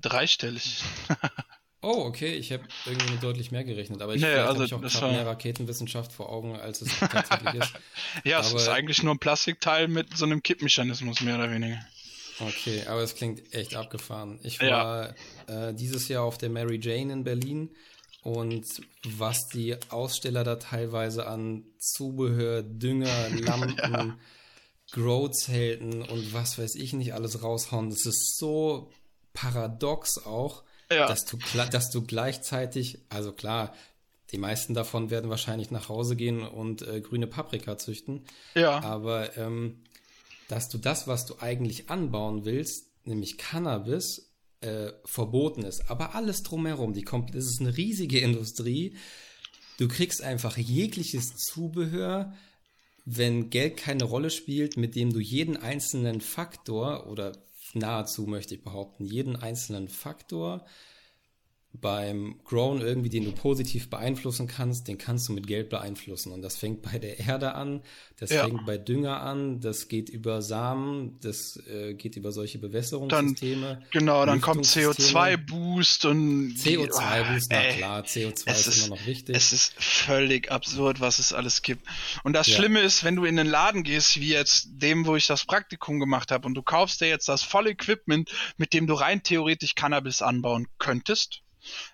dreistellig. 0.00 0.82
oh, 1.82 2.04
okay, 2.06 2.34
ich 2.34 2.50
habe 2.50 2.64
irgendwie 2.86 3.18
deutlich 3.18 3.50
mehr 3.52 3.64
gerechnet, 3.64 4.00
aber 4.00 4.14
ich, 4.14 4.22
nee, 4.22 4.28
also, 4.28 4.64
ich 4.64 4.72
auch 4.72 4.80
gerade 4.80 5.00
war... 5.02 5.12
mehr 5.12 5.26
Raketenwissenschaft 5.26 6.10
vor 6.10 6.30
Augen, 6.30 6.56
als 6.56 6.80
es 6.80 6.98
tatsächlich 6.98 7.54
ist. 7.54 7.72
ja, 8.24 8.38
aber... 8.38 8.46
es 8.46 8.54
ist 8.54 8.68
eigentlich 8.68 9.02
nur 9.02 9.14
ein 9.14 9.18
Plastikteil 9.18 9.86
mit 9.88 10.16
so 10.16 10.24
einem 10.24 10.42
Kippmechanismus, 10.42 11.20
mehr 11.20 11.36
oder 11.36 11.50
weniger. 11.50 11.78
Okay, 12.40 12.84
aber 12.86 13.02
es 13.02 13.14
klingt 13.14 13.54
echt 13.54 13.76
abgefahren. 13.76 14.40
Ich 14.42 14.60
war 14.60 15.14
ja. 15.46 15.68
äh, 15.68 15.74
dieses 15.74 16.08
Jahr 16.08 16.24
auf 16.24 16.36
der 16.38 16.48
Mary 16.48 16.80
Jane 16.82 17.12
in 17.12 17.22
Berlin 17.22 17.70
und 18.24 18.64
was 19.06 19.48
die 19.48 19.76
Aussteller 19.90 20.44
da 20.44 20.56
teilweise 20.56 21.26
an 21.26 21.62
Zubehör, 21.78 22.62
Dünger, 22.62 23.28
Lampen, 23.40 23.76
ja. 23.76 24.16
Grow-Zelten 24.92 26.02
und 26.02 26.32
was 26.32 26.58
weiß 26.58 26.74
ich 26.76 26.94
nicht 26.94 27.12
alles 27.12 27.42
raushauen, 27.42 27.90
das 27.90 28.06
ist 28.06 28.38
so 28.38 28.90
paradox 29.34 30.24
auch, 30.24 30.62
ja. 30.90 31.06
dass, 31.06 31.24
du, 31.26 31.36
dass 31.70 31.90
du 31.90 32.02
gleichzeitig, 32.02 32.98
also 33.10 33.32
klar, 33.32 33.74
die 34.32 34.38
meisten 34.38 34.72
davon 34.72 35.10
werden 35.10 35.28
wahrscheinlich 35.28 35.70
nach 35.70 35.90
Hause 35.90 36.16
gehen 36.16 36.42
und 36.42 36.80
äh, 36.82 37.02
grüne 37.02 37.26
Paprika 37.26 37.76
züchten. 37.76 38.24
Ja. 38.54 38.82
Aber 38.82 39.36
ähm, 39.36 39.82
dass 40.48 40.68
du 40.68 40.78
das, 40.78 41.06
was 41.06 41.26
du 41.26 41.34
eigentlich 41.40 41.90
anbauen 41.90 42.44
willst, 42.44 42.86
nämlich 43.04 43.36
Cannabis, 43.36 44.30
äh, 44.64 44.92
verboten 45.04 45.62
ist. 45.62 45.90
Aber 45.90 46.14
alles 46.14 46.42
drumherum, 46.42 46.94
die 46.94 47.02
kommt, 47.02 47.34
das 47.34 47.44
ist 47.44 47.60
eine 47.60 47.76
riesige 47.76 48.20
Industrie. 48.20 48.96
Du 49.78 49.88
kriegst 49.88 50.22
einfach 50.22 50.56
jegliches 50.56 51.36
Zubehör, 51.36 52.32
wenn 53.04 53.50
Geld 53.50 53.76
keine 53.76 54.04
Rolle 54.04 54.30
spielt, 54.30 54.76
mit 54.76 54.94
dem 54.96 55.12
du 55.12 55.20
jeden 55.20 55.58
einzelnen 55.58 56.20
Faktor 56.22 57.06
oder 57.08 57.36
nahezu 57.74 58.26
möchte 58.26 58.54
ich 58.54 58.62
behaupten, 58.62 59.04
jeden 59.04 59.36
einzelnen 59.36 59.88
Faktor 59.88 60.64
beim 61.80 62.36
Grown 62.44 62.80
irgendwie, 62.80 63.08
den 63.08 63.24
du 63.24 63.32
positiv 63.32 63.90
beeinflussen 63.90 64.46
kannst, 64.46 64.86
den 64.86 64.96
kannst 64.96 65.28
du 65.28 65.32
mit 65.32 65.46
Geld 65.46 65.70
beeinflussen. 65.70 66.32
Und 66.32 66.42
das 66.42 66.56
fängt 66.56 66.82
bei 66.82 66.98
der 66.98 67.18
Erde 67.18 67.54
an, 67.54 67.82
das 68.16 68.30
ja. 68.30 68.44
fängt 68.44 68.64
bei 68.64 68.78
Dünger 68.78 69.20
an, 69.20 69.60
das 69.60 69.88
geht 69.88 70.08
über 70.08 70.40
Samen, 70.40 71.18
das 71.20 71.60
äh, 71.66 71.94
geht 71.94 72.16
über 72.16 72.30
solche 72.32 72.58
Bewässerungssysteme. 72.58 73.66
Dann, 73.66 73.84
genau, 73.90 74.24
dann 74.24 74.40
kommt 74.40 74.64
CO2-Boost 74.64 76.04
und 76.04 76.54
CO2-Boost, 76.56 77.48
na 77.50 77.62
klar, 77.72 78.02
CO2 78.04 78.50
ist, 78.50 78.66
ist, 78.66 78.86
immer 78.86 78.96
noch 78.96 79.06
wichtig. 79.06 79.36
Es 79.36 79.52
ist 79.52 79.74
völlig 79.76 80.52
absurd, 80.52 81.00
was 81.00 81.18
es 81.18 81.32
alles 81.32 81.62
gibt. 81.62 81.86
Und 82.22 82.34
das 82.34 82.46
ja. 82.46 82.56
Schlimme 82.56 82.80
ist, 82.80 83.02
wenn 83.02 83.16
du 83.16 83.24
in 83.24 83.36
den 83.36 83.48
Laden 83.48 83.82
gehst, 83.82 84.20
wie 84.20 84.28
jetzt 84.28 84.68
dem, 84.70 85.06
wo 85.06 85.16
ich 85.16 85.26
das 85.26 85.44
Praktikum 85.44 85.98
gemacht 85.98 86.30
habe, 86.30 86.46
und 86.46 86.54
du 86.54 86.62
kaufst 86.62 87.00
dir 87.00 87.08
jetzt 87.08 87.28
das 87.28 87.42
volle 87.42 87.70
Equipment, 87.70 88.30
mit 88.58 88.72
dem 88.72 88.86
du 88.86 88.94
rein 88.94 89.22
theoretisch 89.22 89.74
Cannabis 89.74 90.22
anbauen 90.22 90.68
könntest 90.78 91.43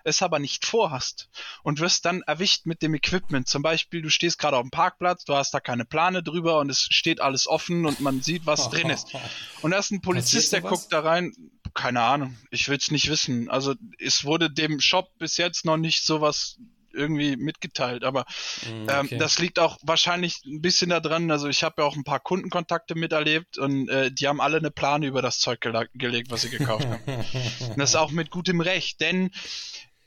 es 0.03 0.21
aber 0.21 0.39
nicht 0.39 0.65
vorhast 0.65 1.29
und 1.63 1.79
wirst 1.79 2.05
dann 2.05 2.21
erwischt 2.23 2.65
mit 2.65 2.81
dem 2.81 2.93
Equipment. 2.93 3.47
Zum 3.47 3.61
Beispiel, 3.61 4.01
du 4.01 4.09
stehst 4.09 4.39
gerade 4.39 4.57
auf 4.57 4.63
dem 4.63 4.71
Parkplatz, 4.71 5.25
du 5.25 5.35
hast 5.35 5.53
da 5.53 5.59
keine 5.59 5.85
Plane 5.85 6.23
drüber 6.23 6.59
und 6.59 6.69
es 6.69 6.81
steht 6.81 7.21
alles 7.21 7.47
offen 7.47 7.85
und 7.85 7.99
man 7.99 8.21
sieht, 8.21 8.45
was 8.45 8.69
drin 8.69 8.89
ist. 8.89 9.07
Und 9.61 9.71
da 9.71 9.77
ist 9.77 9.91
ein 9.91 10.01
Polizist, 10.01 10.53
der 10.53 10.61
guckt 10.61 10.87
da 10.89 11.01
rein. 11.01 11.33
Keine 11.75 12.01
Ahnung, 12.01 12.35
ich 12.49 12.67
will 12.67 12.77
es 12.77 12.89
nicht 12.89 13.09
wissen. 13.09 13.49
Also 13.49 13.75
es 13.99 14.25
wurde 14.25 14.49
dem 14.49 14.79
Shop 14.81 15.17
bis 15.19 15.37
jetzt 15.37 15.65
noch 15.65 15.77
nicht 15.77 16.03
sowas 16.03 16.57
irgendwie 16.93 17.35
mitgeteilt. 17.37 18.03
Aber 18.03 18.25
mm, 18.65 18.89
ähm, 18.89 19.05
okay. 19.05 19.17
das 19.17 19.39
liegt 19.39 19.59
auch 19.59 19.77
wahrscheinlich 19.83 20.43
ein 20.45 20.61
bisschen 20.61 20.89
daran. 20.89 21.31
Also 21.31 21.47
ich 21.47 21.63
habe 21.63 21.81
ja 21.81 21.87
auch 21.87 21.95
ein 21.95 22.03
paar 22.03 22.19
Kundenkontakte 22.19 22.95
miterlebt 22.95 23.57
und 23.57 23.89
äh, 23.89 24.11
die 24.11 24.27
haben 24.27 24.41
alle 24.41 24.57
eine 24.57 24.71
Plane 24.71 25.07
über 25.07 25.21
das 25.21 25.39
Zeug 25.39 25.61
gele 25.61 25.89
gelegt, 25.93 26.31
was 26.31 26.41
sie 26.41 26.49
gekauft 26.49 26.85
haben. 26.85 27.01
und 27.05 27.77
das 27.77 27.91
ist 27.91 27.95
auch 27.95 28.11
mit 28.11 28.31
gutem 28.31 28.61
Recht, 28.61 29.01
denn 29.01 29.31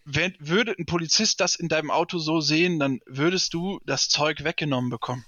wenn, 0.05 0.35
würde 0.39 0.75
ein 0.79 0.87
Polizist 0.87 1.41
das 1.41 1.57
in 1.57 1.69
deinem 1.69 1.91
Auto 1.91 2.19
so 2.19 2.41
sehen, 2.41 2.79
dann 2.79 3.01
würdest 3.07 3.55
du 3.55 3.81
das 3.87 4.09
Zeug 4.09 4.45
weggenommen 4.45 4.91
bekommen. 4.91 5.25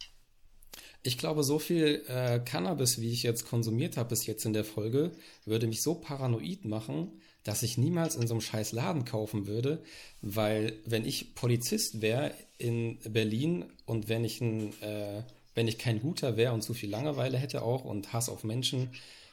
Ich 1.03 1.19
glaube, 1.19 1.45
so 1.45 1.59
viel 1.59 2.05
äh, 2.09 2.41
Cannabis, 2.41 3.01
wie 3.01 3.13
ich 3.13 3.23
jetzt 3.23 3.47
konsumiert 3.47 3.97
habe 3.97 4.09
bis 4.09 4.27
jetzt 4.27 4.45
in 4.45 4.53
der 4.53 4.65
Folge, 4.65 5.13
würde 5.45 5.69
mich 5.69 5.83
so 5.83 5.95
paranoid 5.95 6.65
machen, 6.65 7.21
dass 7.47 7.63
ich 7.63 7.79
niemals 7.79 8.17
in 8.17 8.27
so 8.27 8.35
einem 8.35 8.41
scheiß 8.41 8.73
Laden 8.73 9.05
kaufen 9.05 9.47
würde, 9.47 9.81
weil 10.21 10.73
wenn 10.85 11.05
ich 11.05 11.37
Polizist 11.37 12.03
wäre 12.03 12.35
in 12.59 12.99
Berlin 13.09 13.67
und 13.85 14.09
wenn 14.09 14.25
ich 14.25 14.41
ein, 14.41 14.73
äh, 14.83 15.23
wenn 15.55 15.69
ich 15.69 15.79
kein 15.79 16.01
Guter 16.01 16.37
wäre 16.37 16.53
und 16.53 16.63
zu 16.63 16.75
viel 16.75 16.91
Langeweile 16.91 17.39
hätte 17.39 17.63
auch 17.63 17.85
und 17.85 18.13
Hass 18.13 18.29
auf 18.29 18.43
Menschen, 18.43 18.91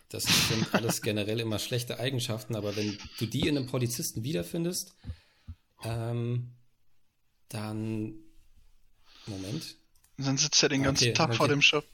das 0.09 0.25
sind 0.25 0.67
alles 0.75 1.01
generell 1.01 1.39
immer 1.39 1.57
schlechte 1.57 1.99
Eigenschaften, 1.99 2.55
aber 2.55 2.75
wenn 2.75 2.99
du 3.17 3.25
die 3.25 3.47
in 3.47 3.57
einem 3.57 3.65
Polizisten 3.65 4.23
wiederfindest, 4.23 4.93
ähm, 5.83 6.51
dann 7.49 8.13
Moment. 9.25 9.75
Dann 10.17 10.37
sitzt 10.37 10.61
er 10.61 10.69
den 10.69 10.83
ganzen 10.83 11.05
okay, 11.05 11.13
Tag 11.13 11.35
vor 11.35 11.47
dem 11.47 11.63
Shop. 11.63 11.85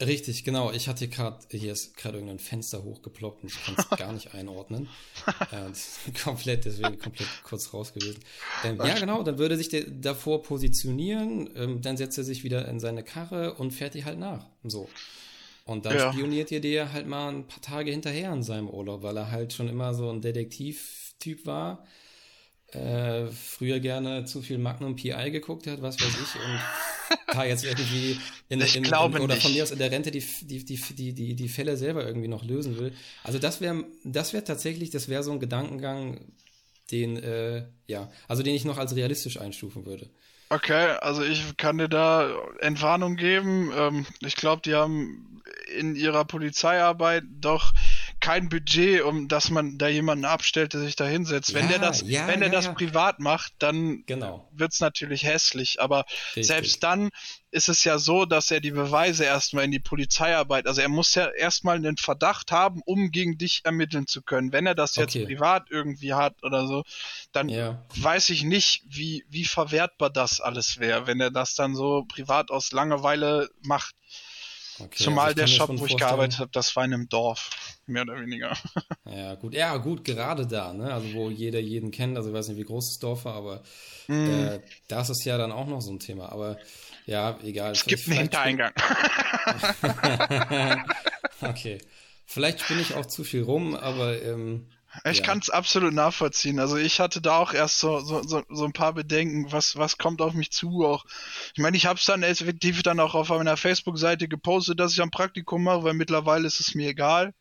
Richtig, 0.00 0.44
genau. 0.44 0.70
Ich 0.70 0.88
hatte 0.88 1.08
gerade, 1.08 1.38
hier 1.50 1.72
ist 1.72 1.96
gerade 1.96 2.18
irgendein 2.18 2.38
Fenster 2.38 2.84
hochgeploppt 2.84 3.42
und 3.42 3.50
ich 3.50 3.64
kann 3.64 3.74
es 3.76 3.98
gar 3.98 4.12
nicht 4.12 4.32
einordnen. 4.34 4.88
äh, 5.50 5.72
komplett, 6.22 6.64
deswegen 6.66 6.98
komplett 6.98 7.28
kurz 7.42 7.74
raus 7.74 7.92
gewesen. 7.92 8.20
Ähm, 8.64 8.78
ja, 8.84 8.98
genau, 8.98 9.24
dann 9.24 9.38
würde 9.38 9.56
sich 9.56 9.68
der 9.68 9.84
davor 9.90 10.42
positionieren, 10.42 11.50
ähm, 11.56 11.82
dann 11.82 11.96
setzt 11.96 12.16
er 12.16 12.24
sich 12.24 12.44
wieder 12.44 12.68
in 12.68 12.78
seine 12.78 13.02
Karre 13.02 13.54
und 13.54 13.72
fährt 13.72 13.94
die 13.94 14.04
halt 14.04 14.18
nach. 14.18 14.46
So. 14.62 14.88
Und 15.64 15.84
dann 15.84 15.96
ja. 15.96 16.12
spioniert 16.12 16.50
ihr 16.52 16.60
dir 16.60 16.92
halt 16.92 17.06
mal 17.06 17.28
ein 17.30 17.48
paar 17.48 17.60
Tage 17.60 17.90
hinterher 17.90 18.32
in 18.32 18.42
seinem 18.42 18.70
Urlaub, 18.70 19.02
weil 19.02 19.16
er 19.16 19.30
halt 19.30 19.52
schon 19.52 19.68
immer 19.68 19.94
so 19.94 20.08
ein 20.10 20.20
Detektivtyp 20.20 21.44
war 21.44 21.84
äh, 22.72 23.26
früher 23.28 23.80
gerne 23.80 24.24
zu 24.26 24.42
viel 24.42 24.58
Magnum 24.58 24.94
PI 24.96 25.30
geguckt 25.30 25.66
hat, 25.66 25.80
was 25.80 25.98
weiß 25.98 26.08
ich, 26.08 26.34
und 26.34 26.60
da 27.32 27.44
jetzt 27.44 27.64
irgendwie 27.64 28.18
in, 28.48 28.60
ich 28.60 28.76
in, 28.76 28.84
in 28.84 28.94
oder 28.94 29.36
von 29.36 29.52
mir 29.52 29.62
aus 29.62 29.70
in 29.70 29.78
der 29.78 29.90
Rente 29.90 30.10
die, 30.10 30.22
die, 30.42 30.64
die, 30.64 30.76
die, 30.76 31.14
die, 31.14 31.34
die 31.34 31.48
Fälle 31.48 31.76
selber 31.76 32.06
irgendwie 32.06 32.28
noch 32.28 32.44
lösen 32.44 32.78
will. 32.78 32.92
Also 33.24 33.38
das 33.38 33.60
wäre 33.60 33.84
das 34.04 34.34
wäre 34.34 34.44
tatsächlich, 34.44 34.90
das 34.90 35.08
wäre 35.08 35.22
so 35.22 35.32
ein 35.32 35.40
Gedankengang, 35.40 36.20
den, 36.90 37.16
äh, 37.16 37.64
ja, 37.86 38.10
also 38.28 38.42
den 38.42 38.54
ich 38.54 38.64
noch 38.64 38.78
als 38.78 38.94
realistisch 38.94 39.40
einstufen 39.40 39.86
würde. 39.86 40.10
Okay, 40.50 40.96
also 41.00 41.22
ich 41.22 41.56
kann 41.58 41.78
dir 41.78 41.88
da 41.88 42.30
Entwarnung 42.60 43.16
geben. 43.16 43.70
Ähm, 43.76 44.06
ich 44.20 44.36
glaube, 44.36 44.62
die 44.64 44.74
haben 44.74 45.42
in 45.76 45.94
ihrer 45.94 46.24
Polizeiarbeit 46.24 47.24
doch 47.30 47.72
kein 48.20 48.48
Budget, 48.48 49.02
um 49.02 49.28
dass 49.28 49.50
man 49.50 49.78
da 49.78 49.88
jemanden 49.88 50.24
abstellt, 50.24 50.72
der 50.74 50.80
sich 50.80 50.96
da 50.96 51.04
hinsetzt. 51.04 51.54
Wenn 51.54 51.64
ja, 51.64 51.78
der 51.78 51.78
das, 51.78 52.02
ja, 52.02 52.26
wenn 52.26 52.42
ja, 52.42 52.48
der 52.48 52.60
das 52.60 52.74
privat 52.74 53.20
macht, 53.20 53.52
dann 53.58 54.04
genau. 54.06 54.48
wird's 54.52 54.80
natürlich 54.80 55.24
hässlich. 55.24 55.80
Aber 55.80 56.04
Richtig. 56.28 56.46
selbst 56.46 56.82
dann 56.82 57.10
ist 57.50 57.68
es 57.68 57.84
ja 57.84 57.98
so, 57.98 58.24
dass 58.24 58.50
er 58.50 58.60
die 58.60 58.70
Beweise 58.70 59.24
erstmal 59.24 59.64
in 59.64 59.70
die 59.70 59.78
Polizeiarbeit, 59.78 60.66
also 60.66 60.80
er 60.80 60.88
muss 60.88 61.14
ja 61.14 61.28
erstmal 61.28 61.76
einen 61.76 61.96
Verdacht 61.96 62.52
haben, 62.52 62.82
um 62.84 63.10
gegen 63.10 63.38
dich 63.38 63.62
ermitteln 63.64 64.06
zu 64.06 64.22
können. 64.22 64.52
Wenn 64.52 64.66
er 64.66 64.74
das 64.74 64.96
jetzt 64.96 65.16
okay. 65.16 65.24
privat 65.24 65.70
irgendwie 65.70 66.14
hat 66.14 66.42
oder 66.42 66.66
so, 66.66 66.84
dann 67.32 67.48
ja. 67.48 67.84
weiß 67.96 68.30
ich 68.30 68.42
nicht, 68.42 68.82
wie, 68.86 69.24
wie 69.28 69.44
verwertbar 69.44 70.10
das 70.10 70.40
alles 70.40 70.78
wäre, 70.78 71.06
wenn 71.06 71.20
er 71.20 71.30
das 71.30 71.54
dann 71.54 71.74
so 71.74 72.04
privat 72.06 72.50
aus 72.50 72.72
Langeweile 72.72 73.48
macht. 73.62 73.94
Okay, 74.80 75.04
Zumal 75.04 75.26
also 75.26 75.36
der 75.36 75.46
Shop, 75.46 75.70
wo 75.72 75.86
ich 75.86 75.96
gearbeitet 75.96 76.38
habe, 76.38 76.50
das 76.52 76.74
war 76.76 76.84
in 76.84 76.94
einem 76.94 77.08
Dorf, 77.08 77.50
mehr 77.86 78.02
oder 78.02 78.20
weniger. 78.20 78.56
Ja, 79.10 79.36
gut, 79.36 79.54
ja, 79.54 79.74
gut, 79.78 80.04
gerade 80.04 80.46
da, 80.46 80.74
ne? 80.74 80.92
Also 80.92 81.14
wo 81.14 81.30
jeder 81.30 81.60
jeden 81.60 81.90
kennt, 81.90 82.18
also 82.18 82.28
ich 82.28 82.34
weiß 82.34 82.48
nicht, 82.48 82.58
wie 82.58 82.64
groß 82.64 82.90
das 82.90 82.98
Dorf 82.98 83.24
war, 83.24 83.34
aber 83.34 83.62
mm. 84.06 84.12
äh, 84.12 84.60
das 84.86 85.08
ist 85.08 85.24
ja 85.24 85.38
dann 85.38 85.50
auch 85.50 85.66
noch 85.66 85.80
so 85.80 85.90
ein 85.90 85.98
Thema. 85.98 86.30
Aber 86.30 86.58
ja, 87.06 87.38
egal. 87.42 87.72
Es 87.72 87.86
gibt 87.86 88.06
einen 88.06 88.18
Hintereingang. 88.18 88.70
okay. 91.40 91.78
Vielleicht 92.26 92.60
spinne 92.60 92.82
ich 92.82 92.94
auch 92.94 93.06
zu 93.06 93.24
viel 93.24 93.42
rum, 93.42 93.74
aber 93.74 94.22
ähm, 94.22 94.66
ich 95.04 95.18
ja. 95.18 95.24
kann 95.24 95.38
es 95.38 95.50
absolut 95.50 95.92
nachvollziehen. 95.92 96.58
Also 96.58 96.76
ich 96.76 96.98
hatte 97.00 97.20
da 97.20 97.38
auch 97.38 97.52
erst 97.52 97.78
so, 97.78 98.00
so, 98.00 98.22
so, 98.22 98.42
so 98.48 98.64
ein 98.64 98.72
paar 98.72 98.94
Bedenken, 98.94 99.52
was, 99.52 99.76
was 99.76 99.98
kommt 99.98 100.20
auf 100.22 100.34
mich 100.34 100.50
zu 100.50 100.84
auch. 100.84 101.04
Ich 101.54 101.62
meine, 101.62 101.76
ich 101.76 101.86
habe 101.86 101.98
es 101.98 102.04
dann 102.04 102.22
effektiv 102.22 102.82
dann 102.82 103.00
auch 103.00 103.14
auf 103.14 103.28
meiner 103.28 103.56
Facebook-Seite 103.56 104.28
gepostet, 104.28 104.80
dass 104.80 104.92
ich 104.92 105.02
ein 105.02 105.10
Praktikum 105.10 105.62
mache, 105.62 105.84
weil 105.84 105.94
mittlerweile 105.94 106.46
ist 106.46 106.60
es 106.60 106.74
mir 106.74 106.88
egal. 106.88 107.34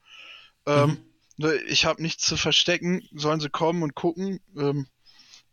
Ähm, 0.66 1.00
mhm. 1.38 1.46
Ähm, 1.46 1.60
ich 1.68 1.86
habe 1.86 2.02
nichts 2.02 2.26
zu 2.26 2.36
verstecken, 2.36 3.08
sollen 3.14 3.40
sie 3.40 3.50
kommen 3.50 3.84
und 3.84 3.96
gucken. 3.96 4.40
Ähm, 4.58 4.88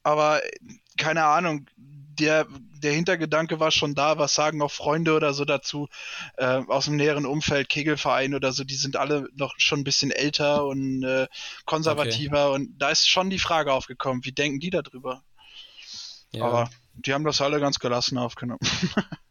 aber 0.02 0.40
keine 0.96 1.24
Ahnung, 1.24 1.66
der, 1.76 2.46
der 2.84 2.92
Hintergedanke 2.92 3.58
war 3.58 3.70
schon 3.70 3.94
da, 3.94 4.18
was 4.18 4.34
sagen 4.34 4.62
auch 4.62 4.70
Freunde 4.70 5.14
oder 5.14 5.32
so 5.32 5.44
dazu, 5.44 5.88
äh, 6.36 6.62
aus 6.68 6.84
dem 6.84 6.96
näheren 6.96 7.26
Umfeld, 7.26 7.68
Kegelverein 7.68 8.34
oder 8.34 8.52
so, 8.52 8.62
die 8.62 8.74
sind 8.74 8.96
alle 8.96 9.28
noch 9.34 9.54
schon 9.56 9.80
ein 9.80 9.84
bisschen 9.84 10.10
älter 10.10 10.66
und 10.66 11.02
äh, 11.02 11.26
konservativer 11.64 12.50
okay. 12.50 12.54
und 12.54 12.78
da 12.78 12.90
ist 12.90 13.08
schon 13.08 13.30
die 13.30 13.38
Frage 13.38 13.72
aufgekommen, 13.72 14.24
wie 14.24 14.32
denken 14.32 14.60
die 14.60 14.70
darüber? 14.70 15.22
Ja. 16.30 16.44
Aber 16.44 16.70
die 16.94 17.12
haben 17.12 17.24
das 17.24 17.40
alle 17.40 17.58
ganz 17.60 17.78
gelassen 17.78 18.18
aufgenommen. 18.18 18.60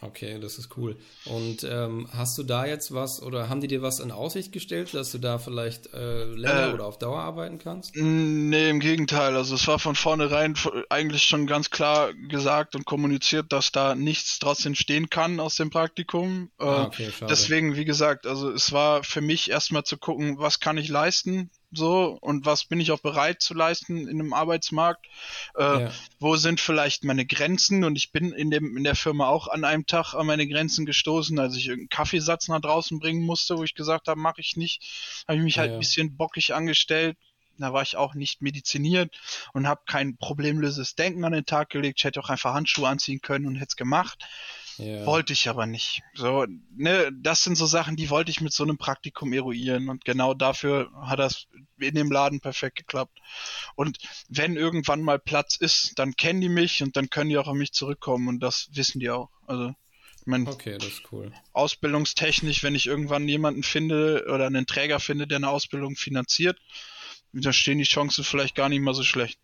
Okay, 0.00 0.38
das 0.38 0.58
ist 0.58 0.76
cool. 0.76 0.96
Und 1.24 1.64
ähm, 1.64 2.08
hast 2.12 2.38
du 2.38 2.44
da 2.44 2.66
jetzt 2.66 2.94
was 2.94 3.20
oder 3.20 3.48
haben 3.48 3.60
die 3.60 3.66
dir 3.66 3.82
was 3.82 3.98
in 3.98 4.12
Aussicht 4.12 4.52
gestellt, 4.52 4.94
dass 4.94 5.10
du 5.10 5.18
da 5.18 5.38
vielleicht 5.38 5.92
äh, 5.92 6.24
länger 6.24 6.70
äh, 6.70 6.72
oder 6.72 6.84
auf 6.84 6.98
Dauer 6.98 7.18
arbeiten 7.18 7.58
kannst? 7.58 7.96
Nee, 7.96 8.70
im 8.70 8.78
Gegenteil. 8.78 9.34
Also 9.34 9.56
es 9.56 9.66
war 9.66 9.80
von 9.80 9.96
vornherein 9.96 10.54
eigentlich 10.88 11.24
schon 11.24 11.46
ganz 11.48 11.70
klar 11.70 12.14
gesagt 12.14 12.76
und 12.76 12.84
kommuniziert, 12.84 13.52
dass 13.52 13.72
da 13.72 13.96
nichts 13.96 14.38
draus 14.38 14.64
entstehen 14.64 15.10
kann 15.10 15.40
aus 15.40 15.56
dem 15.56 15.70
Praktikum. 15.70 16.50
Äh, 16.60 16.64
ah, 16.64 16.84
okay, 16.84 17.10
schade. 17.10 17.30
Deswegen, 17.30 17.74
wie 17.74 17.84
gesagt, 17.84 18.26
also 18.26 18.50
es 18.50 18.72
war 18.72 19.02
für 19.02 19.20
mich 19.20 19.50
erstmal 19.50 19.82
zu 19.82 19.96
gucken, 19.96 20.38
was 20.38 20.60
kann 20.60 20.78
ich 20.78 20.88
leisten, 20.88 21.50
so 21.70 22.16
und 22.20 22.46
was 22.46 22.64
bin 22.64 22.80
ich 22.80 22.92
auch 22.92 23.00
bereit 23.00 23.42
zu 23.42 23.54
leisten 23.54 24.08
in 24.08 24.20
einem 24.20 24.32
Arbeitsmarkt? 24.32 25.06
Äh, 25.56 25.62
ja. 25.62 25.90
wo 26.18 26.36
sind 26.36 26.60
vielleicht 26.60 27.04
meine 27.04 27.26
Grenzen? 27.26 27.84
Und 27.84 27.96
ich 27.96 28.10
bin 28.10 28.32
in 28.32 28.50
dem 28.50 28.76
in 28.76 28.84
der 28.84 28.94
Firma 28.94 29.28
auch 29.28 29.48
an 29.48 29.64
einem 29.64 29.86
Tag 29.86 30.14
an 30.14 30.26
meine 30.26 30.48
Grenzen 30.48 30.86
gestoßen 30.86 31.38
als 31.38 31.56
ich 31.56 31.68
irgendeinen 31.68 31.90
Kaffeesatz 31.90 32.48
nach 32.48 32.60
draußen 32.60 32.98
bringen 32.98 33.24
musste 33.24 33.58
wo 33.58 33.64
ich 33.64 33.74
gesagt 33.74 34.08
habe 34.08 34.20
mache 34.20 34.40
ich 34.40 34.56
nicht. 34.56 35.24
Habe 35.26 35.38
ich 35.38 35.44
mich 35.44 35.56
ja, 35.56 35.62
halt 35.62 35.72
ein 35.72 35.78
bisschen 35.78 36.16
bockig 36.16 36.54
angestellt. 36.54 37.16
Da 37.58 37.72
war 37.72 37.82
ich 37.82 37.96
auch 37.96 38.14
nicht 38.14 38.40
mediziniert 38.40 39.18
und 39.52 39.66
habe 39.66 39.82
kein 39.84 40.16
problemlöses 40.16 40.94
Denken 40.94 41.24
an 41.24 41.32
den 41.32 41.44
Tag 41.44 41.70
gelegt. 41.70 41.98
Ich 41.98 42.04
hätte 42.04 42.20
auch 42.20 42.30
einfach 42.30 42.54
Handschuhe 42.54 42.88
anziehen 42.88 43.20
können 43.20 43.46
und 43.46 43.56
hätte 43.56 43.70
es 43.70 43.76
gemacht 43.76 44.24
ja. 44.78 45.04
Wollte 45.06 45.32
ich 45.32 45.48
aber 45.48 45.66
nicht. 45.66 46.02
So, 46.14 46.46
ne, 46.76 47.10
das 47.12 47.42
sind 47.42 47.56
so 47.56 47.66
Sachen, 47.66 47.96
die 47.96 48.10
wollte 48.10 48.30
ich 48.30 48.40
mit 48.40 48.52
so 48.52 48.62
einem 48.62 48.78
Praktikum 48.78 49.32
eruieren 49.32 49.88
und 49.88 50.04
genau 50.04 50.34
dafür 50.34 50.90
hat 51.02 51.18
das 51.18 51.46
in 51.78 51.94
dem 51.94 52.10
Laden 52.10 52.40
perfekt 52.40 52.76
geklappt. 52.76 53.18
Und 53.74 53.98
wenn 54.28 54.56
irgendwann 54.56 55.02
mal 55.02 55.18
Platz 55.18 55.56
ist, 55.56 55.98
dann 55.98 56.14
kennen 56.14 56.40
die 56.40 56.48
mich 56.48 56.82
und 56.82 56.96
dann 56.96 57.10
können 57.10 57.30
die 57.30 57.38
auch 57.38 57.48
auf 57.48 57.54
mich 57.54 57.72
zurückkommen 57.72 58.28
und 58.28 58.40
das 58.40 58.68
wissen 58.72 59.00
die 59.00 59.10
auch. 59.10 59.30
Also 59.46 59.74
ich 60.20 60.26
meine, 60.26 60.48
okay, 60.48 60.78
das 60.78 60.88
ist 60.88 61.12
cool. 61.12 61.32
Ausbildungstechnisch, 61.52 62.62
wenn 62.62 62.74
ich 62.74 62.86
irgendwann 62.86 63.28
jemanden 63.28 63.62
finde 63.62 64.26
oder 64.32 64.46
einen 64.46 64.66
Träger 64.66 65.00
finde, 65.00 65.26
der 65.26 65.36
eine 65.36 65.48
Ausbildung 65.48 65.96
finanziert, 65.96 66.58
dann 67.32 67.52
stehen 67.52 67.78
die 67.78 67.84
Chancen 67.84 68.24
vielleicht 68.24 68.54
gar 68.54 68.68
nicht 68.68 68.80
mal 68.80 68.94
so 68.94 69.02
schlecht. 69.02 69.38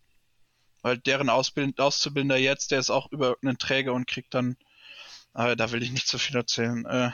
Weil 0.81 0.97
deren 0.99 1.29
Ausbild 1.29 1.79
Auszubildender 1.79 2.37
jetzt, 2.37 2.71
der 2.71 2.79
ist 2.79 2.91
auch 2.91 3.11
über 3.11 3.37
einen 3.41 3.57
Träger 3.57 3.93
und 3.93 4.07
kriegt 4.07 4.33
dann, 4.33 4.55
äh, 5.35 5.55
da 5.55 5.71
will 5.71 5.83
ich 5.83 5.91
nicht 5.91 6.07
so 6.07 6.17
viel 6.17 6.35
erzählen, 6.35 6.85
äh, 6.85 7.11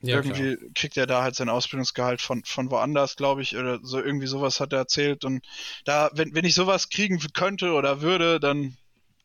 ja, 0.00 0.16
irgendwie 0.16 0.56
klar. 0.56 0.70
kriegt 0.74 0.96
er 0.96 1.06
da 1.06 1.22
halt 1.22 1.34
sein 1.34 1.48
Ausbildungsgehalt 1.48 2.20
von, 2.20 2.44
von 2.44 2.70
woanders, 2.70 3.16
glaube 3.16 3.42
ich, 3.42 3.56
oder 3.56 3.78
so 3.82 4.02
irgendwie 4.02 4.26
sowas 4.26 4.60
hat 4.60 4.72
er 4.72 4.80
erzählt. 4.80 5.24
Und 5.24 5.44
da, 5.84 6.10
wenn, 6.12 6.34
wenn 6.34 6.44
ich 6.44 6.54
sowas 6.54 6.90
kriegen 6.90 7.18
könnte 7.32 7.72
oder 7.72 8.02
würde, 8.02 8.38
dann 8.38 8.76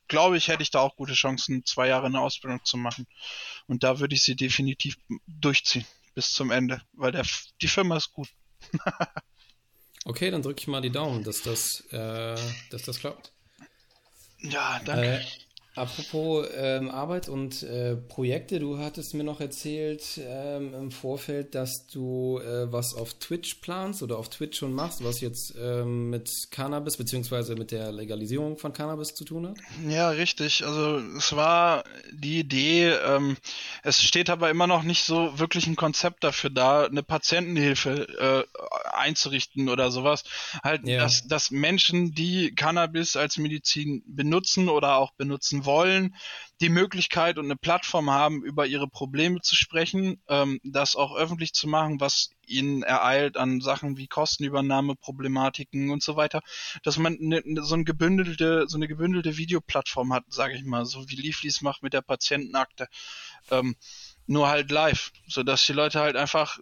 glaube 0.08 0.38
ich, 0.38 0.48
hätte 0.48 0.64
ich 0.64 0.72
da 0.72 0.80
auch 0.80 0.96
gute 0.96 1.14
Chancen, 1.14 1.66
zwei 1.66 1.88
Jahre 1.88 2.06
eine 2.06 2.22
Ausbildung 2.22 2.64
zu 2.64 2.78
machen. 2.78 3.08
Und 3.68 3.84
da 3.84 4.00
würde 4.00 4.16
ich 4.16 4.24
sie 4.24 4.36
definitiv 4.36 4.98
durchziehen 5.28 5.86
bis 6.16 6.34
zum 6.34 6.52
Ende, 6.52 6.82
weil 6.94 7.12
der, 7.12 7.26
die 7.62 7.68
Firma 7.68 7.98
ist 7.98 8.14
gut. 8.14 8.30
okay, 10.06 10.32
dann 10.32 10.42
drücke 10.42 10.62
ich 10.62 10.68
mal 10.68 10.82
die 10.82 10.92
Daumen, 10.92 11.24
dass 11.24 11.42
das, 11.42 11.82
äh, 11.92 12.36
dass 12.72 12.84
das 12.84 13.00
klappt. 13.00 13.32
Ja, 14.40 14.82
danke. 14.86 15.20
Äh, 15.20 15.26
Apropos 15.80 16.46
ähm, 16.58 16.90
Arbeit 16.90 17.30
und 17.30 17.64
äh, 17.64 17.96
Projekte, 17.96 18.60
du 18.60 18.80
hattest 18.80 19.14
mir 19.14 19.24
noch 19.24 19.40
erzählt 19.40 20.20
ähm, 20.22 20.74
im 20.74 20.92
Vorfeld, 20.92 21.56
dass 21.56 21.88
du 21.88 22.40
äh, 22.40 22.70
was 22.70 22.94
auf 22.94 23.14
Twitch 23.14 23.56
planst 23.56 24.04
oder 24.04 24.18
auf 24.18 24.28
Twitch 24.28 24.60
schon 24.60 24.74
machst, 24.74 25.02
was 25.06 25.22
jetzt 25.22 25.56
ähm, 25.58 26.10
mit 26.10 26.50
Cannabis 26.52 26.98
beziehungsweise 26.98 27.56
mit 27.56 27.72
der 27.72 27.94
Legalisierung 27.94 28.58
von 28.58 28.74
Cannabis 28.74 29.16
zu 29.16 29.24
tun 29.24 29.48
hat. 29.48 29.58
Ja, 29.88 30.10
richtig. 30.10 30.66
Also 30.66 30.98
es 31.18 31.34
war 31.34 31.86
die 32.12 32.40
Idee, 32.40 32.90
ähm, 32.90 33.38
es 33.82 34.04
steht 34.04 34.30
aber 34.30 34.50
immer 34.50 34.68
noch 34.68 34.84
nicht 34.84 35.06
so 35.06 35.40
wirklich 35.40 35.66
ein 35.68 35.78
Konzept 35.78 36.26
dafür 36.26 36.50
da, 36.50 36.88
eine 36.88 37.04
Patientenhilfe 37.04 38.46
äh, 38.52 38.60
einzurichten 38.92 39.70
oder 39.70 39.92
sowas. 39.92 40.26
Halt, 40.62 40.86
ja. 40.86 41.00
dass, 41.00 41.26
dass 41.26 41.52
Menschen, 41.52 42.14
die 42.14 42.54
Cannabis 42.54 43.16
als 43.16 43.38
Medizin 43.38 44.04
benutzen 44.06 44.68
oder 44.68 44.98
auch 44.98 45.12
benutzen 45.12 45.64
wollen, 45.64 45.69
die 46.62 46.70
Möglichkeit 46.70 47.38
und 47.38 47.46
eine 47.46 47.56
Plattform 47.56 48.10
haben, 48.10 48.44
über 48.44 48.66
ihre 48.66 48.88
Probleme 48.88 49.40
zu 49.42 49.56
sprechen, 49.56 50.22
ähm, 50.28 50.60
das 50.64 50.96
auch 50.96 51.16
öffentlich 51.16 51.54
zu 51.54 51.68
machen, 51.68 52.00
was 52.00 52.32
ihnen 52.46 52.84
ereilt 52.84 53.38
an 53.38 53.62
Sachen 53.62 53.98
wie 53.98 54.08
Kostenübernahme, 54.08 54.96
Problematiken 54.96 55.90
und 55.92 56.04
so 56.04 56.16
weiter, 56.16 56.42
dass 56.84 56.98
man 56.98 57.18
ne, 57.20 57.42
ne, 57.46 57.64
so, 57.64 57.76
ein 57.76 57.86
gebündelte, 57.86 58.66
so 58.68 58.78
eine 58.78 58.88
gebündelte 58.88 59.38
Videoplattform 59.38 60.14
hat, 60.14 60.26
sage 60.30 60.56
ich 60.56 60.66
mal, 60.66 60.86
so 60.86 61.10
wie 61.10 61.16
Leaflies 61.16 61.62
macht 61.62 61.84
mit 61.84 61.94
der 61.94 62.02
Patientenakte. 62.02 62.88
Ähm, 63.52 63.76
nur 64.28 64.50
halt 64.50 64.70
live, 64.70 65.12
so 65.28 65.44
dass 65.44 65.66
die 65.66 65.74
Leute 65.74 66.00
halt 66.00 66.16
einfach 66.16 66.60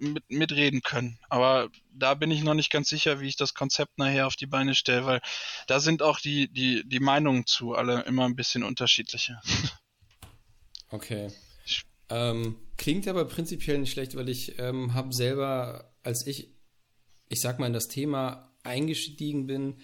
mit, 0.00 0.28
mitreden 0.28 0.82
können. 0.82 1.18
Aber 1.28 1.68
da 1.92 2.14
bin 2.14 2.30
ich 2.30 2.42
noch 2.42 2.54
nicht 2.54 2.70
ganz 2.70 2.88
sicher, 2.88 3.20
wie 3.20 3.28
ich 3.28 3.36
das 3.36 3.54
Konzept 3.54 3.98
nachher 3.98 4.26
auf 4.26 4.36
die 4.36 4.46
Beine 4.46 4.74
stelle, 4.74 5.06
weil 5.06 5.20
da 5.66 5.80
sind 5.80 6.02
auch 6.02 6.20
die, 6.20 6.48
die, 6.52 6.82
die 6.86 7.00
Meinungen 7.00 7.46
zu 7.46 7.74
alle 7.74 8.02
immer 8.02 8.24
ein 8.24 8.36
bisschen 8.36 8.64
unterschiedlicher. 8.64 9.40
Okay. 10.92 11.30
Ähm, 12.08 12.56
klingt 12.76 13.06
aber 13.06 13.24
prinzipiell 13.24 13.78
nicht 13.78 13.92
schlecht, 13.92 14.16
weil 14.16 14.28
ich 14.28 14.58
ähm, 14.58 14.92
habe 14.92 15.12
selber, 15.12 15.94
als 16.02 16.26
ich, 16.26 16.52
ich 17.28 17.40
sag 17.40 17.60
mal, 17.60 17.68
in 17.68 17.72
das 17.72 17.86
Thema 17.86 18.52
eingestiegen 18.64 19.46
bin, 19.46 19.76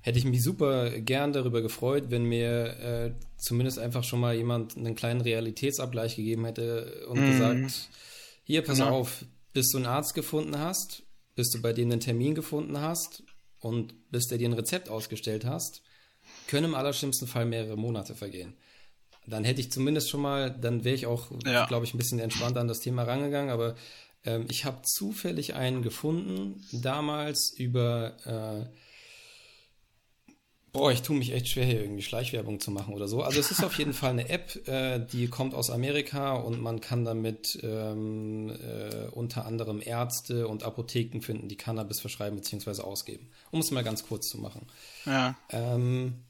hätte 0.00 0.18
ich 0.18 0.24
mich 0.24 0.42
super 0.42 0.90
gern 1.00 1.32
darüber 1.32 1.62
gefreut, 1.62 2.10
wenn 2.10 2.24
mir 2.24 2.78
äh, 2.78 3.14
zumindest 3.36 3.78
einfach 3.78 4.04
schon 4.04 4.20
mal 4.20 4.34
jemand 4.34 4.76
einen 4.76 4.94
kleinen 4.94 5.20
Realitätsabgleich 5.20 6.16
gegeben 6.16 6.44
hätte 6.44 7.06
und 7.08 7.20
mm. 7.20 7.30
gesagt, 7.30 7.88
hier, 8.44 8.62
pass 8.62 8.78
genau. 8.78 8.90
auf, 8.90 9.24
bis 9.52 9.70
du 9.70 9.78
einen 9.78 9.86
Arzt 9.86 10.14
gefunden 10.14 10.58
hast, 10.58 11.02
bis 11.34 11.50
du 11.50 11.60
bei 11.60 11.72
dem 11.72 11.90
einen 11.90 12.00
Termin 12.00 12.34
gefunden 12.34 12.80
hast 12.80 13.22
und 13.58 14.10
bis 14.10 14.26
der 14.26 14.38
dir 14.38 14.48
ein 14.48 14.54
Rezept 14.54 14.88
ausgestellt 14.88 15.44
hast, 15.44 15.82
können 16.46 16.66
im 16.66 16.74
allerschlimmsten 16.74 17.28
Fall 17.28 17.46
mehrere 17.46 17.76
Monate 17.76 18.14
vergehen. 18.14 18.54
Dann 19.26 19.44
hätte 19.44 19.60
ich 19.60 19.70
zumindest 19.70 20.10
schon 20.10 20.20
mal, 20.20 20.50
dann 20.50 20.84
wäre 20.84 20.94
ich 20.94 21.06
auch, 21.06 21.30
ja. 21.44 21.66
glaube 21.66 21.84
ich, 21.84 21.94
ein 21.94 21.98
bisschen 21.98 22.18
entspannter 22.18 22.60
an 22.60 22.68
das 22.68 22.80
Thema 22.80 23.04
rangegangen, 23.04 23.50
aber 23.50 23.76
ähm, 24.24 24.46
ich 24.50 24.64
habe 24.64 24.82
zufällig 24.82 25.54
einen 25.54 25.82
gefunden, 25.82 26.64
damals 26.72 27.52
über 27.56 28.16
äh, 28.26 28.66
Boah, 30.72 30.90
ich 30.90 31.02
tue 31.02 31.16
mich 31.16 31.32
echt 31.32 31.48
schwer, 31.48 31.66
hier 31.66 31.82
irgendwie 31.82 32.00
Schleichwerbung 32.00 32.58
zu 32.58 32.70
machen 32.70 32.94
oder 32.94 33.06
so. 33.06 33.22
Also 33.22 33.38
es 33.38 33.50
ist 33.50 33.62
auf 33.62 33.76
jeden 33.76 33.92
Fall 33.92 34.08
eine 34.10 34.30
App, 34.30 34.66
äh, 34.66 35.00
die 35.00 35.28
kommt 35.28 35.54
aus 35.54 35.68
Amerika 35.68 36.32
und 36.32 36.62
man 36.62 36.80
kann 36.80 37.04
damit 37.04 37.58
ähm, 37.62 38.48
äh, 38.48 39.08
unter 39.10 39.44
anderem 39.44 39.82
Ärzte 39.84 40.48
und 40.48 40.62
Apotheken 40.62 41.20
finden, 41.20 41.48
die 41.48 41.58
Cannabis 41.58 42.00
verschreiben 42.00 42.36
bzw. 42.36 42.80
ausgeben. 42.80 43.28
Um 43.50 43.60
es 43.60 43.70
mal 43.70 43.84
ganz 43.84 44.06
kurz 44.06 44.30
zu 44.30 44.38
machen. 44.38 44.66
Ja. 45.04 45.36
Ähm, 45.50 46.22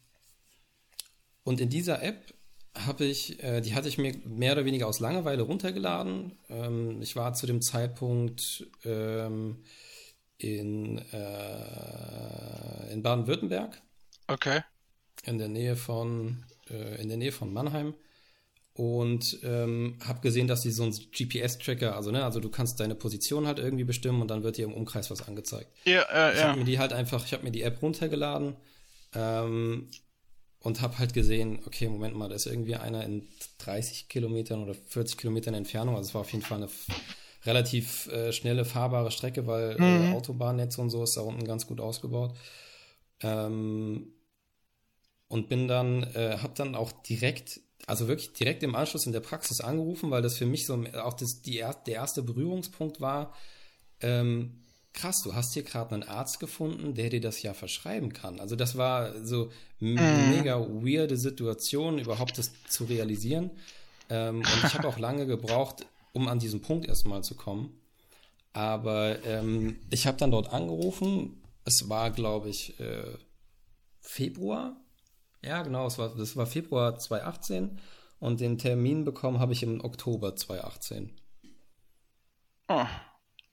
und 1.44 1.60
in 1.60 1.68
dieser 1.68 2.02
App 2.02 2.34
habe 2.74 3.04
ich, 3.04 3.40
äh, 3.44 3.60
die 3.60 3.76
hatte 3.76 3.86
ich 3.88 3.96
mir 3.96 4.16
mehr 4.24 4.54
oder 4.54 4.64
weniger 4.64 4.88
aus 4.88 4.98
Langeweile 4.98 5.42
runtergeladen. 5.42 6.32
Ähm, 6.48 7.00
ich 7.00 7.14
war 7.14 7.34
zu 7.34 7.46
dem 7.46 7.62
Zeitpunkt 7.62 8.66
ähm, 8.84 9.62
in, 10.38 10.98
äh, 10.98 12.92
in 12.92 13.02
Baden-Württemberg 13.04 13.80
Okay. 14.32 14.62
In 15.24 15.38
der 15.38 15.48
Nähe 15.48 15.76
von, 15.76 16.44
äh, 16.70 17.00
in 17.00 17.08
der 17.08 17.18
Nähe 17.18 17.32
von 17.32 17.52
Mannheim 17.52 17.94
und 18.74 19.38
ähm, 19.42 19.98
habe 20.06 20.20
gesehen, 20.20 20.48
dass 20.48 20.62
die 20.62 20.70
so 20.70 20.84
einen 20.84 20.92
GPS-Tracker, 20.92 21.94
also 21.94 22.10
ne, 22.10 22.24
also 22.24 22.40
du 22.40 22.48
kannst 22.48 22.80
deine 22.80 22.94
Position 22.94 23.46
halt 23.46 23.58
irgendwie 23.58 23.84
bestimmen 23.84 24.22
und 24.22 24.30
dann 24.30 24.42
wird 24.42 24.56
dir 24.56 24.64
im 24.64 24.72
Umkreis 24.72 25.10
was 25.10 25.28
angezeigt. 25.28 25.70
Ja, 25.84 26.02
äh, 26.10 26.32
ich 26.32 26.38
ja. 26.38 26.48
habe 26.48 26.58
mir 26.58 26.64
die 26.64 26.78
halt 26.78 26.92
einfach, 26.92 27.24
ich 27.24 27.32
habe 27.34 27.44
mir 27.44 27.50
die 27.50 27.62
App 27.62 27.82
runtergeladen 27.82 28.56
ähm, 29.14 29.88
und 30.60 30.80
habe 30.80 30.98
halt 30.98 31.12
gesehen, 31.12 31.60
okay, 31.66 31.88
Moment 31.88 32.16
mal, 32.16 32.30
da 32.30 32.34
ist 32.34 32.46
irgendwie 32.46 32.76
einer 32.76 33.04
in 33.04 33.28
30 33.58 34.08
Kilometern 34.08 34.62
oder 34.62 34.74
40 34.74 35.18
Kilometern 35.18 35.52
Entfernung, 35.52 35.96
also 35.96 36.08
es 36.08 36.14
war 36.14 36.22
auf 36.22 36.32
jeden 36.32 36.44
Fall 36.44 36.58
eine 36.58 36.68
relativ 37.44 38.06
äh, 38.06 38.32
schnelle 38.32 38.64
fahrbare 38.64 39.10
Strecke, 39.10 39.46
weil 39.46 39.76
äh, 39.78 39.82
mhm. 39.82 40.12
äh, 40.12 40.14
Autobahnnetz 40.14 40.78
und 40.78 40.88
so 40.88 41.02
ist 41.02 41.16
da 41.16 41.20
unten 41.20 41.44
ganz 41.44 41.66
gut 41.66 41.80
ausgebaut. 41.80 42.34
Ähm, 43.20 44.14
und 45.32 45.48
bin 45.48 45.66
dann, 45.66 46.02
äh, 46.14 46.36
habe 46.42 46.52
dann 46.54 46.74
auch 46.74 46.92
direkt, 46.92 47.62
also 47.86 48.06
wirklich 48.06 48.34
direkt 48.34 48.62
im 48.62 48.74
Anschluss 48.74 49.06
in 49.06 49.12
der 49.12 49.20
Praxis 49.20 49.62
angerufen, 49.62 50.10
weil 50.10 50.20
das 50.20 50.36
für 50.36 50.44
mich 50.44 50.66
so 50.66 50.84
auch 51.02 51.14
das, 51.14 51.40
die, 51.40 51.64
der 51.86 51.94
erste 51.94 52.22
Berührungspunkt 52.22 53.00
war. 53.00 53.32
Ähm, 54.02 54.60
krass, 54.92 55.22
du 55.22 55.34
hast 55.34 55.54
hier 55.54 55.62
gerade 55.62 55.94
einen 55.94 56.02
Arzt 56.02 56.38
gefunden, 56.38 56.92
der 56.92 57.08
dir 57.08 57.22
das 57.22 57.40
ja 57.40 57.54
verschreiben 57.54 58.12
kann. 58.12 58.40
Also 58.40 58.56
das 58.56 58.76
war 58.76 59.24
so 59.24 59.50
mhm. 59.80 59.94
mega 60.28 60.60
weirde 60.60 61.16
Situation, 61.16 61.98
überhaupt 61.98 62.36
das 62.36 62.52
zu 62.68 62.84
realisieren. 62.84 63.52
Ähm, 64.10 64.40
und 64.40 64.64
ich 64.66 64.74
habe 64.74 64.86
auch 64.86 64.98
lange 64.98 65.24
gebraucht, 65.24 65.86
um 66.12 66.28
an 66.28 66.40
diesen 66.40 66.60
Punkt 66.60 66.86
erstmal 66.86 67.24
zu 67.24 67.36
kommen. 67.36 67.80
Aber 68.52 69.24
ähm, 69.24 69.78
ich 69.88 70.06
habe 70.06 70.18
dann 70.18 70.30
dort 70.30 70.52
angerufen, 70.52 71.40
es 71.64 71.88
war, 71.88 72.10
glaube 72.10 72.50
ich, 72.50 72.78
äh, 72.80 73.16
Februar. 74.02 74.76
Ja, 75.44 75.62
genau, 75.62 75.86
es 75.86 75.98
war, 75.98 76.14
das 76.14 76.36
war 76.36 76.46
Februar 76.46 76.98
2018 76.98 77.78
und 78.20 78.40
den 78.40 78.58
Termin 78.58 79.04
bekommen 79.04 79.40
habe 79.40 79.52
ich 79.52 79.62
im 79.62 79.84
Oktober 79.84 80.36
2018. 80.36 81.10
Oh, 82.68 82.86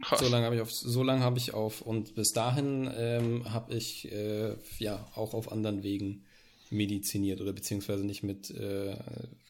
krass. 0.03 0.19
So 0.19 0.29
lange 0.29 0.45
habe 0.45 0.55
ich 0.55 0.61
auf, 0.61 0.71
so 0.71 1.03
lange 1.03 1.23
habe 1.23 1.39
ich 1.39 1.53
auf 1.53 1.81
und 1.81 2.13
bis 2.13 2.31
dahin 2.31 2.89
ähm, 2.95 3.51
habe 3.51 3.73
ich 3.73 4.11
äh, 4.11 4.55
ja 4.77 5.05
auch 5.15 5.33
auf 5.33 5.51
anderen 5.51 5.81
Wegen 5.81 6.25
mediziniert 6.69 7.41
oder 7.41 7.53
beziehungsweise 7.53 8.05
nicht 8.05 8.21
mit 8.21 8.51
äh, 8.51 8.95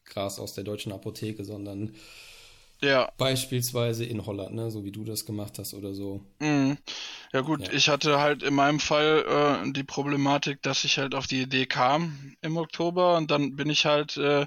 Gras 0.06 0.40
aus 0.40 0.54
der 0.54 0.64
deutschen 0.64 0.94
Apotheke, 0.94 1.44
sondern 1.44 1.94
ja. 2.82 3.12
Beispielsweise 3.18 4.06
in 4.06 4.26
Holland, 4.26 4.56
ne? 4.56 4.72
so 4.72 4.84
wie 4.84 4.92
du 4.92 5.04
das 5.04 5.26
gemacht 5.26 5.60
hast 5.60 5.74
oder 5.74 5.94
so. 5.94 6.22
Mhm. 6.40 6.78
Ja 7.34 7.42
gut, 7.42 7.68
ja. 7.68 7.74
ich 7.74 7.90
hatte 7.90 8.20
halt 8.20 8.44
in 8.44 8.54
meinem 8.54 8.80
Fall 8.80 9.64
äh, 9.66 9.72
die 9.72 9.84
Problematik, 9.84 10.62
dass 10.62 10.84
ich 10.84 10.98
halt 10.98 11.14
auf 11.14 11.28
die 11.28 11.42
Idee 11.42 11.66
kam 11.66 12.36
im 12.42 12.58
Oktober 12.58 13.18
und 13.18 13.32
dann 13.32 13.56
bin 13.56 13.70
ich 13.70 13.86
halt 13.86 14.18
äh, 14.18 14.46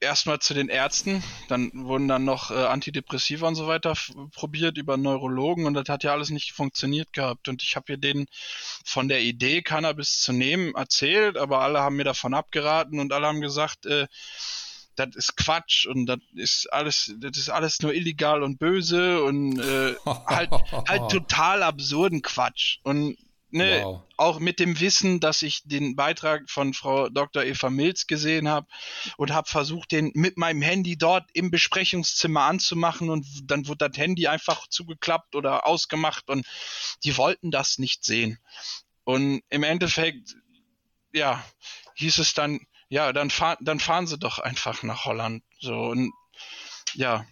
erstmal 0.00 0.38
zu 0.38 0.54
den 0.54 0.68
Ärzten, 0.68 1.22
dann 1.48 1.70
wurden 1.72 2.08
dann 2.08 2.24
noch 2.24 2.50
äh, 2.50 2.54
Antidepressiva 2.54 3.48
und 3.48 3.54
so 3.54 3.66
weiter 3.66 3.94
probiert 4.32 4.76
über 4.76 4.96
Neurologen 4.96 5.66
und 5.66 5.74
das 5.74 5.88
hat 5.88 6.04
ja 6.04 6.12
alles 6.12 6.30
nicht 6.30 6.52
funktioniert 6.52 7.12
gehabt 7.12 7.48
und 7.48 7.62
ich 7.62 7.76
habe 7.76 7.86
hier 7.88 7.96
denen 7.96 8.26
von 8.84 9.08
der 9.08 9.20
Idee 9.20 9.62
Cannabis 9.62 10.20
zu 10.20 10.32
nehmen 10.32 10.74
erzählt, 10.74 11.36
aber 11.36 11.60
alle 11.60 11.80
haben 11.80 11.96
mir 11.96 12.04
davon 12.04 12.34
abgeraten 12.34 13.00
und 13.00 13.12
alle 13.12 13.26
haben 13.26 13.40
gesagt, 13.40 13.86
äh, 13.86 14.06
das 14.96 15.14
ist 15.14 15.36
Quatsch 15.36 15.86
und 15.86 16.06
das 16.06 16.18
ist 16.34 16.72
alles, 16.72 17.14
das 17.18 17.36
ist 17.36 17.50
alles 17.50 17.80
nur 17.80 17.94
illegal 17.94 18.42
und 18.42 18.58
böse 18.58 19.22
und 19.22 19.58
äh, 19.58 19.94
halt, 20.04 20.50
halt 20.88 21.10
total 21.10 21.62
absurden 21.62 22.22
Quatsch. 22.22 22.78
Und 22.82 23.16
ne, 23.50 23.82
wow. 23.82 24.02
auch 24.16 24.40
mit 24.40 24.58
dem 24.58 24.80
Wissen, 24.80 25.20
dass 25.20 25.42
ich 25.42 25.62
den 25.64 25.96
Beitrag 25.96 26.50
von 26.50 26.74
Frau 26.74 27.08
Dr. 27.08 27.44
Eva 27.44 27.70
Milz 27.70 28.06
gesehen 28.06 28.48
habe 28.48 28.66
und 29.16 29.32
habe 29.32 29.48
versucht, 29.48 29.92
den 29.92 30.10
mit 30.14 30.36
meinem 30.36 30.62
Handy 30.62 30.96
dort 30.96 31.28
im 31.32 31.50
Besprechungszimmer 31.50 32.42
anzumachen 32.42 33.10
und 33.10 33.26
dann 33.44 33.66
wurde 33.68 33.88
das 33.88 33.98
Handy 33.98 34.26
einfach 34.26 34.66
zugeklappt 34.68 35.36
oder 35.36 35.66
ausgemacht 35.66 36.28
und 36.28 36.46
die 37.04 37.16
wollten 37.16 37.50
das 37.50 37.78
nicht 37.78 38.04
sehen. 38.04 38.38
Und 39.04 39.42
im 39.50 39.62
Endeffekt 39.62 40.34
ja, 41.14 41.42
hieß 41.94 42.18
es 42.18 42.34
dann, 42.34 42.60
ja, 42.88 43.12
dann, 43.12 43.30
fahr, 43.30 43.56
dann 43.60 43.80
fahren 43.80 44.06
sie 44.06 44.18
doch 44.18 44.38
einfach 44.38 44.82
nach 44.82 45.04
Holland. 45.04 45.42
So 45.60 45.74
und 45.74 46.12
ja, 46.94 47.26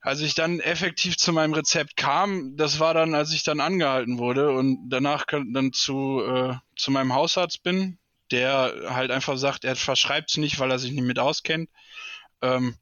als 0.00 0.20
ich 0.20 0.34
dann 0.34 0.60
effektiv 0.60 1.16
zu 1.16 1.32
meinem 1.32 1.54
Rezept 1.54 1.96
kam, 1.96 2.56
das 2.56 2.80
war 2.80 2.92
dann, 2.92 3.14
als 3.14 3.32
ich 3.32 3.44
dann 3.44 3.60
angehalten 3.60 4.18
wurde 4.18 4.50
und 4.50 4.88
danach 4.90 5.24
dann 5.26 5.72
zu, 5.72 6.22
äh, 6.24 6.54
zu 6.76 6.90
meinem 6.90 7.14
Hausarzt 7.14 7.62
bin, 7.62 7.98
der 8.32 8.74
halt 8.88 9.10
einfach 9.10 9.36
sagt, 9.36 9.64
er 9.64 9.76
verschreibt 9.76 10.30
es 10.30 10.36
nicht, 10.38 10.58
weil 10.58 10.70
er 10.70 10.78
sich 10.78 10.90
nicht 10.90 11.04
mit 11.04 11.18
auskennt. 11.18 11.70
Ähm, 12.40 12.76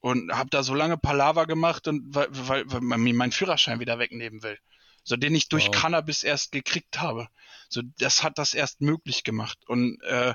und 0.00 0.32
habe 0.32 0.50
da 0.50 0.62
so 0.62 0.74
lange 0.74 0.96
Palaver 0.96 1.46
gemacht 1.46 1.88
und 1.88 2.14
weil, 2.14 2.28
weil, 2.30 2.64
weil 2.66 2.80
man 2.80 3.00
mir 3.00 3.14
meinen 3.14 3.32
Führerschein 3.32 3.80
wieder 3.80 3.98
wegnehmen 3.98 4.42
will 4.42 4.58
so 5.06 5.16
den 5.16 5.34
ich 5.34 5.48
durch 5.48 5.68
wow. 5.68 5.74
Cannabis 5.74 6.24
erst 6.24 6.52
gekriegt 6.52 7.00
habe. 7.00 7.28
So, 7.68 7.82
das 7.98 8.22
hat 8.22 8.38
das 8.38 8.54
erst 8.54 8.80
möglich 8.80 9.24
gemacht. 9.24 9.58
Und 9.66 10.00
äh, 10.02 10.34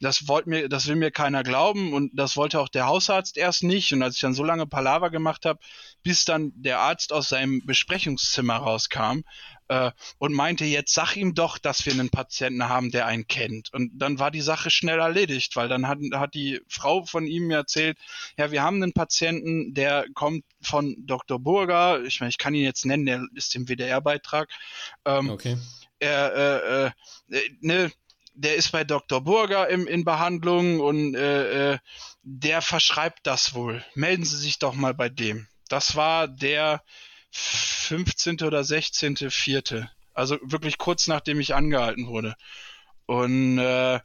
das 0.00 0.28
wollte 0.28 0.48
mir, 0.50 0.68
das 0.68 0.86
will 0.86 0.96
mir 0.96 1.10
keiner 1.10 1.42
glauben 1.42 1.92
und 1.92 2.12
das 2.14 2.36
wollte 2.36 2.60
auch 2.60 2.68
der 2.68 2.86
Hausarzt 2.86 3.36
erst 3.36 3.62
nicht. 3.62 3.92
Und 3.92 4.02
als 4.02 4.16
ich 4.16 4.20
dann 4.20 4.34
so 4.34 4.44
lange 4.44 4.66
Palaver 4.66 5.10
gemacht 5.10 5.46
habe, 5.46 5.58
bis 6.02 6.24
dann 6.24 6.52
der 6.54 6.80
Arzt 6.80 7.12
aus 7.12 7.28
seinem 7.28 7.64
Besprechungszimmer 7.64 8.56
rauskam 8.56 9.22
äh, 9.70 9.92
und 10.18 10.34
meinte, 10.34 10.64
jetzt 10.64 10.92
sag 10.92 11.16
ihm 11.16 11.34
doch, 11.34 11.56
dass 11.56 11.86
wir 11.86 11.92
einen 11.92 12.10
Patienten 12.10 12.68
haben, 12.68 12.90
der 12.90 13.06
einen 13.06 13.28
kennt. 13.28 13.72
Und 13.72 13.92
dann 13.94 14.18
war 14.18 14.32
die 14.32 14.40
Sache 14.40 14.68
schnell 14.68 14.98
erledigt, 14.98 15.54
weil 15.54 15.68
dann 15.68 15.86
hat, 15.86 15.98
hat 16.12 16.34
die 16.34 16.60
Frau 16.68 17.04
von 17.04 17.24
ihm 17.26 17.50
erzählt, 17.52 17.96
ja, 18.36 18.50
wir 18.50 18.62
haben 18.62 18.82
einen 18.82 18.92
Patienten, 18.92 19.72
der 19.72 20.06
kommt 20.14 20.44
von 20.60 20.96
Dr. 21.06 21.38
Burger, 21.38 22.02
ich 22.02 22.18
meine, 22.18 22.30
ich 22.30 22.38
kann 22.38 22.54
ihn 22.54 22.64
jetzt 22.64 22.84
nennen, 22.84 23.06
der 23.06 23.24
ist 23.34 23.54
im 23.54 23.68
WDR-Beitrag. 23.68 24.48
Ähm, 25.04 25.30
okay. 25.30 25.56
Er, 26.00 26.34
äh, 27.30 27.36
äh, 27.36 27.50
ne, 27.60 27.92
der 28.34 28.56
ist 28.56 28.72
bei 28.72 28.82
Dr. 28.82 29.22
Burger 29.22 29.68
im, 29.68 29.86
in 29.86 30.04
Behandlung 30.04 30.80
und 30.80 31.14
äh, 31.14 31.74
äh, 31.74 31.78
der 32.22 32.60
verschreibt 32.60 33.20
das 33.22 33.54
wohl. 33.54 33.84
Melden 33.94 34.24
Sie 34.24 34.36
sich 34.36 34.58
doch 34.58 34.74
mal 34.74 34.94
bei 34.94 35.08
dem. 35.08 35.46
Das 35.68 35.94
war 35.94 36.26
der 36.26 36.82
15. 37.30 38.42
oder 38.42 38.64
16. 38.64 39.16
Vierte. 39.30 39.90
Also 40.14 40.38
wirklich 40.42 40.78
kurz 40.78 41.06
nachdem 41.06 41.40
ich 41.40 41.54
angehalten 41.54 42.06
wurde. 42.06 42.34
Und 43.06 43.58
äh, 43.58 44.00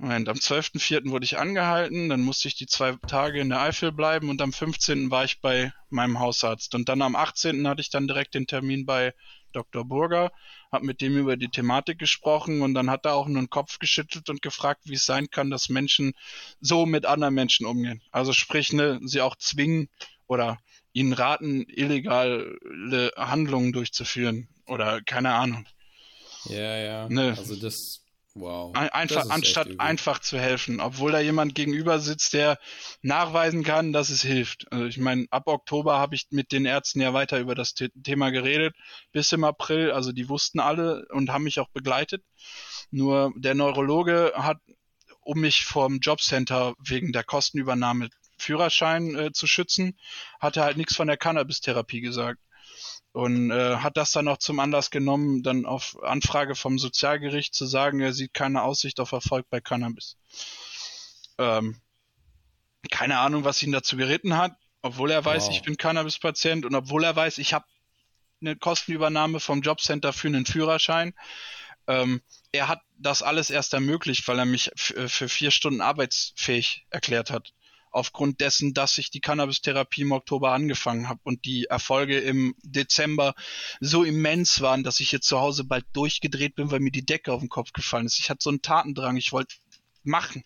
Moment, 0.00 0.30
am 0.30 0.36
12.04. 0.36 1.10
wurde 1.10 1.26
ich 1.26 1.38
angehalten, 1.38 2.08
dann 2.08 2.22
musste 2.22 2.48
ich 2.48 2.54
die 2.54 2.66
zwei 2.66 2.92
Tage 3.06 3.38
in 3.38 3.50
der 3.50 3.60
Eifel 3.60 3.92
bleiben 3.92 4.30
und 4.30 4.40
am 4.40 4.50
15. 4.50 5.10
war 5.10 5.24
ich 5.24 5.42
bei 5.42 5.74
meinem 5.90 6.18
Hausarzt. 6.18 6.74
Und 6.74 6.88
dann 6.88 7.02
am 7.02 7.14
18. 7.14 7.68
hatte 7.68 7.82
ich 7.82 7.90
dann 7.90 8.08
direkt 8.08 8.34
den 8.34 8.46
Termin 8.46 8.86
bei 8.86 9.12
Dr. 9.52 9.84
Burger, 9.84 10.32
habe 10.72 10.86
mit 10.86 11.02
dem 11.02 11.18
über 11.18 11.36
die 11.36 11.50
Thematik 11.50 11.98
gesprochen 11.98 12.62
und 12.62 12.72
dann 12.72 12.88
hat 12.88 13.04
er 13.04 13.14
auch 13.14 13.26
nur 13.26 13.42
den 13.42 13.50
Kopf 13.50 13.78
geschüttelt 13.78 14.30
und 14.30 14.40
gefragt, 14.40 14.82
wie 14.84 14.94
es 14.94 15.04
sein 15.04 15.28
kann, 15.28 15.50
dass 15.50 15.68
Menschen 15.68 16.14
so 16.62 16.86
mit 16.86 17.04
anderen 17.04 17.34
Menschen 17.34 17.66
umgehen. 17.66 18.00
Also 18.10 18.32
sprich, 18.32 18.72
ne, 18.72 19.00
sie 19.02 19.20
auch 19.20 19.36
zwingen 19.36 19.90
oder 20.26 20.58
ihnen 20.92 21.12
raten, 21.12 21.64
illegale 21.68 23.12
Handlungen 23.16 23.72
durchzuführen 23.72 24.48
oder 24.66 25.00
keine 25.02 25.32
Ahnung. 25.34 25.66
Ja, 26.44 26.76
ja. 26.76 27.08
Ne. 27.08 27.34
Also 27.36 27.56
das, 27.56 28.04
wow. 28.34 28.74
Einfach, 28.74 29.22
das 29.22 29.30
anstatt 29.30 29.68
einfach 29.78 30.20
zu 30.20 30.38
helfen, 30.38 30.80
obwohl 30.80 31.12
da 31.12 31.20
jemand 31.20 31.54
gegenüber 31.54 31.98
sitzt, 31.98 32.32
der 32.32 32.58
nachweisen 33.02 33.62
kann, 33.62 33.92
dass 33.92 34.10
es 34.10 34.22
hilft. 34.22 34.70
Also 34.72 34.86
ich 34.86 34.98
meine, 34.98 35.26
ab 35.30 35.46
Oktober 35.46 35.98
habe 35.98 36.14
ich 36.14 36.26
mit 36.30 36.52
den 36.52 36.64
Ärzten 36.64 37.00
ja 37.00 37.12
weiter 37.12 37.38
über 37.38 37.54
das 37.54 37.74
Thema 37.74 38.30
geredet, 38.30 38.74
bis 39.12 39.32
im 39.32 39.44
April, 39.44 39.92
also 39.92 40.12
die 40.12 40.28
wussten 40.28 40.60
alle 40.60 41.06
und 41.10 41.30
haben 41.30 41.44
mich 41.44 41.60
auch 41.60 41.68
begleitet. 41.68 42.22
Nur 42.90 43.32
der 43.36 43.54
Neurologe 43.54 44.32
hat 44.34 44.58
um 45.22 45.40
mich 45.40 45.64
vom 45.64 45.98
Jobcenter 45.98 46.74
wegen 46.82 47.12
der 47.12 47.24
Kostenübernahme 47.24 48.08
Führerschein 48.40 49.14
äh, 49.14 49.32
zu 49.32 49.46
schützen, 49.46 49.98
hat 50.40 50.56
er 50.56 50.64
halt 50.64 50.76
nichts 50.76 50.96
von 50.96 51.06
der 51.06 51.16
Cannabis-Therapie 51.16 52.00
gesagt. 52.00 52.40
Und 53.12 53.50
äh, 53.50 53.76
hat 53.76 53.96
das 53.96 54.12
dann 54.12 54.28
auch 54.28 54.38
zum 54.38 54.60
Anlass 54.60 54.90
genommen, 54.90 55.42
dann 55.42 55.66
auf 55.66 56.00
Anfrage 56.02 56.54
vom 56.54 56.78
Sozialgericht 56.78 57.54
zu 57.54 57.66
sagen, 57.66 58.00
er 58.00 58.12
sieht 58.12 58.34
keine 58.34 58.62
Aussicht 58.62 59.00
auf 59.00 59.10
Erfolg 59.12 59.46
bei 59.50 59.60
Cannabis. 59.60 60.16
Ähm, 61.38 61.80
keine 62.90 63.18
Ahnung, 63.18 63.44
was 63.44 63.62
ihn 63.62 63.72
dazu 63.72 63.96
geritten 63.96 64.36
hat, 64.36 64.52
obwohl 64.82 65.10
er 65.10 65.24
weiß, 65.24 65.46
wow. 65.46 65.54
ich 65.54 65.62
bin 65.62 65.76
Cannabis-Patient 65.76 66.64
und 66.64 66.74
obwohl 66.74 67.02
er 67.02 67.16
weiß, 67.16 67.38
ich 67.38 67.52
habe 67.52 67.66
eine 68.40 68.56
Kostenübernahme 68.56 69.40
vom 69.40 69.60
Jobcenter 69.60 70.12
für 70.12 70.28
einen 70.28 70.46
Führerschein. 70.46 71.12
Ähm, 71.88 72.22
er 72.52 72.68
hat 72.68 72.80
das 72.96 73.22
alles 73.22 73.50
erst 73.50 73.74
ermöglicht, 73.74 74.26
weil 74.28 74.38
er 74.38 74.44
mich 74.44 74.70
für 74.76 75.28
vier 75.28 75.50
Stunden 75.50 75.80
arbeitsfähig 75.80 76.86
erklärt 76.90 77.30
hat 77.30 77.52
aufgrund 77.90 78.40
dessen, 78.40 78.74
dass 78.74 78.98
ich 78.98 79.10
die 79.10 79.20
Cannabis-Therapie 79.20 80.02
im 80.02 80.12
Oktober 80.12 80.52
angefangen 80.52 81.08
habe 81.08 81.20
und 81.24 81.44
die 81.44 81.64
Erfolge 81.64 82.18
im 82.18 82.54
Dezember 82.62 83.34
so 83.80 84.04
immens 84.04 84.60
waren, 84.60 84.82
dass 84.82 85.00
ich 85.00 85.12
jetzt 85.12 85.26
zu 85.26 85.40
Hause 85.40 85.64
bald 85.64 85.84
durchgedreht 85.92 86.54
bin, 86.54 86.70
weil 86.70 86.80
mir 86.80 86.92
die 86.92 87.04
Decke 87.04 87.32
auf 87.32 87.40
den 87.40 87.48
Kopf 87.48 87.72
gefallen 87.72 88.06
ist. 88.06 88.18
Ich 88.18 88.30
hatte 88.30 88.42
so 88.42 88.50
einen 88.50 88.62
Tatendrang, 88.62 89.16
ich 89.16 89.32
wollte 89.32 89.56
machen. 90.02 90.44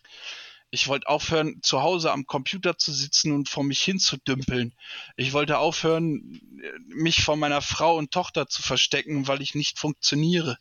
Ich 0.71 0.87
wollte 0.87 1.07
aufhören, 1.07 1.61
zu 1.61 1.83
Hause 1.83 2.11
am 2.11 2.25
Computer 2.25 2.77
zu 2.77 2.91
sitzen 2.91 3.31
und 3.31 3.47
vor 3.47 3.63
mich 3.63 3.81
hin 3.81 3.99
zu 3.99 4.17
dümpeln. 4.17 4.73
Ich 5.15 5.31
wollte 5.31 5.57
aufhören, 5.57 6.41
mich 6.87 7.23
vor 7.23 7.37
meiner 7.37 7.61
Frau 7.61 7.95
und 7.95 8.11
Tochter 8.11 8.47
zu 8.47 8.61
verstecken, 8.61 9.27
weil 9.27 9.41
ich 9.41 9.55
nicht 9.55 9.79
funktioniere. 9.79 10.57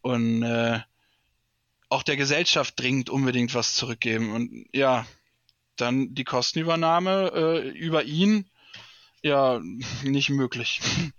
Und 0.00 0.42
äh, 0.42 0.80
auch 1.88 2.02
der 2.02 2.16
Gesellschaft 2.16 2.74
dringend 2.80 3.10
unbedingt 3.10 3.54
was 3.54 3.76
zurückgeben. 3.76 4.32
Und 4.32 4.66
ja, 4.72 5.06
dann 5.76 6.14
die 6.14 6.24
Kostenübernahme 6.24 7.32
äh, 7.34 7.68
über 7.68 8.04
ihn 8.04 8.48
ja 9.22 9.60
nicht 10.02 10.30
möglich. 10.30 10.80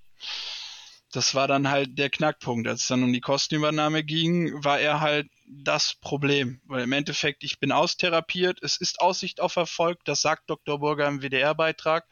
Das 1.13 1.33
war 1.33 1.47
dann 1.47 1.69
halt 1.69 1.97
der 1.97 2.09
Knackpunkt. 2.09 2.67
Als 2.67 2.81
es 2.81 2.87
dann 2.87 3.01
um 3.01 3.13
die 3.13 3.21
Kostenübernahme 3.21 4.03
ging, 4.03 4.63
war 4.63 4.77
er 4.77 4.99
halt 4.99 5.27
das 5.47 5.95
Problem. 5.95 6.59
Weil 6.65 6.83
im 6.83 6.91
Endeffekt, 6.91 7.45
ich 7.45 7.59
bin 7.59 7.71
austherapiert, 7.71 8.59
es 8.61 8.75
ist 8.75 8.99
Aussicht 8.99 9.39
auf 9.39 9.55
Erfolg, 9.55 10.03
das 10.03 10.21
sagt 10.21 10.49
Dr. 10.49 10.79
Burger 10.79 11.07
im 11.07 11.21
WDR-Beitrag. 11.21 12.05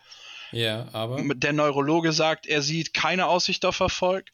Ja, 0.51 0.87
aber. 0.93 1.21
Der 1.35 1.51
Neurologe 1.51 2.13
sagt, 2.13 2.47
er 2.47 2.61
sieht 2.61 2.93
keine 2.93 3.27
Aussicht 3.27 3.65
auf 3.65 3.81
Erfolg. 3.81 4.31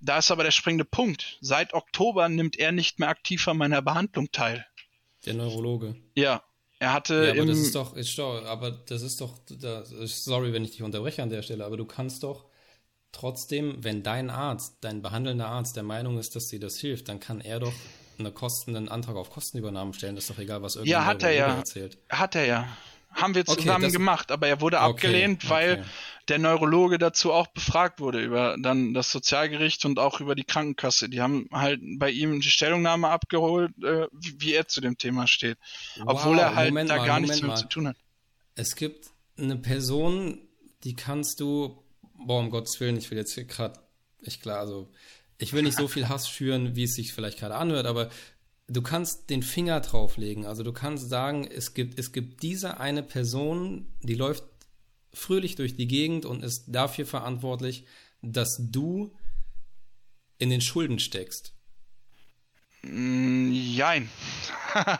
Da 0.00 0.18
ist 0.18 0.30
aber 0.30 0.44
der 0.44 0.50
springende 0.50 0.86
Punkt. 0.86 1.36
Seit 1.42 1.74
Oktober 1.74 2.28
nimmt 2.30 2.58
er 2.58 2.72
nicht 2.72 2.98
mehr 2.98 3.10
aktiv 3.10 3.46
an 3.48 3.58
meiner 3.58 3.82
Behandlung 3.82 4.32
teil. 4.32 4.66
Der 5.26 5.34
Neurologe. 5.34 5.94
Ja, 6.14 6.42
er 6.78 6.92
hatte. 6.92 7.26
Ja, 7.26 7.32
aber 7.32 7.46
das 7.46 7.58
ist 7.58 7.74
doch, 7.74 7.96
ist 7.96 8.18
doch, 8.18 8.44
aber 8.44 8.70
das 8.70 9.02
ist 9.02 9.20
doch, 9.20 9.38
das, 9.60 9.90
sorry, 10.24 10.52
wenn 10.52 10.64
ich 10.64 10.72
dich 10.72 10.82
unterbreche 10.82 11.22
an 11.22 11.30
der 11.30 11.42
Stelle, 11.42 11.64
aber 11.64 11.76
du 11.76 11.84
kannst 11.84 12.22
doch 12.22 12.46
trotzdem, 13.12 13.82
wenn 13.82 14.02
dein 14.02 14.30
Arzt, 14.30 14.78
dein 14.80 15.00
behandelnder 15.00 15.46
Arzt 15.46 15.76
der 15.76 15.84
Meinung 15.84 16.18
ist, 16.18 16.34
dass 16.36 16.48
dir 16.48 16.60
das 16.60 16.78
hilft, 16.78 17.08
dann 17.08 17.20
kann 17.20 17.40
er 17.40 17.60
doch 17.60 17.72
eine 18.18 18.30
Kosten, 18.30 18.76
einen 18.76 18.88
Antrag 18.88 19.16
auf 19.16 19.30
Kostenübernahme 19.30 19.94
stellen. 19.94 20.14
Das 20.14 20.24
ist 20.24 20.30
doch 20.30 20.38
egal, 20.38 20.62
was 20.62 20.76
irgendwer 20.76 20.98
ja, 20.98 21.04
hat 21.04 21.22
er 21.22 21.32
ja. 21.32 21.56
erzählt. 21.56 21.98
Hat 22.10 22.34
er 22.34 22.46
ja. 22.46 22.68
Haben 23.14 23.34
wir 23.34 23.44
zusammen 23.44 23.84
okay, 23.84 23.92
gemacht, 23.92 24.32
aber 24.32 24.48
er 24.48 24.60
wurde 24.60 24.78
okay, 24.78 24.90
abgelehnt, 24.90 25.48
weil 25.48 25.74
okay. 25.74 25.84
der 26.28 26.38
Neurologe 26.38 26.98
dazu 26.98 27.32
auch 27.32 27.46
befragt 27.48 28.00
wurde 28.00 28.22
über 28.22 28.56
dann 28.58 28.92
das 28.92 29.10
Sozialgericht 29.10 29.84
und 29.84 29.98
auch 29.98 30.20
über 30.20 30.34
die 30.34 30.44
Krankenkasse. 30.44 31.08
Die 31.08 31.20
haben 31.20 31.48
halt 31.52 31.80
bei 31.98 32.10
ihm 32.10 32.40
die 32.40 32.50
Stellungnahme 32.50 33.08
abgeholt, 33.08 33.72
äh, 33.82 34.06
wie, 34.12 34.40
wie, 34.40 34.52
er 34.52 34.68
zu 34.68 34.80
dem 34.80 34.98
Thema 34.98 35.26
steht. 35.26 35.58
Wow, 35.96 36.06
Obwohl 36.08 36.38
er 36.38 36.54
halt 36.54 36.70
Moment 36.70 36.90
da 36.90 36.96
mal, 36.96 37.06
gar 37.06 37.20
nichts 37.20 37.40
mit 37.40 37.56
zu 37.56 37.66
tun 37.66 37.88
hat. 37.88 37.96
Es 38.56 38.76
gibt 38.76 39.10
eine 39.38 39.56
Person, 39.56 40.38
die 40.84 40.94
kannst 40.94 41.40
du, 41.40 41.82
boah, 42.26 42.40
um 42.40 42.50
Gottes 42.50 42.78
Willen, 42.80 42.96
ich 42.96 43.10
will 43.10 43.18
jetzt 43.18 43.34
hier 43.34 43.44
gerade, 43.44 43.80
ich 44.20 44.40
klar, 44.40 44.60
also 44.60 44.90
ich 45.38 45.52
will 45.52 45.62
nicht 45.62 45.76
so 45.76 45.88
viel 45.88 46.08
Hass 46.08 46.28
schüren, 46.28 46.76
wie 46.76 46.84
es 46.84 46.94
sich 46.94 47.12
vielleicht 47.12 47.38
gerade 47.38 47.56
anhört, 47.56 47.86
aber 47.86 48.10
du 48.68 48.82
kannst 48.82 49.30
den 49.30 49.42
Finger 49.42 49.80
drauflegen. 49.80 50.46
Also 50.46 50.62
du 50.62 50.72
kannst 50.72 51.08
sagen, 51.08 51.46
es 51.46 51.74
gibt, 51.74 51.98
es 51.98 52.12
gibt 52.12 52.42
diese 52.42 52.80
eine 52.80 53.02
Person, 53.02 53.86
die 54.02 54.14
läuft 54.14 54.44
fröhlich 55.12 55.54
durch 55.54 55.76
die 55.76 55.86
Gegend 55.86 56.26
und 56.26 56.42
ist 56.42 56.64
dafür 56.68 57.06
verantwortlich, 57.06 57.86
dass 58.22 58.58
du 58.58 59.16
in 60.38 60.50
den 60.50 60.60
Schulden 60.60 60.98
steckst. 60.98 61.54
Mm, 62.82 63.52
jein. 63.52 64.10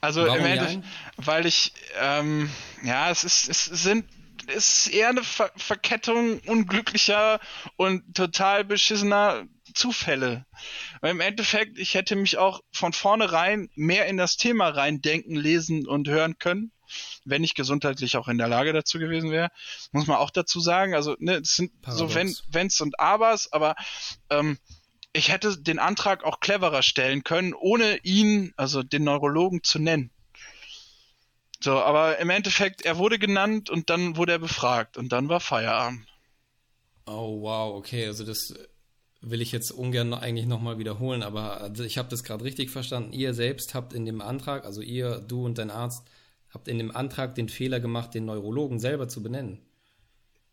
also 0.00 0.26
Warum 0.26 0.38
im 0.38 0.44
Endeffekt, 0.46 0.84
weil 1.16 1.46
ich, 1.46 1.72
ähm, 2.00 2.50
ja, 2.82 3.10
es 3.10 3.24
ist, 3.24 3.48
es 3.48 3.64
sind, 3.66 4.06
es 4.46 4.86
ist 4.86 4.94
eher 4.94 5.10
eine 5.10 5.22
Ver 5.22 5.50
Verkettung 5.56 6.40
unglücklicher 6.40 7.40
und 7.76 8.14
total 8.14 8.64
beschissener 8.64 9.46
Zufälle. 9.74 10.46
Weil 11.04 11.10
im 11.10 11.20
Endeffekt, 11.20 11.78
ich 11.78 11.92
hätte 11.92 12.16
mich 12.16 12.38
auch 12.38 12.62
von 12.72 12.94
vornherein 12.94 13.68
mehr 13.74 14.06
in 14.06 14.16
das 14.16 14.38
Thema 14.38 14.70
reindenken, 14.70 15.36
lesen 15.36 15.86
und 15.86 16.08
hören 16.08 16.38
können, 16.38 16.72
wenn 17.26 17.44
ich 17.44 17.54
gesundheitlich 17.54 18.16
auch 18.16 18.26
in 18.26 18.38
der 18.38 18.48
Lage 18.48 18.72
dazu 18.72 18.98
gewesen 18.98 19.30
wäre. 19.30 19.50
Muss 19.92 20.06
man 20.06 20.16
auch 20.16 20.30
dazu 20.30 20.60
sagen. 20.60 20.94
Also, 20.94 21.14
ne, 21.18 21.42
es 21.42 21.56
sind 21.56 21.82
Paradox. 21.82 22.10
so 22.10 22.18
wenn, 22.18 22.34
Wenns 22.48 22.80
und 22.80 22.98
Abers, 22.98 23.52
aber 23.52 23.74
ähm, 24.30 24.56
ich 25.12 25.30
hätte 25.30 25.58
den 25.58 25.78
Antrag 25.78 26.24
auch 26.24 26.40
cleverer 26.40 26.82
stellen 26.82 27.22
können, 27.22 27.52
ohne 27.52 27.98
ihn, 28.02 28.54
also 28.56 28.82
den 28.82 29.04
Neurologen, 29.04 29.62
zu 29.62 29.78
nennen. 29.78 30.10
So, 31.60 31.82
aber 31.82 32.16
im 32.16 32.30
Endeffekt, 32.30 32.80
er 32.80 32.96
wurde 32.96 33.18
genannt 33.18 33.68
und 33.68 33.90
dann 33.90 34.16
wurde 34.16 34.32
er 34.32 34.38
befragt 34.38 34.96
und 34.96 35.10
dann 35.10 35.28
war 35.28 35.40
Feierabend. 35.40 36.06
Oh, 37.04 37.42
wow, 37.42 37.76
okay, 37.76 38.06
also 38.06 38.24
das 38.24 38.54
will 39.30 39.40
ich 39.40 39.52
jetzt 39.52 39.70
ungern 39.70 40.12
eigentlich 40.14 40.46
nochmal 40.46 40.78
wiederholen, 40.78 41.22
aber 41.22 41.60
also 41.60 41.84
ich 41.84 41.98
habe 41.98 42.08
das 42.08 42.24
gerade 42.24 42.44
richtig 42.44 42.70
verstanden. 42.70 43.12
Ihr 43.12 43.34
selbst 43.34 43.74
habt 43.74 43.92
in 43.92 44.04
dem 44.04 44.20
Antrag, 44.20 44.64
also 44.64 44.80
ihr, 44.80 45.18
du 45.26 45.44
und 45.44 45.58
dein 45.58 45.70
Arzt, 45.70 46.06
habt 46.52 46.68
in 46.68 46.78
dem 46.78 46.94
Antrag 46.94 47.34
den 47.34 47.48
Fehler 47.48 47.80
gemacht, 47.80 48.14
den 48.14 48.26
Neurologen 48.26 48.78
selber 48.78 49.08
zu 49.08 49.22
benennen. 49.22 49.60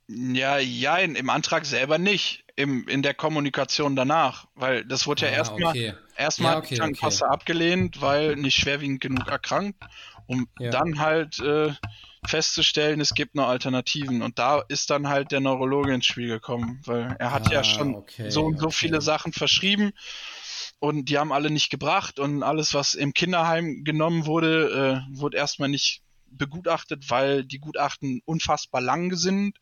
Ja, 0.08 0.58
ja, 0.58 0.98
im 0.98 1.30
Antrag 1.30 1.66
selber 1.66 1.98
nicht, 1.98 2.44
im, 2.56 2.88
in 2.88 3.02
der 3.02 3.14
Kommunikation 3.14 3.96
danach, 3.96 4.48
weil 4.56 4.84
das 4.84 5.08
wurde 5.08 5.26
ja 5.26 5.32
ah, 5.32 5.36
erstmal 5.36 5.70
okay. 5.70 5.94
erstmal 6.18 6.54
ja, 6.54 6.60
okay, 6.60 6.76
Krankenkasse 6.76 7.26
okay. 7.26 7.34
abgelehnt, 7.34 8.02
weil 8.02 8.36
nicht 8.36 8.56
schwerwiegend 8.56 9.00
genug 9.00 9.28
erkrankt, 9.28 9.82
um 10.28 10.48
ja. 10.60 10.70
dann 10.72 11.00
halt 11.00 11.40
äh, 11.40 11.72
festzustellen, 12.26 13.02
es 13.02 13.14
gibt 13.14 13.36
noch 13.36 13.48
Alternativen. 13.48 14.22
Und 14.22 14.40
da 14.40 14.62
ist 14.68 14.90
dann 14.90 15.10
halt 15.10 15.32
der 15.32 15.40
Neurologe 15.40 15.94
ins 15.94 16.06
Spiel 16.06 16.28
gekommen, 16.28 16.82
weil 16.86 17.16
er 17.20 17.32
hat 17.32 17.48
ah, 17.48 17.54
ja 17.54 17.64
schon 17.64 18.04
so 18.30 18.46
und 18.46 18.60
so 18.60 18.70
viele 18.70 19.02
Sachen 19.02 19.34
verschrieben 19.34 19.92
und 20.82 21.10
die 21.10 21.20
haben 21.20 21.32
alle 21.32 21.52
nicht 21.52 21.70
gebracht 21.70 22.20
und 22.20 22.42
alles, 22.42 22.74
was 22.74 22.96
im 22.96 23.14
Kinderheim 23.14 23.84
genommen 23.84 24.26
wurde, 24.26 25.06
äh, 25.12 25.20
wurde 25.20 25.38
erstmal 25.38 25.70
nicht 25.70 26.02
begutachtet, 26.26 27.10
weil 27.10 27.44
die 27.44 27.60
Gutachten 27.60 28.22
unfassbar 28.26 28.82
lang 28.82 29.16
sind 29.16 29.60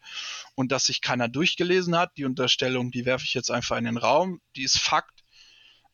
und 0.55 0.71
dass 0.71 0.85
sich 0.85 1.01
keiner 1.01 1.27
durchgelesen 1.27 1.97
hat. 1.97 2.15
Die 2.15 2.23
Unterstellung, 2.23 2.91
die 2.91 3.05
werfe 3.05 3.25
ich 3.25 3.33
jetzt 3.33 3.51
einfach 3.51 3.77
in 3.77 3.83
den 3.83 3.97
Raum, 3.97 4.39
die 4.55 4.63
ist 4.63 4.79
Fakt. 4.79 5.23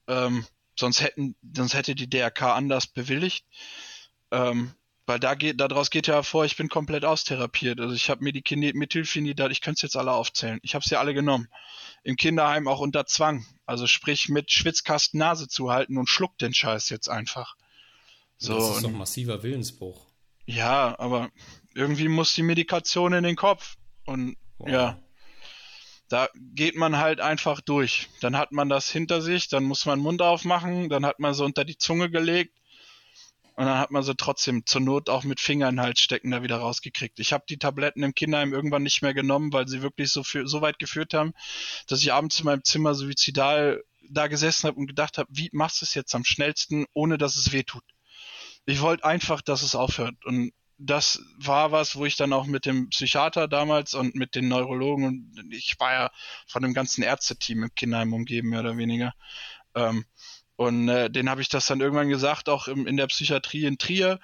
Ähm, 0.08 0.46
sonst 0.78 1.02
hätten, 1.02 1.36
sonst 1.56 1.74
hätte 1.74 1.96
die 1.96 2.10
DRK 2.10 2.54
anders 2.54 2.86
bewilligt. 2.86 3.46
Ähm, 4.30 4.76
weil 5.06 5.20
da 5.20 5.36
geht, 5.36 5.60
daraus 5.60 5.90
geht 5.90 6.08
ja 6.08 6.16
hervor, 6.16 6.46
ich 6.46 6.58
bin 6.58 6.68
komplett 6.68 7.06
austherapiert. 7.06 7.80
Also 7.80 7.94
ich 7.94 8.10
habe 8.10 8.24
mir 8.24 8.34
die 8.34 8.74
Methylphenidat, 8.74 9.52
ich 9.52 9.62
könnte 9.62 9.78
es 9.78 9.82
jetzt 9.84 9.98
alle 9.98 10.12
aufzählen. 10.12 10.60
Ich 10.64 10.74
habe 10.74 10.84
sie 10.84 10.96
alle 10.96 11.14
genommen. 11.14 11.48
Im 12.04 12.16
Kinderheim 12.16 12.68
auch 12.68 12.80
unter 12.80 13.06
Zwang. 13.06 13.46
Also 13.66 13.86
sprich 13.88 14.30
mit 14.30 14.52
Schwitzkasten 14.52 15.20
Nase 15.20 15.48
zuhalten 15.48 15.98
und 15.98 16.10
schluckt 16.10 16.42
den 16.42 16.54
Scheiß 16.54 16.90
jetzt 16.90 17.10
einfach. 17.10 17.56
So, 18.38 18.56
das 18.56 18.78
ist 18.78 18.84
doch 18.84 18.92
massiver 18.92 19.44
Willensbruch. 19.44 20.08
Ja, 20.46 20.98
aber 21.00 21.30
irgendwie 21.74 22.08
muss 22.08 22.34
die 22.34 22.44
Medikation 22.44 23.14
in 23.14 23.24
den 23.24 23.36
Kopf. 23.36 23.76
Und 24.06 24.38
wow. 24.58 24.70
ja, 24.70 25.00
da 26.10 26.30
geht 26.36 26.76
man 26.76 26.98
halt 26.98 27.22
einfach 27.22 27.62
durch. 27.62 28.10
Dann 28.22 28.38
hat 28.38 28.52
man 28.52 28.70
das 28.70 28.90
hinter 28.90 29.22
sich, 29.22 29.50
dann 29.50 29.64
muss 29.64 29.86
man 29.86 30.00
Mund 30.00 30.22
aufmachen, 30.22 30.90
dann 30.90 31.06
hat 31.06 31.20
man 31.20 31.34
so 31.34 31.46
unter 31.46 31.64
die 31.64 31.78
Zunge 31.78 32.10
gelegt 32.10 32.56
und 33.56 33.66
dann 33.66 33.78
hat 33.78 33.92
man 33.92 34.04
sie 34.04 34.16
trotzdem 34.16 34.66
zur 34.66 34.82
Not 34.82 35.10
auch 35.10 35.24
mit 35.24 35.40
Fingern 35.40 35.80
halt 35.80 35.98
stecken 35.98 36.32
da 36.32 36.44
wieder 36.44 36.58
rausgekriegt. 36.58 37.20
Ich 37.20 37.32
habe 37.32 37.46
die 37.48 37.58
Tabletten 37.58 38.04
im 38.04 38.14
Kinderheim 38.14 38.54
irgendwann 38.54 38.84
nicht 38.84 39.02
mehr 39.02 39.14
genommen, 39.14 39.54
weil 39.54 39.68
sie 39.68 39.82
wirklich 39.82 40.12
so, 40.12 40.24
für, 40.24 40.48
so 40.48 40.62
weit 40.62 40.78
geführt 40.78 41.14
haben, 41.14 41.34
dass 41.88 42.02
ich 42.02 42.12
abends 42.12 42.40
in 42.40 42.46
meinem 42.46 42.64
Zimmer 42.64 42.94
suizidal 42.96 43.82
da 44.10 44.28
gesessen 44.28 44.68
habe 44.68 44.78
und 44.78 44.88
gedacht 44.88 45.18
habe, 45.18 45.30
wie 45.32 45.50
machst 45.54 45.82
du 45.82 45.86
es 45.86 45.94
jetzt 45.94 46.14
am 46.16 46.26
schnellsten, 46.26 46.86
ohne 46.94 47.18
dass 47.18 47.38
es 47.38 47.54
weh 47.54 47.64
tut. 47.64 47.84
Ich 48.66 48.82
wollte 48.82 49.06
einfach, 49.06 49.42
dass 49.42 49.62
es 49.62 49.76
aufhört. 49.76 50.26
Und 50.26 50.52
das 50.78 51.22
war 51.38 51.72
was, 51.72 51.96
wo 51.96 52.06
ich 52.06 52.18
dann 52.18 52.34
auch 52.34 52.46
mit 52.46 52.66
dem 52.66 52.90
Psychiater 52.90 53.48
damals 53.48 53.94
und 53.94 54.16
mit 54.16 54.36
den 54.36 54.50
Neurologen 54.50 55.06
und 55.06 55.54
ich 55.54 55.76
war 55.80 55.94
ja 55.94 56.12
von 56.48 56.62
dem 56.62 56.74
ganzen 56.74 57.02
Ärzteteam 57.02 57.64
im 57.64 57.76
Kinderheim 57.76 58.14
umgeben, 58.14 58.50
mehr 58.50 58.60
oder 58.60 58.78
weniger. 58.78 59.14
Ähm, 59.74 60.06
und 60.58 60.88
äh, 60.88 61.10
den 61.10 61.30
habe 61.30 61.42
ich 61.42 61.50
das 61.50 61.66
dann 61.66 61.82
irgendwann 61.82 62.08
gesagt, 62.08 62.48
auch 62.48 62.68
im, 62.68 62.88
in 62.88 62.96
der 62.96 63.08
Psychiatrie 63.08 63.66
in 63.66 63.78
Trier, 63.78 64.20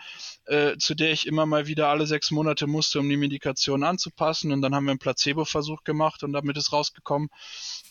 äh, 0.45 0.77
zu 0.77 0.95
der 0.95 1.11
ich 1.11 1.27
immer 1.27 1.45
mal 1.45 1.67
wieder 1.67 1.89
alle 1.89 2.07
sechs 2.07 2.31
Monate 2.31 2.67
musste, 2.67 2.99
um 2.99 3.09
die 3.09 3.17
Medikation 3.17 3.83
anzupassen. 3.83 4.51
Und 4.51 4.61
dann 4.61 4.73
haben 4.73 4.85
wir 4.85 4.91
einen 4.91 4.99
Placebo-Versuch 4.99 5.83
gemacht 5.83 6.23
und 6.23 6.31
damit 6.31 6.55
ist 6.55 6.71
rausgekommen, 6.71 7.29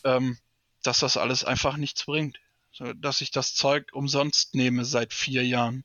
ähm, 0.05 0.39
dass 0.83 1.01
das 1.01 1.19
alles 1.19 1.45
einfach 1.45 1.77
nichts 1.77 2.05
bringt. 2.05 2.39
So, 2.73 2.93
dass 2.95 3.21
ich 3.21 3.31
das 3.31 3.55
Zeug 3.55 3.91
umsonst 3.93 4.55
nehme 4.55 4.85
seit 4.85 5.12
vier 5.12 5.45
Jahren 5.45 5.85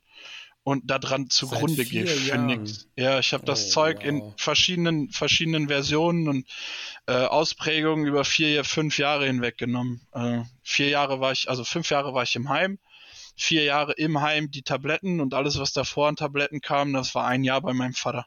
und 0.66 0.90
daran 0.90 1.30
zugrunde 1.30 1.84
gehe 1.84 2.08
für 2.08 2.38
nichts. 2.38 2.88
Ja, 2.96 3.20
ich 3.20 3.32
habe 3.32 3.44
das 3.44 3.68
oh, 3.68 3.70
Zeug 3.70 3.98
wow. 3.98 4.04
in 4.04 4.34
verschiedenen 4.36 5.10
verschiedenen 5.10 5.68
Versionen 5.68 6.26
und 6.26 6.48
äh, 7.06 7.12
Ausprägungen 7.12 8.04
über 8.04 8.24
vier, 8.24 8.64
fünf 8.64 8.98
Jahre 8.98 9.26
hinweg 9.26 9.58
genommen. 9.58 10.00
Äh, 10.12 10.42
vier 10.64 10.88
Jahre 10.88 11.20
war 11.20 11.30
ich, 11.30 11.48
also 11.48 11.62
fünf 11.62 11.90
Jahre 11.90 12.14
war 12.14 12.24
ich 12.24 12.34
im 12.34 12.48
Heim, 12.48 12.80
vier 13.36 13.62
Jahre 13.62 13.92
im 13.92 14.20
Heim 14.20 14.50
die 14.50 14.62
Tabletten 14.62 15.20
und 15.20 15.34
alles, 15.34 15.56
was 15.60 15.72
davor 15.72 16.08
an 16.08 16.16
Tabletten 16.16 16.60
kam, 16.60 16.92
das 16.92 17.14
war 17.14 17.28
ein 17.28 17.44
Jahr 17.44 17.60
bei 17.60 17.72
meinem 17.72 17.94
Vater. 17.94 18.26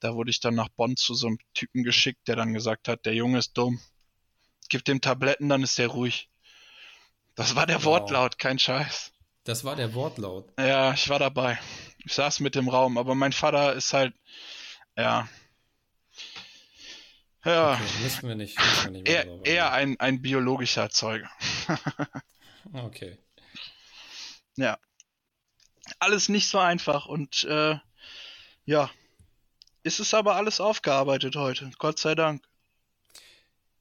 Da 0.00 0.14
wurde 0.14 0.30
ich 0.30 0.40
dann 0.40 0.54
nach 0.54 0.70
Bonn 0.70 0.96
zu 0.96 1.12
so 1.12 1.26
einem 1.26 1.38
Typen 1.52 1.84
geschickt, 1.84 2.28
der 2.28 2.36
dann 2.36 2.54
gesagt 2.54 2.88
hat, 2.88 3.04
der 3.04 3.12
Junge 3.12 3.40
ist 3.40 3.58
dumm. 3.58 3.78
Gib 4.70 4.86
dem 4.86 5.02
Tabletten, 5.02 5.50
dann 5.50 5.62
ist 5.62 5.76
der 5.76 5.88
ruhig. 5.88 6.30
Das 7.34 7.56
war 7.56 7.66
der 7.66 7.84
wow. 7.84 8.00
Wortlaut, 8.00 8.38
kein 8.38 8.58
Scheiß. 8.58 9.12
Das 9.48 9.64
war 9.64 9.76
der 9.76 9.94
Wortlaut. 9.94 10.52
Ja, 10.58 10.92
ich 10.92 11.08
war 11.08 11.18
dabei. 11.18 11.58
Ich 12.04 12.12
saß 12.12 12.40
mit 12.40 12.54
im 12.56 12.68
Raum, 12.68 12.98
aber 12.98 13.14
mein 13.14 13.32
Vater 13.32 13.72
ist 13.72 13.94
halt, 13.94 14.12
ja. 14.94 15.26
Ja. 17.46 17.72
Okay, 17.72 18.02
müssen 18.02 18.28
wir 18.28 18.34
nicht. 18.34 18.58
Müssen 18.58 18.84
wir 18.84 18.90
nicht 18.90 19.08
eher, 19.08 19.46
eher 19.46 19.72
ein, 19.72 19.98
ein 20.00 20.20
biologischer 20.20 20.90
Zeuge. 20.90 21.26
okay. 22.74 23.16
Ja. 24.56 24.78
Alles 25.98 26.28
nicht 26.28 26.50
so 26.50 26.58
einfach 26.58 27.06
und 27.06 27.44
äh, 27.44 27.76
ja. 28.66 28.90
Ist 29.82 29.98
es 29.98 30.12
aber 30.12 30.36
alles 30.36 30.60
aufgearbeitet 30.60 31.36
heute, 31.36 31.70
Gott 31.78 31.98
sei 31.98 32.14
Dank. 32.14 32.44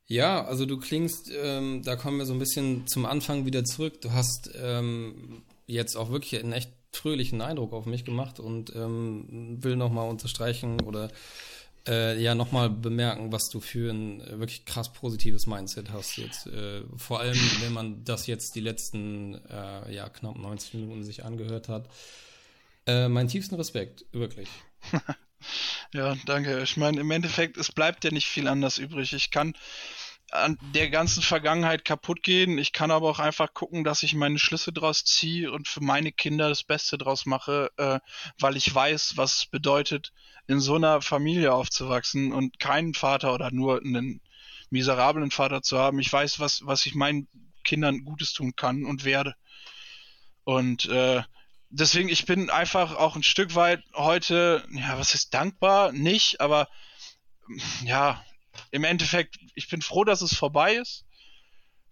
Ja, 0.06 0.46
also 0.46 0.66
du 0.66 0.80
klingst, 0.80 1.30
ähm, 1.30 1.84
da 1.84 1.98
kommen 1.98 2.20
wir 2.20 2.26
so 2.26 2.32
ein 2.32 2.40
bisschen 2.40 2.88
zum 2.88 3.06
Anfang 3.06 3.46
wieder 3.46 3.66
zurück. 3.66 4.00
Du 4.00 4.14
hast 4.14 4.50
ähm, 4.56 5.44
jetzt 5.68 5.96
auch 5.96 6.10
wirklich 6.10 6.42
einen 6.42 6.54
echt 6.54 6.72
fröhlichen 6.94 7.42
Eindruck 7.42 7.74
auf 7.74 7.86
mich 7.86 8.06
gemacht 8.06 8.40
und 8.40 8.76
ähm, 8.76 9.58
will 9.62 9.76
nochmal 9.76 10.10
unterstreichen 10.10 10.82
oder 10.82 11.12
äh, 11.88 12.20
ja 12.22 12.36
nochmal 12.36 12.70
bemerken, 12.70 13.32
was 13.32 13.50
du 13.50 13.60
für 13.60 13.92
ein 13.92 14.22
äh, 14.22 14.40
wirklich 14.40 14.66
krass 14.66 14.92
positives 14.92 15.46
Mindset 15.46 15.92
hast 15.92 16.18
jetzt. 16.18 16.48
Äh, 16.48 16.84
vor 16.96 17.20
allem, 17.20 17.38
wenn 17.62 17.74
man 17.74 18.04
das 18.04 18.28
jetzt 18.28 18.56
die 18.56 18.62
letzten 18.62 19.36
äh, 19.50 19.94
ja 19.94 20.10
knapp 20.10 20.38
90 20.38 20.74
Minuten 20.76 21.04
sich 21.04 21.24
angehört 21.24 21.70
hat. 21.70 21.88
Äh, 22.86 23.10
meinen 23.10 23.28
tiefsten 23.28 23.56
Respekt, 23.56 24.06
wirklich. 24.14 24.48
ja, 25.94 26.16
danke. 26.26 26.64
Ich 26.64 26.78
meine, 26.78 27.02
im 27.02 27.12
Endeffekt, 27.12 27.58
es 27.58 27.72
bleibt 27.72 28.06
ja 28.06 28.12
nicht 28.12 28.28
viel 28.28 28.48
anders 28.48 28.78
übrig. 28.78 29.12
Ich 29.14 29.30
kann 29.30 29.54
an 30.32 30.58
der 30.74 30.90
ganzen 30.90 31.24
Vergangenheit 31.24 31.86
kaputt 31.86 32.22
gehen. 32.22 32.58
Ich 32.58 32.74
kann 32.74 32.92
aber 32.92 33.10
auch 33.10 33.20
einfach 33.20 33.54
gucken, 33.54 33.84
dass 33.84 34.04
ich 34.04 34.14
meine 34.14 34.40
Schlüsse 34.40 34.74
draus 34.74 35.06
ziehe 35.06 35.52
und 35.52 35.68
für 35.68 35.82
meine 35.82 36.12
Kinder 36.12 36.50
das 36.50 36.64
Beste 36.64 36.98
draus 36.98 37.26
mache, 37.26 37.72
äh, 37.78 38.00
weil 38.40 38.58
ich 38.58 38.74
weiß, 38.74 39.16
was 39.16 39.38
es 39.38 39.46
bedeutet, 39.46 40.12
in 40.48 40.60
so 40.60 40.76
einer 40.76 41.02
Familie 41.02 41.54
aufzuwachsen 41.54 42.34
und 42.34 42.60
keinen 42.60 42.94
Vater 42.94 43.34
oder 43.34 43.52
nur 43.52 43.82
einen 43.82 44.22
miserablen 44.70 45.32
Vater 45.32 45.62
zu 45.62 45.78
haben. 45.78 46.00
Ich 46.00 46.12
weiß, 46.12 46.40
was, 46.40 46.66
was 46.66 46.86
ich 46.86 46.96
meinen 46.96 47.28
Kindern 47.64 48.04
Gutes 48.04 48.34
tun 48.34 48.56
kann 48.56 48.86
und 48.86 49.06
werde. 49.06 49.36
Und 50.44 50.86
äh, 50.86 51.24
deswegen, 51.70 52.10
ich 52.10 52.26
bin 52.26 52.50
einfach 52.50 52.96
auch 52.96 53.16
ein 53.16 53.24
Stück 53.24 53.56
weit 53.56 53.84
heute, 53.94 54.66
ja, 54.72 54.98
was 54.98 55.14
ist 55.14 55.34
dankbar? 55.34 55.92
Nicht, 55.92 56.42
aber 56.42 56.68
ja, 57.84 58.24
im 58.72 58.84
Endeffekt, 58.84 59.38
ich 59.56 59.70
bin 59.70 59.82
froh, 59.82 60.04
dass 60.04 60.22
es 60.22 60.36
vorbei 60.36 60.76
ist. 60.76 61.06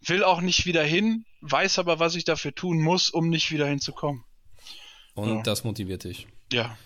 Will 0.01 0.23
auch 0.23 0.41
nicht 0.41 0.65
wieder 0.65 0.83
hin, 0.83 1.25
weiß 1.41 1.79
aber, 1.79 1.99
was 1.99 2.15
ich 2.15 2.25
dafür 2.25 2.53
tun 2.53 2.81
muss, 2.81 3.09
um 3.09 3.29
nicht 3.29 3.51
wieder 3.51 3.67
hinzukommen. 3.67 4.23
Und 5.15 5.37
ja. 5.37 5.41
das 5.41 5.63
motiviert 5.63 6.03
dich. 6.03 6.27
Ja. 6.51 6.77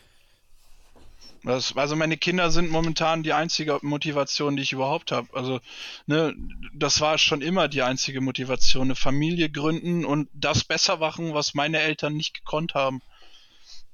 Das, 1.43 1.75
also 1.75 1.95
meine 1.95 2.17
Kinder 2.17 2.51
sind 2.51 2.69
momentan 2.69 3.23
die 3.23 3.33
einzige 3.33 3.79
Motivation, 3.81 4.55
die 4.55 4.61
ich 4.61 4.73
überhaupt 4.73 5.11
habe. 5.11 5.27
Also, 5.33 5.61
ne, 6.05 6.35
das 6.73 6.99
war 6.99 7.17
schon 7.17 7.41
immer 7.41 7.67
die 7.67 7.81
einzige 7.81 8.21
Motivation. 8.21 8.87
Eine 8.87 8.95
Familie 8.95 9.49
gründen 9.49 10.05
und 10.05 10.29
das 10.33 10.63
besser 10.63 10.97
machen, 10.97 11.33
was 11.33 11.53
meine 11.53 11.79
Eltern 11.79 12.13
nicht 12.13 12.33
gekonnt 12.33 12.73
haben. 12.73 13.01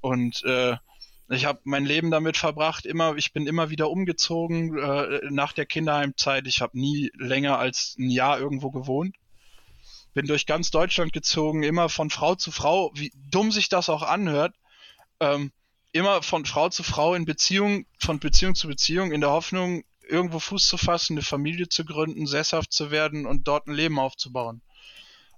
Und 0.00 0.42
äh, 0.44 0.76
ich 1.28 1.44
habe 1.44 1.60
mein 1.64 1.84
Leben 1.84 2.10
damit 2.10 2.36
verbracht, 2.36 2.86
immer, 2.86 3.16
ich 3.16 3.32
bin 3.32 3.46
immer 3.46 3.70
wieder 3.70 3.90
umgezogen 3.90 4.78
äh, 4.78 5.20
nach 5.30 5.52
der 5.52 5.66
Kinderheimzeit. 5.66 6.46
Ich 6.46 6.60
habe 6.60 6.78
nie 6.78 7.10
länger 7.16 7.58
als 7.58 7.96
ein 7.98 8.10
Jahr 8.10 8.38
irgendwo 8.38 8.70
gewohnt. 8.70 9.16
Bin 10.14 10.26
durch 10.26 10.46
ganz 10.46 10.70
Deutschland 10.70 11.12
gezogen, 11.12 11.62
immer 11.62 11.88
von 11.88 12.10
Frau 12.10 12.36
zu 12.36 12.52
Frau, 12.52 12.92
wie 12.94 13.12
dumm 13.30 13.50
sich 13.50 13.68
das 13.68 13.88
auch 13.88 14.02
anhört. 14.02 14.54
Ähm, 15.18 15.50
immer 15.92 16.22
von 16.22 16.44
Frau 16.44 16.68
zu 16.68 16.84
Frau 16.84 17.14
in 17.14 17.24
Beziehung, 17.24 17.86
von 17.98 18.20
Beziehung 18.20 18.54
zu 18.54 18.68
Beziehung, 18.68 19.12
in 19.12 19.20
der 19.20 19.30
Hoffnung, 19.30 19.82
irgendwo 20.08 20.38
Fuß 20.38 20.68
zu 20.68 20.78
fassen, 20.78 21.14
eine 21.14 21.22
Familie 21.22 21.68
zu 21.68 21.84
gründen, 21.84 22.26
sesshaft 22.26 22.72
zu 22.72 22.90
werden 22.90 23.26
und 23.26 23.48
dort 23.48 23.66
ein 23.66 23.74
Leben 23.74 23.98
aufzubauen. 23.98 24.62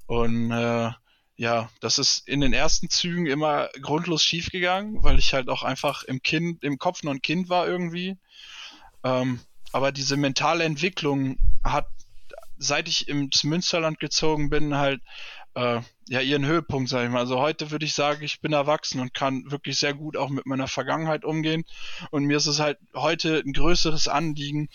Und 0.06 0.50
äh, 0.50 0.90
ja, 1.38 1.70
das 1.80 1.98
ist 1.98 2.26
in 2.26 2.40
den 2.40 2.52
ersten 2.52 2.90
Zügen 2.90 3.26
immer 3.26 3.68
grundlos 3.80 4.24
schiefgegangen, 4.24 5.04
weil 5.04 5.20
ich 5.20 5.32
halt 5.32 5.48
auch 5.48 5.62
einfach 5.62 6.02
im 6.02 6.20
Kind, 6.20 6.64
im 6.64 6.78
Kopf 6.78 7.04
noch 7.04 7.12
ein 7.12 7.22
Kind 7.22 7.48
war 7.48 7.66
irgendwie. 7.66 8.18
Ähm, 9.04 9.38
aber 9.72 9.92
diese 9.92 10.16
mentale 10.16 10.64
Entwicklung 10.64 11.38
hat, 11.62 11.86
seit 12.58 12.88
ich 12.88 13.06
ins 13.06 13.44
Münsterland 13.44 14.00
gezogen 14.00 14.50
bin, 14.50 14.76
halt 14.76 15.00
äh, 15.54 15.80
ja 16.08 16.20
ihren 16.20 16.46
Höhepunkt, 16.46 16.88
sag 16.88 17.04
ich 17.04 17.10
mal. 17.10 17.20
Also 17.20 17.38
heute 17.38 17.70
würde 17.70 17.84
ich 17.84 17.94
sagen, 17.94 18.22
ich 18.22 18.40
bin 18.40 18.52
erwachsen 18.52 19.00
und 19.00 19.14
kann 19.14 19.50
wirklich 19.50 19.78
sehr 19.78 19.94
gut 19.94 20.16
auch 20.16 20.28
mit 20.28 20.46
meiner 20.46 20.68
Vergangenheit 20.68 21.24
umgehen. 21.24 21.64
Und 22.10 22.24
mir 22.24 22.36
ist 22.36 22.46
es 22.46 22.60
halt 22.60 22.78
heute 22.94 23.42
ein 23.44 23.52
größeres 23.52 24.08
Anliegen, 24.08 24.68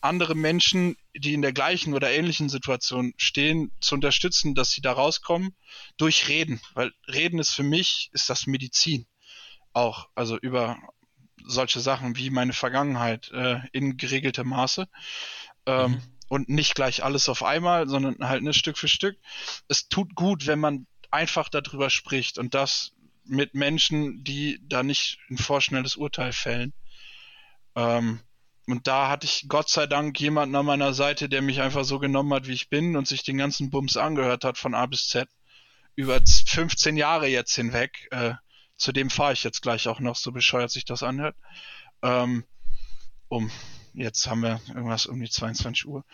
andere 0.00 0.34
Menschen, 0.34 0.96
die 1.14 1.34
in 1.34 1.42
der 1.42 1.52
gleichen 1.52 1.94
oder 1.94 2.10
ähnlichen 2.10 2.48
Situation 2.48 3.12
stehen, 3.16 3.72
zu 3.80 3.94
unterstützen, 3.94 4.54
dass 4.54 4.70
sie 4.70 4.80
da 4.80 4.92
rauskommen, 4.92 5.54
durch 5.96 6.28
Reden. 6.28 6.60
Weil 6.74 6.92
Reden 7.06 7.38
ist 7.38 7.54
für 7.54 7.64
mich, 7.64 8.10
ist 8.12 8.30
das 8.30 8.46
Medizin. 8.46 9.06
Auch, 9.72 10.08
also 10.14 10.38
über 10.38 10.78
solche 11.44 11.80
Sachen 11.80 12.16
wie 12.16 12.30
meine 12.30 12.52
Vergangenheit 12.52 13.30
äh, 13.32 13.60
in 13.72 13.96
geregeltem 13.96 14.48
Maße. 14.48 14.88
Ähm, 15.66 15.92
mhm 15.92 16.17
und 16.28 16.48
nicht 16.48 16.74
gleich 16.74 17.02
alles 17.02 17.28
auf 17.28 17.42
einmal, 17.42 17.88
sondern 17.88 18.16
halt 18.20 18.42
ne, 18.42 18.52
Stück 18.52 18.78
für 18.78 18.88
Stück. 18.88 19.18
Es 19.68 19.88
tut 19.88 20.14
gut, 20.14 20.46
wenn 20.46 20.58
man 20.58 20.86
einfach 21.10 21.48
darüber 21.48 21.90
spricht 21.90 22.38
und 22.38 22.54
das 22.54 22.92
mit 23.24 23.54
Menschen, 23.54 24.24
die 24.24 24.60
da 24.62 24.82
nicht 24.82 25.18
ein 25.30 25.38
vorschnelles 25.38 25.96
Urteil 25.96 26.32
fällen. 26.32 26.72
Ähm, 27.74 28.20
und 28.66 28.86
da 28.86 29.08
hatte 29.08 29.26
ich 29.26 29.46
Gott 29.48 29.70
sei 29.70 29.86
Dank 29.86 30.20
jemanden 30.20 30.54
an 30.54 30.66
meiner 30.66 30.92
Seite, 30.92 31.28
der 31.28 31.40
mich 31.40 31.60
einfach 31.60 31.84
so 31.84 31.98
genommen 31.98 32.32
hat, 32.34 32.46
wie 32.46 32.52
ich 32.52 32.68
bin 32.68 32.96
und 32.96 33.08
sich 33.08 33.22
den 33.22 33.38
ganzen 33.38 33.70
Bums 33.70 33.96
angehört 33.96 34.44
hat 34.44 34.58
von 34.58 34.74
A 34.74 34.84
bis 34.86 35.08
Z. 35.08 35.28
Über 35.94 36.20
15 36.24 36.96
Jahre 36.96 37.28
jetzt 37.28 37.54
hinweg. 37.54 38.08
Äh, 38.10 38.34
zu 38.76 38.92
dem 38.92 39.10
fahre 39.10 39.32
ich 39.32 39.42
jetzt 39.42 39.62
gleich 39.62 39.88
auch 39.88 40.00
noch, 40.00 40.16
so 40.16 40.32
bescheuert 40.32 40.70
sich 40.70 40.84
das 40.84 41.02
anhört. 41.02 41.36
Ähm, 42.02 42.44
um 43.28 43.50
jetzt 43.94 44.26
haben 44.26 44.42
wir 44.42 44.60
irgendwas 44.68 45.06
um 45.06 45.20
die 45.20 45.30
22 45.30 45.86
Uhr. 45.86 46.04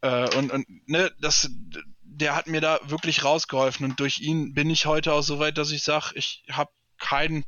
Äh, 0.00 0.36
und, 0.36 0.50
und 0.50 0.66
ne, 0.88 1.12
das, 1.20 1.50
der 2.02 2.36
hat 2.36 2.46
mir 2.46 2.60
da 2.60 2.78
wirklich 2.84 3.24
rausgeholfen 3.24 3.84
und 3.86 4.00
durch 4.00 4.20
ihn 4.20 4.54
bin 4.54 4.70
ich 4.70 4.86
heute 4.86 5.12
auch 5.12 5.22
so 5.22 5.38
weit, 5.38 5.58
dass 5.58 5.70
ich 5.70 5.82
sage, 5.82 6.12
ich 6.14 6.44
habe 6.50 6.70
keinen, 6.98 7.44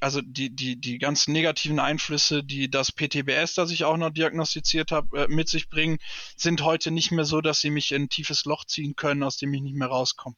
also 0.00 0.20
die, 0.20 0.54
die, 0.54 0.80
die 0.80 0.98
ganzen 0.98 1.32
negativen 1.32 1.78
Einflüsse, 1.78 2.42
die 2.42 2.70
das 2.70 2.92
PTBS, 2.92 3.54
das 3.54 3.70
ich 3.70 3.84
auch 3.84 3.96
noch 3.96 4.10
diagnostiziert 4.10 4.92
habe, 4.92 5.24
äh, 5.24 5.28
mit 5.28 5.48
sich 5.48 5.68
bringen, 5.68 5.98
sind 6.36 6.62
heute 6.62 6.90
nicht 6.90 7.10
mehr 7.10 7.24
so, 7.24 7.40
dass 7.40 7.60
sie 7.60 7.70
mich 7.70 7.92
in 7.92 8.04
ein 8.04 8.08
tiefes 8.08 8.44
Loch 8.44 8.64
ziehen 8.64 8.96
können, 8.96 9.22
aus 9.22 9.36
dem 9.36 9.52
ich 9.54 9.62
nicht 9.62 9.76
mehr 9.76 9.88
rauskomme. 9.88 10.36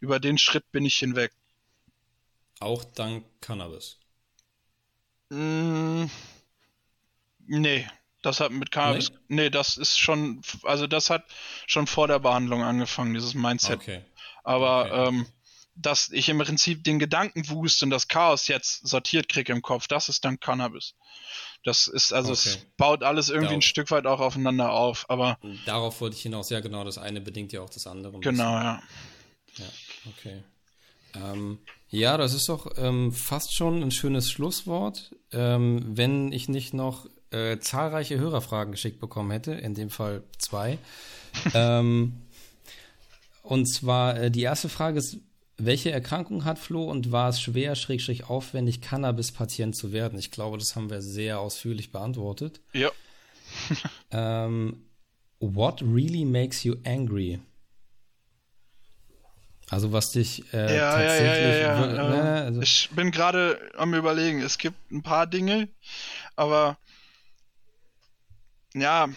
Über 0.00 0.20
den 0.20 0.38
Schritt 0.38 0.70
bin 0.70 0.84
ich 0.84 0.96
hinweg. 0.96 1.32
Auch 2.60 2.84
dank 2.84 3.24
Cannabis. 3.40 3.98
Mm, 5.30 6.06
nee, 7.48 7.86
das 8.22 8.40
hat 8.40 8.52
mit 8.52 8.70
Cannabis. 8.70 9.10
Nee? 9.28 9.42
nee? 9.42 9.50
das 9.50 9.76
ist 9.76 9.98
schon, 9.98 10.42
also 10.62 10.86
das 10.86 11.10
hat 11.10 11.24
schon 11.66 11.86
vor 11.86 12.08
der 12.08 12.18
Behandlung 12.18 12.62
angefangen, 12.62 13.14
dieses 13.14 13.34
Mindset. 13.34 13.80
Okay. 13.80 14.04
Aber 14.44 14.86
okay. 14.86 15.08
Ähm, 15.08 15.26
dass 15.80 16.10
ich 16.10 16.28
im 16.28 16.38
Prinzip 16.38 16.82
den 16.82 16.98
Gedankenwust 16.98 17.82
und 17.84 17.90
das 17.90 18.08
Chaos 18.08 18.48
jetzt 18.48 18.86
sortiert 18.86 19.28
kriege 19.28 19.52
im 19.52 19.62
Kopf, 19.62 19.86
das 19.86 20.08
ist 20.08 20.24
dann 20.24 20.40
Cannabis. 20.40 20.94
Das 21.64 21.86
ist, 21.86 22.12
also 22.12 22.32
okay. 22.32 22.40
es 22.44 22.58
baut 22.76 23.02
alles 23.02 23.28
irgendwie 23.28 23.46
Darauf. 23.46 23.58
ein 23.58 23.62
Stück 23.62 23.90
weit 23.90 24.06
auch 24.06 24.20
aufeinander 24.20 24.72
auf, 24.72 25.08
aber. 25.08 25.38
Darauf 25.66 26.00
wollte 26.00 26.16
ich 26.16 26.22
hinaus, 26.22 26.50
ja 26.50 26.60
genau, 26.60 26.84
das 26.84 26.98
eine 26.98 27.20
bedingt 27.20 27.52
ja 27.52 27.60
auch 27.60 27.70
das 27.70 27.86
andere. 27.86 28.18
Genau, 28.20 28.54
ja. 28.54 28.82
Ja, 29.56 29.66
okay. 30.08 30.42
Ähm, 31.14 31.58
ja, 31.88 32.16
das 32.16 32.34
ist 32.34 32.48
doch 32.48 32.70
ähm, 32.76 33.12
fast 33.12 33.54
schon 33.54 33.82
ein 33.82 33.90
schönes 33.90 34.30
Schlusswort. 34.30 35.14
Ähm, 35.32 35.96
wenn 35.96 36.32
ich 36.32 36.48
nicht 36.48 36.74
noch 36.74 37.06
äh, 37.30 37.58
zahlreiche 37.58 38.18
Hörerfragen 38.18 38.72
geschickt 38.72 39.00
bekommen 39.00 39.30
hätte, 39.30 39.52
in 39.52 39.74
dem 39.74 39.90
Fall 39.90 40.22
zwei. 40.38 40.78
ähm, 41.54 42.22
und 43.42 43.66
zwar 43.66 44.18
äh, 44.18 44.30
die 44.30 44.42
erste 44.42 44.68
Frage 44.68 44.98
ist, 44.98 45.18
welche 45.56 45.90
Erkrankung 45.90 46.44
hat 46.44 46.58
Flo 46.58 46.84
und 46.84 47.10
war 47.10 47.30
es 47.30 47.40
schwer, 47.40 47.74
schrägstrich 47.74 48.28
aufwendig, 48.28 48.80
Cannabis-Patient 48.80 49.74
zu 49.74 49.92
werden? 49.92 50.18
Ich 50.18 50.30
glaube, 50.30 50.56
das 50.56 50.76
haben 50.76 50.88
wir 50.88 51.02
sehr 51.02 51.40
ausführlich 51.40 51.90
beantwortet. 51.90 52.60
Ja. 52.72 52.90
ähm, 54.12 54.84
what 55.40 55.82
really 55.82 56.24
makes 56.24 56.62
you 56.62 56.76
angry? 56.84 57.40
Also 59.70 59.92
was 59.92 60.12
dich 60.12 60.44
äh, 60.54 60.76
ja, 60.76 60.92
tatsächlich... 60.92 61.62
Ja, 61.62 61.86
ja, 61.86 61.94
ja, 61.94 62.08
ne, 62.08 62.22
also 62.44 62.62
ich 62.62 62.88
bin 62.92 63.10
gerade 63.10 63.60
am 63.76 63.94
überlegen, 63.94 64.40
es 64.40 64.58
gibt 64.58 64.90
ein 64.90 65.02
paar 65.02 65.26
Dinge, 65.26 65.68
aber 66.36 66.78
ja, 68.80 69.08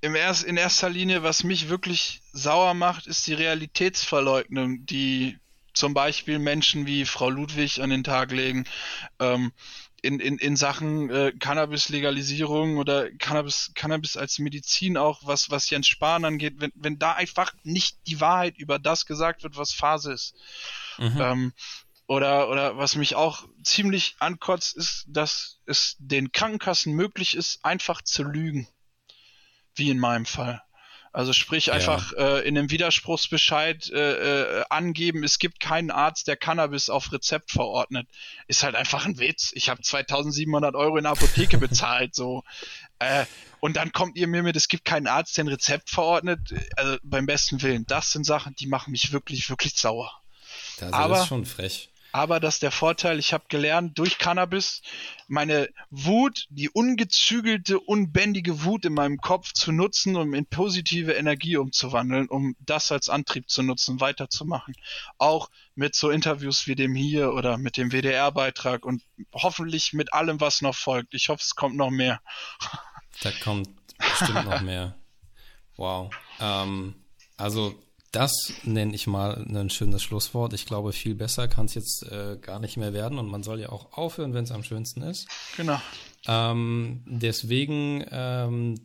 im 0.00 0.14
erst, 0.14 0.44
in 0.44 0.56
erster 0.56 0.88
Linie, 0.88 1.22
was 1.22 1.44
mich 1.44 1.68
wirklich 1.68 2.20
sauer 2.32 2.74
macht, 2.74 3.06
ist 3.06 3.26
die 3.26 3.34
Realitätsverleugnung, 3.34 4.86
die 4.86 5.38
zum 5.74 5.94
Beispiel 5.94 6.38
Menschen 6.38 6.86
wie 6.86 7.04
Frau 7.04 7.30
Ludwig 7.30 7.80
an 7.80 7.90
den 7.90 8.04
Tag 8.04 8.30
legen. 8.32 8.64
Ähm, 9.18 9.52
in, 10.00 10.20
in, 10.20 10.38
in 10.38 10.56
Sachen 10.56 11.10
äh, 11.10 11.32
Cannabis-Legalisierung 11.32 12.76
oder 12.76 13.10
Cannabis, 13.12 13.72
Cannabis 13.74 14.16
als 14.16 14.38
Medizin 14.38 14.96
auch, 14.96 15.22
was, 15.24 15.50
was 15.50 15.68
Jens 15.70 15.88
Spahn 15.88 16.24
angeht, 16.24 16.54
wenn, 16.58 16.70
wenn 16.76 17.00
da 17.00 17.14
einfach 17.14 17.52
nicht 17.64 17.96
die 18.06 18.20
Wahrheit 18.20 18.56
über 18.58 18.78
das 18.78 19.06
gesagt 19.06 19.42
wird, 19.42 19.56
was 19.56 19.72
Phase 19.72 20.12
ist. 20.12 20.34
Mhm. 20.98 21.20
Ähm, 21.20 21.52
oder, 22.06 22.48
oder 22.48 22.78
was 22.78 22.94
mich 22.94 23.16
auch 23.16 23.46
ziemlich 23.64 24.14
ankotzt, 24.20 24.76
ist, 24.76 25.04
dass 25.08 25.58
es 25.66 25.96
den 25.98 26.30
Krankenkassen 26.30 26.92
möglich 26.92 27.36
ist, 27.36 27.64
einfach 27.64 28.00
zu 28.00 28.22
lügen 28.22 28.68
wie 29.78 29.90
in 29.90 29.98
meinem 29.98 30.26
Fall. 30.26 30.62
Also 31.12 31.32
sprich 31.32 31.72
einfach 31.72 32.12
ja. 32.12 32.36
äh, 32.36 32.40
in 32.46 32.56
einem 32.58 32.70
Widerspruchsbescheid 32.70 33.90
äh, 33.90 34.60
äh, 34.60 34.64
angeben, 34.68 35.24
es 35.24 35.38
gibt 35.38 35.58
keinen 35.58 35.90
Arzt, 35.90 36.28
der 36.28 36.36
Cannabis 36.36 36.90
auf 36.90 37.12
Rezept 37.12 37.50
verordnet. 37.50 38.06
Ist 38.46 38.62
halt 38.62 38.74
einfach 38.74 39.06
ein 39.06 39.18
Witz. 39.18 39.50
Ich 39.54 39.70
habe 39.70 39.80
2700 39.80 40.74
Euro 40.74 40.98
in 40.98 41.04
der 41.04 41.12
Apotheke 41.12 41.58
bezahlt, 41.58 42.14
so. 42.14 42.44
Äh, 42.98 43.24
und 43.60 43.76
dann 43.76 43.92
kommt 43.92 44.16
ihr 44.16 44.28
mir 44.28 44.42
mit, 44.42 44.54
es 44.54 44.68
gibt 44.68 44.84
keinen 44.84 45.06
Arzt, 45.06 45.36
der 45.36 45.44
ein 45.44 45.48
Rezept 45.48 45.90
verordnet. 45.90 46.40
Also 46.76 46.98
beim 47.02 47.26
besten 47.26 47.62
Willen. 47.62 47.86
Das 47.86 48.12
sind 48.12 48.24
Sachen, 48.24 48.54
die 48.56 48.66
machen 48.66 48.90
mich 48.90 49.10
wirklich, 49.12 49.48
wirklich 49.48 49.76
sauer. 49.76 50.12
Das 50.78 50.92
Aber, 50.92 51.22
ist 51.22 51.28
schon 51.28 51.46
frech 51.46 51.90
aber 52.12 52.40
das 52.40 52.54
ist 52.54 52.62
der 52.62 52.70
Vorteil, 52.70 53.18
ich 53.18 53.32
habe 53.32 53.44
gelernt 53.48 53.98
durch 53.98 54.18
Cannabis 54.18 54.82
meine 55.26 55.68
Wut, 55.90 56.46
die 56.48 56.70
ungezügelte, 56.70 57.78
unbändige 57.78 58.64
Wut 58.64 58.86
in 58.86 58.94
meinem 58.94 59.18
Kopf 59.18 59.52
zu 59.52 59.72
nutzen, 59.72 60.16
um 60.16 60.32
in 60.32 60.46
positive 60.46 61.12
Energie 61.12 61.58
umzuwandeln, 61.58 62.28
um 62.28 62.56
das 62.60 62.90
als 62.90 63.08
Antrieb 63.08 63.50
zu 63.50 63.62
nutzen, 63.62 64.00
weiterzumachen. 64.00 64.74
Auch 65.18 65.50
mit 65.74 65.94
so 65.94 66.10
Interviews 66.10 66.66
wie 66.66 66.74
dem 66.74 66.94
hier 66.94 67.34
oder 67.34 67.58
mit 67.58 67.76
dem 67.76 67.92
WDR-Beitrag 67.92 68.86
und 68.86 69.02
hoffentlich 69.34 69.92
mit 69.92 70.12
allem, 70.14 70.40
was 70.40 70.62
noch 70.62 70.74
folgt. 70.74 71.12
Ich 71.14 71.28
hoffe, 71.28 71.42
es 71.42 71.54
kommt 71.54 71.76
noch 71.76 71.90
mehr. 71.90 72.20
Da 73.20 73.30
kommt 73.42 73.68
bestimmt 73.98 74.44
noch 74.44 74.60
mehr. 74.60 74.96
Wow. 75.80 76.12
Ähm, 76.40 76.96
also 77.36 77.80
das 78.12 78.52
nenne 78.64 78.94
ich 78.94 79.06
mal 79.06 79.44
ein 79.48 79.70
schönes 79.70 80.02
Schlusswort. 80.02 80.52
Ich 80.54 80.66
glaube, 80.66 80.92
viel 80.92 81.14
besser 81.14 81.46
kann 81.46 81.66
es 81.66 81.74
jetzt 81.74 82.04
äh, 82.10 82.38
gar 82.40 82.58
nicht 82.58 82.76
mehr 82.76 82.92
werden 82.92 83.18
und 83.18 83.28
man 83.28 83.42
soll 83.42 83.60
ja 83.60 83.68
auch 83.68 83.92
aufhören, 83.92 84.32
wenn 84.32 84.44
es 84.44 84.50
am 84.50 84.64
schönsten 84.64 85.02
ist. 85.02 85.28
Genau. 85.56 85.80
Ähm, 86.26 87.02
deswegen 87.06 88.04
ähm, 88.10 88.80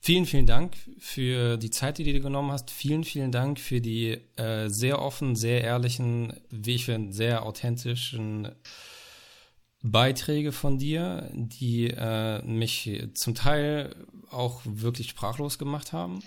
vielen, 0.00 0.26
vielen 0.26 0.46
Dank 0.46 0.76
für 0.98 1.56
die 1.58 1.70
Zeit, 1.70 1.98
die 1.98 2.04
du 2.04 2.12
dir 2.12 2.20
genommen 2.20 2.50
hast. 2.50 2.70
Vielen, 2.70 3.04
vielen 3.04 3.30
Dank 3.30 3.60
für 3.60 3.80
die 3.80 4.18
äh, 4.36 4.68
sehr 4.68 5.00
offen, 5.00 5.36
sehr 5.36 5.62
ehrlichen, 5.62 6.32
wie 6.50 6.74
ich 6.74 6.86
finde, 6.86 7.12
sehr 7.12 7.44
authentischen 7.44 8.48
Beiträge 9.82 10.52
von 10.52 10.78
dir, 10.78 11.30
die 11.32 11.86
äh, 11.86 12.42
mich 12.42 13.08
zum 13.14 13.34
Teil 13.34 13.94
auch 14.30 14.60
wirklich 14.64 15.08
sprachlos 15.08 15.58
gemacht 15.58 15.92
haben 15.92 16.20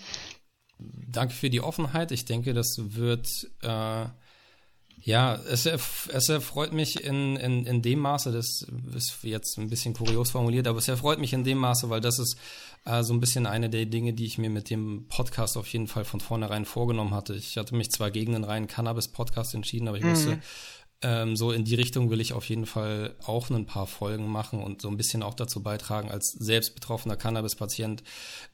danke 1.10 1.34
für 1.34 1.50
die 1.50 1.60
Offenheit. 1.60 2.12
Ich 2.12 2.24
denke, 2.24 2.54
das 2.54 2.76
wird 2.78 3.28
äh, 3.62 4.06
ja, 5.04 5.34
es, 5.34 5.66
es 5.66 6.28
erfreut 6.30 6.72
mich 6.72 7.04
in, 7.04 7.36
in, 7.36 7.66
in 7.66 7.82
dem 7.82 7.98
Maße, 7.98 8.32
das 8.32 8.66
ist 8.94 9.18
jetzt 9.22 9.58
ein 9.58 9.68
bisschen 9.68 9.92
kurios 9.92 10.30
formuliert, 10.30 10.66
aber 10.66 10.78
es 10.78 10.88
erfreut 10.88 11.18
mich 11.18 11.34
in 11.34 11.44
dem 11.44 11.58
Maße, 11.58 11.90
weil 11.90 12.00
das 12.00 12.18
ist 12.18 12.38
äh, 12.86 13.02
so 13.02 13.12
ein 13.12 13.20
bisschen 13.20 13.44
eine 13.44 13.68
der 13.68 13.84
Dinge, 13.84 14.14
die 14.14 14.24
ich 14.24 14.38
mir 14.38 14.48
mit 14.48 14.70
dem 14.70 15.06
Podcast 15.08 15.58
auf 15.58 15.66
jeden 15.66 15.88
Fall 15.88 16.06
von 16.06 16.20
vornherein 16.20 16.64
vorgenommen 16.64 17.12
hatte. 17.12 17.34
Ich 17.34 17.58
hatte 17.58 17.74
mich 17.74 17.90
zwar 17.90 18.10
gegen 18.10 18.32
den 18.32 18.44
reinen 18.44 18.66
Cannabis-Podcast 18.66 19.54
entschieden, 19.54 19.88
aber 19.88 19.98
ich 19.98 20.04
mhm. 20.04 20.10
wusste, 20.10 20.38
ähm, 21.02 21.36
so 21.36 21.52
in 21.52 21.64
die 21.64 21.74
Richtung 21.74 22.08
will 22.08 22.22
ich 22.22 22.32
auf 22.32 22.48
jeden 22.48 22.64
Fall 22.64 23.14
auch 23.26 23.50
ein 23.50 23.66
paar 23.66 23.86
Folgen 23.86 24.28
machen 24.28 24.62
und 24.62 24.80
so 24.80 24.88
ein 24.88 24.96
bisschen 24.96 25.22
auch 25.22 25.34
dazu 25.34 25.62
beitragen, 25.62 26.10
als 26.10 26.32
selbst 26.32 26.74
betroffener 26.74 27.16
Cannabis-Patient 27.16 28.02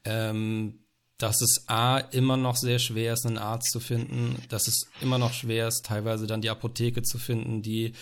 ähm, 0.03 0.79
dass 1.21 1.41
es 1.41 1.65
A 1.67 1.99
immer 1.99 2.37
noch 2.37 2.55
sehr 2.55 2.79
schwer 2.79 3.13
ist, 3.13 3.25
einen 3.25 3.37
Arzt 3.37 3.71
zu 3.71 3.79
finden, 3.79 4.41
dass 4.49 4.67
es 4.67 4.87
immer 5.01 5.17
noch 5.17 5.33
schwer 5.33 5.67
ist, 5.67 5.85
teilweise 5.85 6.27
dann 6.27 6.41
die 6.41 6.49
Apotheke 6.49 7.03
zu 7.03 7.17
finden, 7.17 7.61
die 7.61 7.93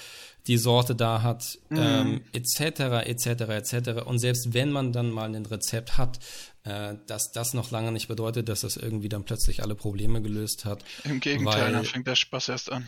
die 0.47 0.57
Sorte 0.57 0.95
da 0.95 1.21
hat, 1.21 1.59
mhm. 1.69 1.77
ähm, 1.77 2.21
etc., 2.33 3.05
etc., 3.05 3.27
etc. 3.27 3.89
Und 4.05 4.19
selbst 4.19 4.53
wenn 4.53 4.71
man 4.71 4.91
dann 4.93 5.11
mal 5.11 5.33
ein 5.33 5.45
Rezept 5.45 5.97
hat, 5.97 6.19
äh, 6.63 6.95
dass 7.07 7.31
das 7.31 7.53
noch 7.53 7.71
lange 7.71 7.91
nicht 7.91 8.07
bedeutet, 8.07 8.49
dass 8.49 8.61
das 8.61 8.77
irgendwie 8.77 9.09
dann 9.09 9.25
plötzlich 9.25 9.61
alle 9.61 9.75
Probleme 9.75 10.21
gelöst 10.21 10.65
hat. 10.65 10.83
Im 11.03 11.19
Gegenteil, 11.19 11.65
weil, 11.65 11.73
dann 11.73 11.85
fängt 11.85 12.07
der 12.07 12.15
Spaß 12.15 12.49
erst 12.49 12.71
an. 12.71 12.87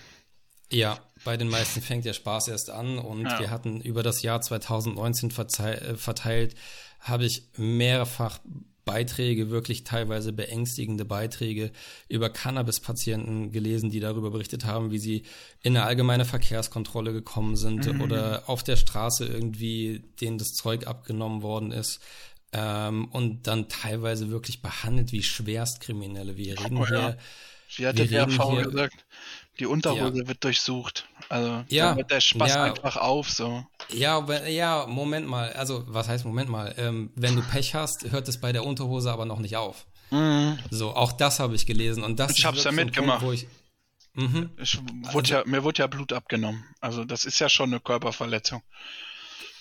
Ja, 0.71 0.99
bei 1.25 1.35
den 1.35 1.49
meisten 1.49 1.81
fängt 1.81 2.05
der 2.05 2.13
Spaß 2.13 2.47
erst 2.47 2.69
an 2.69 2.97
und 2.97 3.25
ja. 3.25 3.39
wir 3.39 3.49
hatten 3.51 3.81
über 3.81 4.03
das 4.03 4.21
Jahr 4.21 4.41
2019 4.41 5.29
äh, 5.29 5.95
verteilt, 5.97 6.55
habe 7.01 7.25
ich 7.25 7.43
mehrfach 7.57 8.39
Beiträge, 8.85 9.49
wirklich 9.49 9.83
teilweise 9.83 10.33
beängstigende 10.33 11.05
Beiträge 11.05 11.71
über 12.07 12.29
Cannabis-Patienten 12.29 13.51
gelesen, 13.51 13.89
die 13.89 13.99
darüber 13.99 14.31
berichtet 14.31 14.65
haben, 14.65 14.91
wie 14.91 14.99
sie 14.99 15.23
in 15.61 15.75
eine 15.77 15.85
allgemeine 15.85 16.25
Verkehrskontrolle 16.25 17.13
gekommen 17.13 17.55
sind 17.55 17.91
mhm. 17.91 18.01
oder 18.01 18.43
auf 18.47 18.63
der 18.63 18.75
Straße 18.75 19.25
irgendwie 19.25 20.03
denen 20.19 20.37
das 20.37 20.53
Zeug 20.53 20.87
abgenommen 20.87 21.41
worden 21.41 21.71
ist. 21.71 22.01
Ähm, 22.53 23.05
und 23.05 23.47
dann 23.47 23.69
teilweise 23.69 24.29
wirklich 24.29 24.61
behandelt 24.61 25.11
wie 25.11 25.23
Schwerstkriminelle. 25.23 26.35
Wir 26.35 26.59
reden 26.59 26.77
oh, 26.77 26.85
ja. 26.85 26.87
hier. 26.87 27.17
Wie 27.77 27.87
hat 27.87 27.97
der 27.97 28.27
RV 28.27 28.63
gesagt? 28.63 29.05
Die 29.59 29.65
Unterhose 29.65 30.19
ja. 30.19 30.27
wird 30.27 30.43
durchsucht. 30.43 31.07
Also 31.31 31.63
ja, 31.69 31.95
wird 31.95 32.11
der 32.11 32.19
Spaß 32.19 32.49
ja, 32.49 32.63
einfach 32.63 32.97
auf 32.97 33.29
so. 33.29 33.65
Ja, 33.87 34.21
ja, 34.47 34.85
Moment 34.85 35.29
mal. 35.29 35.53
Also 35.53 35.85
was 35.87 36.09
heißt 36.09 36.25
Moment 36.25 36.49
mal? 36.49 36.75
Ähm, 36.77 37.09
wenn 37.15 37.37
du 37.37 37.41
Pech 37.41 37.73
hast, 37.73 38.11
hört 38.11 38.27
es 38.27 38.41
bei 38.41 38.51
der 38.51 38.65
Unterhose 38.65 39.09
aber 39.09 39.23
noch 39.23 39.39
nicht 39.39 39.55
auf. 39.55 39.87
Mhm. 40.09 40.59
So, 40.69 40.93
auch 40.93 41.13
das 41.13 41.39
habe 41.39 41.55
ich 41.55 41.65
gelesen 41.65 42.03
und 42.03 42.19
das. 42.19 42.37
Ich 42.37 42.43
habe 42.43 42.57
es 42.57 42.65
ja 42.65 42.73
mitgemacht. 42.73 43.21
Punkt, 43.21 43.35
ich, 43.35 43.47
mhm. 44.13 44.49
ich 44.61 44.77
wurde 45.13 45.15
also, 45.15 45.33
ja, 45.35 45.43
mir 45.45 45.63
wurde 45.63 45.79
ja 45.79 45.87
Blut 45.87 46.11
abgenommen. 46.11 46.65
Also 46.81 47.05
das 47.05 47.23
ist 47.23 47.39
ja 47.39 47.47
schon 47.47 47.69
eine 47.69 47.79
Körperverletzung. 47.79 48.61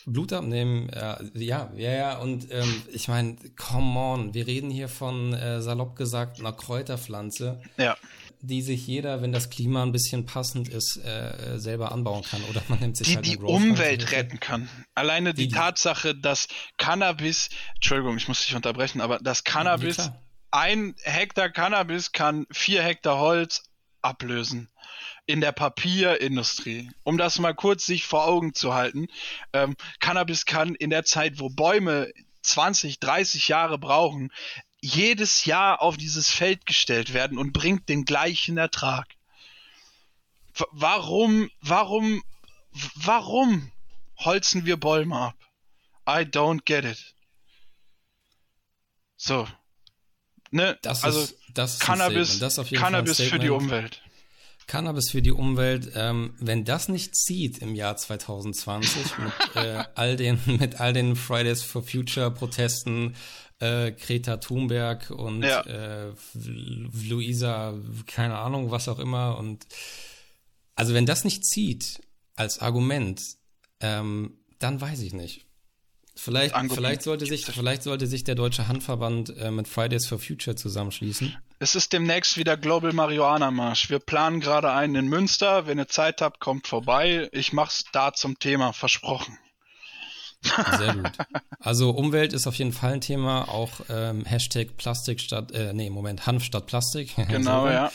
Blut 0.06 0.32
abnehmen, 0.32 0.90
ja, 0.92 1.20
ja, 1.34 1.70
ja, 1.76 1.92
ja. 1.92 2.18
Und 2.18 2.50
ähm, 2.50 2.82
ich 2.92 3.06
meine, 3.06 3.36
come 3.56 4.00
on, 4.00 4.34
wir 4.34 4.48
reden 4.48 4.70
hier 4.70 4.88
von 4.88 5.34
äh, 5.34 5.62
salopp 5.62 5.94
gesagt 5.94 6.40
einer 6.40 6.52
Kräuterpflanze. 6.52 7.62
Ja 7.76 7.96
die 8.42 8.62
sich 8.62 8.86
jeder, 8.86 9.22
wenn 9.22 9.32
das 9.32 9.50
Klima 9.50 9.82
ein 9.82 9.92
bisschen 9.92 10.24
passend 10.24 10.68
ist, 10.68 10.96
äh, 10.96 11.58
selber 11.58 11.92
anbauen 11.92 12.22
kann. 12.22 12.42
Oder 12.48 12.62
man 12.68 12.80
nimmt 12.80 12.96
sich 12.96 13.08
die 13.08 13.16
halt 13.16 13.26
die 13.26 13.36
Umwelt 13.36 14.12
retten 14.12 14.40
kann. 14.40 14.68
Alleine 14.94 15.34
die, 15.34 15.48
die, 15.48 15.54
Tatsache, 15.54 16.14
dass 16.14 16.48
Cannabis, 16.78 17.50
Entschuldigung, 17.74 18.16
ich 18.16 18.28
muss 18.28 18.44
dich 18.44 18.54
unterbrechen, 18.54 19.00
aber 19.00 19.18
dass 19.18 19.44
Cannabis, 19.44 19.98
ja, 19.98 20.20
ein 20.50 20.94
Hektar 21.02 21.50
Cannabis 21.50 22.12
kann 22.12 22.46
vier 22.50 22.82
Hektar 22.82 23.18
Holz 23.18 23.62
ablösen 24.02 24.68
in 25.26 25.40
der 25.40 25.52
Papierindustrie. 25.52 26.90
Um 27.04 27.18
das 27.18 27.38
mal 27.38 27.54
kurz 27.54 27.86
sich 27.86 28.04
vor 28.04 28.26
Augen 28.26 28.54
zu 28.54 28.74
halten, 28.74 29.06
ähm, 29.52 29.76
Cannabis 30.00 30.46
kann 30.46 30.74
in 30.74 30.90
der 30.90 31.04
Zeit, 31.04 31.38
wo 31.38 31.50
Bäume 31.50 32.10
20, 32.42 33.00
30 33.00 33.48
Jahre 33.48 33.78
brauchen, 33.78 34.32
jedes 34.80 35.44
Jahr 35.44 35.82
auf 35.82 35.96
dieses 35.96 36.30
Feld 36.30 36.66
gestellt 36.66 37.12
werden 37.12 37.38
und 37.38 37.52
bringt 37.52 37.88
den 37.88 38.04
gleichen 38.04 38.56
Ertrag. 38.56 39.06
W 40.54 40.64
warum, 40.72 41.50
warum, 41.60 42.22
warum 42.94 43.70
holzen 44.16 44.64
wir 44.66 44.78
Bäume 44.78 45.16
ab? 45.16 45.36
I 46.08 46.22
don't 46.22 46.62
get 46.64 46.84
it. 46.84 47.14
So. 49.16 49.46
Ne? 50.50 50.78
Das 50.82 51.04
also 51.04 51.20
ist, 51.20 51.36
das 51.54 51.74
ist 51.74 51.80
Cannabis, 51.80 52.40
Cannabis 52.72 53.20
für 53.20 53.38
die 53.38 53.50
Umwelt. 53.50 54.02
Cannabis 54.66 55.10
für 55.10 55.20
die 55.20 55.32
Umwelt, 55.32 55.92
ähm, 55.94 56.34
wenn 56.38 56.64
das 56.64 56.88
nicht 56.88 57.16
zieht 57.16 57.58
im 57.58 57.74
Jahr 57.74 57.96
2020 57.96 59.18
mit 59.18 59.32
äh, 59.56 59.84
all 59.94 60.16
den 60.16 60.40
mit 60.46 60.80
all 60.80 60.92
den 60.92 61.16
Fridays 61.16 61.62
for 61.62 61.82
Future 61.82 62.30
Protesten, 62.30 63.16
äh, 63.60 63.92
Greta 63.92 64.38
Thunberg 64.38 65.10
und 65.10 65.42
ja. 65.42 65.60
äh, 65.62 66.12
Luisa, 66.34 67.74
keine 68.06 68.38
Ahnung, 68.38 68.70
was 68.70 68.88
auch 68.88 68.98
immer. 68.98 69.38
Und 69.38 69.66
also 70.74 70.94
wenn 70.94 71.06
das 71.06 71.24
nicht 71.24 71.44
zieht 71.44 72.00
als 72.36 72.58
Argument, 72.58 73.22
ähm, 73.80 74.38
dann 74.58 74.80
weiß 74.80 75.00
ich 75.02 75.12
nicht. 75.12 75.46
Vielleicht, 76.16 76.54
vielleicht, 76.54 77.02
sollte 77.02 77.24
sich, 77.24 77.46
vielleicht 77.46 77.82
sollte 77.82 78.06
sich 78.06 78.24
der 78.24 78.34
Deutsche 78.34 78.68
Handverband 78.68 79.34
äh, 79.38 79.50
mit 79.50 79.68
Fridays 79.68 80.06
for 80.06 80.18
Future 80.18 80.54
zusammenschließen. 80.54 81.34
Es 81.60 81.74
ist 81.74 81.92
demnächst 81.92 82.36
wieder 82.36 82.56
Global 82.56 82.92
Marihuana 82.92 83.50
Marsch. 83.50 83.88
Wir 83.88 84.00
planen 84.00 84.40
gerade 84.40 84.70
einen 84.70 84.96
in 84.96 85.08
Münster. 85.08 85.66
Wenn 85.66 85.78
ihr 85.78 85.88
Zeit 85.88 86.20
habt, 86.20 86.40
kommt 86.40 86.66
vorbei. 86.66 87.28
Ich 87.32 87.52
mach's 87.52 87.84
da 87.92 88.12
zum 88.12 88.38
Thema, 88.38 88.72
versprochen. 88.72 89.38
Sehr 90.42 90.94
gut. 90.94 91.12
Also 91.62 91.90
Umwelt 91.90 92.32
ist 92.32 92.46
auf 92.46 92.54
jeden 92.54 92.72
Fall 92.72 92.94
ein 92.94 93.00
Thema, 93.02 93.46
auch 93.50 93.82
ähm, 93.90 94.24
Hashtag 94.24 94.78
Plastik 94.78 95.20
statt, 95.20 95.52
äh, 95.52 95.74
nee, 95.74 95.90
Moment, 95.90 96.26
Hanf 96.26 96.42
statt 96.42 96.66
Plastik. 96.66 97.14
Genau, 97.28 97.68
ja. 97.68 97.92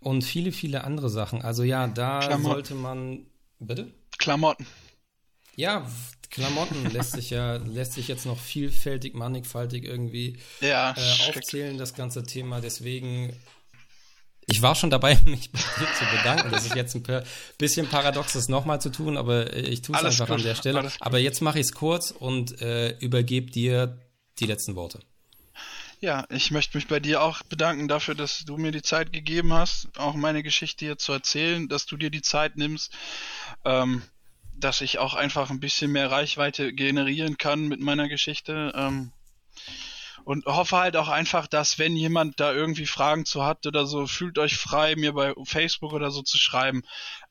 Und 0.00 0.22
viele, 0.24 0.50
viele 0.50 0.82
andere 0.82 1.08
Sachen. 1.08 1.40
Also 1.40 1.62
ja, 1.62 1.86
da 1.86 2.18
Klamotten. 2.18 2.44
sollte 2.44 2.74
man, 2.74 3.26
bitte? 3.60 3.92
Klamotten. 4.18 4.66
Ja, 5.54 5.86
Klamotten 6.30 6.90
lässt 6.90 7.12
sich 7.12 7.30
ja, 7.30 7.56
lässt 7.56 7.92
sich 7.92 8.08
jetzt 8.08 8.26
noch 8.26 8.40
vielfältig, 8.40 9.14
mannigfaltig 9.14 9.84
irgendwie 9.84 10.38
ja, 10.60 10.96
äh, 10.96 11.28
aufzählen, 11.28 11.78
das 11.78 11.94
ganze 11.94 12.24
Thema. 12.24 12.60
Deswegen 12.60 13.32
ich 14.46 14.62
war 14.62 14.74
schon 14.74 14.90
dabei, 14.90 15.18
mich 15.24 15.50
bei 15.50 15.58
dir 15.78 15.88
zu 15.94 16.04
bedanken. 16.16 16.50
Das 16.50 16.66
ist 16.66 16.74
jetzt 16.74 16.94
ein 16.94 17.24
bisschen 17.58 17.88
paradox, 17.88 18.34
das 18.34 18.48
nochmal 18.48 18.80
zu 18.80 18.90
tun, 18.90 19.16
aber 19.16 19.54
ich 19.54 19.82
tue 19.82 19.96
es 19.96 20.04
einfach 20.04 20.26
gut, 20.26 20.36
an 20.36 20.42
der 20.42 20.54
Stelle. 20.54 20.90
Aber 21.00 21.18
jetzt 21.18 21.40
mache 21.40 21.58
ich 21.58 21.66
es 21.66 21.72
kurz 21.72 22.10
und 22.10 22.60
äh, 22.60 22.96
übergebe 22.98 23.50
dir 23.50 23.98
die 24.38 24.46
letzten 24.46 24.76
Worte. 24.76 25.00
Ja, 26.00 26.26
ich 26.28 26.50
möchte 26.50 26.76
mich 26.76 26.86
bei 26.86 27.00
dir 27.00 27.22
auch 27.22 27.42
bedanken 27.44 27.88
dafür, 27.88 28.14
dass 28.14 28.44
du 28.44 28.58
mir 28.58 28.72
die 28.72 28.82
Zeit 28.82 29.12
gegeben 29.12 29.54
hast, 29.54 29.88
auch 29.96 30.14
meine 30.14 30.42
Geschichte 30.42 30.84
hier 30.84 30.98
zu 30.98 31.12
erzählen, 31.12 31.68
dass 31.68 31.86
du 31.86 31.96
dir 31.96 32.10
die 32.10 32.20
Zeit 32.20 32.56
nimmst, 32.56 32.92
ähm, 33.64 34.02
dass 34.54 34.82
ich 34.82 34.98
auch 34.98 35.14
einfach 35.14 35.50
ein 35.50 35.60
bisschen 35.60 35.92
mehr 35.92 36.10
Reichweite 36.10 36.74
generieren 36.74 37.38
kann 37.38 37.68
mit 37.68 37.80
meiner 37.80 38.08
Geschichte. 38.08 38.72
Ähm, 38.74 39.12
und 40.24 40.46
hoffe 40.46 40.78
halt 40.78 40.96
auch 40.96 41.08
einfach, 41.08 41.46
dass 41.46 41.78
wenn 41.78 41.96
jemand 41.96 42.40
da 42.40 42.52
irgendwie 42.52 42.86
Fragen 42.86 43.26
zu 43.26 43.44
hat 43.44 43.66
oder 43.66 43.86
so, 43.86 44.06
fühlt 44.06 44.38
euch 44.38 44.56
frei, 44.56 44.96
mir 44.96 45.12
bei 45.12 45.34
Facebook 45.44 45.92
oder 45.92 46.10
so 46.10 46.22
zu 46.22 46.38
schreiben. 46.38 46.82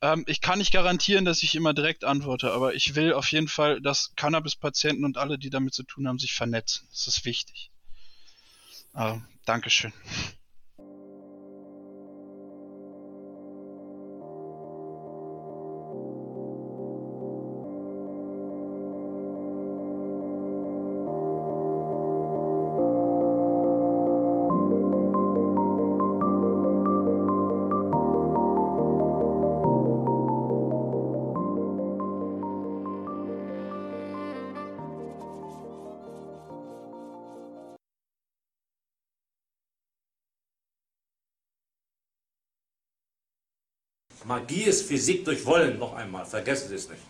Ähm, 0.02 0.24
ich 0.28 0.42
kann 0.42 0.60
nicht 0.60 0.72
garantieren, 0.72 1.26
dass 1.26 1.44
ich 1.44 1.56
immer 1.56 1.74
direkt 1.74 2.04
antworte, 2.04 2.52
aber 2.54 2.76
ich 2.76 2.96
will 2.96 3.14
auf 3.14 3.32
jeden 3.32 3.48
Fall, 3.48 3.82
dass 3.82 4.14
Cannabis-Patienten 4.16 5.06
und 5.06 5.18
alle, 5.18 5.38
die 5.40 5.50
damit 5.50 5.74
zu 5.74 5.84
tun 5.84 6.08
haben, 6.08 6.20
sich 6.20 6.34
vernetzen. 6.34 6.88
Das 6.92 7.08
ist 7.08 7.26
wichtig. 7.26 7.72
Äh, 8.94 9.18
Dankeschön. 9.46 9.94
Magie 44.44 44.64
ist 44.64 44.86
Physik 44.86 45.24
durch 45.24 45.46
Wollen, 45.46 45.80
noch 45.80 45.94
einmal, 45.96 46.26
vergessen 46.26 46.68
Sie 46.68 46.76
es 46.76 46.90
nicht. 46.90 47.02